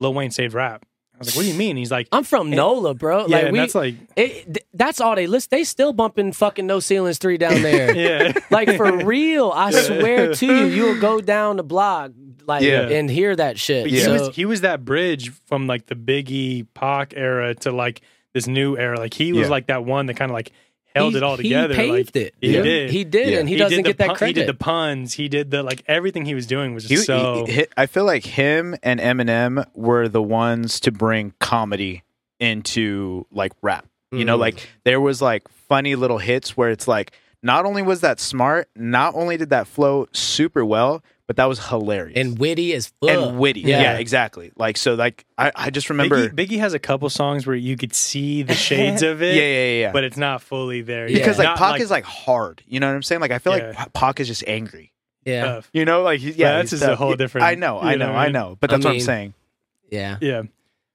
Lil 0.00 0.12
Wayne 0.14 0.30
saved 0.30 0.54
rap. 0.54 0.84
I 1.14 1.18
was 1.18 1.28
like, 1.28 1.36
what 1.36 1.42
do 1.42 1.48
you 1.48 1.54
mean? 1.56 1.76
He's 1.76 1.92
like, 1.92 2.08
I'm 2.10 2.24
from 2.24 2.50
NOLA, 2.50 2.94
bro. 2.94 3.26
yeah, 3.28 3.36
like 3.42 3.52
we, 3.52 3.58
that's 3.60 3.74
like, 3.76 3.94
it, 4.16 4.44
th- 4.52 4.66
that's 4.74 5.00
all 5.00 5.14
they 5.14 5.28
list. 5.28 5.50
They 5.50 5.62
still 5.62 5.92
bumping 5.92 6.32
fucking 6.32 6.66
No 6.66 6.80
Ceilings 6.80 7.18
three 7.18 7.38
down 7.38 7.62
there. 7.62 7.94
yeah, 7.96 8.32
Like 8.50 8.76
for 8.76 9.04
real, 9.04 9.52
I 9.54 9.70
swear 9.70 10.34
to 10.34 10.46
you, 10.46 10.64
you'll 10.66 11.00
go 11.00 11.20
down 11.20 11.56
the 11.56 11.62
block 11.62 12.10
like 12.46 12.62
Yeah. 12.64 12.88
and 12.88 13.08
hear 13.08 13.34
that 13.36 13.58
shit. 13.60 13.84
But 13.84 13.92
he 13.92 14.08
was 14.08 14.34
he 14.36 14.44
was 14.44 14.60
that 14.62 14.84
bridge 14.84 15.30
from 15.46 15.66
like 15.68 15.86
the 15.86 15.94
Biggie 15.94 16.66
Pac 16.74 17.14
era 17.16 17.54
to 17.54 17.70
like 17.70 18.00
this 18.34 18.48
new 18.48 18.76
era. 18.76 18.98
Like 18.98 19.14
he 19.14 19.32
was 19.32 19.42
Yeah. 19.42 19.50
like 19.50 19.66
that 19.68 19.84
one 19.84 20.06
that 20.06 20.14
kind 20.16 20.32
of 20.32 20.34
like 20.34 20.50
held 20.94 21.12
he- 21.12 21.16
it 21.18 21.22
all 21.22 21.36
together. 21.36 21.74
He 21.74 21.80
paved 21.80 22.14
like, 22.14 22.26
it. 22.26 22.34
He 22.40 22.54
Yeah. 22.54 22.62
did. 22.62 22.90
He 22.90 23.04
did, 23.04 23.28
Yeah. 23.28 23.38
and 23.40 23.48
he, 23.48 23.56
did 23.56 23.62
doesn't 23.64 23.82
get 23.82 23.98
that 23.98 24.06
pun- 24.08 24.16
credit. 24.16 24.36
He 24.36 24.42
did 24.42 24.48
the 24.48 24.54
puns. 24.58 25.14
He 25.14 25.28
did 25.28 25.50
the 25.50 25.62
like 25.62 25.82
everything 25.86 26.24
he 26.24 26.34
was 26.34 26.46
doing 26.46 26.74
was 26.74 26.88
He- 26.88 26.96
so. 26.96 27.44
he- 27.46 27.52
he- 27.52 27.66
I 27.76 27.86
feel 27.86 28.04
like 28.04 28.24
him 28.24 28.76
and 28.82 29.00
Eminem 29.00 29.66
were 29.74 30.08
the 30.08 30.22
ones 30.22 30.78
to 30.80 30.92
bring 30.92 31.32
comedy 31.40 32.02
into 32.40 33.26
like 33.32 33.52
rap. 33.62 33.86
You 34.12 34.24
know, 34.24 34.36
Mm. 34.36 34.40
like 34.40 34.68
there 34.84 35.00
was 35.00 35.20
like 35.20 35.42
funny 35.68 35.96
little 35.96 36.18
hits 36.18 36.56
where 36.56 36.70
it's 36.70 36.86
like 36.86 37.12
not 37.42 37.64
only 37.64 37.82
was 37.82 38.00
that 38.02 38.20
smart, 38.20 38.68
not 38.76 39.14
only 39.16 39.36
did 39.36 39.50
that 39.50 39.66
flow 39.66 40.06
super 40.12 40.64
well, 40.64 41.02
but 41.26 41.36
that 41.36 41.46
was 41.46 41.68
hilarious 41.68 42.16
and 42.18 42.38
witty 42.38 42.74
as 42.74 42.92
fuck. 43.00 43.10
and 43.10 43.38
witty. 43.38 43.60
Yeah. 43.60 43.96
exactly. 43.98 44.52
Like 44.56 44.76
so, 44.76 44.94
like 44.94 45.24
I, 45.38 45.52
I 45.54 45.70
just 45.70 45.88
remember. 45.90 46.28
Biggie, 46.28 46.48
Biggie 46.48 46.58
has 46.58 46.74
a 46.74 46.78
couple 46.78 47.08
songs 47.10 47.46
where 47.46 47.56
you 47.56 47.76
could 47.76 47.94
see 47.94 48.42
the 48.50 48.54
shades 48.54 49.02
of 49.02 49.22
it, 49.22 49.34
yeah, 49.36 49.42
yeah, 49.42 49.80
yeah. 49.86 49.92
but 49.92 50.04
it's 50.04 50.16
not 50.16 50.42
fully 50.42 50.82
there. 50.82 51.08
Yeah. 51.08 51.18
because 51.18 51.38
yet. 51.38 51.44
like 51.44 51.58
Not 51.60 51.72
Pac 51.72 51.80
is 51.80 51.90
like 51.90 52.04
hard. 52.04 52.62
You 52.66 52.80
know 52.80 52.88
what 52.88 52.94
I'm 52.96 53.02
saying? 53.02 53.20
Like 53.20 53.30
I 53.30 53.38
feel 53.38 53.56
Yeah. 53.56 53.66
like 53.68 53.76
Pa- 53.76 53.88
Pac 53.94 54.20
is 54.20 54.28
just 54.28 54.44
angry. 54.46 54.92
Yeah, 55.24 55.44
tough. 55.44 55.70
You 55.72 55.86
know, 55.86 56.02
like 56.02 56.20
he's, 56.20 56.36
yeah, 56.36 56.56
that's 56.56 56.70
he's 56.70 56.80
just 56.80 56.82
a 56.82 56.86
tough. 56.88 56.98
whole 56.98 57.10
Yeah, 57.10 57.16
different- 57.16 57.46
I 57.46 57.54
know, 57.54 57.80
you 57.80 57.88
I 57.88 57.94
know 57.96 58.06
know, 58.08 58.12
what 58.12 58.18
I 58.18 58.22
I 58.22 58.26
mean? 58.26 58.32
know, 58.34 58.56
but 58.60 58.70
I 58.70 58.74
that's 58.74 58.84
what 58.84 58.90
I'm 58.90 58.96
mean- 58.96 59.04
saying. 59.04 59.34
yeah. 59.90 60.18
Yeah. 60.20 60.42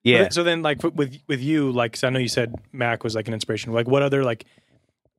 Yeah. 0.04 0.24
But- 0.26 0.34
So 0.34 0.44
then, 0.44 0.62
like 0.62 0.84
with 0.84 1.18
with 1.28 1.42
you, 1.42 1.72
like 1.72 1.94
'cause 1.94 2.04
I 2.04 2.10
know 2.12 2.20
you 2.20 2.28
said 2.28 2.54
Mac 2.72 3.04
was 3.04 3.16
like 3.16 3.28
an 3.28 3.34
inspiration. 3.34 3.74
Like, 3.74 3.88
what 3.88 4.04
other 4.04 4.24
like 4.24 4.46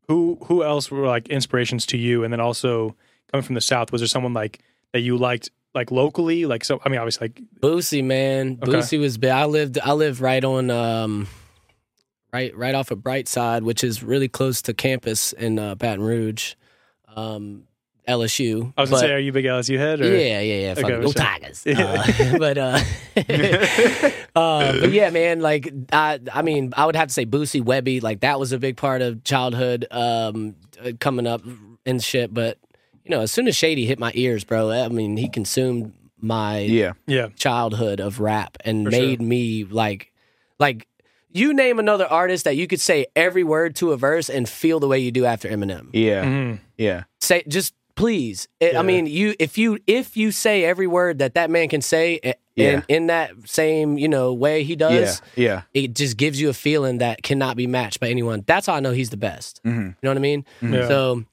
who 0.09 0.39
who 0.45 0.63
else 0.65 0.91
were 0.91 1.07
like 1.07 1.29
inspirations 1.29 1.87
to 1.87 1.99
you? 1.99 2.23
And 2.25 2.33
then 2.33 2.41
also 2.41 2.95
coming 3.33 3.43
from 3.45 3.55
the 3.57 3.61
South, 3.61 3.93
was 3.93 4.01
there 4.01 4.09
someone 4.09 4.33
like 4.33 4.61
that 4.93 5.01
you 5.01 5.17
liked 5.17 5.51
like 5.75 5.91
locally? 5.91 6.47
Like, 6.47 6.65
so 6.65 6.81
I 6.85 6.89
mean, 6.89 6.99
obviously, 6.99 7.29
like 7.29 7.43
Boosie, 7.61 8.05
man. 8.05 8.59
Okay. 8.63 8.73
Boosie 8.73 9.01
was 9.01 9.19
big. 9.19 9.31
I 9.31 9.45
lived 9.47 9.79
I 9.79 9.93
lived 9.93 10.21
right 10.21 10.43
on 10.45 10.71
um 10.71 11.29
right 12.33 12.57
right 12.57 12.75
off 12.75 12.91
of 12.91 12.99
Brightside, 12.99 13.63
which 13.63 13.85
is 13.85 14.03
really 14.03 14.29
close 14.29 14.63
to 14.63 14.75
campus 14.75 15.33
in 15.33 15.59
uh, 15.59 15.75
Baton 15.75 16.03
Rouge. 16.03 16.55
Um 17.15 17.65
LSU. 18.09 18.73
I 18.77 18.81
was 18.81 18.91
gonna 18.91 19.03
But- 19.03 19.07
say, 19.07 19.13
are 19.13 19.19
you 19.19 19.31
a 19.31 19.33
big 19.33 19.45
LSU 19.45 19.79
head? 19.79 20.01
Or? 20.01 20.05
Yeah, 20.07 20.41
yeah, 20.41 20.55
yeah. 20.55 20.75
Fuck 20.75 20.85
Okay, 20.87 21.01
go. 21.01 21.13
Tigers. 21.13 21.65
Uh, 21.67 22.39
but 22.39 22.59
uh, 22.59 22.81
uh, 24.35 24.81
but 24.81 24.91
yeah, 24.91 25.11
man. 25.11 25.41
Like 25.41 25.73
I, 25.93 26.19
I 26.33 26.43
mean, 26.43 26.73
I 26.77 26.87
would 26.87 26.97
have 26.97 27.09
to 27.09 27.15
say 27.15 27.27
Boosie 27.27 27.63
Webbie. 27.63 28.03
Like 28.03 28.21
that 28.21 28.41
was 28.41 28.53
a 28.53 28.59
big 28.59 28.77
part 28.77 29.03
of 29.03 29.23
childhood 29.25 29.87
um, 29.91 30.57
uh, 30.85 30.93
coming 30.99 31.27
up 31.27 31.43
and 31.87 32.03
shit. 32.03 32.33
But 32.35 32.59
you 33.11 33.17
know, 33.17 33.23
as 33.23 33.33
soon 33.33 33.49
as 33.49 33.57
Shady 33.57 33.87
hit 33.87 33.99
my 33.99 34.13
ears, 34.15 34.45
bro, 34.45 34.71
I 34.71 34.87
mean, 34.89 35.17
he 35.17 35.29
consumed 35.29 35.93
my 36.21 36.61
yeah. 36.61 36.93
yeah, 37.09 37.29
childhood 37.35 37.99
of 37.99 38.21
rap 38.21 38.57
and 38.65 38.85
For 38.87 38.91
made 38.93 39.19
sure. 39.19 39.27
me 39.27 39.65
like, 39.65 40.13
like. 40.61 40.87
You 41.33 41.55
name 41.55 41.79
another 41.79 42.07
artist 42.07 42.45
that 42.45 42.57
you 42.57 42.67
could 42.67 42.81
say 42.81 43.07
every 43.15 43.45
word 43.45 43.77
to 43.77 43.93
a 43.93 43.97
verse 43.97 44.29
and 44.29 44.49
feel 44.49 44.81
the 44.81 44.89
way 44.89 44.99
you 44.99 45.13
do 45.13 45.25
after 45.25 45.49
Eminem 45.49 45.89
Yeah. 45.93 46.25
Mhm. 46.25 46.59
Yeah. 46.77 47.05
say 47.21 47.45
just 47.47 47.73
please 47.95 48.49
It- 48.59 48.73
Yeah. 48.73 48.81
i 48.81 48.83
mean 48.83 49.07
you 49.07 49.35
if 49.39 49.57
you 49.57 49.79
if 49.87 50.17
you 50.17 50.33
say 50.33 50.65
every 50.65 50.89
word 50.89 51.19
that 51.21 51.35
that 51.35 51.49
man 51.51 51.69
can 51.69 51.83
say 51.83 52.19
a- 52.25 52.35
Yeah. 52.57 52.71
in 52.71 52.85
in 52.89 53.07
that 53.09 53.31
same 53.45 53.97
you 53.97 54.09
know 54.09 54.33
way 54.35 54.65
he 54.65 54.75
does 54.75 55.23
Yeah. 55.37 55.45
Yeah. 55.45 55.63
it 55.73 55.95
just 55.95 56.17
gives 56.17 56.41
you 56.41 56.49
a 56.49 56.53
feeling 56.53 56.99
that 56.99 57.23
cannot 57.23 57.57
be 57.57 57.67
matched 57.69 58.01
by 58.01 58.09
anyone 58.09 58.43
that's 58.47 58.67
how 58.67 58.75
i 58.75 58.81
know 58.81 58.91
he's 58.93 59.11
the 59.11 59.17
best 59.31 59.61
Mhm. 59.65 59.87
you 59.89 59.95
know 60.03 60.11
what 60.11 60.17
i 60.17 60.21
mean 60.21 60.45
Yeah. 60.61 60.89
so 60.89 61.25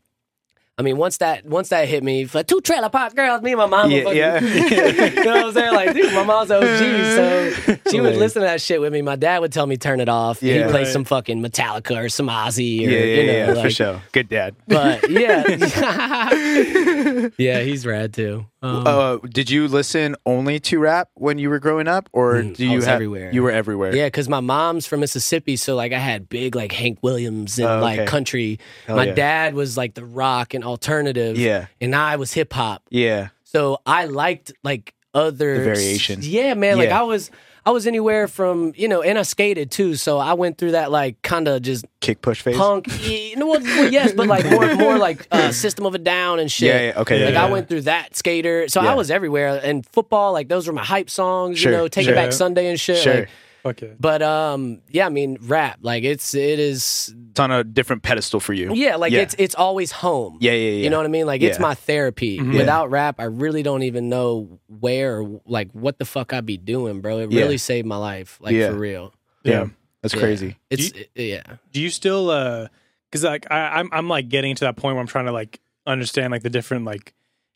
I 0.79 0.83
mean, 0.83 0.97
once 0.97 1.17
that 1.17 1.43
once 1.43 1.69
that 1.69 1.87
hit 1.87 2.03
me, 2.03 2.27
like 2.31 2.45
two 2.45 2.61
trailer 2.61 2.89
park 2.89 3.15
girls, 3.15 3.41
me 3.41 3.53
and 3.53 3.57
my 3.57 3.65
mom. 3.65 3.89
Yeah, 3.89 4.03
fucking, 4.03 4.17
yeah. 4.17 4.39
you 5.09 5.23
know 5.23 5.35
what 5.37 5.45
I'm 5.47 5.53
saying? 5.53 5.73
Like, 5.73 5.93
dude, 5.95 6.13
my 6.13 6.23
mom's 6.23 6.51
OG, 6.51 6.61
so 6.61 7.77
she 7.89 7.99
would 7.99 8.15
listen 8.17 8.43
to 8.43 8.47
that 8.47 8.61
shit 8.61 8.79
with 8.79 8.93
me. 8.93 9.01
My 9.01 9.15
dad 9.15 9.39
would 9.39 9.51
tell 9.51 9.65
me 9.65 9.77
turn 9.77 9.99
it 9.99 10.07
off. 10.09 10.43
Yeah. 10.43 10.53
He'd 10.65 10.69
play 10.69 10.83
Right. 10.83 10.87
some 10.93 11.03
fucking 11.03 11.41
Metallica 11.41 11.97
or 12.05 12.09
some 12.09 12.27
Ozzy 12.27 12.85
or 12.85 12.91
Yeah. 12.91 12.99
Yeah. 12.99 13.21
you 13.21 13.25
know, 13.27 13.53
yeah, 13.55 13.61
for 13.63 13.69
sure. 13.71 14.01
Good 14.11 14.29
dad. 14.29 14.55
but 14.67 15.09
yeah, 15.09 15.43
yeah, 17.37 17.61
he's 17.61 17.85
rad 17.85 18.13
too. 18.13 18.45
Um, 18.63 18.87
Uh, 18.87 19.17
did 19.29 19.49
you 19.51 19.67
listen 19.67 20.15
only 20.25 20.59
to 20.61 20.79
rap 20.79 21.09
when 21.13 21.37
you 21.37 21.49
were 21.49 21.59
growing 21.59 21.87
up, 21.87 22.09
or 22.11 22.35
Mm, 22.35 22.55
do 22.55 22.65
I 22.67 22.71
you 22.71 22.75
was 22.77 22.85
have 22.85 22.95
everywhere. 22.95 23.31
You 23.31 23.43
were 23.43 23.51
everywhere. 23.51 23.95
yeah, 23.95 24.07
because 24.07 24.27
my 24.27 24.39
mom's 24.39 24.87
from 24.87 25.01
Mississippi, 25.01 25.55
so 25.57 25.75
like 25.75 25.93
I 25.93 25.99
had 25.99 26.27
big 26.27 26.55
like 26.55 26.71
Hank 26.71 26.99
Williams 27.03 27.59
and 27.59 27.67
Oh, 27.67 27.79
like 27.81 28.07
country. 28.07 28.59
Hell 28.87 28.95
my 28.95 29.05
yeah. 29.07 29.13
dad 29.13 29.53
was 29.53 29.77
like 29.77 29.93
the 29.93 30.05
rock 30.05 30.53
and 30.55 30.63
alternative. 30.63 31.37
Yeah. 31.37 31.67
and 31.79 31.95
I 31.95 32.15
was 32.15 32.33
hip 32.33 32.51
hop. 32.53 32.81
Yeah. 32.89 33.29
So 33.43 33.77
I 33.85 34.05
liked 34.05 34.51
like 34.63 34.93
other 35.13 35.57
The 35.59 35.63
variation. 35.63 36.19
Yeah, 36.23 36.53
man. 36.55 36.77
Like 36.77 36.89
Yeah. 36.89 36.99
I 36.99 37.03
was, 37.03 37.29
I 37.67 37.71
was 37.71 37.85
anywhere 37.85 38.29
from 38.29 38.71
you 38.77 38.87
know, 38.87 39.01
and 39.01 39.19
I 39.19 39.23
skated 39.23 39.71
too. 39.71 39.95
So 39.95 40.19
I 40.19 40.35
went 40.35 40.57
through 40.57 40.71
that 40.71 40.89
like 40.89 41.21
kind 41.21 41.49
of 41.49 41.61
just 41.61 41.85
Kick 41.99 42.21
push 42.21 42.41
phase. 42.41 42.55
punk. 42.55 42.87
You 43.05 43.35
know, 43.35 43.47
well, 43.47 43.59
well, 43.59 43.91
yes, 43.91 44.13
but 44.13 44.27
like 44.27 44.49
more, 44.49 44.73
more 44.75 44.97
like 44.97 45.27
uh, 45.31 45.51
System 45.51 45.85
of 45.85 45.93
a 45.93 45.97
Down 45.97 46.39
and 46.39 46.49
shit. 46.49 46.69
Yeah, 46.69 46.81
yeah, 46.81 47.01
okay, 47.01 47.25
Like 47.25 47.33
yeah, 47.33 47.41
I 47.41 47.45
yeah. 47.47 47.51
went 47.51 47.67
through 47.67 47.81
that 47.81 48.15
skater. 48.15 48.69
So. 48.69 48.79
I 48.79 48.93
was 48.93 49.11
everywhere. 49.11 49.59
And 49.61 49.85
football, 49.85 50.31
like 50.31 50.47
those 50.47 50.65
were 50.65 50.71
my 50.71 50.85
hype 50.85 51.09
songs. 51.09 51.59
Sure, 51.59 51.73
you 51.73 51.77
know, 51.77 51.87
Take 51.89 52.05
sure. 52.05 52.13
It 52.13 52.15
Back 52.15 52.31
Sunday 52.31 52.69
and 52.69 52.79
shit. 52.79 52.99
Sure. 53.03 53.15
Like, 53.15 53.29
fuck 53.63 53.81
yeah. 53.81 53.89
but 53.99 54.21
um, 54.21 54.81
yeah, 54.89 55.05
I 55.05 55.09
mean, 55.09 55.37
rap. 55.41 55.79
Like 55.81 56.03
it's 56.03 56.33
it 56.33 56.59
is. 56.59 57.13
It's 57.31 57.39
on 57.39 57.51
a 57.51 57.63
different 57.63 58.03
pedestal 58.03 58.39
for 58.39 58.53
you. 58.53 58.73
Yeah, 58.73 58.95
like 58.95 59.11
Yeah. 59.11 59.21
it's 59.21 59.35
it's 59.37 59.55
always 59.55 59.91
home. 59.91 60.37
Yeah. 60.41 60.51
Yeah. 60.53 60.69
Yeah. 60.71 60.83
You 60.83 60.89
know 60.89 60.97
what 60.97 61.05
I 61.05 61.09
mean? 61.09 61.25
Like 61.25 61.41
it's 61.41 61.57
Yeah. 61.57 61.61
my 61.61 61.73
therapy. 61.75 62.39
Mhm. 62.39 62.53
Without 62.57 62.89
rap, 62.89 63.19
I 63.19 63.25
really 63.25 63.63
don't 63.63 63.83
even 63.83 64.09
know 64.09 64.59
where, 64.67 65.23
like, 65.45 65.71
what 65.71 65.97
the 65.99 66.05
fuck 66.05 66.33
I'd 66.33 66.45
be 66.45 66.57
doing, 66.57 67.01
bro. 67.01 67.19
It 67.19 67.31
Yeah. 67.31 67.41
really 67.43 67.57
saved 67.57 67.87
my 67.87 67.97
life, 67.97 68.37
like 68.41 68.53
Yeah. 68.53 68.69
for 68.69 68.75
real. 68.77 69.13
Yeah. 69.43 69.67
That's 70.01 70.13
Yeah. 70.13 70.19
crazy. 70.19 70.57
It's 70.69 70.91
Do 70.91 70.99
it- 71.15 71.21
yeah. 71.23 71.43
Do 71.71 71.81
you 71.81 71.89
still 71.89 72.29
uh 72.29 72.67
because 73.09 73.23
like 73.23 73.45
I, 73.51 73.79
I'm 73.79 73.89
I'm 73.91 74.07
like 74.09 74.29
getting 74.29 74.55
to 74.55 74.65
that 74.65 74.75
point 74.75 74.95
where 74.95 75.01
I'm 75.01 75.07
trying 75.07 75.25
to 75.25 75.31
like 75.31 75.59
understand 75.85 76.31
like 76.31 76.43
the 76.43 76.49
different 76.49 76.85
like 76.85 77.13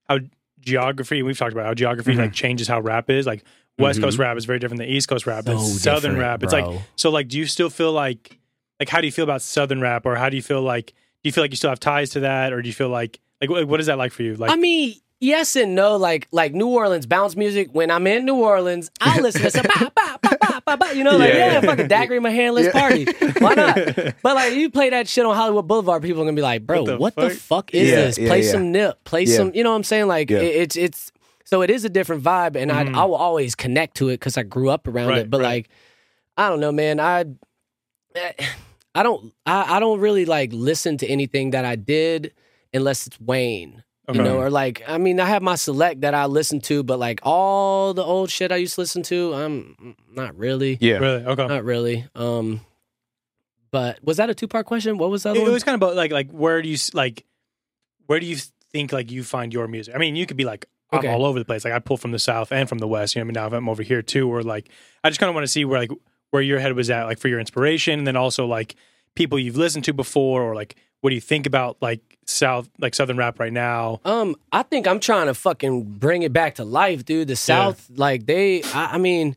how 0.08 0.20
geography 0.60 1.24
we've 1.24 1.38
talked 1.38 1.54
about 1.54 1.66
how 1.66 1.74
geography 1.74 2.12
Mm-hmm. 2.12 2.22
like 2.22 2.34
changes 2.34 2.68
how 2.68 2.80
rap 2.80 3.10
is 3.10 3.26
like 3.26 3.44
West 3.82 4.02
Coast 4.02 4.16
mm-hmm. 4.16 4.22
rap 4.22 4.38
is 4.38 4.46
very 4.46 4.60
different 4.60 4.80
than 4.80 4.90
East 4.90 5.08
Coast 5.08 5.26
rap 5.28 5.46
So 5.46 5.52
and 5.52 5.60
Southern 5.62 6.12
different, 6.12 6.20
rap. 6.20 6.44
It's 6.44 6.54
bro. 6.54 6.70
like 6.72 6.82
so 6.96 7.10
like 7.10 7.28
do 7.28 7.38
you 7.38 7.46
still 7.46 7.70
feel 7.70 7.92
like 7.92 8.38
like 8.80 8.90
how 8.90 9.02
do 9.02 9.08
you 9.08 9.12
feel 9.12 9.24
about 9.24 9.42
Southern 9.42 9.82
rap 9.82 10.06
or 10.06 10.16
how 10.16 10.30
do 10.30 10.36
you 10.36 10.42
feel 10.42 10.62
like 10.62 10.88
do 10.88 11.28
you 11.28 11.32
feel 11.32 11.44
like 11.44 11.52
you 11.52 11.58
still 11.58 11.70
have 11.72 11.80
ties 11.80 12.10
to 12.12 12.22
that 12.22 12.54
or 12.54 12.62
do 12.62 12.68
you 12.70 12.74
feel 12.74 12.90
like 12.90 13.20
like 13.42 13.50
what, 13.50 13.68
what 13.68 13.80
is 13.80 13.86
that 13.88 13.98
like 13.98 14.12
for 14.12 14.24
you 14.24 14.36
like 14.36 14.50
I 14.52 14.56
mean, 14.56 14.96
yes 15.20 15.56
and 15.56 15.76
no. 15.76 15.98
Like 15.98 16.28
like 16.32 16.54
New 16.54 16.68
Orleans 16.68 17.06
bounce 17.06 17.36
music. 17.36 17.70
When 17.74 17.90
I'm 17.92 18.08
in 18.08 18.26
New 18.26 18.36
Orleans, 18.36 18.90
I 19.02 19.20
listen 19.22 19.42
to 19.44 19.52
some 19.52 19.66
ba, 19.76 19.92
ba, 19.96 20.20
ba, 20.22 20.38
ba, 20.42 20.62
ba, 20.66 20.78
ba, 20.78 20.96
you 20.96 21.04
know, 21.04 21.18
like 21.18 21.34
Yeah. 21.34 21.54
yeah, 21.54 21.62
fucking 21.62 21.88
dagger 21.88 22.16
in 22.16 22.24
my 22.24 22.30
hand, 22.32 22.56
let's 22.56 22.74
Yeah. 22.74 22.80
party. 22.82 23.06
Why 23.40 23.54
not? 23.56 23.78
But 24.24 24.36
like 24.36 24.54
you 24.56 24.70
play 24.72 24.90
that 24.92 25.08
shit 25.08 25.26
on 25.26 25.36
Hollywood 25.36 25.68
Boulevard, 25.68 26.02
people 26.04 26.22
are 26.22 26.26
gonna 26.26 26.36
be 26.36 26.42
like, 26.42 26.66
bro, 26.66 26.84
What 26.84 27.00
what 27.00 27.16
the 27.16 27.22
the, 27.22 27.30
fuck? 27.32 27.40
fuck 27.68 27.74
is 27.76 27.90
Yeah, 27.90 27.96
this? 27.96 28.18
yeah, 28.18 28.28
play 28.28 28.42
yeah. 28.44 28.52
some 28.52 28.72
nip, 28.72 29.04
play 29.04 29.24
Yeah. 29.24 29.38
some, 29.38 29.52
you 29.54 29.64
know 29.64 29.72
what 29.72 29.78
I'm 29.78 29.84
saying? 29.84 30.08
Like 30.08 30.30
Yeah. 30.30 30.40
it, 30.40 30.56
it's 30.56 30.76
it's 30.76 31.11
so 31.44 31.62
it 31.62 31.70
is 31.70 31.86
a 31.86 31.90
different 31.90 32.24
vibe, 32.24 32.56
and 32.56 32.72
Mhm. 32.72 32.96
I 32.96 33.02
I 33.02 33.06
will 33.06 33.16
always 33.16 33.56
connect 33.56 33.96
to 33.98 34.10
it 34.10 34.14
because 34.20 34.38
I 34.38 34.44
grew 34.44 34.70
up 34.70 34.88
around 34.88 35.10
Right, 35.10 35.18
it. 35.20 35.30
But 35.30 35.42
right. 35.42 35.48
like, 35.66 35.70
I 36.38 36.50
don't 36.50 36.60
know, 36.60 36.72
man. 36.72 37.00
I 37.00 37.26
I 38.94 39.04
don't 39.04 39.34
I, 39.46 39.78
I 39.78 39.80
don't 39.80 40.00
really 40.00 40.26
like 40.26 40.52
listen 40.54 40.98
to 40.98 41.08
anything 41.08 41.52
that 41.52 41.66
I 41.66 41.76
did 41.76 42.34
unless 42.74 43.08
it's 43.08 43.20
Wayne. 43.20 43.84
Okay. 44.10 44.18
You 44.18 44.24
know, 44.26 44.38
or 44.40 44.50
like 44.50 44.82
I 44.88 44.98
mean, 44.98 45.20
I 45.20 45.26
have 45.26 45.42
my 45.42 45.56
select 45.56 46.02
that 46.02 46.14
I 46.14 46.26
listen 46.26 46.60
to, 46.62 46.84
but 46.84 47.00
like 47.00 47.20
all 47.24 47.94
the 47.94 48.04
old 48.04 48.30
shit 48.30 48.52
I 48.52 48.58
used 48.58 48.76
to 48.76 48.82
listen 48.82 49.04
to, 49.04 49.34
I'm 49.34 49.96
not 50.12 50.36
really, 50.38 50.78
Yeah. 50.82 50.98
Really? 50.98 51.24
Okay. 51.26 51.48
not 51.48 51.64
really. 51.64 52.06
Um, 52.16 52.62
but 53.72 54.04
was 54.04 54.18
that 54.18 54.30
a 54.30 54.36
two 54.36 54.48
part 54.48 54.66
question? 54.66 54.98
What 54.98 55.10
was 55.12 55.24
that? 55.24 55.38
It, 55.38 55.48
it 55.48 55.50
was 55.50 55.64
kind 55.64 55.76
of 55.76 55.80
about 55.82 55.96
like 55.96 56.12
like 56.12 56.30
where 56.32 56.62
do 56.62 56.68
you 56.68 56.78
like 56.94 57.26
where 58.08 58.20
do 58.20 58.26
you 58.26 58.36
think 58.74 58.92
like 58.92 59.12
you 59.12 59.24
find 59.24 59.54
your 59.54 59.68
music? 59.70 59.96
I 59.96 59.98
mean, 59.98 60.18
you 60.18 60.26
could 60.26 60.36
be 60.38 60.44
like 60.44 60.66
I'm 60.92 61.08
all 61.08 61.26
over 61.26 61.40
the 61.40 61.46
place. 61.46 61.64
Like 61.64 61.74
I 61.74 61.80
pull 61.80 61.98
from 61.98 62.12
the 62.12 62.20
south 62.20 62.52
and 62.52 62.68
from 62.68 62.80
the 62.80 62.88
west. 62.88 63.16
You 63.16 63.20
know, 63.20 63.24
what 63.26 63.38
I 63.38 63.42
mean, 63.44 63.52
now 63.52 63.58
I'm 63.58 63.70
over 63.70 63.84
here 63.84 64.02
too. 64.02 64.32
Or 64.32 64.44
like 64.44 64.70
I 65.04 65.10
just 65.10 65.20
kind 65.20 65.30
of 65.30 65.36
want 65.36 65.44
to 65.44 65.52
see 65.52 65.66
where 65.66 65.80
like 65.80 65.92
where 66.32 66.42
your 66.42 66.60
head 66.60 66.74
was 66.74 66.90
at, 66.90 67.04
like 67.04 67.20
for 67.20 67.28
your 67.28 67.40
inspiration, 67.40 68.00
and 68.00 68.08
then 68.08 68.16
also 68.16 68.46
like 68.46 68.76
people 69.16 69.40
you've 69.40 69.58
listened 69.58 69.86
to 69.86 69.94
before, 69.94 70.42
or 70.42 70.56
like 70.56 70.76
what 71.02 71.10
do 71.10 71.16
you 71.16 71.22
think 71.22 71.46
about 71.46 71.78
like 71.82 72.18
south 72.26 72.70
like 72.80 72.96
southern 72.96 73.18
rap 73.18 73.40
right 73.40 73.54
now? 73.54 74.00
Um, 74.06 74.36
I 74.52 74.64
think 74.64 74.88
I'm 74.88 75.00
trying 75.00 75.28
to 75.28 75.34
fucking 75.34 75.84
bring 75.84 76.24
it 76.24 76.32
back 76.32 76.56
to 76.56 76.64
life, 76.64 77.06
dude. 77.06 77.28
The 77.28 77.36
South, 77.36 77.90
like 77.94 78.26
they, 78.26 78.64
I, 78.64 78.94
I 78.94 78.98
mean, 78.98 79.36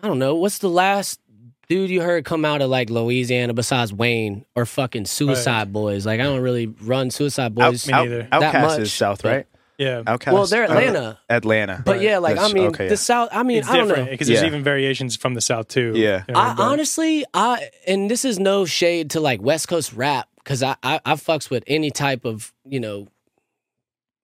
I 0.00 0.06
don't 0.06 0.18
know. 0.18 0.34
What's 0.36 0.58
the 0.58 0.68
last 0.68 1.20
dude 1.68 1.90
you 1.90 2.02
heard 2.02 2.24
come 2.24 2.44
out 2.44 2.62
of 2.62 2.70
like 2.70 2.90
Louisiana 2.90 3.54
besides 3.54 3.92
Wayne 3.92 4.44
or 4.54 4.66
fucking 4.66 5.06
Suicide 5.06 5.72
Boys? 5.72 6.06
Like 6.06 6.20
I 6.20 6.24
don't 6.24 6.40
really 6.40 6.66
run 6.66 7.10
Suicide 7.10 7.54
Boys. 7.54 7.86
Me 7.86 7.92
neither. 7.92 8.22
That 8.30 8.54
OutKast 8.54 8.62
much, 8.62 8.80
is 8.80 8.92
South, 8.92 9.24
right? 9.24 9.46
Yeah, 9.78 10.02
OutKast. 10.02 10.32
well, 10.32 10.44
they're 10.46 10.64
uh, 10.64 10.72
Atlanta, 10.74 11.18
Atlanta. 11.30 11.82
but 11.84 12.00
yeah, 12.00 12.18
like 12.18 12.34
That's- 12.34 12.50
I 12.50 12.54
mean, 12.54 12.66
okay, 12.68 12.88
the. 12.88 12.96
South. 12.96 13.28
I 13.32 13.44
mean, 13.44 13.58
it's 13.58 13.68
I 13.68 13.76
don't 13.76 13.86
different 13.88 14.06
know. 14.08 14.10
because 14.12 14.26
there's 14.26 14.40
Yeah. 14.40 14.46
even 14.48 14.64
variations 14.64 15.14
from 15.14 15.34
the 15.34 15.40
south 15.40 15.68
too. 15.68 15.92
Yeah. 15.94 16.24
You 16.26 16.34
know, 16.34 16.40
I 16.40 16.54
but- 16.54 16.62
honestly, 16.64 17.24
I 17.32 17.70
and 17.86 18.10
this 18.10 18.24
is 18.24 18.38
no 18.40 18.64
shade 18.64 19.10
to 19.10 19.20
like 19.20 19.40
West 19.40 19.68
Coast 19.68 19.92
rap 19.92 20.28
because 20.38 20.62
I, 20.64 20.74
I 20.82 21.00
I 21.04 21.12
fucks 21.14 21.48
with 21.48 21.62
any 21.68 21.90
type 21.92 22.24
of 22.24 22.52
you 22.64 22.80
know 22.80 23.06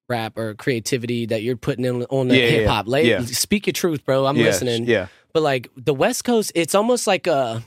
rap 0.09 0.36
or 0.36 0.55
creativity 0.55 1.26
that 1.26 1.42
you're 1.42 1.57
putting 1.57 1.84
in 1.84 2.02
on 2.05 2.28
the 2.28 2.36
Yeah, 2.36 2.42
yeah, 2.44 2.50
hip 2.50 2.68
hop. 2.68 2.88
Late, 2.88 3.07
yeah. 3.07 3.20
speak 3.22 3.66
your 3.66 3.72
truth, 3.72 4.05
bro. 4.05 4.26
I'm 4.26 4.36
Yeah, 4.36 4.46
listening. 4.46 4.84
Yeah. 4.86 5.07
But 5.32 5.42
like 5.44 5.70
the 5.76 5.94
West 5.94 6.24
Coast, 6.24 6.52
it's 6.55 6.74
almost 6.74 7.07
like 7.07 7.26
a 7.26 7.62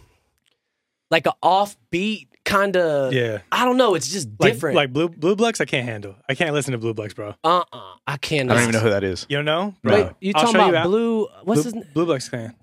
like 1.10 1.26
a 1.26 1.34
offbeat 1.42 2.28
kind 2.48 2.76
of. 2.76 3.14
yeah. 3.14 3.40
I 3.52 3.64
don't 3.66 3.78
know. 3.78 3.94
It's 3.94 4.10
just 4.10 4.28
Like, 4.40 4.54
different. 4.54 4.76
like 4.76 4.92
blue 4.92 5.10
blue 5.10 5.36
blacks, 5.36 5.62
I 5.62 5.66
can't 5.66 5.88
handle. 5.88 6.16
I 6.28 6.34
can't 6.34 6.54
listen 6.56 6.72
to 6.72 6.78
blue 6.80 6.94
blacks, 6.96 7.14
bro. 7.14 7.36
uh 7.44 7.64
uh 7.72 7.82
I 8.08 8.18
can't. 8.18 8.50
I 8.50 8.56
don't 8.56 8.64
even 8.64 8.74
know 8.74 8.80
who 8.80 8.90
that 8.90 9.04
is. 9.04 9.26
You 9.30 9.38
don't 9.38 9.46
know? 9.46 9.76
No. 9.84 9.94
Wait, 9.94 10.12
you 10.22 10.32
I'll 10.36 10.42
talking 10.46 10.60
show 10.60 10.64
you 10.66 10.70
about 10.72 10.86
blue? 10.88 11.28
What's 11.44 11.62
blue, 11.62 11.64
his 11.64 11.74
name? 11.76 11.86
Blue 11.94 12.06
Blacks 12.08 12.28
fan. 12.30 12.56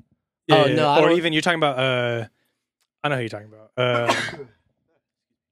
Oh, 0.51 0.64
no, 0.64 0.89
I 0.89 0.99
or 1.01 1.09
don't- 1.11 1.18
even 1.18 1.32
you're 1.32 1.43
talking 1.43 1.59
about. 1.61 1.78
uh 1.78 2.26
I 3.05 3.09
know 3.11 3.14
who 3.16 3.20
you're 3.20 3.28
talking 3.28 3.49
about. 3.49 3.70
Uh, 3.76 4.14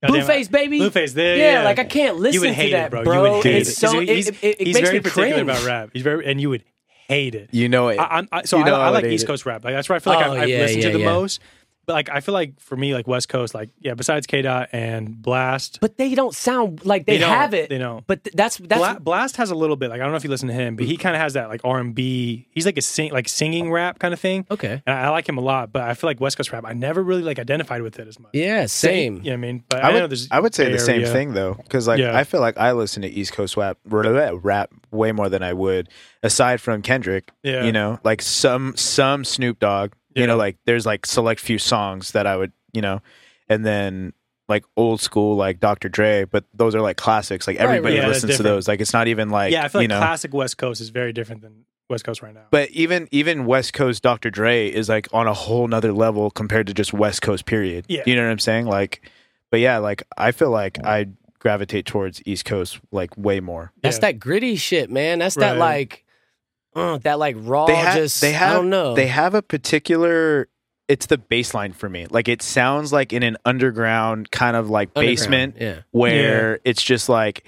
Blueface, 0.05 0.51
baby. 0.51 0.81
Blueface. 0.81 1.13
There, 1.15 1.37
Yeah, 1.37 1.53
yeah, 1.61 1.65
like 1.65 1.79
I 1.79 1.85
can't 1.85 2.17
listen 2.17 2.35
You 2.43 2.49
would 2.49 2.57
to 2.57 2.71
that, 2.71 2.87
it, 2.87 2.91
bro. 2.91 3.05
bro. 3.05 3.15
You 3.15 3.33
would 3.35 3.45
hate 3.45 3.57
it's 3.61 3.71
it. 3.71 3.75
so 3.77 3.93
'Cause 3.93 4.03
it, 4.03 4.09
he's, 4.09 4.29
it, 4.29 4.37
it 4.43 4.61
he's 4.67 4.75
makes 4.75 4.89
very 4.89 4.99
me 4.99 5.03
particular 5.03 5.29
cringe. 5.45 5.49
about 5.51 5.65
rap. 5.65 5.91
He's 5.93 6.03
very, 6.03 6.27
and 6.27 6.41
you 6.41 6.51
would 6.51 6.65
hate 7.09 7.37
it. 7.37 7.51
You 7.53 7.69
know 7.69 7.89
it. 7.89 7.99
I, 8.01 8.19
I'm, 8.19 8.29
I, 8.33 8.43
so 8.43 8.57
You 8.57 8.65
I, 8.65 8.67
know 8.67 8.75
I 8.77 8.87
I 8.87 8.89
like 8.91 9.05
East 9.05 9.25
it. 9.25 9.27
Coast 9.29 9.47
rap. 9.47 9.65
Like 9.65 9.75
that's 9.75 9.89
where 9.89 9.95
I 9.97 9.99
feel 10.01 10.15
like 10.15 10.27
Oh, 10.27 10.33
I've, 10.33 10.39
I've 10.43 10.49
yeah, 10.49 10.59
listened 10.59 10.83
yeah, 10.83 10.89
to 10.91 10.99
the 10.99 11.05
yeah. 11.05 11.13
most. 11.13 11.41
But 11.85 11.95
like 11.95 12.09
I 12.11 12.21
feel 12.21 12.33
like 12.33 12.61
for 12.61 12.77
me, 12.77 12.95
like 12.95 13.09
West 13.09 13.29
Coast, 13.29 13.55
like 13.55 13.71
yeah, 13.81 13.95
besides 13.95 14.27
K 14.29 14.41
Dot 14.43 14.69
and 14.73 15.17
Blxst, 15.17 15.81
But 15.81 15.97
they 15.99 16.15
don't 16.15 16.35
sound 16.35 16.85
like 16.87 17.07
they, 17.07 17.19
don't. 17.19 17.29
have 17.29 17.55
it. 17.55 17.69
They 17.71 17.79
don't. 17.79 18.07
But 18.07 18.23
th- 18.23 18.35
that's 18.37 18.57
that's 18.59 19.01
Bla- 19.01 19.15
Blxst 19.15 19.37
has 19.37 19.51
a 19.51 19.55
little 19.57 19.75
bit. 19.77 19.91
Like 19.91 20.01
I 20.01 20.05
don't 20.05 20.13
know 20.13 20.17
if 20.17 20.23
you 20.25 20.31
listen 20.31 20.47
to 20.49 20.55
him, 20.55 20.77
but 20.77 20.85
he 20.85 20.97
kind 20.97 21.17
of 21.17 21.21
has 21.23 21.33
that 21.33 21.49
like 21.49 21.61
R 21.65 21.81
and 21.81 21.95
B. 21.95 22.47
He's 22.53 22.67
like 22.67 22.79
a 22.79 22.83
sing, 22.83 23.11
like 23.13 23.29
singing 23.29 23.71
rap 23.73 23.99
kind 23.99 24.15
of 24.15 24.21
thing. 24.21 24.47
okay. 24.51 24.81
And 24.87 24.97
I, 24.97 25.03
I 25.05 25.09
like 25.09 25.29
him 25.29 25.39
a 25.39 25.41
lot. 25.41 25.73
But 25.73 25.83
I 25.83 25.95
feel 25.95 26.09
like 26.09 26.21
West 26.21 26.37
Coast 26.37 26.53
rap, 26.53 26.65
I 26.65 26.73
never 26.73 27.03
really 27.03 27.23
like 27.23 27.39
identified 27.41 27.83
with 27.83 27.99
it 27.99 28.07
as 28.07 28.19
much. 28.21 28.31
Yeah, 28.33 28.67
same. 28.67 29.17
You 29.17 29.31
know 29.31 29.33
I 29.35 29.37
mean? 29.39 29.65
But 29.69 29.83
I 29.85 29.89
I, 29.89 29.93
know 29.93 30.01
would, 30.03 30.11
there's 30.13 30.29
I 30.31 30.39
would 30.39 30.55
say 30.55 30.67
Bay 30.67 30.73
the 30.73 30.79
same 30.79 31.01
Area. 31.01 31.13
thing 31.13 31.33
though, 31.35 31.55
because 31.55 31.89
like 31.89 31.99
Yeah. 31.99 32.17
I 32.17 32.23
feel 32.25 32.41
like 32.41 32.59
I 32.59 32.73
listen 32.73 33.03
to 33.03 33.09
East 33.09 33.33
Coast 33.33 33.57
rap, 33.57 33.79
rap 33.85 34.71
way 34.93 35.11
more 35.13 35.29
than 35.29 35.43
I 35.43 35.53
would, 35.53 35.89
aside 36.23 36.61
from 36.61 36.83
Kendrick. 36.83 37.31
Yeah. 37.43 37.65
You 37.65 37.73
know, 37.73 37.99
like 38.05 38.23
some 38.23 38.77
some 38.77 39.25
Snoop 39.25 39.59
Dogg. 39.59 39.93
You 40.15 40.27
know, 40.27 40.37
like 40.37 40.57
there's 40.65 40.87
like 40.87 41.07
select 41.07 41.41
few 41.41 41.59
songs 41.59 42.13
that 42.13 42.27
I 42.27 42.37
would, 42.37 42.53
you 42.73 42.83
know, 42.83 43.01
and 43.49 43.65
then 43.65 44.13
like 44.49 44.65
old 44.77 45.01
school 45.01 45.37
like 45.37 45.61
Dr. 45.61 45.89
Dre, 45.89 46.25
but 46.25 46.45
those 46.53 46.75
are 46.75 46.81
like 46.81 46.97
classics. 46.97 47.47
Like 47.47 47.59
Right, 47.59 47.65
right. 47.67 47.77
everybody 47.77 47.95
Yeah, 47.97 48.09
listens 48.09 48.37
to 48.37 48.43
those. 48.43 48.69
Like 48.69 48.81
it's 48.81 48.93
not 48.93 49.09
even 49.09 49.31
like 49.31 49.53
yeah, 49.53 49.65
I 49.65 49.69
feel 49.69 49.83
you 49.83 49.89
like 49.89 49.95
know. 49.97 50.05
classic 50.05 50.35
West 50.35 50.59
Coast 50.59 50.81
is 50.81 50.91
very 50.91 51.13
different 51.13 51.43
than 51.43 51.65
West 51.89 52.05
Coast 52.05 52.23
right 52.23 52.35
now. 52.35 52.45
But 52.51 52.71
even 52.71 53.09
even 53.13 53.47
West 53.47 53.73
Coast 53.73 54.03
Dr. 54.03 54.31
Dre 54.31 54.67
is 54.71 54.89
like 54.89 55.09
on 55.13 55.27
a 55.27 55.33
whole 55.35 55.67
nother 55.69 55.93
level 55.93 56.31
compared 56.31 56.67
to 56.67 56.75
just 56.75 56.93
West 56.93 57.23
Coast 57.23 57.47
period. 57.47 57.87
Yeah. 57.89 58.03
You 58.05 58.17
know 58.17 58.25
what 58.25 58.31
I'm 58.31 58.39
saying? 58.39 58.67
Like 58.67 59.09
but 59.51 59.61
yeah, 59.61 59.79
like 59.79 60.03
I 60.19 60.33
feel 60.33 60.51
like 60.51 60.79
I 60.85 61.09
gravitate 61.39 61.87
towards 61.87 62.23
East 62.27 62.45
Coast 62.45 62.81
like 62.91 63.17
way 63.17 63.41
more. 63.41 63.73
That's 63.83 63.97
Yeah. 63.97 64.01
that 64.13 64.19
gritty 64.21 64.57
shit, 64.57 64.91
man. 64.91 65.19
That's 65.19 65.35
that 65.37 65.57
like, 65.59 66.02
uh, 66.75 66.99
that 66.99 67.19
like 67.19 67.37
raw. 67.39 67.67
They 67.67 67.75
have 67.77 67.95
just 67.95 68.21
they 68.21 68.33
have 68.33 68.51
I 68.51 68.55
don't 68.55 68.71
know. 68.71 68.95
they 68.95 69.07
have 69.09 69.35
a 69.35 69.43
particular 69.43 70.49
it's 70.89 71.07
the 71.07 71.17
baseline 71.19 71.75
for 71.75 71.89
me. 71.89 72.07
Like 72.11 72.29
it 72.29 72.43
sounds 72.43 72.93
like 72.93 73.13
in 73.13 73.23
an 73.23 73.37
underground 73.45 74.31
kind 74.31 74.57
of 74.57 74.69
like 74.69 74.93
basement 74.95 75.57
Yeah. 75.59 75.81
where 75.93 76.61
it's 76.65 76.83
just 76.83 77.09
like 77.09 77.45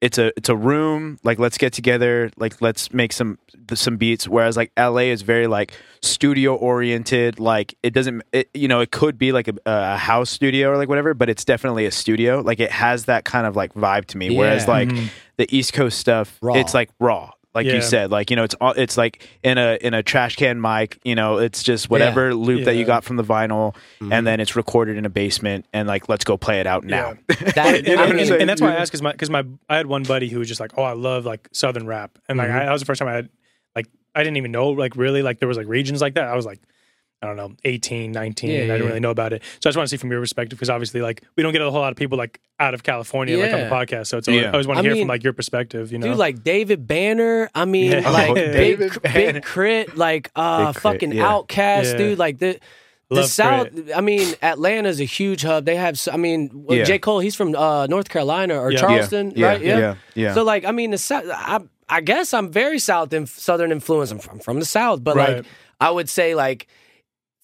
it's 0.00 0.18
a 0.18 0.30
it's 0.36 0.48
a 0.50 0.56
room 0.56 1.18
like 1.24 1.38
let's 1.38 1.56
get 1.58 1.72
together 1.72 2.30
like 2.36 2.60
let's 2.60 2.92
make 2.92 3.12
some 3.12 3.38
some 3.74 3.96
beats 3.96 4.28
whereas 4.28 4.54
like 4.56 4.70
LA 4.78 5.08
is 5.10 5.22
very 5.22 5.46
like 5.46 5.72
studio 6.02 6.54
oriented 6.54 7.40
like 7.40 7.74
it 7.82 7.94
doesn't 7.94 8.22
it, 8.32 8.48
you 8.52 8.68
know 8.68 8.80
it 8.80 8.90
could 8.92 9.16
be 9.18 9.32
like 9.32 9.48
a, 9.48 9.54
a 9.64 9.96
house 9.96 10.28
studio 10.30 10.70
or 10.70 10.76
like 10.76 10.88
whatever 10.90 11.14
but 11.14 11.30
it's 11.30 11.44
definitely 11.46 11.86
a 11.86 11.90
studio 11.90 12.40
like 12.40 12.60
it 12.60 12.70
has 12.70 13.06
that 13.06 13.24
kind 13.24 13.46
of 13.46 13.56
like 13.56 13.72
vibe 13.74 14.04
to 14.04 14.18
me 14.18 14.36
whereas 14.36 14.64
Yeah. 14.64 14.70
like 14.70 14.88
Mhm. 14.90 15.08
the 15.38 15.56
East 15.56 15.72
Coast 15.72 15.98
stuff 15.98 16.38
Raw. 16.42 16.54
it's 16.54 16.74
like 16.74 16.90
raw 17.00 17.30
like 17.56 17.66
Yeah. 17.66 17.74
you 17.74 17.82
said 17.82 18.12
like 18.12 18.30
you 18.30 18.36
know 18.36 18.44
it's 18.44 18.54
all 18.60 18.70
it's 18.72 18.96
like 18.96 19.26
in 19.42 19.58
a 19.58 19.76
in 19.80 19.92
a 19.94 20.02
trash 20.04 20.36
can 20.36 20.60
mic 20.60 20.98
you 21.02 21.16
know 21.16 21.38
it's 21.38 21.64
just 21.64 21.90
whatever 21.90 22.32
loop 22.34 22.66
that 22.66 22.76
you 22.76 22.84
got 22.84 23.02
from 23.02 23.16
the 23.16 23.24
vinyl 23.24 23.74
Mm-hmm. 24.00 24.12
and 24.12 24.26
then 24.26 24.38
it's 24.38 24.54
recorded 24.54 24.96
in 24.96 25.04
a 25.06 25.08
basement 25.08 25.66
and 25.72 25.88
like 25.88 26.08
let's 26.08 26.24
go 26.24 26.36
play 26.36 26.60
it 26.60 26.66
out 26.68 26.84
now 26.84 27.14
That, 27.28 27.56
and, 27.58 27.86
You 27.88 27.96
know 27.96 28.02
I 28.02 28.06
what 28.06 28.14
I'm 28.14 28.18
and- 28.20 28.30
and 28.42 28.48
that's 28.50 28.60
why 28.60 28.72
I 28.72 28.76
asked 28.76 28.92
because 28.92 29.02
my 29.02 29.10
because 29.12 29.30
my 29.30 29.42
I 29.68 29.76
had 29.78 29.86
one 29.86 30.04
buddy 30.04 30.28
who 30.28 30.38
was 30.38 30.46
just 30.48 30.60
like, 30.60 30.72
oh, 30.76 30.82
I 30.84 30.92
love 30.92 31.24
like 31.24 31.48
Southern 31.52 31.86
rap, 31.86 32.18
and 32.28 32.38
like 32.38 32.48
Mhm. 32.50 32.60
I, 32.60 32.64
that 32.66 32.72
was 32.72 32.82
the 32.82 32.86
first 32.86 33.00
time 33.00 33.08
I 33.08 33.14
had 33.14 33.28
like 33.74 33.86
I 34.14 34.22
didn't 34.22 34.36
even 34.36 34.52
know 34.52 34.68
like 34.68 34.94
really 34.96 35.22
like 35.22 35.38
there 35.40 35.48
was 35.48 35.56
like 35.56 35.66
regions 35.66 36.00
like 36.00 36.14
that. 36.14 36.28
I 36.28 36.36
was 36.36 36.46
like. 36.46 36.60
I 37.22 37.26
don't 37.26 37.36
know, 37.36 37.54
18, 37.64 38.12
19. 38.12 38.50
Yeah, 38.50 38.56
I 38.56 38.58
yeah, 38.58 38.66
didn't 38.66 38.80
yeah. 38.82 38.86
really 38.88 39.00
know 39.00 39.10
about 39.10 39.32
it. 39.32 39.42
So 39.60 39.68
I 39.68 39.70
just 39.70 39.76
want 39.78 39.88
to 39.88 39.90
see 39.90 39.96
from 39.98 40.10
your 40.10 40.20
perspective 40.20 40.58
because 40.58 40.68
obviously, 40.68 41.00
like, 41.00 41.22
we 41.34 41.42
don't 41.42 41.52
get 41.52 41.62
a 41.62 41.70
whole 41.70 41.80
lot 41.80 41.90
of 41.90 41.96
people 41.96 42.18
like 42.18 42.38
out 42.60 42.74
of 42.74 42.82
California 42.82 43.38
like 43.38 43.52
on 43.54 43.60
the 43.60 43.66
podcast. 43.66 44.08
So 44.08 44.18
it's 44.18 44.28
always, 44.28 44.42
Yeah. 44.42 44.48
I 44.48 44.52
always 44.52 44.66
want 44.66 44.78
I 44.78 44.82
to 44.82 44.88
hear 44.88 44.94
mean, 44.94 45.04
from 45.04 45.08
like 45.08 45.24
your 45.24 45.32
perspective. 45.32 45.92
You 45.92 45.98
know, 45.98 46.08
dude, 46.08 46.18
like 46.18 46.44
David 46.44 46.86
Banner. 46.86 47.48
I 47.54 47.64
mean, 47.64 47.92
Yeah. 47.92 48.10
like 48.10 48.30
Oh, 48.30 48.34
big, 48.34 48.52
David 48.52 48.90
Cr- 48.92 49.00
Banner. 49.00 49.32
Big 49.32 49.44
K.R.I.T., 49.44 49.92
like 49.96 50.30
uh, 50.36 50.58
K.R.I.T., 50.58 50.80
fucking 50.80 51.12
yeah. 51.12 51.24
OutKast, 51.24 51.92
Yeah. 51.92 51.96
dude. 51.96 52.18
Like 52.18 52.38
the. 52.38 52.60
The 53.08 53.14
Love 53.20 53.26
South, 53.26 53.72
Crit. 53.72 53.96
I 53.96 54.00
mean, 54.00 54.34
Atlanta's 54.42 55.00
a 55.00 55.04
huge 55.04 55.42
hub. 55.42 55.64
They 55.64 55.76
have, 55.76 55.96
I 56.12 56.16
mean, 56.16 56.50
well, 56.52 56.76
Yeah. 56.76 56.82
J. 56.82 56.98
Cole, 56.98 57.20
he's 57.20 57.36
from 57.36 57.54
uh, 57.54 57.86
North 57.86 58.08
Carolina 58.08 58.58
or 58.60 58.72
Yeah. 58.72 58.80
Charleston, 58.80 59.32
yeah, 59.36 59.46
right? 59.46 59.62
yeah, 59.62 59.94
yeah. 60.16 60.34
So, 60.34 60.42
like, 60.42 60.64
I 60.64 60.72
mean, 60.72 60.90
the 60.90 60.98
South, 60.98 61.22
I, 61.30 61.60
I 61.88 62.00
guess 62.00 62.34
I'm 62.34 62.50
very 62.50 62.80
South 62.80 63.12
and 63.12 63.28
Southern 63.28 63.70
influence. 63.70 64.10
I'm 64.10 64.18
from, 64.18 64.40
from 64.40 64.58
the 64.58 64.64
South, 64.66 65.04
but 65.04 65.14
Right. 65.14 65.36
like, 65.36 65.46
I 65.80 65.88
would 65.92 66.08
say 66.08 66.34
like 66.34 66.66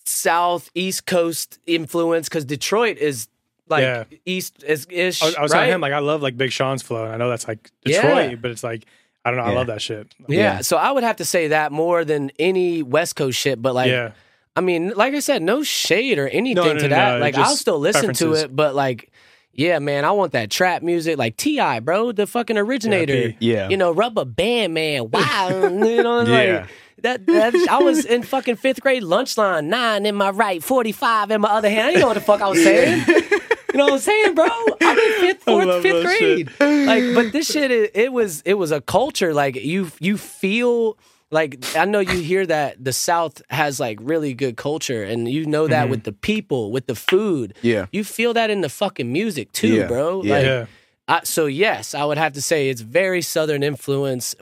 South 0.05 0.70
East 0.74 1.07
Coast 1.07 1.59
influence 1.66 2.28
because 2.28 2.44
Detroit 2.44 2.98
is 2.98 3.28
like 3.68 3.82
Yeah. 3.82 4.05
East 4.26 4.62
is 4.64 4.86
ish. 4.90 5.22
I 5.22 5.26
was, 5.26 5.34
I 5.36 5.42
was 5.42 5.53
right? 5.53 5.59
telling 5.61 5.74
him 5.74 5.80
like 5.80 5.92
I 5.92 5.98
love 6.00 6.22
like 6.22 6.36
Big 6.36 6.53
Sean's 6.53 6.82
flow, 6.82 7.05
and 7.05 7.12
I 7.12 7.16
know 7.16 7.28
that's 7.30 7.46
like 7.48 7.70
Yeah. 7.84 8.03
Detroit, 8.03 8.42
but 8.42 8.50
it's 8.50 8.64
like 8.64 8.84
I 9.24 9.30
don't 9.30 9.38
know, 9.38 9.44
I 9.44 9.53
love 9.55 9.68
that 9.68 9.80
shit. 9.80 10.12
yeah. 10.28 10.38
Yeah. 10.38 10.61
So 10.62 10.76
I 10.76 10.90
would 10.90 11.05
have 11.05 11.16
to 11.16 11.24
say 11.24 11.48
that 11.48 11.70
more 11.70 12.05
than 12.05 12.32
any 12.40 12.82
West 12.82 13.14
Coast 13.14 13.38
shit. 13.38 13.62
But 13.62 13.72
like, 13.72 13.88
yeah, 13.88 14.12
I 14.57 14.61
mean, 14.61 14.90
like 14.96 15.14
I 15.14 15.20
said, 15.20 15.42
no 15.42 15.62
shade 15.62 16.18
or 16.18 16.26
anything 16.26 16.57
No, 16.57 16.72
no, 16.72 16.78
to 16.80 16.88
no, 16.88 16.88
that. 16.88 17.12
no, 17.14 17.18
like, 17.20 17.36
I'll 17.36 17.55
still 17.55 17.78
listen 17.78 18.14
to 18.14 18.32
it, 18.32 18.55
but 18.55 18.74
like, 18.74 19.12
yeah, 19.53 19.78
man, 19.78 20.05
I 20.05 20.11
want 20.11 20.32
that 20.32 20.50
trap 20.50 20.82
music, 20.82 21.18
like 21.18 21.36
T.I., 21.36 21.78
bro, 21.80 22.11
the 22.11 22.26
fucking 22.26 22.59
originator. 22.59 23.28
P. 23.30 23.36
Yeah. 23.38 23.68
You 23.68 23.76
know, 23.76 23.92
rubber 23.92 24.24
band 24.24 24.74
man. 24.74 25.09
Wow, 25.11 25.50
you 25.68 26.03
know, 26.03 26.22
Yeah. 26.26 26.66
That. 27.03 27.26
That 27.26 27.55
I 27.70 27.78
was 27.78 28.05
in 28.05 28.22
fucking 28.22 28.57
fifth 28.57 28.80
grade 28.80 29.03
lunch 29.03 29.36
line, 29.36 29.68
nine 29.68 30.07
in 30.07 30.14
my 30.14 30.30
right, 30.30 30.62
forty 30.62 30.92
five 30.92 31.30
in 31.30 31.40
my 31.40 31.50
other 31.50 31.70
hand. 31.70 31.82
I 31.82 31.90
didn't 31.90 32.00
know 32.03 32.09
what 32.09 32.14
the 32.14 32.20
fuck 32.20 32.40
I 32.40 32.48
was 32.48 32.62
saying. 32.62 33.05
You 33.09 33.78
know 33.78 33.84
what 33.86 33.92
I'm 33.94 33.98
saying, 34.00 34.34
bro? 34.34 34.46
I'm 34.82 34.98
in 34.98 35.20
fifth, 35.20 35.42
fourth, 35.44 35.82
fifth 35.82 36.05
grade. 36.05 36.50
Like, 36.61 37.14
but 37.14 37.32
this 37.32 37.50
shit, 37.50 37.70
it, 37.70 37.92
it 37.94 38.12
was, 38.12 38.42
it 38.42 38.55
was 38.55 38.70
a 38.70 38.82
culture. 38.82 39.32
Like 39.32 39.57
you, 39.57 39.90
you 39.98 40.18
feel 40.18 40.98
like 41.30 41.64
I 41.74 41.86
know 41.86 42.00
you 42.00 42.18
hear 42.22 42.44
that 42.44 42.84
the 42.84 42.92
South 42.92 43.40
has 43.48 43.80
like 43.80 43.98
really 44.03 44.34
good 44.34 44.59
culture, 44.59 45.03
and 45.03 45.26
you 45.26 45.46
know 45.46 45.68
that 45.68 45.88
with 45.88 46.03
the 46.05 46.12
people, 46.12 46.70
with 46.70 46.86
the 46.86 46.94
food. 46.94 47.55
Yeah. 47.62 47.86
you 47.92 48.05
feel 48.05 48.34
that 48.34 48.50
in 48.50 48.61
the 48.61 48.68
fucking 48.68 49.11
music 49.11 49.50
too, 49.53 49.68
Yeah. 49.68 49.86
bro. 49.86 50.22
Yeah. 50.22 50.34
Like, 50.34 50.44
yeah, 50.44 50.66
I, 51.09 51.20
so 51.24 51.46
yes, 51.46 51.94
I 51.94 52.05
would 52.05 52.18
have 52.18 52.34
to 52.34 52.42
say 52.42 52.68
it's 52.68 52.82
very 52.82 53.22
Southern 53.22 53.62
influence, 53.62 54.34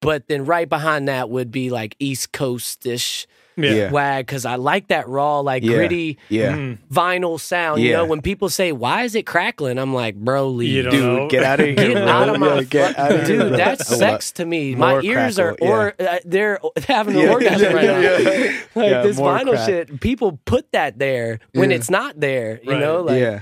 but 0.00 0.26
then 0.28 0.44
right 0.44 0.68
behind 0.68 1.08
that 1.08 1.30
would 1.30 1.50
be 1.50 1.70
like 1.70 1.94
East 1.98 2.32
Coast 2.32 2.86
ish 2.86 3.26
Yeah. 3.56 3.70
Yeah. 3.72 3.90
wag 3.90 4.26
because 4.26 4.46
I 4.46 4.54
like 4.54 4.88
that 4.88 5.06
raw, 5.08 5.40
like 5.40 5.62
Yeah. 5.62 5.74
gritty 5.74 6.16
Yeah. 6.30 6.52
Mm. 6.56 6.78
vinyl 6.90 7.38
sound. 7.38 7.82
You 7.82 7.92
know, 7.92 8.06
when 8.06 8.22
people 8.22 8.48
say, 8.48 8.72
"Why 8.72 9.02
is 9.02 9.14
it 9.14 9.26
crackling?" 9.26 9.76
I'm 9.78 9.92
like, 9.92 10.14
"Bro, 10.14 10.50
leave." 10.50 10.70
You 10.72 10.82
don't 10.84 10.92
Dude, 10.92 11.30
get 11.30 11.42
out 11.42 11.60
of 11.60 11.66
here. 11.66 11.74
Get 11.74 11.92
bro. 11.94 12.08
out 12.08 12.28
of 12.30 12.38
my 12.40 12.54
Yeah, 12.54 12.62
get 12.62 12.98
out 12.98 13.12
of 13.12 13.26
dude. 13.26 13.48
bro. 13.48 13.56
That's 13.58 13.86
sex 13.86 14.32
to 14.32 14.46
me. 14.46 14.74
My 14.76 14.92
More 14.92 15.02
ears 15.04 15.38
are, 15.38 15.54
crackle, 15.56 15.68
or 15.68 15.94
uh, 16.00 16.18
they're 16.24 16.58
having 16.88 17.16
an 17.16 17.22
Yeah, 17.22 17.32
orgasm 17.32 17.74
right 17.74 17.84
yeah, 17.84 17.92
now. 18.00 18.00
yeah. 18.08 18.52
Like 18.76 18.90
Yeah, 18.90 19.02
this 19.02 19.18
vinyl 19.20 19.50
crack. 19.52 19.66
shit, 19.68 20.00
people 20.00 20.38
put 20.46 20.70
that 20.72 20.98
there 20.98 21.40
when 21.52 21.70
Yeah. 21.70 21.76
it's 21.76 21.90
not 21.90 22.18
there. 22.18 22.60
You 22.62 22.70
Right. 22.70 22.80
know, 22.80 23.02
like 23.02 23.20
yeah. 23.20 23.40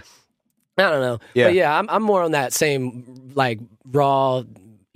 I 0.79 0.91
don't 0.91 1.01
know. 1.03 1.19
Yeah. 1.35 1.45
But 1.49 1.55
yeah, 1.55 1.79
I'm 1.79 1.89
I'm 1.91 2.03
more 2.03 2.23
on 2.23 2.33
that 2.33 2.53
same 2.53 3.05
like 3.35 3.61
raw 3.93 4.43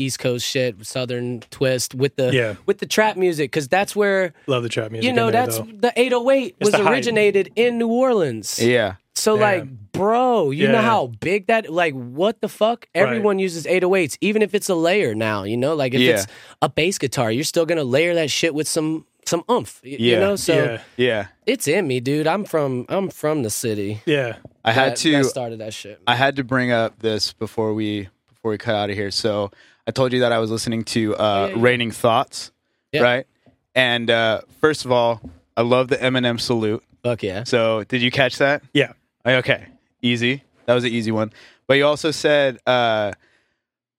East 0.03 0.19
Coast 0.19 0.45
shit, 0.47 0.85
Southern 0.87 1.41
twist 1.51 1.95
with 1.95 2.17
the 2.17 2.33
Yeah. 2.33 2.55
with 2.67 2.79
the 2.79 2.87
trap 2.87 3.17
music 3.17 3.51
because 3.51 3.69
that's 3.69 3.95
where 3.97 4.33
Love 4.47 4.63
the 4.63 4.69
trap 4.69 4.91
music. 4.91 5.07
you 5.09 5.13
know 5.13 5.31
there, 5.31 5.47
that's 5.47 5.59
though. 5.59 5.65
the 5.81 5.93
808 5.97 6.57
It's 6.61 6.67
was 6.67 6.73
the 6.73 6.83
hype. 6.83 6.93
originated 6.93 7.51
in 7.57 7.79
New 7.79 7.89
Orleans. 7.89 8.59
Yeah. 8.63 8.95
So 9.15 9.35
Yeah. 9.35 9.41
like, 9.43 9.65
bro, 9.93 10.51
you 10.51 10.69
know 10.69 10.81
how 10.81 11.07
big 11.21 11.47
that 11.47 11.71
like 11.71 11.95
what 11.95 12.41
the 12.41 12.49
fuck? 12.49 12.87
Everyone 12.95 13.39
uses 13.39 13.67
808s, 13.67 14.17
even 14.21 14.43
if 14.43 14.55
it's 14.55 14.69
a 14.69 14.75
layer 14.75 15.15
now, 15.15 15.45
you 15.45 15.57
know? 15.57 15.75
Like 15.75 15.95
if 15.95 16.01
Yeah. 16.01 16.15
it's 16.15 16.27
a 16.63 16.69
bass 16.69 16.99
guitar, 16.99 17.31
you're 17.31 17.45
still 17.45 17.67
gonna 17.67 17.85
layer 17.85 18.15
that 18.15 18.31
shit 18.31 18.55
with 18.55 18.67
some 18.69 19.05
some 19.25 19.45
oomph. 19.49 19.81
y- 19.85 19.91
You 19.91 20.13
Yeah. 20.15 20.19
know? 20.19 20.37
So 20.37 20.55
yeah, 20.55 20.81
Yeah. 20.97 21.27
it's 21.47 21.69
in 21.69 21.87
me, 21.87 22.01
dude. 22.01 22.27
I'm 22.27 22.45
from 22.45 22.87
I'm 22.89 23.09
from 23.11 23.43
the 23.45 23.51
city. 23.51 24.01
yeah. 24.07 24.37
I 24.65 24.73
had 24.73 24.93
that, 24.93 24.97
to 24.99 25.13
that 25.13 25.25
started 25.27 25.59
that 25.61 25.75
shit. 25.75 26.01
I 26.07 26.15
had 26.17 26.37
to 26.37 26.45
bring 26.45 26.73
up 26.73 26.99
this 27.01 27.33
before 27.33 27.73
we 27.75 28.09
before 28.29 28.51
we 28.51 28.59
cut 28.59 28.75
out 28.75 28.91
of 28.91 28.97
here. 28.97 29.11
So 29.13 29.51
I 29.87 29.91
told 29.91 30.13
you 30.13 30.21
that 30.21 30.33
I 30.33 30.39
was 30.39 30.51
listening 30.51 30.85
to 30.85 31.17
uh, 31.17 31.47
yeah, 31.51 31.57
yeah. 31.57 31.63
Raining 31.63 31.91
Thoughts, 31.91 32.53
Yeah. 32.93 33.03
right? 33.03 33.27
And 33.75 34.11
uh, 34.11 34.43
first 34.61 34.85
of 34.85 34.93
all, 34.93 35.21
I 35.57 35.63
love 35.63 35.89
the 35.89 35.97
Eminem 35.97 36.39
salute. 36.41 36.83
Fuck 37.03 37.23
yeah. 37.23 37.45
So 37.45 37.85
did 37.85 38.01
you 38.03 38.11
catch 38.11 38.39
that? 38.39 38.63
Yeah. 38.73 38.93
Okay, 39.27 39.67
easy. 40.03 40.43
That 40.67 40.75
was 40.75 40.85
an 40.85 40.91
easy 40.91 41.11
one. 41.11 41.33
But 41.67 41.75
you 41.75 41.87
also 41.87 42.11
said, 42.11 42.59
uh, 42.67 43.13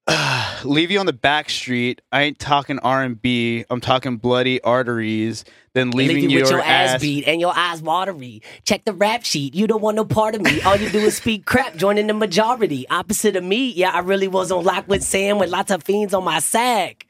"Leave 0.64 0.92
you 0.92 1.00
on 1.00 1.06
the 1.06 1.14
back 1.14 1.50
street. 1.50 2.02
I 2.12 2.24
ain't 2.24 2.40
talking 2.40 2.80
R 2.80 3.04
and 3.04 3.22
B. 3.22 3.64
I'm 3.70 3.80
talking 3.82 4.18
bloody 4.18 4.62
arteries. 4.62 5.46
Then 5.74 5.92
leaving 5.92 6.18
Leave 6.18 6.30
you 6.32 6.40
with 6.42 6.50
your, 6.50 6.60
your 6.60 6.68
ass 6.68 7.02
beat 7.02 7.28
and 7.28 7.42
your 7.42 7.54
eyes 7.56 7.82
watery. 7.82 8.42
Check 8.64 8.86
the 8.86 8.94
rap 8.94 9.24
sheet. 9.24 9.56
You 9.56 9.66
don't 9.66 9.82
want 9.82 9.96
no 9.96 10.06
part 10.06 10.36
of 10.36 10.42
me. 10.42 10.62
All 10.62 10.76
you 10.76 10.90
do 10.90 11.00
is 11.00 11.18
speak 11.18 11.46
crap, 11.46 11.76
joining 11.76 12.08
the 12.08 12.14
majority. 12.14 12.88
Opposite 12.90 13.36
of 13.36 13.44
me, 13.44 13.72
yeah, 13.72 13.90
I 13.92 14.00
really 14.00 14.28
was 14.28 14.52
on 14.52 14.64
lock 14.64 14.88
with 14.88 15.04
Sam 15.04 15.40
with 15.40 15.50
lots 15.50 15.72
of 15.72 15.84
fiends 15.84 16.14
on 16.14 16.24
my 16.24 16.40
sack. 16.40 17.08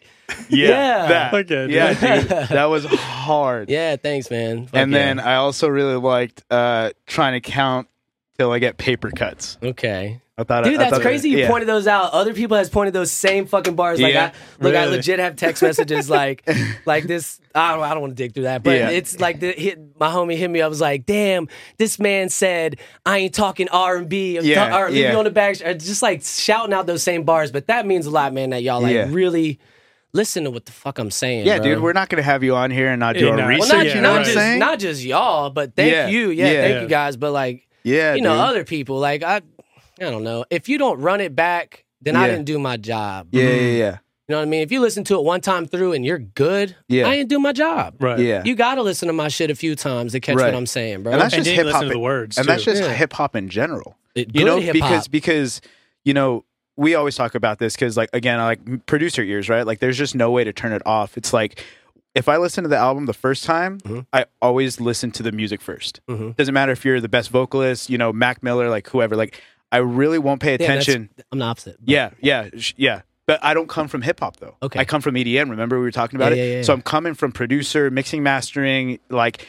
Yeah, 0.50 0.68
Yeah. 0.70 1.08
that. 1.08 1.34
Okay, 1.34 1.44
dude. 1.44 1.72
yeah, 1.72 1.94
dude, 1.94 2.30
that 2.30 2.66
was 2.66 2.86
hard. 2.86 3.70
Yeah, 3.74 3.98
thanks, 3.98 4.32
man. 4.32 4.68
Fuck 4.68 4.76
and 4.80 4.92
yeah. 4.92 4.98
then 4.98 5.20
I 5.20 5.36
also 5.36 5.68
really 5.68 5.96
liked 5.98 6.44
uh, 6.50 6.92
trying 7.06 7.34
to 7.34 7.42
count 7.42 7.88
till 8.38 8.52
I 8.52 8.60
get 8.60 8.78
paper 8.78 9.12
cuts. 9.12 9.58
Okay. 9.62 10.20
I 10.36 10.44
thought, 10.44 10.64
Dude, 10.64 10.74
I 10.76 10.78
that's 10.78 10.94
thought- 10.94 11.02
crazy. 11.04 11.30
You 11.30 11.38
yeah. 11.40 11.48
pointed 11.48 11.68
those 11.70 11.86
out. 11.86 12.12
Other 12.12 12.34
people 12.34 12.58
has 12.58 12.68
pointed 12.68 12.92
those 12.96 13.12
same 13.12 13.46
fucking 13.46 13.76
bars. 13.76 14.02
Like, 14.02 14.16
Yeah, 14.16 14.32
I, 14.60 14.64
look, 14.64 14.74
I 14.76 14.86
legit 14.86 15.20
have 15.20 15.36
text 15.36 15.62
messages 15.62 16.10
like, 16.10 16.44
like 16.88 17.04
this. 17.04 17.40
I 17.54 17.76
don't, 17.76 17.84
I 17.84 17.90
don't 17.94 18.02
want 18.02 18.12
to 18.12 18.16
dig 18.16 18.34
through 18.34 18.44
that, 18.46 18.64
but 18.64 18.72
Yeah. 18.76 18.90
it's 18.90 19.20
like 19.20 19.40
the 19.40 19.52
hit. 19.52 19.80
My 20.00 20.08
homie 20.08 20.36
hit 20.36 20.50
me. 20.50 20.60
I 20.64 20.68
was 20.68 20.82
like, 20.82 21.06
damn, 21.06 21.48
this 21.78 22.00
man 22.00 22.30
said 22.30 22.80
I 23.06 23.20
ain't 23.20 23.36
talking 23.36 23.70
R 23.70 23.96
and 23.98 24.10
B 24.10 24.40
Yeah, 24.42 24.76
or 24.76 24.90
leave 24.90 24.98
yeah. 25.04 25.12
you 25.12 25.18
on 25.20 25.26
the 25.26 25.30
back, 25.30 25.62
or 25.64 25.76
just 25.76 26.02
like 26.02 26.24
shouting 26.24 26.74
out 26.74 26.88
those 26.88 27.04
same 27.04 27.24
bars. 27.26 27.52
But 27.52 27.68
that 27.68 27.86
means 27.86 28.08
a 28.08 28.10
lot, 28.10 28.34
man. 28.34 28.50
That 28.50 28.64
y'all 28.64 28.82
like 28.82 28.96
Yeah. 28.96 29.06
really 29.12 29.60
listen 30.14 30.46
to 30.46 30.50
what 30.50 30.66
the 30.66 30.72
fuck 30.72 30.98
I'm 30.98 31.12
saying. 31.12 31.46
Yeah, 31.46 31.58
bro. 31.58 31.76
dude, 31.76 31.84
we're 31.84 31.94
not 31.94 32.10
gonna 32.10 32.24
have 32.24 32.42
you 32.44 32.56
on 32.56 32.72
here 32.72 32.88
and 32.88 33.00
not 33.00 33.14
do 33.14 33.26
Yeah, 33.26 33.32
our 33.34 33.38
no. 33.38 33.44
Well, 33.44 33.50
research. 33.50 33.70
well, 33.70 33.78
not, 33.78 33.86
Yeah, 33.86 33.96
you 33.96 34.02
know 34.02 34.10
not 34.14 34.18
what 34.18 34.24
just 34.24 34.36
saying? 34.36 34.60
not 34.60 34.80
just 34.80 35.04
y'all, 35.04 35.50
but 35.52 35.76
thank 35.76 35.92
Yeah, 35.92 36.08
you. 36.08 36.32
Yeah, 36.32 36.52
yeah. 36.52 36.62
thank 36.64 36.82
you 36.82 36.88
guys. 36.88 37.18
But 37.18 37.34
like, 37.34 37.68
yeah, 37.84 38.14
you 38.16 38.22
know, 38.22 38.34
dude. 38.34 38.40
other 38.42 38.64
people, 38.64 39.00
like 39.00 39.24
I, 39.24 39.38
I 39.38 40.10
don't 40.10 40.24
know. 40.24 40.46
If 40.50 40.70
you 40.70 40.78
don't 40.78 41.00
run 41.00 41.22
it 41.22 41.36
back, 41.36 41.86
then 42.02 42.16
I 42.16 42.28
didn't 42.28 42.46
do 42.46 42.60
my 42.60 42.78
job. 42.78 43.28
yeah, 43.32 43.44
Mm-hmm. 43.44 43.56
yeah, 43.66 43.72
yeah, 43.72 43.92
You 44.28 44.34
know 44.34 44.38
what 44.38 44.42
I 44.44 44.46
mean? 44.46 44.62
If 44.62 44.72
you 44.72 44.80
listen 44.82 45.04
to 45.06 45.16
it 45.16 45.24
one 45.24 45.42
time 45.42 45.66
through 45.68 45.94
and 45.94 46.06
you're 46.06 46.18
good, 46.20 46.76
Yeah. 46.88 47.08
I 47.08 47.16
didn't 47.16 47.30
do 47.30 47.40
my 47.40 47.52
job. 47.54 47.96
Right. 48.02 48.20
yeah. 48.20 48.42
You 48.44 48.56
got 48.56 48.76
to 48.76 48.82
listen 48.82 49.08
to 49.08 49.14
my 49.14 49.28
shit 49.30 49.50
a 49.52 49.56
few 49.56 49.76
times 49.76 50.12
to 50.14 50.20
catch 50.20 50.36
Right. 50.36 50.46
what 50.46 50.56
I'm 50.56 50.66
saying, 50.66 51.04
bro. 51.04 51.14
and 51.14 51.22
that's 51.22 51.34
And 51.34 51.44
just 51.44 51.56
hip 51.56 51.66
hop. 51.68 51.74
listen 51.76 51.88
to 51.90 51.94
the 51.94 52.00
words, 52.00 52.38
and 52.38 52.48
that's 52.48 52.64
too. 52.64 52.72
just 52.72 52.84
Yeah. 52.84 52.94
hip 52.94 53.14
hop 53.14 53.36
in 53.36 53.50
general. 53.50 53.98
It- 54.16 54.36
you 54.36 54.44
know, 54.46 54.60
hip-hop. 54.60 54.74
because 54.74 55.08
because 55.08 55.62
you 56.06 56.14
know 56.14 56.44
we 56.76 56.96
always 56.96 57.16
talk 57.16 57.36
about 57.36 57.60
this 57.60 57.76
because 57.76 57.96
like 57.98 58.10
again, 58.14 58.40
I 58.40 58.46
like 58.46 58.86
producer 58.88 59.22
ears, 59.24 59.48
right? 59.50 59.66
Like, 59.66 59.80
there's 59.80 59.98
just 59.98 60.16
no 60.16 60.32
way 60.32 60.44
to 60.44 60.52
turn 60.52 60.72
it 60.74 60.82
off. 60.86 61.18
It's 61.18 61.32
like 61.34 61.64
if 62.16 62.30
I 62.30 62.38
listen 62.38 62.64
to 62.64 62.68
the 62.70 62.78
album 62.78 63.06
the 63.06 63.14
first 63.14 63.44
time, 63.44 63.80
Mhm. 63.80 64.06
I 64.14 64.26
always 64.42 64.80
listen 64.80 65.12
to 65.12 65.24
the 65.24 65.32
music 65.32 65.62
1st 65.62 66.00
Mhm. 66.10 66.36
Doesn't 66.36 66.54
matter 66.54 66.72
if 66.72 66.86
you're 66.86 67.02
the 67.02 67.10
best 67.10 67.30
vocalist, 67.30 67.90
you 67.90 67.98
know, 67.98 68.14
Mac 68.14 68.44
Miller, 68.44 68.70
like 68.70 68.88
whoever. 68.90 69.16
Like, 69.16 69.42
I 69.72 69.78
really 69.78 70.20
won't 70.20 70.40
pay 70.42 70.52
Yeah, 70.52 70.56
attention. 70.66 71.10
I'm 71.32 71.40
the 71.40 71.46
opposite. 71.46 71.78
Yeah, 71.84 72.12
yeah, 72.22 72.50
yeah. 72.78 73.02
But 73.26 73.40
I 73.44 73.54
don't 73.54 73.70
come 73.70 73.88
from 73.88 74.02
hip 74.02 74.20
hop 74.20 74.38
though. 74.38 74.56
Okay. 74.62 74.80
I 74.80 74.86
come 74.86 75.02
from 75.02 75.16
EDM. 75.16 75.50
Remember 75.50 75.78
we 75.78 75.84
were 75.84 75.92
talking 75.92 76.18
about 76.18 76.36
Yeah, 76.36 76.44
it. 76.44 76.48
yeah, 76.48 76.56
yeah, 76.58 76.62
So 76.64 76.74
yeah. 76.74 76.76
I'm 76.76 76.82
coming 76.82 77.14
from 77.14 77.32
producer, 77.32 77.90
mixing, 77.90 78.22
mastering, 78.22 79.00
like 79.10 79.48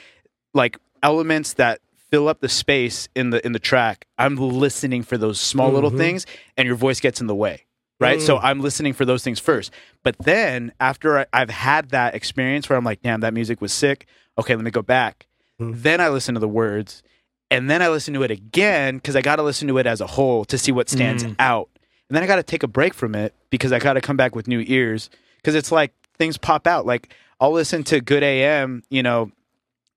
like 0.54 0.78
elements 1.02 1.54
that 1.54 1.80
fill 2.10 2.28
up 2.28 2.40
the 2.40 2.48
space 2.48 3.08
in 3.16 3.30
the 3.30 3.44
in 3.44 3.52
the 3.52 3.58
track. 3.58 4.06
I'm 4.16 4.36
listening 4.36 5.02
for 5.02 5.18
those 5.18 5.40
small 5.40 5.70
little 5.72 5.90
Mhm. 5.90 5.98
things, 5.98 6.26
and 6.56 6.64
your 6.66 6.76
voice 6.76 7.00
gets 7.00 7.20
in 7.20 7.26
the 7.26 7.34
way. 7.34 7.64
Right. 8.00 8.20
So 8.20 8.36
Mm. 8.36 8.40
I'm 8.42 8.60
listening 8.60 8.92
for 8.92 9.04
those 9.04 9.22
things 9.22 9.38
first. 9.38 9.70
But 10.02 10.16
then 10.18 10.72
after 10.80 11.18
I, 11.20 11.26
I've 11.32 11.50
had 11.50 11.90
that 11.90 12.14
experience 12.14 12.68
where 12.68 12.76
I'm 12.76 12.84
like, 12.84 13.02
damn, 13.02 13.20
that 13.20 13.32
music 13.34 13.60
was 13.60 13.72
sick. 13.72 14.06
Okay, 14.38 14.54
let 14.56 14.64
me 14.64 14.70
go 14.70 14.82
back. 14.82 15.26
Mm. 15.60 15.80
Then 15.82 16.00
I 16.00 16.08
listen 16.08 16.34
to 16.34 16.40
the 16.40 16.48
words. 16.48 17.02
And 17.50 17.70
then 17.70 17.82
I 17.82 17.88
listen 17.88 18.12
to 18.14 18.22
it 18.24 18.30
again 18.32 18.96
because 18.96 19.14
I 19.14 19.20
got 19.22 19.36
to 19.36 19.42
listen 19.42 19.68
to 19.68 19.78
it 19.78 19.86
as 19.86 20.00
a 20.00 20.06
whole 20.08 20.44
to 20.46 20.58
see 20.58 20.72
what 20.72 20.88
stands 20.88 21.22
Mm. 21.24 21.36
out. 21.38 21.68
And 22.10 22.16
then 22.16 22.22
I 22.22 22.26
got 22.26 22.36
to 22.36 22.42
take 22.42 22.62
a 22.64 22.68
break 22.68 22.94
from 22.94 23.14
it 23.14 23.32
because 23.50 23.72
I 23.72 23.78
got 23.78 23.92
to 23.94 24.00
come 24.00 24.16
back 24.16 24.34
with 24.34 24.48
new 24.48 24.62
ears 24.66 25.08
because 25.36 25.54
it's 25.54 25.70
like 25.70 25.92
things 26.18 26.36
pop 26.36 26.66
out. 26.66 26.84
Like 26.86 27.14
I'll 27.40 27.52
listen 27.52 27.84
to 27.84 28.00
Good 28.00 28.22
AM, 28.24 28.82
you 28.90 29.02
know, 29.02 29.30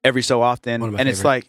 every 0.04 0.22
so 0.22 0.42
often, 0.42 0.82
and 0.82 0.94
my 0.94 1.02
it's 1.02 1.24
like, 1.24 1.48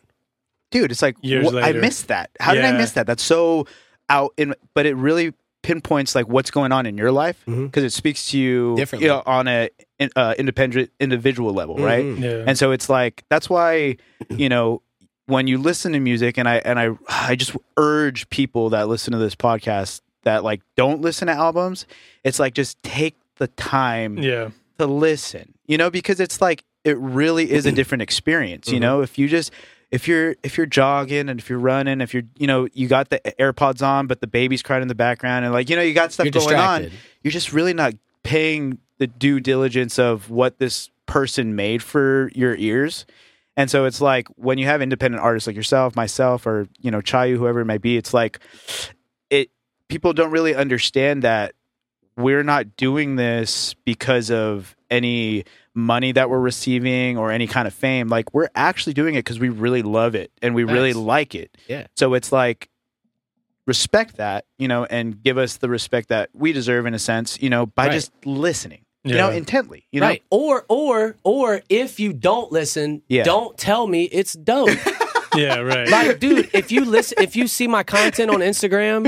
dude, 0.70 0.90
it's 0.90 1.03
like 1.03 1.16
wh- 1.22 1.55
I 1.57 1.72
missed 1.72 2.09
that. 2.09 2.30
How 2.40 2.55
did 2.55 2.64
I 2.64 2.72
miss 2.72 2.92
that? 2.92 3.07
That's 3.07 3.22
so 3.22 3.66
out 4.09 4.32
in, 4.36 4.55
but 4.74 4.86
it 4.86 4.94
really 4.96 5.34
pinpoints 5.62 6.14
like 6.14 6.28
what's 6.28 6.50
going 6.50 6.72
on 6.72 6.86
in 6.86 6.96
your 6.96 7.11
life 7.11 7.42
because 7.46 7.84
it 7.84 7.92
speaks 7.92 8.30
to 8.30 8.38
you, 8.38 8.76
Differently. 8.76 9.06
you 9.06 9.12
know, 9.12 9.22
on 9.26 9.48
a 9.48 9.68
uh, 10.16 10.34
independent 10.38 10.90
individual 11.00 11.52
level, 11.52 11.76
right? 11.76 12.04
Mhm. 12.04 12.20
Yeah. 12.20 12.44
and 12.46 12.56
so 12.56 12.70
it's 12.70 12.88
like 12.88 13.24
that's 13.28 13.50
why 13.50 13.96
you 14.30 14.48
know 14.48 14.82
when 15.26 15.46
you 15.46 15.59
listen 15.59 15.92
to 15.92 16.00
music 16.00 16.38
and 16.38 16.48
i 16.48 16.56
and 16.56 16.78
i 16.80 16.88
i 17.09 17.36
just 17.36 17.54
urge 17.76 18.28
people 18.30 18.70
that 18.70 18.88
listen 18.88 19.12
to 19.12 19.18
this 19.18 19.34
podcast 19.34 20.00
that 20.22 20.42
like 20.42 20.62
don't 20.74 21.02
listen 21.02 21.28
to 21.28 21.34
albums 21.34 21.86
it's 22.24 22.38
like 22.38 22.54
just 22.54 22.82
take 22.82 23.14
the 23.36 23.46
time 23.48 24.16
yeah. 24.18 24.48
to 24.78 24.86
listen 24.86 25.52
you 25.66 25.76
know 25.76 25.90
because 25.90 26.18
it's 26.18 26.40
like 26.40 26.64
it 26.84 26.96
really 26.98 27.50
is 27.50 27.66
a 27.66 27.72
different 27.72 28.00
experience 28.00 28.70
you 28.72 28.80
know 28.80 29.02
if 29.02 29.18
you 29.18 29.28
just 29.28 29.52
if 29.91 30.07
you're 30.07 30.36
if 30.43 30.57
you're 30.57 30.66
jogging 30.66 31.28
and 31.28 31.41
if 31.41 31.49
you're 31.49 31.59
running 31.59 32.01
if 32.01 32.12
you're 32.12 32.24
you 32.36 32.47
know 32.47 32.68
you 32.72 32.89
got 32.89 33.09
the 33.09 33.20
airpods 33.39 33.86
on 33.86 34.07
but 34.07 34.20
the 34.20 34.26
baby's 34.26 34.62
crying 34.62 34.82
in 34.82 34.89
the 34.89 34.95
background 34.95 35.45
and 35.45 35.55
like 35.55 35.70
you 35.70 35.76
know 35.76 35.82
you 35.82 35.95
got 35.95 36.12
stuff 36.12 36.26
You're 36.26 36.32
going 36.32 36.57
on 36.57 36.91
you're 37.22 37.32
just 37.32 37.53
really 37.53 37.72
not 37.72 37.95
paying 38.22 38.78
the 38.99 39.07
due 39.07 39.41
diligence 39.41 39.99
of 39.99 40.28
what 40.30 40.59
this 40.59 40.91
person 41.07 41.57
made 41.57 41.82
for 41.82 42.30
your 42.34 42.55
ears. 42.57 43.07
And 43.57 43.70
so 43.70 43.86
it's 43.86 44.01
like 44.01 44.28
when 44.36 44.59
you 44.59 44.66
have 44.66 44.82
independent 44.82 45.22
artists 45.22 45.47
like 45.47 45.57
yourself, 45.57 45.97
myself, 45.97 46.47
or 46.47 46.68
you 46.78 46.91
know, 46.91 47.01
Chayu, 47.01 47.36
whoever 47.36 47.61
it 47.61 47.64
may 47.64 47.78
be, 47.78 47.97
it's 47.97 48.14
like 48.14 48.39
it 49.30 49.51
people 49.89 50.12
don't 50.12 50.30
really 50.30 50.55
understand 50.55 51.22
that 51.22 51.55
we're 52.16 52.45
not 52.45 52.76
doing 52.76 53.16
this 53.16 53.74
because 53.84 54.30
of 54.30 54.76
any 54.91 55.45
money 55.74 56.12
that 56.12 56.28
we're 56.30 56.41
receiving 56.41 57.16
or 57.18 57.30
any 57.30 57.47
kind 57.47 57.68
of 57.68 57.74
fame. 57.74 58.09
Like 58.09 58.32
we're 58.34 58.49
actually 58.55 58.95
doing 58.95 59.14
it 59.14 59.18
because 59.24 59.39
we 59.39 59.49
really 59.49 59.82
love 59.82 60.14
it 60.14 60.30
and 60.43 60.55
we 60.55 60.64
really 60.64 60.93
like 60.93 61.34
it. 61.34 61.57
Yeah. 61.68 61.86
So 61.97 62.14
it's 62.14 62.32
like 62.32 62.68
respect 63.66 64.16
that, 64.16 64.45
you 64.59 64.66
know, 64.68 64.84
and 64.84 65.22
give 65.22 65.39
us 65.39 65.59
the 65.59 65.68
respect 65.68 66.09
that 66.09 66.30
we 66.32 66.53
deserve 66.53 66.86
in 66.86 66.95
a 66.95 66.99
sense, 66.99 67.39
you 67.41 67.51
know, 67.51 67.66
by 67.66 67.86
Right. 67.86 67.93
just 67.93 68.12
listening, 68.24 68.84
you 69.05 69.14
know, 69.14 69.30
intently, 69.30 69.86
you 69.93 70.01
know. 70.01 70.07
right. 70.07 70.22
Or 70.30 70.64
or 70.68 71.16
or 71.22 71.62
if 71.68 72.01
you 72.01 72.12
don't 72.12 72.51
listen, 72.51 73.03
Yeah. 73.09 73.24
don't 73.24 73.57
tell 73.59 73.86
me 73.86 74.05
it's 74.05 74.32
dope. 74.32 74.70
Yeah. 75.47 75.59
Right. 75.61 75.89
like, 75.89 76.18
dude, 76.20 76.51
if 76.53 76.70
you 76.72 76.84
listen, 76.84 77.22
if 77.22 77.36
you 77.36 77.47
see 77.47 77.66
my 77.68 77.82
content 77.82 78.30
on 78.30 78.41
Instagram 78.41 79.07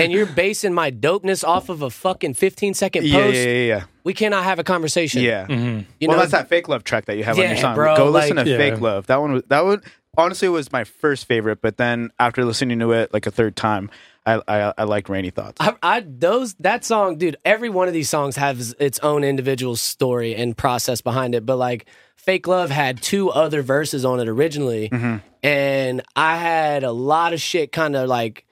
and 0.00 0.12
you're 0.12 0.26
basing 0.26 0.72
my 0.74 0.90
dopeness 0.90 1.42
off 1.46 1.68
of 1.68 1.82
a 1.82 1.90
fucking 1.90 2.34
15 2.34 2.74
second 2.74 3.02
post, 3.02 3.12
Yeah, 3.34 3.42
yeah, 3.42 3.48
yeah, 3.50 3.66
yeah. 3.66 3.84
we 4.04 4.14
cannot 4.14 4.44
have 4.44 4.58
a 4.58 4.64
conversation. 4.64 5.22
Yeah. 5.22 5.46
Mhm. 5.46 5.86
You 5.98 6.08
well, 6.08 6.16
know, 6.16 6.20
that's 6.22 6.32
that 6.32 6.48
fake 6.48 6.68
love 6.68 6.84
track 6.84 7.06
that 7.06 7.16
you 7.16 7.24
have 7.24 7.36
on 7.38 7.42
Yeah, 7.44 7.50
your 7.52 7.58
song. 7.60 7.74
bro, 7.74 7.96
Go 7.96 8.10
like- 8.10 8.30
listen 8.30 8.44
to 8.44 8.50
Yeah. 8.50 8.56
Fake 8.58 8.80
Love. 8.80 9.06
That 9.06 9.20
one 9.20 9.32
was 9.32 9.42
that 9.48 9.64
one 9.64 9.82
honestly 10.18 10.48
was 10.48 10.72
my 10.72 10.84
first 10.84 11.26
favorite, 11.26 11.60
but 11.62 11.76
then 11.76 12.10
after 12.18 12.44
listening 12.44 12.78
to 12.80 12.92
it 12.92 13.12
like 13.14 13.26
a 13.26 13.30
third 13.30 13.56
time, 13.56 13.90
I 14.26 14.40
I, 14.46 14.74
I 14.78 14.84
like 14.84 15.08
Rainy 15.08 15.30
Thoughts. 15.30 15.56
I, 15.60 15.74
I 15.82 16.00
those 16.06 16.54
that 16.60 16.84
song, 16.84 17.16
dude. 17.16 17.36
Every 17.44 17.70
one 17.70 17.88
of 17.88 17.94
these 17.94 18.10
songs 18.10 18.36
has 18.36 18.74
its 18.78 18.98
own 19.00 19.24
individual 19.24 19.76
story 19.76 20.34
and 20.34 20.56
process 20.56 21.00
behind 21.00 21.34
it. 21.34 21.46
But 21.46 21.56
like, 21.56 21.86
"Fake 22.16 22.46
Love" 22.46 22.70
had 22.70 23.00
two 23.00 23.30
other 23.30 23.62
verses 23.62 24.04
on 24.04 24.20
it 24.20 24.28
originally, 24.28 24.90
Mm-hmm. 24.90 25.16
And 25.42 26.02
I 26.16 26.36
had 26.36 26.84
a 26.84 26.92
lot 26.92 27.32
of 27.32 27.40
shit, 27.40 27.72
kind 27.72 27.96
of 27.96 28.08
like, 28.08 28.44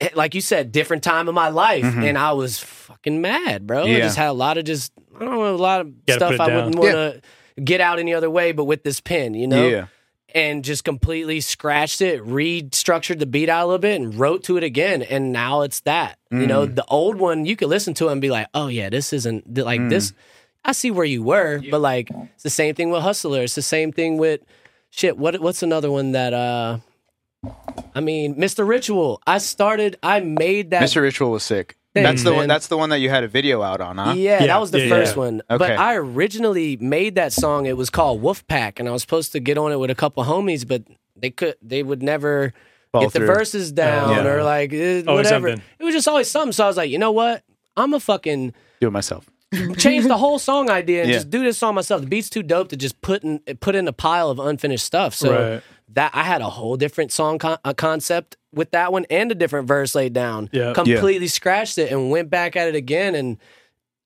eh, 0.00 0.08
like 0.14 0.34
you 0.34 0.40
said, 0.40 0.72
different 0.72 1.02
time 1.02 1.28
of 1.28 1.34
my 1.34 1.48
life, 1.48 1.84
and 1.84 2.16
I 2.18 2.32
was 2.32 2.58
fucking 2.58 3.20
mad, 3.20 3.66
bro. 3.66 3.82
I 3.84 3.86
Mm-hmm. 3.86 3.98
Just 4.00 4.16
had 4.16 4.28
a 4.28 4.32
lot 4.32 4.58
of 4.58 4.64
just, 4.64 4.92
I 5.16 5.20
don't 5.24 5.30
know, 5.34 5.54
a 5.54 5.56
lot 5.56 5.80
of 5.80 6.06
Gotta 6.06 6.18
stuff 6.18 6.40
I 6.40 6.46
down. 6.48 6.56
wouldn't 6.56 6.78
want 6.78 6.92
to 6.92 7.60
get 7.62 7.80
out 7.80 7.98
any 7.98 8.14
other 8.14 8.30
way, 8.30 8.52
but 8.52 8.64
with 8.64 8.82
this 8.82 9.00
pen, 9.00 9.34
you 9.34 9.46
know 9.46 9.68
Yeah. 9.68 9.86
and 10.34 10.64
just 10.64 10.82
completely 10.84 11.40
scratched 11.40 12.00
it, 12.00 12.20
restructured 12.24 13.20
the 13.20 13.26
beat 13.26 13.48
out 13.48 13.64
a 13.64 13.66
little 13.66 13.78
bit, 13.78 14.00
and 14.00 14.14
wrote 14.18 14.42
to 14.44 14.56
it 14.56 14.64
again. 14.64 15.02
And 15.02 15.32
now 15.32 15.62
it's 15.62 15.80
that. 15.80 16.18
You 16.30 16.38
Mm. 16.38 16.48
know, 16.48 16.66
the 16.66 16.84
old 16.86 17.16
one 17.16 17.44
you 17.46 17.54
could 17.56 17.68
listen 17.68 17.94
to 17.94 18.08
it 18.08 18.12
and 18.12 18.20
be 18.20 18.30
like, 18.30 18.48
"Oh 18.54 18.66
yeah, 18.66 18.88
this 18.90 19.12
isn't 19.12 19.56
like 19.56 19.80
Mm. 19.80 19.90
this." 19.90 20.12
I 20.64 20.72
see 20.72 20.90
where 20.90 21.04
you 21.04 21.22
were, 21.22 21.60
but 21.70 21.80
like 21.80 22.10
it's 22.34 22.42
the 22.42 22.50
same 22.50 22.74
thing 22.74 22.90
with 22.90 23.02
Hustler. 23.02 23.42
It's 23.42 23.54
the 23.54 23.62
same 23.62 23.92
thing 23.92 24.16
with 24.16 24.40
shit. 24.94 25.16
What 25.18 25.40
what's 25.40 25.62
another 25.62 25.90
one 25.90 26.12
that? 26.12 26.32
uh 26.32 26.78
I 27.94 28.00
mean, 28.00 28.36
Mr. 28.36 28.66
Ritual. 28.66 29.20
I 29.26 29.38
started. 29.38 29.98
I 30.02 30.20
made 30.20 30.70
that. 30.70 30.82
Mr. 30.82 31.02
Ritual 31.02 31.30
was 31.30 31.42
sick. 31.42 31.76
Thanks, 31.94 32.08
that's 32.10 32.22
the 32.24 32.30
man. 32.30 32.36
one. 32.38 32.48
That's 32.48 32.66
the 32.66 32.76
one 32.76 32.88
that 32.90 32.98
you 32.98 33.08
had 33.10 33.22
a 33.22 33.28
video 33.28 33.62
out 33.62 33.80
on, 33.80 33.98
huh? 33.98 34.14
Yeah, 34.16 34.40
Yeah, 34.40 34.46
that 34.48 34.60
was 34.60 34.72
the 34.72 34.80
yeah, 34.80 34.88
first 34.88 35.14
yeah. 35.14 35.18
one. 35.20 35.42
Okay. 35.48 35.58
But 35.58 35.70
I 35.78 35.94
originally 35.94 36.76
made 36.78 37.14
that 37.14 37.32
song. 37.32 37.66
It 37.66 37.76
was 37.76 37.88
called 37.90 38.20
Wolfpack, 38.20 38.80
and 38.80 38.88
I 38.88 38.92
was 38.92 39.02
supposed 39.02 39.30
to 39.32 39.40
get 39.40 39.58
on 39.58 39.70
it 39.70 39.76
with 39.78 39.90
a 39.90 39.94
couple 39.94 40.24
homies, 40.24 40.66
but 40.66 40.82
they 41.14 41.30
could. 41.30 41.54
They 41.62 41.82
would 41.84 42.02
never 42.02 42.52
Fall 42.90 43.02
get 43.02 43.12
the 43.12 43.20
verses 43.20 43.70
down 43.70 44.10
Yeah. 44.10 44.26
or 44.32 44.42
like 44.42 44.72
eh, 44.72 45.02
whatever. 45.02 45.50
something. 45.50 45.62
It 45.78 45.84
was 45.84 45.94
just 45.94 46.08
always 46.08 46.28
something. 46.28 46.52
So 46.52 46.64
I 46.64 46.66
was 46.66 46.76
like, 46.76 46.90
you 46.90 46.98
know 46.98 47.12
what? 47.12 47.44
I'm 47.76 47.92
a 47.94 48.00
fucking 48.00 48.54
Do 48.80 48.88
it 48.88 48.90
myself. 48.90 49.28
change 49.76 50.04
the 50.06 50.16
whole 50.16 50.38
song 50.38 50.70
idea 50.70 51.02
and 51.02 51.10
Yeah. 51.10 51.16
just 51.16 51.30
do 51.30 51.42
this 51.42 51.58
song 51.58 51.74
myself. 51.74 52.00
The 52.02 52.06
beat's 52.06 52.30
too 52.30 52.42
dope 52.42 52.68
to 52.68 52.76
just 52.76 53.00
put 53.00 53.22
in 53.24 53.38
put 53.60 53.74
in 53.74 53.86
a 53.88 53.92
pile 53.92 54.30
of 54.30 54.38
unfinished 54.38 54.84
stuff. 54.84 55.14
So 55.14 55.32
Right. 55.32 55.62
that 55.94 56.10
I 56.14 56.22
had 56.24 56.40
a 56.42 56.50
whole 56.50 56.76
different 56.76 57.12
song 57.12 57.38
con- 57.38 57.58
uh, 57.64 57.74
concept 57.74 58.36
with 58.52 58.70
that 58.72 58.92
one 58.92 59.04
and 59.10 59.30
a 59.32 59.34
different 59.34 59.68
verse 59.68 59.94
laid 59.94 60.12
down. 60.12 60.48
Yeah. 60.52 60.72
completely 60.72 61.28
scratched 61.28 61.78
it 61.78 61.90
and 61.92 62.10
went 62.10 62.30
back 62.30 62.56
at 62.56 62.68
it 62.68 62.74
again 62.74 63.14
and. 63.14 63.38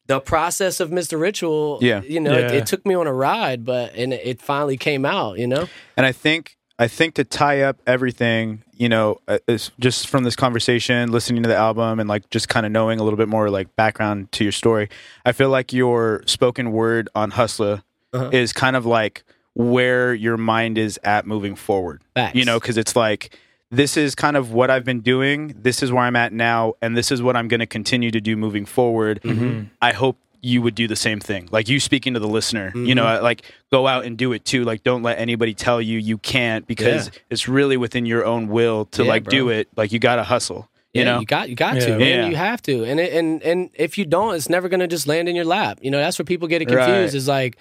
The 0.06 0.20
process 0.20 0.80
of 0.80 0.88
Mr. 0.88 1.20
Ritual, 1.20 1.80
Yeah. 1.82 2.00
you 2.00 2.18
know, 2.18 2.32
it, 2.32 2.50
Yeah. 2.50 2.52
it 2.60 2.64
took 2.66 2.86
me 2.86 2.94
on 2.94 3.06
a 3.06 3.12
ride, 3.12 3.66
but 3.66 3.92
and 3.94 4.14
it, 4.14 4.22
it 4.24 4.40
finally 4.40 4.78
came 4.78 5.04
out, 5.04 5.38
you 5.38 5.46
know. 5.46 5.68
And 5.98 6.06
I 6.06 6.12
think 6.12 6.56
I 6.78 6.86
think 6.88 7.14
to 7.14 7.24
tie 7.24 7.62
up 7.62 7.78
everything, 7.86 8.62
you 8.76 8.88
know, 8.88 9.20
uh, 9.26 9.38
is 9.48 9.70
just 9.80 10.06
from 10.06 10.22
this 10.24 10.36
conversation, 10.36 11.10
listening 11.10 11.42
to 11.42 11.48
the 11.48 11.56
album, 11.56 11.98
and 11.98 12.08
like 12.08 12.30
just 12.30 12.48
kind 12.48 12.64
of 12.64 12.70
knowing 12.72 13.00
a 13.00 13.02
little 13.02 13.16
bit 13.16 13.28
more 13.28 13.50
like 13.50 13.74
background 13.76 14.30
to 14.32 14.44
your 14.44 14.52
story. 14.52 14.88
I 15.24 15.32
feel 15.32 15.50
like 15.50 15.72
your 15.72 16.22
spoken 16.26 16.70
word 16.72 17.08
on 17.14 17.32
Hustler 17.32 17.82
Uh-huh. 18.12 18.30
is 18.32 18.52
kind 18.52 18.76
of 18.76 18.86
like 18.86 19.24
where 19.54 20.14
your 20.14 20.36
mind 20.36 20.78
is 20.78 20.98
at 21.02 21.26
moving 21.26 21.56
forward. 21.56 22.00
Facts. 22.14 22.36
You 22.36 22.44
know, 22.44 22.60
because 22.60 22.76
it's 22.78 22.94
like 22.94 23.36
this 23.70 23.96
is 23.96 24.14
kind 24.14 24.36
of 24.36 24.52
what 24.52 24.70
I've 24.70 24.84
been 24.84 25.00
doing. 25.00 25.54
This 25.60 25.82
is 25.82 25.90
where 25.92 26.04
I'm 26.04 26.16
at 26.16 26.32
now, 26.32 26.74
and 26.80 26.96
this 26.96 27.10
is 27.10 27.20
what 27.22 27.36
I'm 27.36 27.48
going 27.48 27.60
to 27.60 27.66
continue 27.66 28.10
to 28.12 28.20
do 28.20 28.36
moving 28.36 28.64
forward. 28.64 29.20
Mm-hmm. 29.22 29.64
I 29.82 29.92
hope 29.92 30.16
you 30.40 30.62
would 30.62 30.74
do 30.74 30.86
the 30.86 30.96
same 30.96 31.20
thing. 31.20 31.48
Like 31.50 31.68
you 31.68 31.80
speaking 31.80 32.14
to 32.14 32.20
the 32.20 32.28
listener, 32.28 32.72
you 32.74 32.80
Mm-hmm. 32.82 32.94
know, 32.94 33.20
like 33.22 33.42
go 33.72 33.86
out 33.86 34.04
and 34.04 34.16
do 34.16 34.32
it 34.32 34.44
too. 34.44 34.64
Like 34.64 34.82
don't 34.84 35.02
let 35.02 35.18
anybody 35.18 35.54
tell 35.54 35.80
you 35.82 35.98
you 35.98 36.18
can't 36.18 36.66
because 36.66 37.06
Yeah. 37.06 37.20
it's 37.30 37.48
really 37.48 37.76
within 37.76 38.06
your 38.06 38.24
own 38.24 38.48
will 38.48 38.84
to 38.86 39.02
Yeah, 39.02 39.08
like 39.08 39.24
do 39.24 39.48
it. 39.48 39.68
Like 39.76 39.90
you 39.92 39.98
got 39.98 40.16
to 40.16 40.22
hustle. 40.24 40.68
You 40.94 41.02
yeah, 41.02 41.12
know, 41.14 41.20
you 41.20 41.26
got 41.26 41.48
you 41.50 41.54
got 41.56 41.74
Yeah. 41.76 41.86
to, 41.86 41.98
man. 41.98 42.30
You 42.30 42.36
have 42.36 42.62
to, 42.62 42.84
and 42.84 42.98
it, 42.98 43.12
and 43.12 43.42
and 43.42 43.70
if 43.74 43.98
you 43.98 44.04
don't, 44.06 44.34
it's 44.36 44.48
never 44.48 44.68
gonna 44.68 44.86
just 44.88 45.06
land 45.06 45.28
in 45.28 45.36
your 45.36 45.44
lap. 45.44 45.78
You 45.82 45.90
know, 45.90 45.98
that's 45.98 46.18
where 46.18 46.24
people 46.24 46.48
get 46.48 46.62
it 46.62 46.66
confused. 46.68 46.88
Right. 46.88 47.14
Is 47.14 47.28
like, 47.28 47.58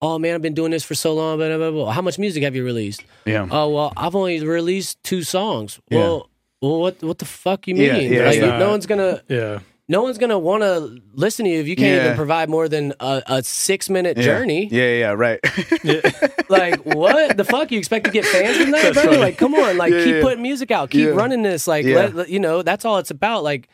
oh 0.00 0.18
man, 0.18 0.34
I've 0.34 0.40
been 0.42 0.54
doing 0.54 0.70
this 0.70 0.82
for 0.84 0.94
so 0.94 1.12
long. 1.14 1.36
Blah, 1.36 1.48
blah, 1.48 1.58
blah, 1.58 1.70
blah. 1.72 1.90
How 1.92 2.00
much 2.00 2.18
music 2.18 2.42
have 2.42 2.56
you 2.56 2.64
released? 2.64 3.04
yeah, 3.26 3.46
Oh 3.50 3.68
well, 3.68 3.92
I've 3.96 4.14
only 4.16 4.42
released 4.46 5.02
two 5.04 5.22
songs. 5.22 5.78
Yeah. 5.90 5.98
Well, 5.98 6.30
well, 6.62 6.78
what 6.80 7.02
what 7.02 7.18
the 7.18 7.26
fuck 7.26 7.68
you 7.68 7.74
mean? 7.74 7.84
Yeah, 7.84 7.96
yeah, 7.98 8.24
like, 8.26 8.38
yeah. 8.38 8.58
no 8.58 8.70
one's 8.70 8.86
gonna 8.86 9.22
Yeah. 9.28 9.58
No 9.90 10.02
one's 10.02 10.18
gonna 10.18 10.38
want 10.38 10.62
to 10.62 11.02
listen 11.14 11.44
to 11.44 11.50
you 11.50 11.60
if 11.60 11.66
you 11.68 11.74
can't 11.76 11.96
Yeah. 11.96 12.04
even 12.04 12.16
provide 12.16 12.48
more 12.48 12.68
than 12.68 12.94
a, 13.00 13.22
a 13.26 13.42
six 13.42 13.90
minute 13.90 14.16
Yeah. 14.16 14.22
journey. 14.22 14.68
Yeah, 14.70 14.82
yeah, 14.84 14.98
yeah, 14.98 15.10
right. 15.12 15.40
Like 16.48 16.76
what 16.84 17.36
the 17.36 17.44
fuck? 17.44 17.70
You 17.70 17.78
expect 17.78 18.06
to 18.06 18.10
get 18.10 18.24
fans 18.24 18.56
from 18.56 18.70
that, 18.72 18.94
bro? 18.94 19.12
Like, 19.18 19.36
come 19.38 19.54
on, 19.54 19.76
like 19.76 19.92
Yeah, 19.92 20.04
keep 20.04 20.14
yeah. 20.16 20.22
putting 20.22 20.42
music 20.42 20.70
out, 20.70 20.90
keep 20.90 21.06
Yeah. 21.06 21.10
running 21.12 21.42
this. 21.42 21.66
Like, 21.66 21.84
Yeah. 21.84 21.96
let, 21.96 22.14
let- 22.14 22.28
you 22.28 22.40
know, 22.40 22.62
that's 22.62 22.84
all 22.84 22.98
it's 22.98 23.10
about. 23.10 23.42
Like, 23.44 23.68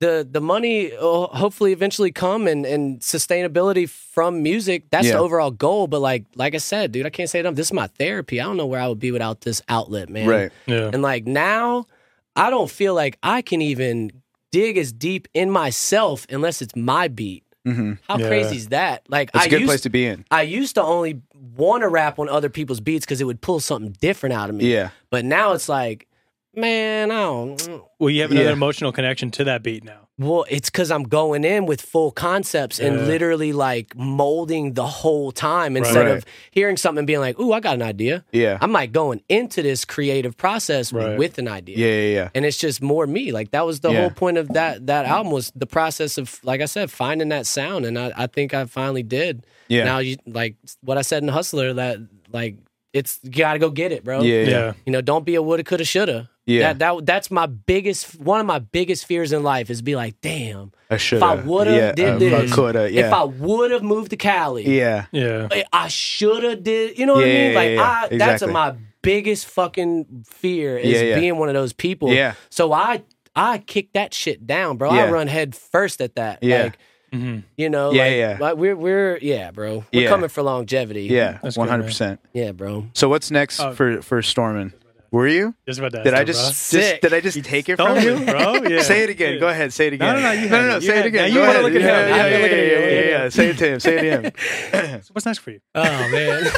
the 0.00 0.26
the 0.28 0.40
money 0.40 0.90
will 1.00 1.28
hopefully 1.28 1.72
eventually 1.72 2.10
come 2.10 2.48
and 2.48 2.66
and 2.66 2.98
sustainability 3.00 3.88
from 3.88 4.42
music. 4.42 4.90
That's 4.90 5.06
Yeah. 5.06 5.12
the 5.14 5.18
overall 5.20 5.52
goal. 5.52 5.86
But 5.86 6.00
like 6.00 6.24
like 6.34 6.54
I 6.56 6.58
said, 6.58 6.90
dude, 6.92 7.06
I 7.06 7.10
can't 7.10 7.30
say 7.30 7.38
it 7.38 7.46
enough. 7.46 7.54
This 7.54 7.68
is 7.68 7.72
my 7.72 7.86
therapy. 7.86 8.40
I 8.40 8.44
don't 8.44 8.56
know 8.56 8.66
where 8.66 8.80
I 8.80 8.88
would 8.88 8.98
be 8.98 9.12
without 9.12 9.42
this 9.42 9.62
outlet, 9.68 10.08
man. 10.08 10.26
right. 10.28 10.50
Yeah. 10.66 10.90
And 10.92 11.02
like 11.02 11.26
now, 11.26 11.86
I 12.34 12.50
don't 12.50 12.68
feel 12.70 12.94
like 12.94 13.16
I 13.22 13.42
can 13.42 13.62
even 13.62 14.10
dig 14.52 14.78
as 14.78 14.92
deep 14.92 15.26
in 15.34 15.50
myself 15.50 16.26
unless 16.30 16.62
it's 16.62 16.76
my 16.76 17.08
beat. 17.08 17.42
hmm 17.64 17.94
How 18.08 18.18
Yeah. 18.18 18.28
crazy 18.28 18.56
is 18.56 18.68
that? 18.68 19.02
Like 19.08 19.30
It's 19.34 19.42
I 19.44 19.46
a 19.46 19.50
good 19.50 19.60
used, 19.60 19.68
place 19.68 19.80
to 19.82 19.90
be 19.90 20.06
in. 20.06 20.24
I 20.30 20.42
used 20.42 20.74
to 20.76 20.82
only 20.82 21.20
want 21.56 21.82
to 21.82 21.88
rap 21.88 22.18
on 22.20 22.28
other 22.28 22.48
people's 22.48 22.80
beats 22.80 23.04
because 23.04 23.20
it 23.20 23.24
would 23.24 23.40
pull 23.40 23.58
something 23.60 23.96
different 24.00 24.34
out 24.34 24.48
of 24.50 24.54
me. 24.56 24.72
Yeah, 24.72 24.90
But 25.10 25.24
now 25.24 25.52
it's 25.52 25.68
like, 25.68 26.06
man, 26.54 27.10
I 27.10 27.22
don't. 27.22 27.82
Well, 27.98 28.10
you 28.10 28.22
have 28.22 28.30
another 28.30 28.48
Yeah. 28.48 28.52
emotional 28.52 28.92
connection 28.92 29.30
to 29.32 29.44
that 29.44 29.62
beat 29.62 29.84
now. 29.84 30.01
Well, 30.18 30.44
it's 30.50 30.68
because 30.68 30.90
I'm 30.90 31.04
going 31.04 31.42
in 31.42 31.64
with 31.64 31.80
full 31.80 32.10
concepts 32.10 32.78
and 32.78 33.06
literally 33.06 33.52
like 33.54 33.96
molding 33.96 34.74
the 34.74 34.86
whole 34.86 35.32
time 35.32 35.74
instead 35.76 36.06
Right. 36.06 36.18
of 36.18 36.24
hearing 36.50 36.76
something 36.76 36.98
and 37.00 37.06
being 37.06 37.20
like, 37.20 37.40
"Ooh, 37.40 37.52
I 37.52 37.60
got 37.60 37.74
an 37.74 37.82
idea." 37.82 38.22
yeah, 38.30 38.58
I'm 38.60 38.72
like 38.72 38.92
going 38.92 39.22
into 39.30 39.62
this 39.62 39.84
creative 39.86 40.36
process 40.36 40.92
Right. 40.92 41.18
with 41.18 41.38
an 41.38 41.48
idea. 41.48 41.78
yeah, 41.78 41.86
yeah, 41.86 42.14
yeah. 42.14 42.28
and 42.34 42.44
it's 42.44 42.58
just 42.58 42.82
more 42.82 43.06
me. 43.06 43.32
Like 43.32 43.52
that 43.52 43.64
was 43.66 43.80
the 43.80 43.90
Yeah. 43.90 44.00
whole 44.02 44.10
point 44.10 44.36
of 44.36 44.48
that 44.50 44.86
that 44.86 45.06
album 45.06 45.32
was 45.32 45.50
the 45.56 45.66
process 45.66 46.18
of, 46.18 46.38
like 46.44 46.60
I 46.60 46.66
said, 46.66 46.90
finding 46.90 47.30
that 47.30 47.46
sound, 47.46 47.86
and 47.86 47.98
I, 47.98 48.12
I 48.14 48.26
think 48.26 48.52
I 48.52 48.66
finally 48.66 49.02
did. 49.02 49.46
Yeah. 49.68 49.84
Now 49.84 49.98
you 49.98 50.16
like 50.26 50.56
what 50.82 50.98
I 50.98 51.02
said 51.02 51.22
in 51.22 51.30
Hustler 51.30 51.72
that 51.72 51.98
like 52.30 52.56
it's 52.92 53.20
you 53.22 53.30
got 53.30 53.54
to 53.54 53.58
go 53.58 53.70
get 53.70 53.92
it, 53.92 54.04
bro. 54.04 54.22
Yeah, 54.22 54.42
Yeah. 54.42 54.48
yeah, 54.50 54.72
You 54.86 54.92
know, 54.92 55.00
don't 55.00 55.24
be 55.24 55.34
a 55.34 55.42
woulda, 55.42 55.64
coulda, 55.64 55.84
shoulda. 55.84 56.28
Yeah. 56.44 56.72
That 56.72 56.78
that 56.80 57.06
that's 57.06 57.30
my 57.30 57.46
biggest 57.46 58.18
one 58.20 58.40
of 58.40 58.46
my 58.46 58.58
biggest 58.58 59.06
fears 59.06 59.32
in 59.32 59.42
life 59.44 59.70
is 59.70 59.80
be 59.80 59.94
like, 59.94 60.20
damn, 60.22 60.72
I 60.90 60.96
should. 60.96 61.18
if 61.18 61.22
I 61.22 61.36
woulda 61.36 61.70
yeah, 61.70 61.92
did 61.92 62.08
uh, 62.14 62.18
this, 62.18 62.52
coulda, 62.52 62.90
yeah, 62.90 63.06
if 63.06 63.12
I 63.12 63.22
would 63.24 63.70
have 63.70 63.82
moved 63.84 64.10
to 64.10 64.16
Cali, 64.16 64.66
yeah, 64.78 65.06
Yeah. 65.12 65.46
I- 65.52 65.64
I 65.72 65.88
shoulda 65.88 66.56
did. 66.56 66.98
You 66.98 67.06
know 67.06 67.14
what 67.14 67.24
I 67.24 67.28
mean? 67.28 67.50
yeah, 67.52 67.56
Like 67.58 67.68
yeah, 67.70 67.74
yeah. 67.76 67.82
I, 67.82 68.08
that's 68.16 68.42
Exactly. 68.42 68.52
my 68.52 68.74
biggest 69.02 69.46
fucking 69.46 70.24
fear 70.28 70.76
is 70.76 70.92
Yeah, 71.00 71.08
yeah. 71.08 71.20
being 71.20 71.36
one 71.38 71.48
of 71.48 71.54
those 71.54 71.72
people. 71.72 72.12
Yeah. 72.12 72.34
So 72.50 72.72
I 72.72 73.02
I 73.36 73.58
kick 73.58 73.92
that 73.94 74.12
shit 74.12 74.44
down, 74.46 74.76
bro. 74.78 74.92
Yeah. 74.92 75.04
I 75.04 75.10
run 75.10 75.28
head 75.28 75.54
first 75.54 76.00
at 76.00 76.16
that. 76.16 76.42
Yeah. 76.42 76.64
Like, 76.64 76.78
hmm 77.12 77.38
you 77.56 77.68
know, 77.68 77.92
Yeah, 77.92 78.02
like, 78.04 78.16
yeah. 78.16 78.36
like, 78.40 78.56
we're 78.56 78.76
we're 78.76 79.18
yeah, 79.20 79.50
bro. 79.50 79.84
We're 79.92 80.02
Yeah. 80.02 80.08
coming 80.08 80.28
for 80.30 80.42
longevity. 80.42 81.02
yeah, 81.04 81.38
That's 81.42 81.56
one 81.56 81.68
hundred 81.68 81.84
percent. 81.84 82.20
Yeah, 82.32 82.52
bro. 82.52 82.86
So 82.94 83.08
what's 83.08 83.30
next 83.30 83.60
Oh. 83.60 83.72
for 83.74 84.00
for 84.02 84.22
Stormin? 84.22 84.72
Were 85.10 85.28
you? 85.28 85.54
Just 85.66 85.78
about 85.78 85.92
that. 85.92 86.04
Did 86.04 86.14
I 86.14 86.24
just, 86.24 86.72
just 86.72 87.02
did 87.02 87.12
I 87.12 87.20
just 87.20 87.44
take 87.44 87.68
it 87.68 87.76
Stole 87.76 87.96
from 87.96 88.02
you? 88.02 88.24
bro. 88.24 88.54
Yeah. 88.66 88.80
Say 88.80 89.02
it 89.04 89.10
again. 89.10 89.38
Go 89.40 89.46
ahead. 89.48 89.70
Say 89.70 89.88
it 89.88 89.92
again. 89.92 90.14
no, 90.16 90.22
no, 90.22 90.32
you 90.32 90.48
no, 90.48 90.56
had 90.56 90.66
no, 90.68 90.80
Say 90.80 90.86
it 90.88 90.96
had 90.96 91.04
it. 91.04 91.08
again. 91.08 91.28
Now 91.28 91.34
you 91.34 91.46
wanna 91.46 91.60
look 91.60 91.74
at 91.74 91.80
him. 91.82 91.86
Yeah, 91.86 91.96
I've 92.24 92.32
yeah, 92.32 92.38
been 92.38 92.44
at 92.44 92.50
yeah, 92.50 92.56
you. 92.56 92.70
yeah, 92.72 92.88
yeah, 92.88 93.08
yeah. 93.24 93.28
Say 93.28 93.48
it 93.50 93.58
to 93.58 93.68
him. 93.74 93.80
Say 93.80 93.96
it 93.98 94.00
to 94.00 94.30
him. 94.30 95.02
So 95.02 95.10
what's 95.12 95.26
next 95.26 95.40
for 95.40 95.50
you? 95.50 95.60
Oh 95.74 96.08
man. 96.08 96.50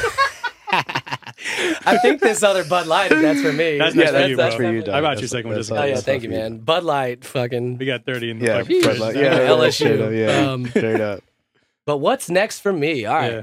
I 1.85 1.97
think 2.01 2.21
this 2.21 2.43
other 2.43 2.63
Bud 2.65 2.87
Light, 2.87 3.11
if 3.11 3.21
that's 3.21 3.41
for 3.41 3.51
me. 3.53 3.77
That's 3.77 3.95
Yeah, 3.95 4.11
next 4.11 4.13
for 4.23 4.27
you, 4.29 4.35
that's 4.35 4.55
bro. 4.55 4.65
for 4.67 4.73
you, 4.73 4.81
Doug. 4.81 4.95
I 4.95 5.01
bought 5.01 5.19
you 5.19 5.25
a 5.25 5.27
second 5.27 5.49
one 5.49 5.57
just 5.57 5.71
Oh 5.71 5.83
yeah, 5.83 5.95
thank 5.97 6.23
you, 6.23 6.29
man. 6.29 6.59
Bud 6.59 6.83
Light, 6.83 7.23
fucking. 7.25 7.77
We 7.77 7.85
got 7.85 8.05
30 8.05 8.31
in 8.31 8.39
the 8.39 8.45
Yeah, 8.45 8.59
fucking 8.61 8.81
Bud. 8.81 8.97
Light. 8.99 9.15
yeah, 9.15 9.39
LSU. 9.39 9.71
straight 9.73 10.01
up, 10.01 10.11
yeah, 10.13 10.51
Um, 10.51 10.67
straight 10.69 11.01
up. 11.01 11.23
But 11.85 11.97
what's 11.97 12.29
next 12.29 12.59
for 12.59 12.73
me? 12.73 13.05
All 13.05 13.15
right. 13.15 13.31
Yeah. 13.33 13.41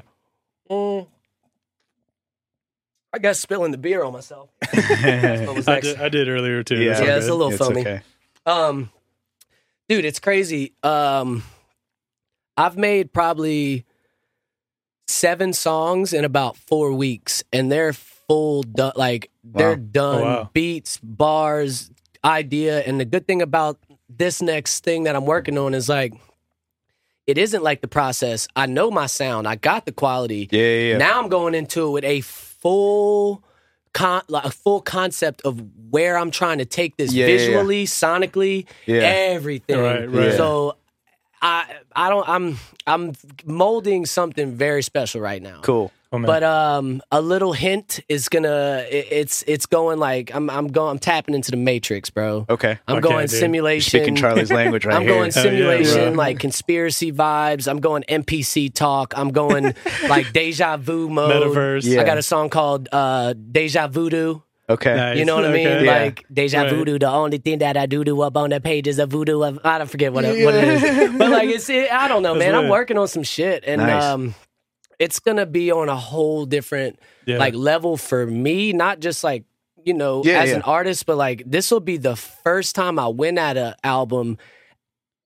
Mm. 0.71 1.07
I 3.15 3.19
got 3.19 3.37
spilling 3.37 3.73
the 3.73 3.79
beer 3.79 4.03
on 4.05 4.13
myself. 4.13 4.49
I 4.73 5.81
did, 5.83 6.01
I 6.01 6.09
did 6.09 6.29
earlier 6.29 6.63
too. 6.63 6.77
Yeah. 6.83 7.03
Yeah, 7.03 7.17
it's 7.19 7.29
a 7.29 7.35
little 7.35 7.53
It's 7.53 7.59
foamy. 7.59 7.83
okay. 7.83 8.01
Um, 8.47 8.91
dude, 9.89 10.05
it's 10.07 10.19
crazy. 10.19 10.73
Um, 10.83 11.43
I've 12.57 12.77
made 12.79 13.13
probably 13.13 13.85
seven 15.13 15.53
songs 15.53 16.13
in 16.13 16.25
about 16.25 16.57
four 16.57 16.93
weeks, 16.93 17.45
and 17.53 17.71
they're 17.71 17.93
full. 17.93 18.63
Du- 18.63 18.93
like 18.97 19.31
they're 19.45 19.77
done. 19.77 20.21
Oh, 20.21 20.25
wow. 20.25 20.51
Beats, 20.53 20.99
bars, 21.03 21.91
idea, 22.25 22.81
and 22.81 22.99
the 22.99 23.05
good 23.05 23.27
thing 23.27 23.43
about 23.43 23.79
this 24.09 24.41
next 24.43 24.85
thing 24.85 25.05
that 25.05 25.15
I'm 25.17 25.27
working 25.27 25.59
on 25.59 25.75
is 25.75 25.89
like. 25.89 26.15
It 27.25 27.39
isn't 27.39 27.63
like 27.63 27.81
the 27.83 27.89
process. 27.89 28.49
I 28.57 28.67
know 28.67 28.91
my 28.91 29.07
sound. 29.07 29.47
I 29.47 29.55
got 29.55 29.87
the 29.87 29.93
quality. 29.93 30.49
Yeah, 30.51 30.61
yeah, 30.61 30.91
yeah. 30.91 30.99
Now 30.99 31.23
I'm 31.23 31.29
going 31.29 31.55
into 31.55 31.87
it 31.87 31.91
with 31.93 32.05
a 32.05 32.21
full 32.21 33.45
con- 33.93 34.23
like 34.27 34.45
a 34.45 34.51
full 34.51 34.81
concept 34.81 35.41
of 35.43 35.63
where 35.91 36.19
I'm 36.19 36.33
trying 36.33 36.59
to 36.59 36.65
take 36.65 36.97
this 36.97 37.13
Yeah, 37.13 37.27
yeah, 37.27 37.33
yeah. 37.33 37.39
visually, 37.39 37.85
sonically, 37.85 38.67
Yeah. 38.87 39.03
everything. 39.03 39.79
Right, 39.79 40.11
right. 40.11 40.33
So 40.37 40.77
I 41.43 41.75
I 41.95 42.09
don't 42.09 42.29
I'm 42.29 42.59
I'm 42.87 43.13
molding 43.45 44.07
something 44.07 44.53
very 44.57 44.83
special 44.83 45.21
right 45.21 45.43
now. 45.43 45.61
Cool. 45.63 45.91
Oh. 46.15 46.19
But 46.23 46.43
um, 46.45 47.01
a 47.11 47.23
little 47.23 47.55
hint 47.55 48.01
is 48.07 48.29
gonna. 48.29 48.85
it- 48.91 49.09
It's 49.11 49.43
it's 49.47 49.65
going 49.65 49.99
like 49.99 50.31
I'm 50.35 50.51
I'm 50.51 50.69
going 50.69 50.91
I'm 50.91 50.99
tapping 50.99 51.35
into 51.35 51.51
the 51.51 51.57
matrix, 51.57 52.11
bro. 52.11 52.45
Okay. 52.51 52.79
I'm 52.87 52.97
Okay, 52.99 53.09
going 53.09 53.27
dude. 53.29 53.39
simulation. 53.41 53.89
Speaking 54.01 54.15
Charlie's 54.15 54.53
language 54.53 54.85
right 54.85 54.93
now. 54.93 54.97
I'm 55.01 55.07
here. 55.07 55.15
going 55.15 55.33
Hell 55.33 55.45
yeah, 55.47 55.51
simulation, 55.51 56.09
bro. 56.15 56.19
like 56.25 56.39
conspiracy 56.39 57.13
vibes. 57.13 57.67
I'm 57.67 57.81
going 57.81 58.05
NPC 58.11 58.73
talk. 58.75 59.15
I'm 59.17 59.31
going 59.31 59.75
like 60.09 60.35
deja 60.35 60.77
vu 60.77 61.09
mode. 61.09 61.33
Metaverse. 61.33 61.85
Yeah. 61.87 62.03
I 62.03 62.05
got 62.05 62.19
a 62.19 62.23
song 62.23 62.51
called 62.51 62.91
uh, 62.93 63.33
Deja 63.33 63.89
Voodoo. 63.89 64.41
Okay. 64.73 64.95
Nice. 64.95 65.19
You 65.19 65.25
know 65.25 65.37
what 65.37 65.45
I 65.47 65.53
mean? 65.53 65.67
Yeah. 65.67 65.81
Like 66.03 66.25
deja 66.33 66.63
Right. 66.63 66.71
voodoo, 66.71 66.99
the 66.99 67.09
only 67.11 67.39
thing 67.39 67.59
that 67.59 67.77
I 67.77 67.87
do 67.87 68.05
do 68.05 68.21
up 68.23 68.37
on 68.37 68.51
the 68.51 68.61
is 68.89 68.99
a 68.99 69.07
voodoo. 69.07 69.43
Of, 69.43 69.59
I 69.65 69.79
don't 69.79 69.91
forget 69.91 70.13
what, 70.13 70.25
it- 70.25 70.45
what 70.45 70.55
it 70.55 70.65
is, 70.65 71.13
but 71.19 71.31
like 71.31 71.49
it's 71.49 71.69
it, 71.71 71.91
I 71.93 72.09
don't 72.09 72.23
know, 72.23 72.35
That's 72.35 72.47
man. 72.51 72.55
I'm 72.55 72.69
working 72.69 72.99
on 72.99 73.09
some 73.09 73.23
shit, 73.23 73.65
and 73.67 73.81
Nice. 73.83 74.03
um, 74.05 74.35
it's 74.99 75.19
gonna 75.21 75.47
be 75.47 75.71
on 75.73 75.89
a 75.89 75.97
whole 75.97 76.45
different 76.47 76.99
Yeah. 77.27 77.39
like 77.39 77.55
level 77.55 77.97
for 77.97 78.27
me. 78.27 78.73
Not 78.73 79.01
just 79.01 79.23
like 79.25 79.45
you 79.85 79.95
know 79.95 80.23
Yeah, 80.25 80.41
as 80.43 80.51
yeah. 80.51 80.57
an 80.57 80.63
artist, 80.63 81.07
but 81.07 81.17
like 81.17 81.43
this 81.47 81.71
will 81.71 81.81
be 81.81 81.97
the 81.97 82.15
first 82.17 82.75
time 82.75 82.99
I 82.99 83.09
win 83.09 83.37
at 83.39 83.57
an 83.57 83.75
album, 83.83 84.39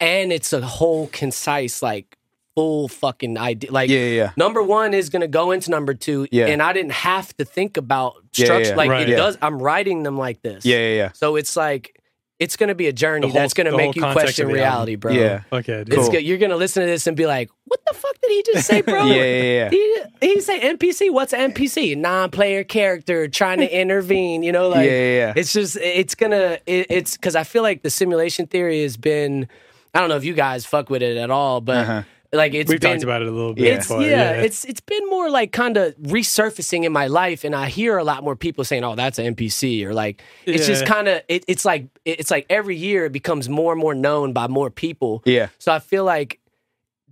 and 0.01 0.33
it's 0.33 0.53
a 0.53 0.61
whole 0.61 1.09
concise 1.09 1.83
like 1.83 2.16
full 2.57 2.89
fucking 2.89 3.37
idea. 3.39 3.71
Like 3.71 3.91
Yeah, 3.91 3.99
yeah, 3.99 4.07
yeah. 4.15 4.31
number 4.37 4.63
one 4.63 4.95
is 4.95 5.11
gonna 5.11 5.29
go 5.29 5.53
into 5.53 5.71
number 5.71 5.95
two, 5.95 6.27
Yeah. 6.33 6.47
and 6.47 6.61
I 6.63 6.73
didn't 6.73 6.93
have 6.93 7.37
to 7.37 7.45
think 7.45 7.77
about 7.77 8.15
Yeah, 8.15 8.21
yeah, 8.43 8.45
structure. 8.47 8.71
yeah. 8.71 8.77
Like 8.77 8.91
Right. 8.91 9.03
it 9.03 9.11
Yeah. 9.11 9.17
does. 9.19 9.39
I'm 9.43 9.63
writing 9.63 10.03
them 10.03 10.17
like 10.19 10.43
this. 10.43 10.65
Yeah, 10.65 10.79
yeah, 10.79 10.95
yeah. 10.97 11.11
So 11.13 11.37
it's 11.37 11.55
like 11.57 11.93
it's 12.39 12.57
gonna 12.57 12.75
be 12.75 12.87
a 12.87 12.93
journey 12.93 13.29
whole- 13.29 13.35
that's 13.35 13.55
gonna 13.55 13.75
make 13.75 13.95
you 13.97 14.03
question 14.03 14.49
reality, 14.49 14.93
album. 14.93 15.01
bro. 15.01 15.13
Yeah. 15.13 15.41
Okay, 15.53 15.85
dude. 15.85 15.89
It's 15.95 15.97
Cool. 16.03 16.11
good. 16.13 16.23
You're 16.25 16.37
gonna 16.37 16.57
listen 16.57 16.83
to 16.83 16.87
this 16.87 17.07
and 17.07 17.17
be 17.17 17.25
like, 17.27 17.49
"What 17.65 17.81
the 17.89 17.95
fuck 17.95 18.13
did 18.23 18.31
he 18.31 18.43
just 18.53 18.67
say, 18.67 18.81
bro?" 18.83 19.05
Yeah, 19.07 19.15
yeah, 19.25 19.43
yeah. 19.43 19.71
He, 19.71 20.03
he 20.35 20.41
say 20.43 20.61
NPC. 20.61 21.09
What's 21.11 21.33
NPC? 21.33 21.95
Non-player 21.97 22.63
character 22.65 23.27
trying 23.29 23.61
to 23.61 23.75
intervene. 23.75 24.43
You 24.43 24.53
know, 24.53 24.69
like 24.69 24.85
Yeah, 24.85 24.93
yeah, 24.93 25.17
yeah. 25.17 25.33
it's 25.35 25.53
just 25.55 25.79
it's 25.79 26.15
gonna 26.15 26.59
it, 26.67 26.87
it's 26.91 27.17
because 27.17 27.37
I 27.37 27.45
feel 27.45 27.63
like 27.63 27.83
the 27.83 27.91
simulation 27.91 28.47
theory 28.47 28.83
has 28.83 28.97
been. 28.99 29.49
I 29.95 30.01
don't 30.01 30.11
know 30.11 30.17
if 30.17 30.25
you 30.25 30.35
guys 30.35 30.67
fuck 30.67 30.91
with 30.91 31.03
it 31.03 31.17
at 31.17 31.31
all, 31.31 31.63
but 31.63 31.77
Uh-huh. 31.79 32.03
Like 32.37 32.55
it's 32.55 32.71
We've 32.71 32.81
been, 32.81 32.93
talked 32.93 33.03
about 33.03 33.23
it 33.23 33.29
a 33.29 33.31
little 33.31 33.55
bit. 33.55 33.65
Yeah. 33.65 33.75
it's 33.75 33.87
before, 33.87 34.03
yeah, 34.03 34.31
it's 34.33 34.65
it's 34.65 34.81
been 34.81 35.07
more 35.09 35.31
like 35.31 35.53
kind 35.53 35.77
of 35.77 35.95
resurfacing 35.97 36.85
in 36.85 36.93
my 36.93 37.07
life, 37.07 37.45
and 37.45 37.55
I 37.55 37.69
hear 37.69 37.99
a 37.99 38.05
lot 38.05 38.23
more 38.23 38.37
people 38.37 38.65
saying, 38.65 38.85
"Oh, 38.85 38.95
that's 38.95 39.19
an 39.19 39.35
NPC," 39.35 39.85
or 39.85 39.95
like 39.95 40.23
it's 40.45 40.67
just 40.67 40.87
kind 40.87 41.09
of 41.09 41.23
it, 41.29 41.45
it's 41.49 41.65
like 41.65 41.89
it's 42.05 42.31
like 42.31 42.47
every 42.51 42.77
year 42.77 43.07
it 43.07 43.13
becomes 43.13 43.49
more 43.49 43.73
and 43.73 43.81
more 43.81 43.95
known 43.95 44.33
by 44.33 44.47
more 44.47 44.71
people. 44.71 45.23
Yeah. 45.25 45.49
So 45.59 45.73
I 45.73 45.79
feel 45.79 46.05
like 46.05 46.41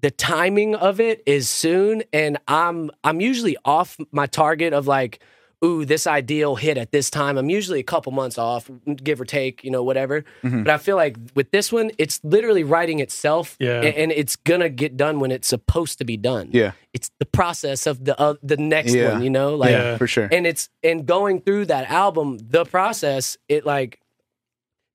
the 0.01 0.11
timing 0.11 0.75
of 0.75 1.01
it 1.01 1.23
is 1.27 1.49
soon, 1.49 2.03
and 2.13 2.39
I'm 2.47 2.91
I'm 3.03 3.21
usually 3.21 3.57
off 3.65 3.97
my 4.13 4.27
target 4.27 4.73
of 4.73 4.87
like. 4.87 5.21
Ooh, 5.65 5.85
this 5.87 6.07
ideal 6.07 6.57
hit 6.57 6.77
at 6.77 6.93
this 6.93 7.09
time. 7.09 7.39
I'm 7.39 7.49
usually 7.49 7.81
a 7.81 7.85
couple 7.85 8.13
months 8.13 8.37
off, 8.37 8.71
give 9.03 9.21
or 9.21 9.25
take, 9.25 9.65
you 9.65 9.71
know, 9.71 9.83
whatever. 9.83 10.23
Mm-hmm. 10.43 10.65
But 10.65 10.75
I 10.75 10.79
feel 10.79 10.97
like 10.97 11.17
with 11.35 11.51
this 11.53 11.73
one, 11.73 11.91
it's 11.97 12.21
literally 12.23 12.63
writing 12.65 13.01
itself, 13.01 13.57
Yeah. 13.59 13.81
and 13.81 14.13
it's 14.13 14.37
gonna 14.37 14.69
get 14.69 14.97
done 14.97 15.21
when 15.21 15.31
it's 15.31 15.49
supposed 15.49 15.99
to 15.99 16.05
be 16.05 16.17
done 16.19 16.51
Yeah. 16.53 16.73
it's 16.93 17.11
the 17.19 17.27
process 17.27 17.87
of 17.87 18.05
the 18.05 18.21
uh, 18.21 18.35
the 18.43 18.59
next 18.59 18.95
Yeah. 18.95 19.13
one, 19.15 19.23
you 19.23 19.31
know, 19.31 19.55
like 19.55 19.71
Yeah. 19.71 19.97
For 19.97 20.07
sure. 20.07 20.29
and 20.31 20.47
it's 20.47 20.69
and 20.83 21.07
going 21.07 21.41
through 21.41 21.65
that 21.67 21.91
album, 21.91 22.39
the 22.39 22.65
process, 22.67 23.39
it 23.49 23.65
like 23.65 24.01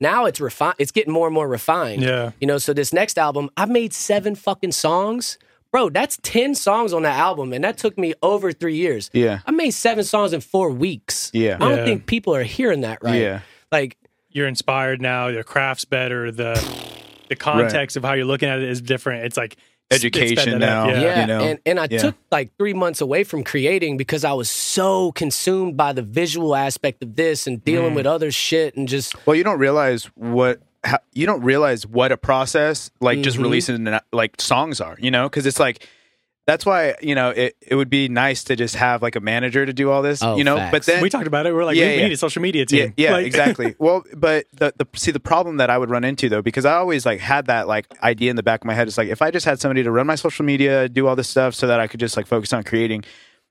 now 0.01 0.25
it's 0.25 0.39
refined. 0.39 0.75
It's 0.77 0.91
getting 0.91 1.11
more 1.13 1.27
and 1.27 1.33
more 1.33 1.47
refined. 1.47 2.01
Yeah. 2.03 2.31
you 2.39 2.47
know. 2.47 2.57
So 2.57 2.73
this 2.73 2.93
next 2.93 3.17
album, 3.17 3.49
I've 3.57 3.69
made 3.69 3.91
seven 3.93 4.35
fucking 4.35 4.71
songs, 4.71 5.37
bro. 5.71 5.89
That's 5.89 6.17
ten 6.21 6.55
songs 6.55 6.93
on 6.93 7.03
that 7.03 7.17
album, 7.17 7.53
and 7.53 7.63
that 7.63 7.77
took 7.77 7.97
me 7.97 8.13
over 8.21 8.51
three 8.51 8.75
years. 8.75 9.09
Yeah. 9.13 9.39
I 9.45 9.51
made 9.51 9.71
seven 9.71 10.03
songs 10.03 10.33
in 10.33 10.41
four 10.41 10.69
weeks. 10.69 11.29
Yeah. 11.33 11.55
I 11.55 11.57
don't 11.59 11.77
Yeah. 11.79 11.85
think 11.85 12.05
people 12.05 12.35
are 12.35 12.43
hearing 12.43 12.81
that 12.81 12.99
right. 13.03 13.21
Yeah. 13.21 13.39
like 13.71 13.97
You're 14.31 14.47
inspired 14.47 15.01
now. 15.01 15.27
Your 15.27 15.43
craft's 15.43 15.85
better. 15.85 16.31
The 16.31 16.53
the 17.29 17.35
context 17.35 17.97
of 17.97 18.03
how 18.03 18.13
you're 18.13 18.25
looking 18.25 18.49
at 18.49 18.59
it 18.59 18.69
is 18.69 18.81
different. 18.81 19.25
It's 19.25 19.37
like 19.37 19.55
it's 19.91 20.01
sped 20.01 20.15
Education 20.15 20.59
that 20.59 20.69
up. 20.69 20.87
now. 20.87 20.93
Yeah. 20.93 21.01
Yeah, 21.01 21.21
you 21.21 21.27
know? 21.27 21.39
and 21.41 21.59
and 21.65 21.79
I 21.79 21.87
Yeah. 21.89 21.97
took 21.99 22.15
like 22.31 22.51
three 22.59 22.73
months 22.73 23.01
away 23.01 23.23
from 23.23 23.43
creating 23.43 23.97
because 23.97 24.23
I 24.23 24.33
was 24.33 24.49
so 24.49 25.11
consumed 25.13 25.77
by 25.77 25.93
the 25.93 26.03
visual 26.03 26.55
aspect 26.55 27.01
of 27.03 27.15
this 27.15 27.47
and 27.47 27.57
Mm. 27.59 27.63
dealing 27.65 27.93
with 27.95 28.05
other 28.05 28.31
shit 28.31 28.75
and 28.75 28.87
just 28.87 29.15
Well, 29.25 29.35
you 29.35 29.43
don't 29.43 29.57
realize 29.59 30.05
what 30.15 30.59
how, 30.83 30.99
you 31.13 31.25
don't 31.25 31.41
realize 31.41 31.85
what 31.85 32.11
a 32.11 32.17
process 32.17 32.89
like 33.01 33.21
just 33.21 33.37
Mhm. 33.37 33.43
releasing 33.43 33.99
like 34.13 34.39
songs 34.39 34.79
are, 34.81 34.95
you 34.99 35.11
know, 35.11 35.23
because 35.29 35.45
it's 35.45 35.59
like 35.59 35.85
that's 36.47 36.65
why 36.65 36.95
you 36.99 37.13
know 37.13 37.29
it, 37.29 37.55
it 37.61 37.75
would 37.75 37.91
be 37.91 38.07
nice 38.09 38.43
to 38.45 38.55
just 38.55 38.75
have 38.75 39.03
like 39.03 39.15
a 39.15 39.19
manager 39.19 39.65
to 39.67 39.73
do 39.73 39.91
all 39.91 40.01
this, 40.01 40.23
Oh, 40.23 40.35
you 40.35 40.43
know. 40.43 40.55
facts. 40.57 40.71
But 40.71 40.85
then 40.85 41.01
We 41.03 41.09
talked 41.09 41.27
about 41.27 41.45
it. 41.45 41.53
We're 41.53 41.63
like, 41.65 41.75
Yeah, 41.77 41.85
we, 41.85 41.91
we 41.91 41.97
yeah. 41.97 42.03
need 42.07 42.13
a 42.13 42.17
social 42.17 42.41
media 42.41 42.65
team. 42.65 42.93
yeah, 42.97 43.11
Like- 43.11 43.27
exactly. 43.27 43.75
Well, 43.79 44.03
but 44.15 44.45
the 44.53 44.73
the 44.77 44.87
see 44.95 45.11
the 45.11 45.19
problem 45.19 45.57
that 45.57 45.69
I 45.69 45.77
would 45.77 45.91
run 45.91 46.03
into 46.03 46.27
though, 46.27 46.41
because 46.41 46.65
I 46.65 46.73
always 46.73 47.05
like 47.05 47.19
had 47.19 47.45
that 47.47 47.67
like 47.67 47.85
idea 48.01 48.31
in 48.31 48.35
the 48.35 48.41
back 48.43 48.61
of 48.61 48.65
my 48.65 48.73
head. 48.73 48.87
Is 48.87 48.97
like 48.97 49.09
if 49.09 49.21
I 49.21 49.29
just 49.31 49.45
had 49.45 49.59
somebody 49.59 49.83
to 49.83 49.91
run 49.91 50.07
my 50.07 50.15
social 50.15 50.43
media, 50.43 50.89
do 50.89 51.05
all 51.07 51.15
this 51.15 51.27
stuff, 51.29 51.53
so 51.53 51.67
that 51.67 51.79
I 51.79 51.85
could 51.87 51.99
just 51.99 52.17
like 52.17 52.25
focus 52.25 52.51
on 52.53 52.63
creating. 52.63 53.03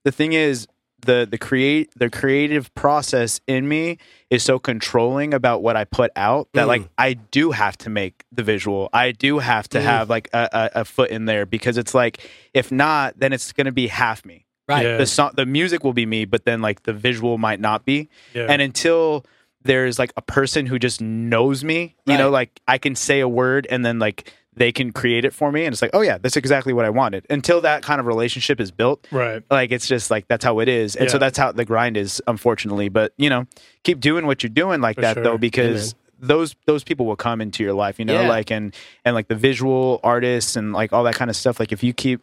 The 0.05 0.11
thing 0.11 0.33
is, 0.33 0.67
the 1.07 1.25
the 1.31 1.39
create 1.39 1.91
the 1.95 2.11
creative 2.11 2.75
process 2.75 3.41
in 3.47 3.69
me 3.69 3.99
is 4.31 4.43
so 4.43 4.59
controlling 4.59 5.33
about 5.33 5.63
what 5.63 5.77
I 5.77 5.85
put 5.85 6.11
out 6.15 6.49
that 6.53 6.69
like 6.69 6.83
mm. 6.83 6.89
I 6.99 7.15
do 7.15 7.51
have 7.51 7.79
to 7.79 7.91
make 7.91 8.25
the 8.31 8.43
visual. 8.43 8.91
I 8.93 9.13
do 9.13 9.39
have 9.39 9.69
to 9.71 9.79
mm. 9.79 9.83
have 9.83 10.11
like 10.11 10.29
a, 10.33 10.49
a, 10.53 10.81
a 10.81 10.85
foot 10.85 11.11
in 11.11 11.25
there 11.25 11.47
because 11.47 11.79
it's 11.79 11.95
like 11.95 12.19
if 12.53 12.71
not, 12.71 13.19
then 13.19 13.33
it's 13.33 13.53
gonna 13.53 13.73
be 13.73 13.87
half 13.87 14.25
me 14.25 14.47
right. 14.69 14.85
Yeah. 14.85 14.97
the 14.99 15.07
song 15.07 15.33
the 15.35 15.47
music 15.47 15.83
will 15.83 15.93
be 15.93 16.07
me 16.07 16.25
but 16.25 16.45
then 16.45 16.61
like 16.61 16.85
the 16.85 16.93
visual 16.93 17.39
might 17.39 17.61
not 17.61 17.85
be 17.85 18.09
Yeah. 18.35 18.47
and 18.49 18.63
until 18.63 19.25
there's 19.63 19.99
like 19.99 20.13
a 20.17 20.23
person 20.23 20.67
who 20.67 20.79
just 20.79 21.01
knows 21.01 21.65
me 21.65 21.97
you 22.07 22.17
know 22.17 22.31
like 22.31 22.61
i 22.69 22.79
can 22.79 22.95
say 22.95 23.21
a 23.21 23.29
word 23.29 23.67
and 23.69 23.85
then 23.85 23.99
like 23.99 24.33
they 24.59 24.73
can 24.73 24.93
create 24.93 25.25
it 25.25 25.33
for 25.33 25.51
me 25.53 25.65
and 25.65 25.73
it's 25.73 25.81
like 25.83 25.91
oh 25.95 26.01
yeah 26.01 26.19
that's 26.19 26.37
exactly 26.37 26.73
what 26.73 26.85
i 26.85 26.91
wanted 26.91 27.27
until 27.31 27.61
that 27.61 27.83
kind 27.83 28.01
of 28.01 28.07
relationship 28.07 28.61
is 28.61 28.71
built 28.71 29.07
right. 29.11 29.43
like 29.51 29.71
it's 29.71 29.87
just 29.87 30.11
like 30.11 30.27
that's 30.29 30.45
how 30.45 30.59
it 30.59 30.69
is 30.69 30.97
and 30.97 31.11
so 31.11 31.19
that's 31.19 31.39
how 31.39 31.51
the 31.53 31.65
grind 31.65 31.97
is 31.97 32.21
unfortunately 32.27 32.89
but 32.89 33.13
you 33.17 33.31
know 33.31 33.47
keep 33.85 34.01
doing 34.01 34.27
what 34.27 34.43
you're 34.43 34.51
doing 34.51 34.81
like 34.81 34.97
For 34.97 35.03
that 35.03 35.15
sure. 35.15 35.23
though 35.25 35.39
because 35.39 35.95
those 36.21 36.57
those 36.67 36.83
people 36.83 37.07
will 37.07 37.17
come 37.17 37.41
into 37.41 37.63
your 37.63 37.75
life 37.75 37.99
you 37.99 38.05
know 38.05 38.21
Yeah. 38.21 38.29
like 38.29 38.51
and 38.51 38.75
and 39.05 39.15
like 39.15 39.29
the 39.29 39.37
visual 39.37 40.01
artists 40.03 40.57
and 40.57 40.73
like 40.73 40.93
all 40.93 41.05
that 41.05 41.15
kind 41.15 41.31
of 41.31 41.37
stuff 41.37 41.61
like 41.61 41.71
if 41.73 41.83
you 41.83 41.93
keep 41.95 42.21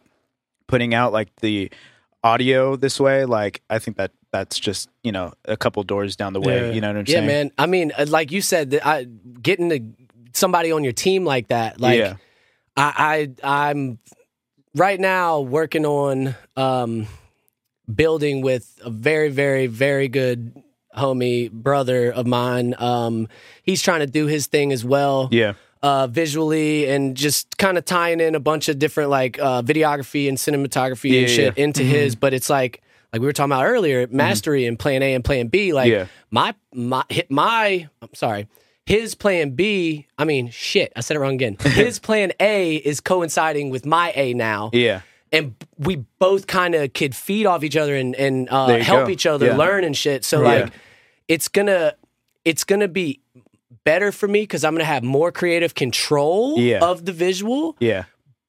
putting 0.66 0.94
out 0.94 1.12
like 1.12 1.34
the 1.36 1.70
audio 2.24 2.76
this 2.76 2.98
way 2.98 3.24
like 3.24 3.62
i 3.70 3.78
think 3.78 3.96
that 3.96 4.10
that's 4.32 4.58
just 4.58 4.88
you 5.02 5.12
know 5.12 5.32
a 5.46 5.56
couple 5.56 5.82
doors 5.84 6.16
down 6.16 6.32
the 6.32 6.40
way 6.40 6.66
Yeah. 6.68 6.72
you 6.74 6.80
know 6.80 6.88
what 6.88 6.96
i'm 6.96 7.04
yeah, 7.06 7.14
saying 7.14 7.28
Yeah, 7.28 7.34
man. 7.44 7.50
I 7.56 7.66
mean, 7.66 7.92
uh, 7.96 8.04
like 8.08 8.32
you 8.32 8.42
said, 8.42 8.70
that 8.72 8.86
I 8.86 9.04
getting 9.40 9.70
to 9.70 9.80
somebody 10.34 10.72
on 10.72 10.84
your 10.84 10.92
team 10.92 11.24
like 11.24 11.48
that, 11.48 11.80
like 11.80 11.98
yeah 11.98 12.16
I, 12.76 13.28
I 13.42 13.64
I'm 13.70 13.98
right 14.74 15.00
now 15.00 15.40
working 15.40 15.86
on 15.86 16.34
um 16.56 17.06
building 17.92 18.40
with 18.42 18.78
a 18.84 18.90
very 18.90 19.28
very 19.28 19.66
very 19.66 20.08
good 20.08 20.62
homie 20.96 21.50
brother 21.50 22.10
of 22.12 22.26
mine. 22.26 22.74
Um 22.78 23.28
he's 23.62 23.82
trying 23.82 24.00
to 24.00 24.06
do 24.06 24.26
his 24.26 24.46
thing 24.46 24.72
as 24.72 24.84
well 24.84 25.28
yeah. 25.30 25.52
uh 25.82 26.06
visually 26.06 26.88
and 26.88 27.16
just 27.16 27.56
kind 27.58 27.78
of 27.78 27.84
tying 27.84 28.20
in 28.20 28.34
a 28.34 28.40
bunch 28.40 28.68
of 28.68 28.78
different 28.78 29.10
like 29.10 29.38
uh 29.38 29.62
videography 29.62 30.28
and 30.28 30.38
cinematography 30.38 31.10
Yeah, 31.12 31.20
and 31.20 31.30
shit 31.30 31.58
yeah. 31.58 31.64
into 31.64 31.82
his 31.82 32.16
but 32.16 32.32
it's 32.34 32.50
like 32.50 32.82
like 33.12 33.20
we 33.20 33.26
were 33.26 33.32
talking 33.32 33.52
about 33.52 33.64
earlier 33.66 34.06
mastery 34.10 34.66
and 34.66 34.78
plan 34.78 35.02
A 35.02 35.14
and 35.14 35.24
plan 35.24 35.46
B. 35.48 35.72
Like 35.72 35.90
Yeah. 35.92 36.06
my 36.30 36.54
my 36.74 37.04
hit 37.08 37.30
my 37.30 37.88
I'm 38.02 38.14
sorry 38.14 38.48
his 38.86 39.14
plan 39.14 39.50
B 39.50 40.06
I 40.16 40.24
mean 40.24 40.50
shit 40.50 40.92
I 40.96 41.00
said 41.00 41.16
it 41.16 41.20
wrong 41.20 41.34
again 41.34 41.56
his 41.60 41.98
plan 41.98 42.32
A 42.40 42.76
is 42.76 43.00
coinciding 43.00 43.70
with 43.70 43.84
my 43.84 44.12
A 44.16 44.32
now 44.34 44.70
yeah 44.72 45.00
and 45.32 45.54
we 45.76 45.96
both 46.18 46.46
kind 46.46 46.74
of 46.74 46.92
could 46.92 47.14
feed 47.14 47.46
off 47.46 47.64
each 47.64 47.76
other 47.76 47.94
and, 47.96 48.14
and 48.14 48.48
uh, 48.48 48.78
help 48.78 49.06
go. 49.06 49.12
each 49.12 49.26
other 49.26 49.46
Yeah. 49.46 49.56
learn 49.56 49.82
and 49.82 49.94
shit. 49.96 50.24
So 50.24 50.40
Yeah. 50.40 50.46
like, 50.62 50.72
it's 51.28 51.48
gonna 51.48 51.94
it's 52.44 52.62
gonna 52.62 52.86
be 52.86 53.20
better 53.84 54.12
for 54.12 54.28
me 54.28 54.42
because 54.42 54.62
I'm 54.64 54.72
gonna 54.74 54.84
have 54.84 55.02
more 55.02 55.32
creative 55.32 55.74
control 55.74 56.58
Yeah. 56.58 56.78
of 56.80 57.04
the 57.04 57.12
visual. 57.12 57.76
yeah 57.80 58.04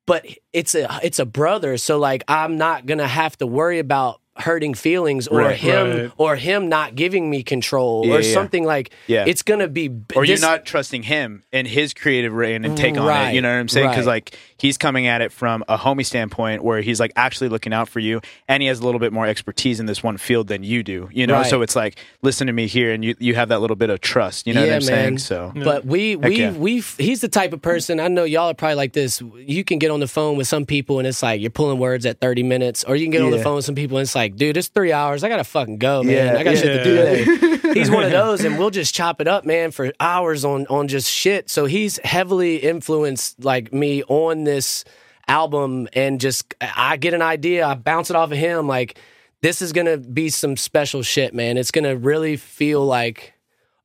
But 0.06 0.28
it's 0.54 0.76
a 0.76 1.00
it's 1.04 1.18
a 1.20 1.26
brother, 1.26 1.78
so 1.78 1.98
like 1.98 2.24
I'm 2.28 2.58
not 2.58 2.86
gonna 2.86 3.08
have 3.08 3.36
to 3.40 3.48
worry 3.48 3.80
about 3.80 4.22
hurting 4.40 4.74
feelings 4.74 5.28
or 5.28 5.40
Right. 5.40 5.56
him 5.58 5.88
Right. 5.90 6.12
or 6.18 6.36
him 6.36 6.70
not 6.70 6.96
giving 6.96 7.30
me 7.30 7.44
control 7.44 8.06
Yeah, 8.06 8.14
or 8.16 8.22
yeah. 8.22 8.34
something 8.34 8.64
like 8.66 8.92
Yeah. 9.08 9.26
it's 9.28 9.42
gonna 9.44 9.68
be 9.68 9.90
or 10.16 10.26
this- 10.26 10.42
you're 10.42 10.50
not 10.50 10.66
trusting 10.66 11.04
him 11.04 11.44
and 11.52 11.68
his 11.68 11.94
creative 11.94 12.34
reign 12.34 12.66
and 12.66 12.78
take 12.78 12.98
on 12.98 13.08
it. 13.30 13.34
You 13.36 13.42
know 13.42 13.50
what 13.50 13.56
I'm 13.60 13.68
saying? 13.68 13.90
Because 13.90 14.06
right. 14.06 14.14
like 14.14 14.38
he's 14.58 14.78
coming 14.78 15.08
at 15.08 15.22
it 15.22 15.32
from 15.32 15.64
a 15.68 15.78
homie 15.78 16.06
standpoint 16.06 16.64
where 16.64 16.82
he's 16.82 17.00
like 17.00 17.12
actually 17.16 17.50
looking 17.50 17.74
out 17.74 17.90
for 17.90 18.00
you, 18.00 18.22
and 18.48 18.62
he 18.64 18.68
has 18.68 18.80
a 18.80 18.86
little 18.86 19.00
bit 19.00 19.14
more 19.14 19.26
expertise 19.28 19.80
in 19.80 19.86
this 19.86 20.02
one 20.04 20.18
field 20.18 20.48
than 20.48 20.64
you 20.64 20.84
do. 20.84 21.10
You 21.12 21.28
know, 21.28 21.36
Right. 21.36 21.46
so 21.46 21.62
it's 21.62 21.76
like 21.76 21.96
listen 22.22 22.48
to 22.48 22.54
me 22.54 22.68
here, 22.68 22.92
and 22.92 23.04
you 23.04 23.16
you 23.20 23.36
have 23.36 23.50
that 23.50 23.62
little 23.62 23.76
bit 23.76 23.90
of 23.90 24.02
trust. 24.02 24.48
You 24.48 24.54
know 24.54 24.62
what 24.62 24.72
I'm 24.74 24.82
saying? 24.82 25.04
man. 25.14 25.18
So 25.18 25.52
But 25.56 25.86
we 25.86 26.16
we 26.16 26.36
yeah. 26.40 26.52
we 26.52 26.84
he's 26.98 27.22
the 27.22 27.28
type 27.28 27.54
of 27.54 27.62
person 27.62 28.00
I 28.00 28.08
know 28.08 28.24
y'all 28.24 28.50
are 28.50 28.54
probably 28.54 28.76
like 28.76 28.94
this. 28.94 29.22
You 29.46 29.64
can 29.64 29.80
get 29.80 29.92
on 29.92 30.00
the 30.00 30.08
phone 30.08 30.38
with 30.38 30.48
some 30.48 30.66
people 30.66 31.00
and 31.00 31.08
it's 31.08 31.22
like 31.24 31.42
you're 31.42 31.50
pulling 31.50 31.80
words 31.80 32.06
at 32.06 32.20
30 32.20 32.44
minutes, 32.44 32.84
or 32.84 32.96
you 32.96 33.06
can 33.06 33.12
get 33.12 33.22
on 33.22 33.32
the 33.32 33.40
phone 33.40 33.56
with 33.56 33.66
some 33.66 33.76
people 33.76 33.98
and 33.98 34.04
it's 34.04 34.16
like, 34.16 34.27
dude, 34.36 34.58
it's 34.58 34.68
three 34.68 34.92
hours. 34.92 35.24
I 35.24 35.30
gotta 35.30 35.44
fucking 35.44 35.78
go, 35.78 36.04
man. 36.04 36.34
Yeah, 36.34 36.40
I 36.40 36.44
got 36.44 36.58
shit 36.58 36.64
to 36.64 36.84
do 36.84 36.96
today. 36.96 37.74
he's 37.74 37.90
one 37.90 38.04
of 38.04 38.12
those, 38.12 38.44
and 38.44 38.58
we'll 38.58 38.70
just 38.70 38.94
chop 38.94 39.22
it 39.22 39.28
up, 39.28 39.46
man, 39.46 39.72
for 39.72 39.92
hours 40.00 40.44
on 40.46 40.68
on 40.68 40.88
just 40.88 41.10
shit. 41.10 41.50
So 41.50 41.66
he's 41.66 41.98
heavily 42.04 42.58
influenced 42.58 43.44
like 43.44 43.74
me 43.74 44.04
on 44.04 44.44
this 44.44 44.84
album, 45.28 45.88
and 45.94 46.20
just 46.20 46.54
I 46.62 46.98
get 46.98 47.14
an 47.14 47.22
idea, 47.22 47.66
I 47.66 47.76
bounce 47.76 48.10
it 48.10 48.16
off 48.16 48.32
of 48.32 48.38
him, 48.38 48.68
like. 48.68 49.00
This 49.44 49.62
is 49.62 49.72
gonna 49.72 49.98
be 49.98 50.32
some 50.32 50.58
special 50.58 51.04
shit, 51.04 51.32
man. 51.32 51.60
It's 51.60 51.70
gonna 51.70 51.96
really 51.96 52.38
feel 52.38 52.84
like 52.84 53.37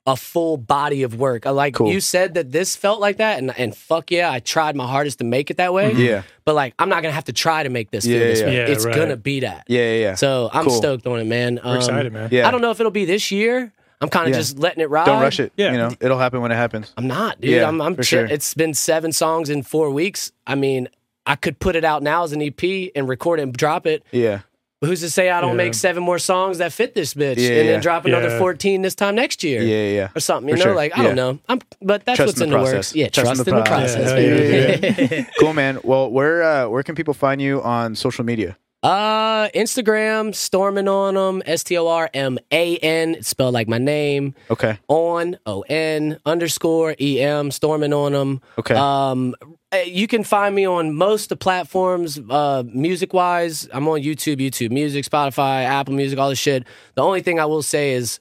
a 0.07 0.17
full 0.17 0.57
body 0.57 1.05
of 1.05 1.15
work. 1.19 1.47
I 1.47 1.51
like 1.51 1.75
Cool. 1.75 1.93
you 1.93 2.01
said 2.01 2.35
that 2.35 2.51
this 2.51 2.75
felt 2.75 2.99
like 3.01 3.19
that, 3.19 3.39
and 3.39 3.57
and 3.59 3.77
fuck 3.77 4.11
yeah, 4.11 4.31
I 4.33 4.41
tried 4.41 4.75
my 4.75 4.87
hardest 4.87 5.19
to 5.19 5.25
make 5.25 5.51
it 5.51 5.59
that 5.59 5.73
way. 5.73 5.93
Yeah. 5.93 6.23
but 6.45 6.55
like 6.57 6.75
I'm 6.79 6.89
not 6.89 7.03
gonna 7.03 7.13
have 7.15 7.25
to 7.25 7.33
try 7.33 7.63
to 7.63 7.69
make 7.69 7.91
this 7.93 8.05
feel 8.05 8.15
Yeah, 8.19 8.27
this 8.27 8.41
yeah. 8.41 8.47
way. 8.47 8.57
Yeah, 8.57 8.67
it's 8.67 8.85
right. 8.85 8.95
gonna 8.97 9.17
be 9.17 9.41
that. 9.41 9.65
yeah, 9.69 9.81
yeah, 9.93 10.01
yeah. 10.01 10.15
So 10.17 10.51
I'm 10.53 10.65
Cool. 10.67 10.77
stoked 10.77 11.07
on 11.07 11.21
it, 11.21 11.27
man. 11.27 11.59
Um, 11.63 11.71
We're 11.71 11.77
excited, 11.77 12.13
man. 12.13 12.29
Yeah. 12.33 12.49
I 12.49 12.51
don't 12.51 12.63
know 12.63 12.71
if 12.73 12.81
it'll 12.81 12.91
be 12.91 13.05
this 13.05 13.31
year. 13.31 13.73
I'm 14.01 14.09
kind 14.09 14.27
of 14.27 14.33
Yeah. 14.33 14.39
just 14.41 14.59
letting 14.59 14.83
it 14.83 14.91
ride. 14.91 15.07
don't 15.07 15.23
rush 15.23 15.39
it. 15.39 15.53
Yeah. 15.57 15.71
You 15.71 15.79
know, 15.79 15.91
it'll 16.01 16.19
happen 16.19 16.41
when 16.41 16.51
it 16.51 16.57
happens. 16.57 16.93
I'm 16.97 17.07
not, 17.07 17.41
dude. 17.41 17.51
Yeah, 17.53 17.69
I'm, 17.69 17.81
I'm 17.81 17.95
for 17.95 18.03
chill- 18.03 18.27
sure. 18.27 18.35
It's 18.35 18.53
been 18.55 18.75
seven 18.75 19.13
songs 19.13 19.49
in 19.49 19.63
four 19.63 19.91
weeks. 19.91 20.33
I 20.45 20.57
mean, 20.57 20.89
I 21.25 21.37
could 21.37 21.61
put 21.61 21.77
it 21.77 21.85
out 21.85 22.03
now 22.03 22.25
as 22.25 22.33
an 22.33 22.43
EP 22.43 22.91
and 22.97 23.09
record 23.09 23.39
it 23.39 23.43
and 23.45 23.53
drop 23.57 23.87
it. 23.87 24.03
Yeah. 24.11 24.41
Who's 24.85 25.01
to 25.01 25.09
say 25.11 25.31
I 25.31 25.41
don't 25.41 25.51
Yeah. 25.51 25.57
make 25.57 25.75
seven 25.75 26.03
more 26.03 26.19
songs 26.19 26.59
that 26.59 26.73
fit 26.73 26.95
this 26.95 27.15
bitch 27.15 27.37
Yeah, 27.39 27.51
and 27.61 27.69
then 27.69 27.81
drop 27.81 28.05
another 28.05 28.29
Yeah. 28.31 28.39
14 28.39 28.83
this 28.83 28.95
time 28.95 29.15
next 29.15 29.43
year? 29.45 29.63
Yeah, 29.63 29.95
yeah, 29.97 30.09
or 30.17 30.21
something. 30.21 30.49
You 30.49 30.55
For 30.57 30.59
know, 30.59 30.65
sure. 30.71 30.75
like 30.75 30.99
I 30.99 31.03
don't 31.05 31.15
know. 31.17 31.39
I'm, 31.49 31.61
but 31.81 32.05
that's 32.05 32.17
Trust 32.17 32.29
what's 32.29 32.41
in 32.41 32.49
in 32.49 32.51
the 32.51 32.59
the, 32.59 32.63
works. 32.75 32.95
Yeah, 32.95 33.09
Trust 33.09 33.27
trust, 33.37 33.49
in 33.49 33.55
the 33.55 33.63
process. 33.63 33.95
process. 33.95 34.11
Yeah, 34.21 34.77
baby. 34.77 35.07
hell 35.17 35.27
cool, 35.39 35.53
man. 35.55 35.79
Well, 35.85 36.11
where 36.11 36.43
uh, 36.43 36.69
where 36.69 36.83
can 36.83 36.95
people 36.95 37.15
find 37.15 37.41
you 37.41 37.63
on 37.63 37.95
social 37.95 38.25
media? 38.25 38.57
Uh, 38.83 39.49
Instagram, 39.55 40.35
storming 40.35 40.89
on 40.89 41.15
them. 41.15 41.43
S 41.47 41.65
T 41.65 41.77
O 41.77 41.87
R 41.87 42.11
M 42.13 42.39
A 42.51 42.77
N. 42.79 43.15
It's 43.17 43.29
spelled 43.29 43.55
like 43.55 43.69
my 43.69 43.79
name. 43.79 44.35
Okay. 44.51 44.79
On 44.89 45.37
O 45.47 45.61
N 45.69 46.19
underscore 46.27 46.97
E 47.01 47.21
M. 47.21 47.51
Storming 47.51 47.93
on 47.93 48.13
them. 48.13 48.41
Okay. 48.59 48.75
Um, 48.75 49.35
uh, 49.73 49.79
you 49.87 50.07
can 50.07 50.23
find 50.23 50.55
me 50.55 50.67
on 50.67 50.95
most 50.95 51.25
of 51.25 51.29
the 51.31 51.37
platforms, 51.37 52.21
uh, 52.29 52.63
music 52.67 53.15
wise. 53.15 53.69
I'm 53.73 53.89
on 53.89 54.01
YouTube, 54.01 54.37
YouTube 54.37 54.71
Music, 54.71 55.05
Spotify, 55.05 55.65
Apple 55.65 55.95
Music, 55.95 56.19
all 56.19 56.29
this 56.29 56.39
shit. 56.39 56.67
The 56.95 57.03
only 57.03 57.23
thing 57.23 57.41
I 57.41 57.47
will 57.47 57.63
say 57.63 57.93
is 57.93 58.21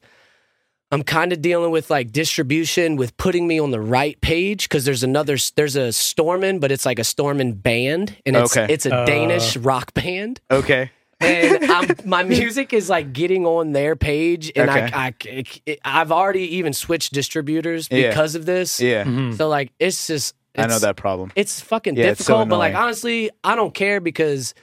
I'm 0.91 1.03
kind 1.03 1.31
of 1.31 1.41
dealing 1.41 1.71
with 1.71 1.89
like 1.89 2.11
distribution 2.11 2.95
with 2.97 3.15
putting 3.17 3.47
me 3.47 3.59
on 3.59 3.71
the 3.71 3.79
right 3.79 4.19
page 4.21 4.67
because 4.67 4.83
there's 4.85 5.03
another 5.03 5.37
there's 5.55 5.75
a 5.75 5.91
Stormin, 5.93 6.59
but 6.59 6.71
it's 6.71 6.85
like 6.85 6.99
a 6.99 7.03
Stormin 7.03 7.53
band, 7.53 8.17
and 8.25 8.35
it's 8.35 8.55
Okay. 8.57 8.71
it's 8.73 8.85
a 8.85 8.93
Uh. 8.95 9.05
Danish 9.05 9.55
rock 9.57 9.93
band 9.93 10.41
Okay. 10.51 10.91
and 11.21 11.63
I'm, 11.71 11.95
my 12.05 12.23
music 12.23 12.73
is 12.73 12.89
like 12.89 13.13
getting 13.13 13.45
on 13.45 13.71
their 13.71 13.95
page, 13.95 14.51
and 14.55 14.69
Okay. 14.69 14.89
I, 14.93 15.13
I, 15.23 15.43
I, 15.85 15.89
have 15.99 16.11
already 16.11 16.57
even 16.57 16.73
switched 16.73 17.13
distributors 17.13 17.87
Yeah. 17.89 18.09
because 18.09 18.35
of 18.35 18.45
this. 18.45 18.79
Yeah. 18.81 19.31
So 19.37 19.47
like, 19.47 19.71
it's 19.79 20.07
just, 20.07 20.35
I 20.57 20.67
know 20.67 20.79
that 20.79 20.97
problem. 20.97 21.31
it's 21.35 21.61
fucking 21.61 21.95
Yeah, 21.95 22.07
it's 22.07 22.25
so 22.25 22.33
difficult. 22.33 22.49
but 22.49 22.57
like, 22.57 22.75
honestly, 22.75 23.29
I 23.43 23.55
don't 23.55 23.73
care 23.73 24.01
because 24.01 24.53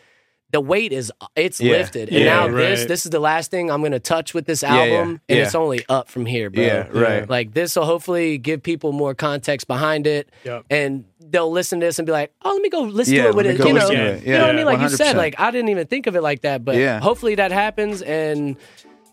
the 0.50 0.60
weight 0.60 0.92
is 0.92 1.12
it's 1.36 1.60
Yeah. 1.60 1.72
lifted, 1.72 2.08
and 2.08 2.18
Yeah, 2.18 2.24
now 2.24 2.48
this 2.48 2.78
right. 2.80 2.88
this 2.88 3.04
is 3.04 3.10
the 3.10 3.20
last 3.20 3.50
thing 3.50 3.70
I'm 3.70 3.82
gonna 3.82 4.00
touch 4.00 4.32
with 4.32 4.46
this 4.46 4.62
Yeah, 4.62 4.74
yeah, 4.84 4.94
album, 4.96 5.20
and 5.28 5.38
yeah. 5.38 5.44
it's 5.44 5.54
only 5.54 5.84
up 5.88 6.08
from 6.08 6.24
here, 6.26 6.48
bro. 6.50 6.64
Yeah, 6.64 6.86
right. 6.90 7.28
Like 7.28 7.52
this 7.54 7.76
will 7.76 7.84
hopefully 7.84 8.38
give 8.38 8.62
people 8.62 8.92
more 8.92 9.14
context 9.14 9.66
behind 9.66 10.06
it, 10.06 10.30
Yep. 10.44 10.64
and 10.70 11.04
they'll 11.20 11.50
listen 11.50 11.80
to 11.80 11.86
this 11.86 11.98
and 11.98 12.06
be 12.06 12.12
like, 12.12 12.32
"Oh, 12.44 12.52
let 12.54 12.62
me 12.62 12.70
go 12.70 12.80
listen 12.80 13.14
Yeah, 13.14 13.24
to 13.24 13.28
it 13.28 13.34
with 13.34 13.46
it." 13.46 13.58
You 13.58 13.64
know, 13.66 13.72
listen 13.74 13.96
to 13.96 14.02
you 14.02 14.08
it. 14.08 14.26
know 14.38 14.40
what 14.40 14.50
I 14.50 14.52
mean? 14.54 14.64
Like 14.66 14.80
you 14.80 14.88
said, 14.88 15.16
like 15.16 15.34
I 15.38 15.50
didn't 15.50 15.68
even 15.68 15.86
think 15.86 16.06
of 16.06 16.16
it 16.16 16.22
like 16.22 16.40
that, 16.42 16.64
but 16.64 16.76
Yeah. 16.76 16.98
hopefully 17.00 17.34
that 17.34 17.52
happens, 17.52 18.00
and 18.02 18.56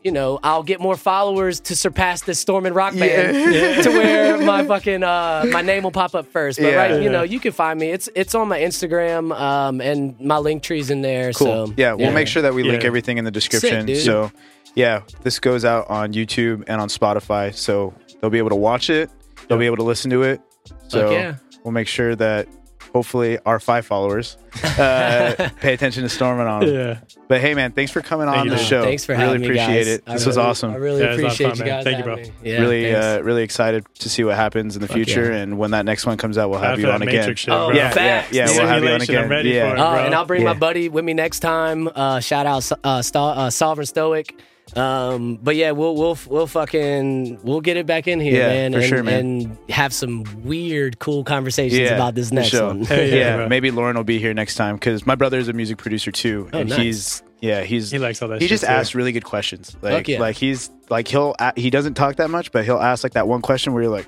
you 0.05 0.11
know, 0.11 0.39
I'll 0.43 0.61
get 0.61 0.79
more 0.79 0.95
followers 0.95 1.59
to 1.61 1.75
surpass 1.75 2.21
this 2.21 2.39
Stormin 2.39 2.75
Rock 2.75 2.93
band 2.93 3.83
to 3.83 3.89
where 3.89 4.37
my 4.37 4.63
fucking 4.63 5.01
uh, 5.01 5.47
my 5.51 5.63
name 5.63 5.81
will 5.81 5.91
pop 5.91 6.13
up 6.13 6.27
first. 6.27 6.59
But 6.59 6.67
Yeah. 6.67 6.75
right, 6.75 7.01
you 7.01 7.09
know, 7.09 7.23
you 7.23 7.39
can 7.39 7.51
find 7.51 7.79
me. 7.79 7.89
It's 7.89 8.07
it's 8.13 8.35
on 8.35 8.47
my 8.47 8.59
Instagram, 8.59 9.35
um, 9.35 9.81
and 9.81 10.17
my 10.21 10.37
link 10.37 10.61
tree's 10.61 10.91
in 10.91 11.01
there. 11.01 11.33
Cool. 11.33 11.67
So 11.67 11.73
yeah, 11.75 11.93
we'll 11.93 12.11
make 12.11 12.27
sure 12.27 12.43
that 12.43 12.53
we 12.53 12.61
link 12.61 12.83
Yeah. 12.83 12.87
everything 12.87 13.17
in 13.17 13.25
the 13.25 13.31
description. 13.31 13.87
dude. 13.87 13.97
so, 13.97 14.31
yeah, 14.75 15.01
this 15.23 15.39
goes 15.39 15.65
out 15.65 15.89
on 15.89 16.13
YouTube 16.13 16.63
and 16.67 16.79
on 16.79 16.87
Spotify, 16.87 17.51
so 17.55 17.91
they'll 18.21 18.29
be 18.29 18.37
able 18.37 18.49
to 18.51 18.55
watch 18.55 18.91
it. 18.91 19.09
They'll 19.47 19.57
be 19.57 19.65
able 19.65 19.77
to 19.77 19.83
listen 19.83 20.11
to 20.11 20.21
it. 20.21 20.39
So 20.87 21.09
yeah. 21.09 21.35
we'll 21.63 21.71
make 21.71 21.87
sure 21.87 22.15
that 22.15 22.47
hopefully 22.95 23.37
our 23.45 23.59
five 23.59 23.85
followers 23.85 24.37
uh, 24.63 25.49
pay 25.59 25.73
attention 25.73 26.03
to 26.03 26.07
Storming 26.09 26.47
on. 26.47 26.63
'em. 26.63 26.73
Yeah. 26.73 26.99
But 27.27 27.41
hey, 27.41 27.53
man, 27.53 27.73
thanks 27.73 27.91
for 27.91 28.01
coming 28.01 28.27
Thank 28.27 28.39
on 28.39 28.47
the 28.47 28.55
man. 28.55 28.63
show. 28.63 28.83
Thanks 28.83 29.03
for 29.03 29.11
really 29.11 29.23
having 29.25 29.41
me, 29.41 29.47
appreciate 29.47 29.67
guys. 29.83 29.87
it. 29.87 30.03
I 30.07 30.13
This 30.13 30.25
was 30.25 30.37
awesome. 30.37 30.71
I 30.71 30.75
really 30.77 31.01
Yeah, 31.01 31.07
it 31.07 31.09
was 31.11 31.19
a 31.19 31.23
lot 31.23 31.27
of 31.27 31.33
appreciate 31.33 31.49
fun, 31.49 31.57
you 31.57 31.65
guys. 31.73 31.83
Thank 31.83 31.97
you, 31.97 32.03
bro. 32.05 32.15
Yeah, 32.41 32.59
really, 32.61 32.95
uh, 32.95 33.19
really 33.19 33.43
excited 33.43 33.85
to 33.99 34.09
see 34.09 34.23
what 34.23 34.35
happens 34.35 34.77
in 34.77 34.81
the 34.81 34.87
future, 34.87 35.29
yeah. 35.33 35.39
and 35.39 35.57
when 35.57 35.71
that 35.71 35.83
next 35.83 36.05
one 36.05 36.15
comes 36.17 36.37
out, 36.37 36.49
we'll 36.49 36.59
have 36.59 36.71
After 36.73 36.81
you 36.83 36.89
on 36.91 37.01
again. 37.01 37.15
Matrix 37.15 37.41
shit, 37.41 37.53
Oh, 37.53 37.67
bro. 37.67 37.75
yeah, 37.75 37.93
yeah, 37.95 38.25
yeah, 38.31 38.45
we'll 38.47 38.65
have 38.67 38.81
you 38.83 38.89
on 38.91 39.01
again. 39.01 39.29
Yeah. 39.45 39.71
it. 39.73 39.77
Uh, 39.79 39.95
and 40.05 40.15
I'll 40.15 40.23
bring 40.25 40.43
Yeah. 40.43 40.53
my 40.53 40.57
buddy 40.57 40.87
with 40.87 41.03
me 41.03 41.13
next 41.13 41.41
time. 41.41 41.89
Uh, 41.93 42.21
shout 42.21 42.45
out 42.45 42.71
uh, 42.85 43.01
uh, 43.13 43.49
Sovereign 43.49 43.87
Stoic. 43.87 44.33
Um, 44.75 45.37
but 45.41 45.55
yeah, 45.55 45.71
we'll 45.71 45.95
we'll 45.95 46.17
we'll 46.27 46.47
fucking 46.47 47.39
we'll 47.43 47.61
get 47.61 47.77
it 47.77 47.85
back 47.85 48.07
in 48.07 48.19
here, 48.19 48.33
Yeah, 48.41 48.47
man, 48.49 48.73
for 48.73 48.79
and, 48.79 48.87
sure, 48.87 49.03
man. 49.03 49.19
and 49.19 49.57
have 49.69 49.93
some 49.93 50.25
weird, 50.43 50.99
cool 50.99 51.23
conversations 51.23 51.91
about 51.91 52.15
this 52.15 52.31
next 52.31 52.49
sure. 52.49 52.67
one. 52.67 52.83
Hey, 52.83 53.09
yeah, 53.19 53.37
yeah, 53.37 53.47
maybe 53.47 53.71
Lauren 53.71 53.95
will 53.95 54.03
be 54.03 54.19
here 54.19 54.33
next 54.33 54.55
time 54.55 54.75
because 54.75 55.05
my 55.05 55.15
brother 55.15 55.39
is 55.39 55.47
a 55.47 55.53
music 55.53 55.77
producer 55.77 56.11
too, 56.11 56.49
Oh, 56.51 56.59
and 56.59 56.69
nice. 56.69 56.79
he's 56.79 57.23
yeah 57.41 57.61
he's 57.61 57.91
He 57.91 57.99
likes 57.99 58.21
all 58.21 58.27
that 58.29 58.41
He 58.41 58.47
shit, 58.47 58.49
just 58.55 58.63
too. 58.65 58.69
asks 58.69 58.95
really 58.95 59.11
good 59.13 59.23
questions. 59.23 59.75
Like 59.81 59.93
Fuck 59.93 60.07
yeah. 60.09 60.19
like 60.19 60.35
he's 60.35 60.69
like 60.89 61.07
he'll 61.07 61.35
he 61.55 61.69
doesn't 61.69 61.93
talk 61.93 62.17
that 62.17 62.29
much, 62.29 62.51
but 62.51 62.65
he'll 62.65 62.77
ask 62.79 63.03
like 63.03 63.13
that 63.13 63.27
one 63.27 63.41
question 63.41 63.71
where 63.73 63.83
you're 63.83 63.91
like, 63.91 64.07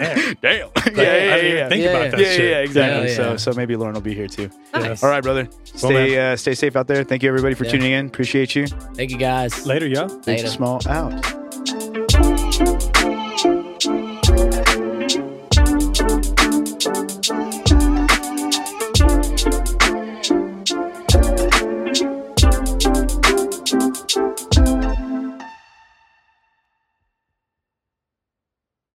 damn, 0.40 0.42
yeah, 0.42 0.42
yeah, 0.42 0.54
I 0.54 0.56
yeah, 0.56 0.68
didn't 0.94 0.96
yeah, 0.96 1.36
even 1.36 1.56
yeah. 1.56 1.68
think 1.68 1.82
Yeah, 1.82 1.90
about 1.90 2.02
yeah. 2.04 2.10
that 2.10 2.20
yeah, 2.20 2.24
shit. 2.32 2.50
yeah, 2.50 2.58
exactly. 2.58 3.08
Yeah, 3.10 3.16
So 3.16 3.30
yeah. 3.30 3.36
so 3.36 3.52
maybe 3.52 3.76
Lauren 3.76 3.94
will 3.94 4.00
be 4.00 4.14
here 4.14 4.26
too. 4.28 4.50
Nice. 4.74 5.02
All 5.02 5.10
right, 5.10 5.22
brother. 5.22 5.44
Cool, 5.46 5.90
Stay 5.90 6.18
uh, 6.32 6.36
stay 6.36 6.54
safe 6.54 6.76
out 6.76 6.86
there. 6.86 7.04
Thank 7.04 7.22
you 7.22 7.28
everybody 7.28 7.54
for 7.54 7.64
Yeah. 7.64 7.70
tuning 7.72 7.92
in. 7.92 8.06
Appreciate 8.06 8.54
you. 8.54 8.66
Thank 8.66 9.10
you 9.10 9.18
guys. 9.18 9.66
Later, 9.66 9.86
y'all. 9.86 10.06
It's 10.06 10.26
Later. 10.26 10.48
small 10.48 10.80
out. 10.88 11.39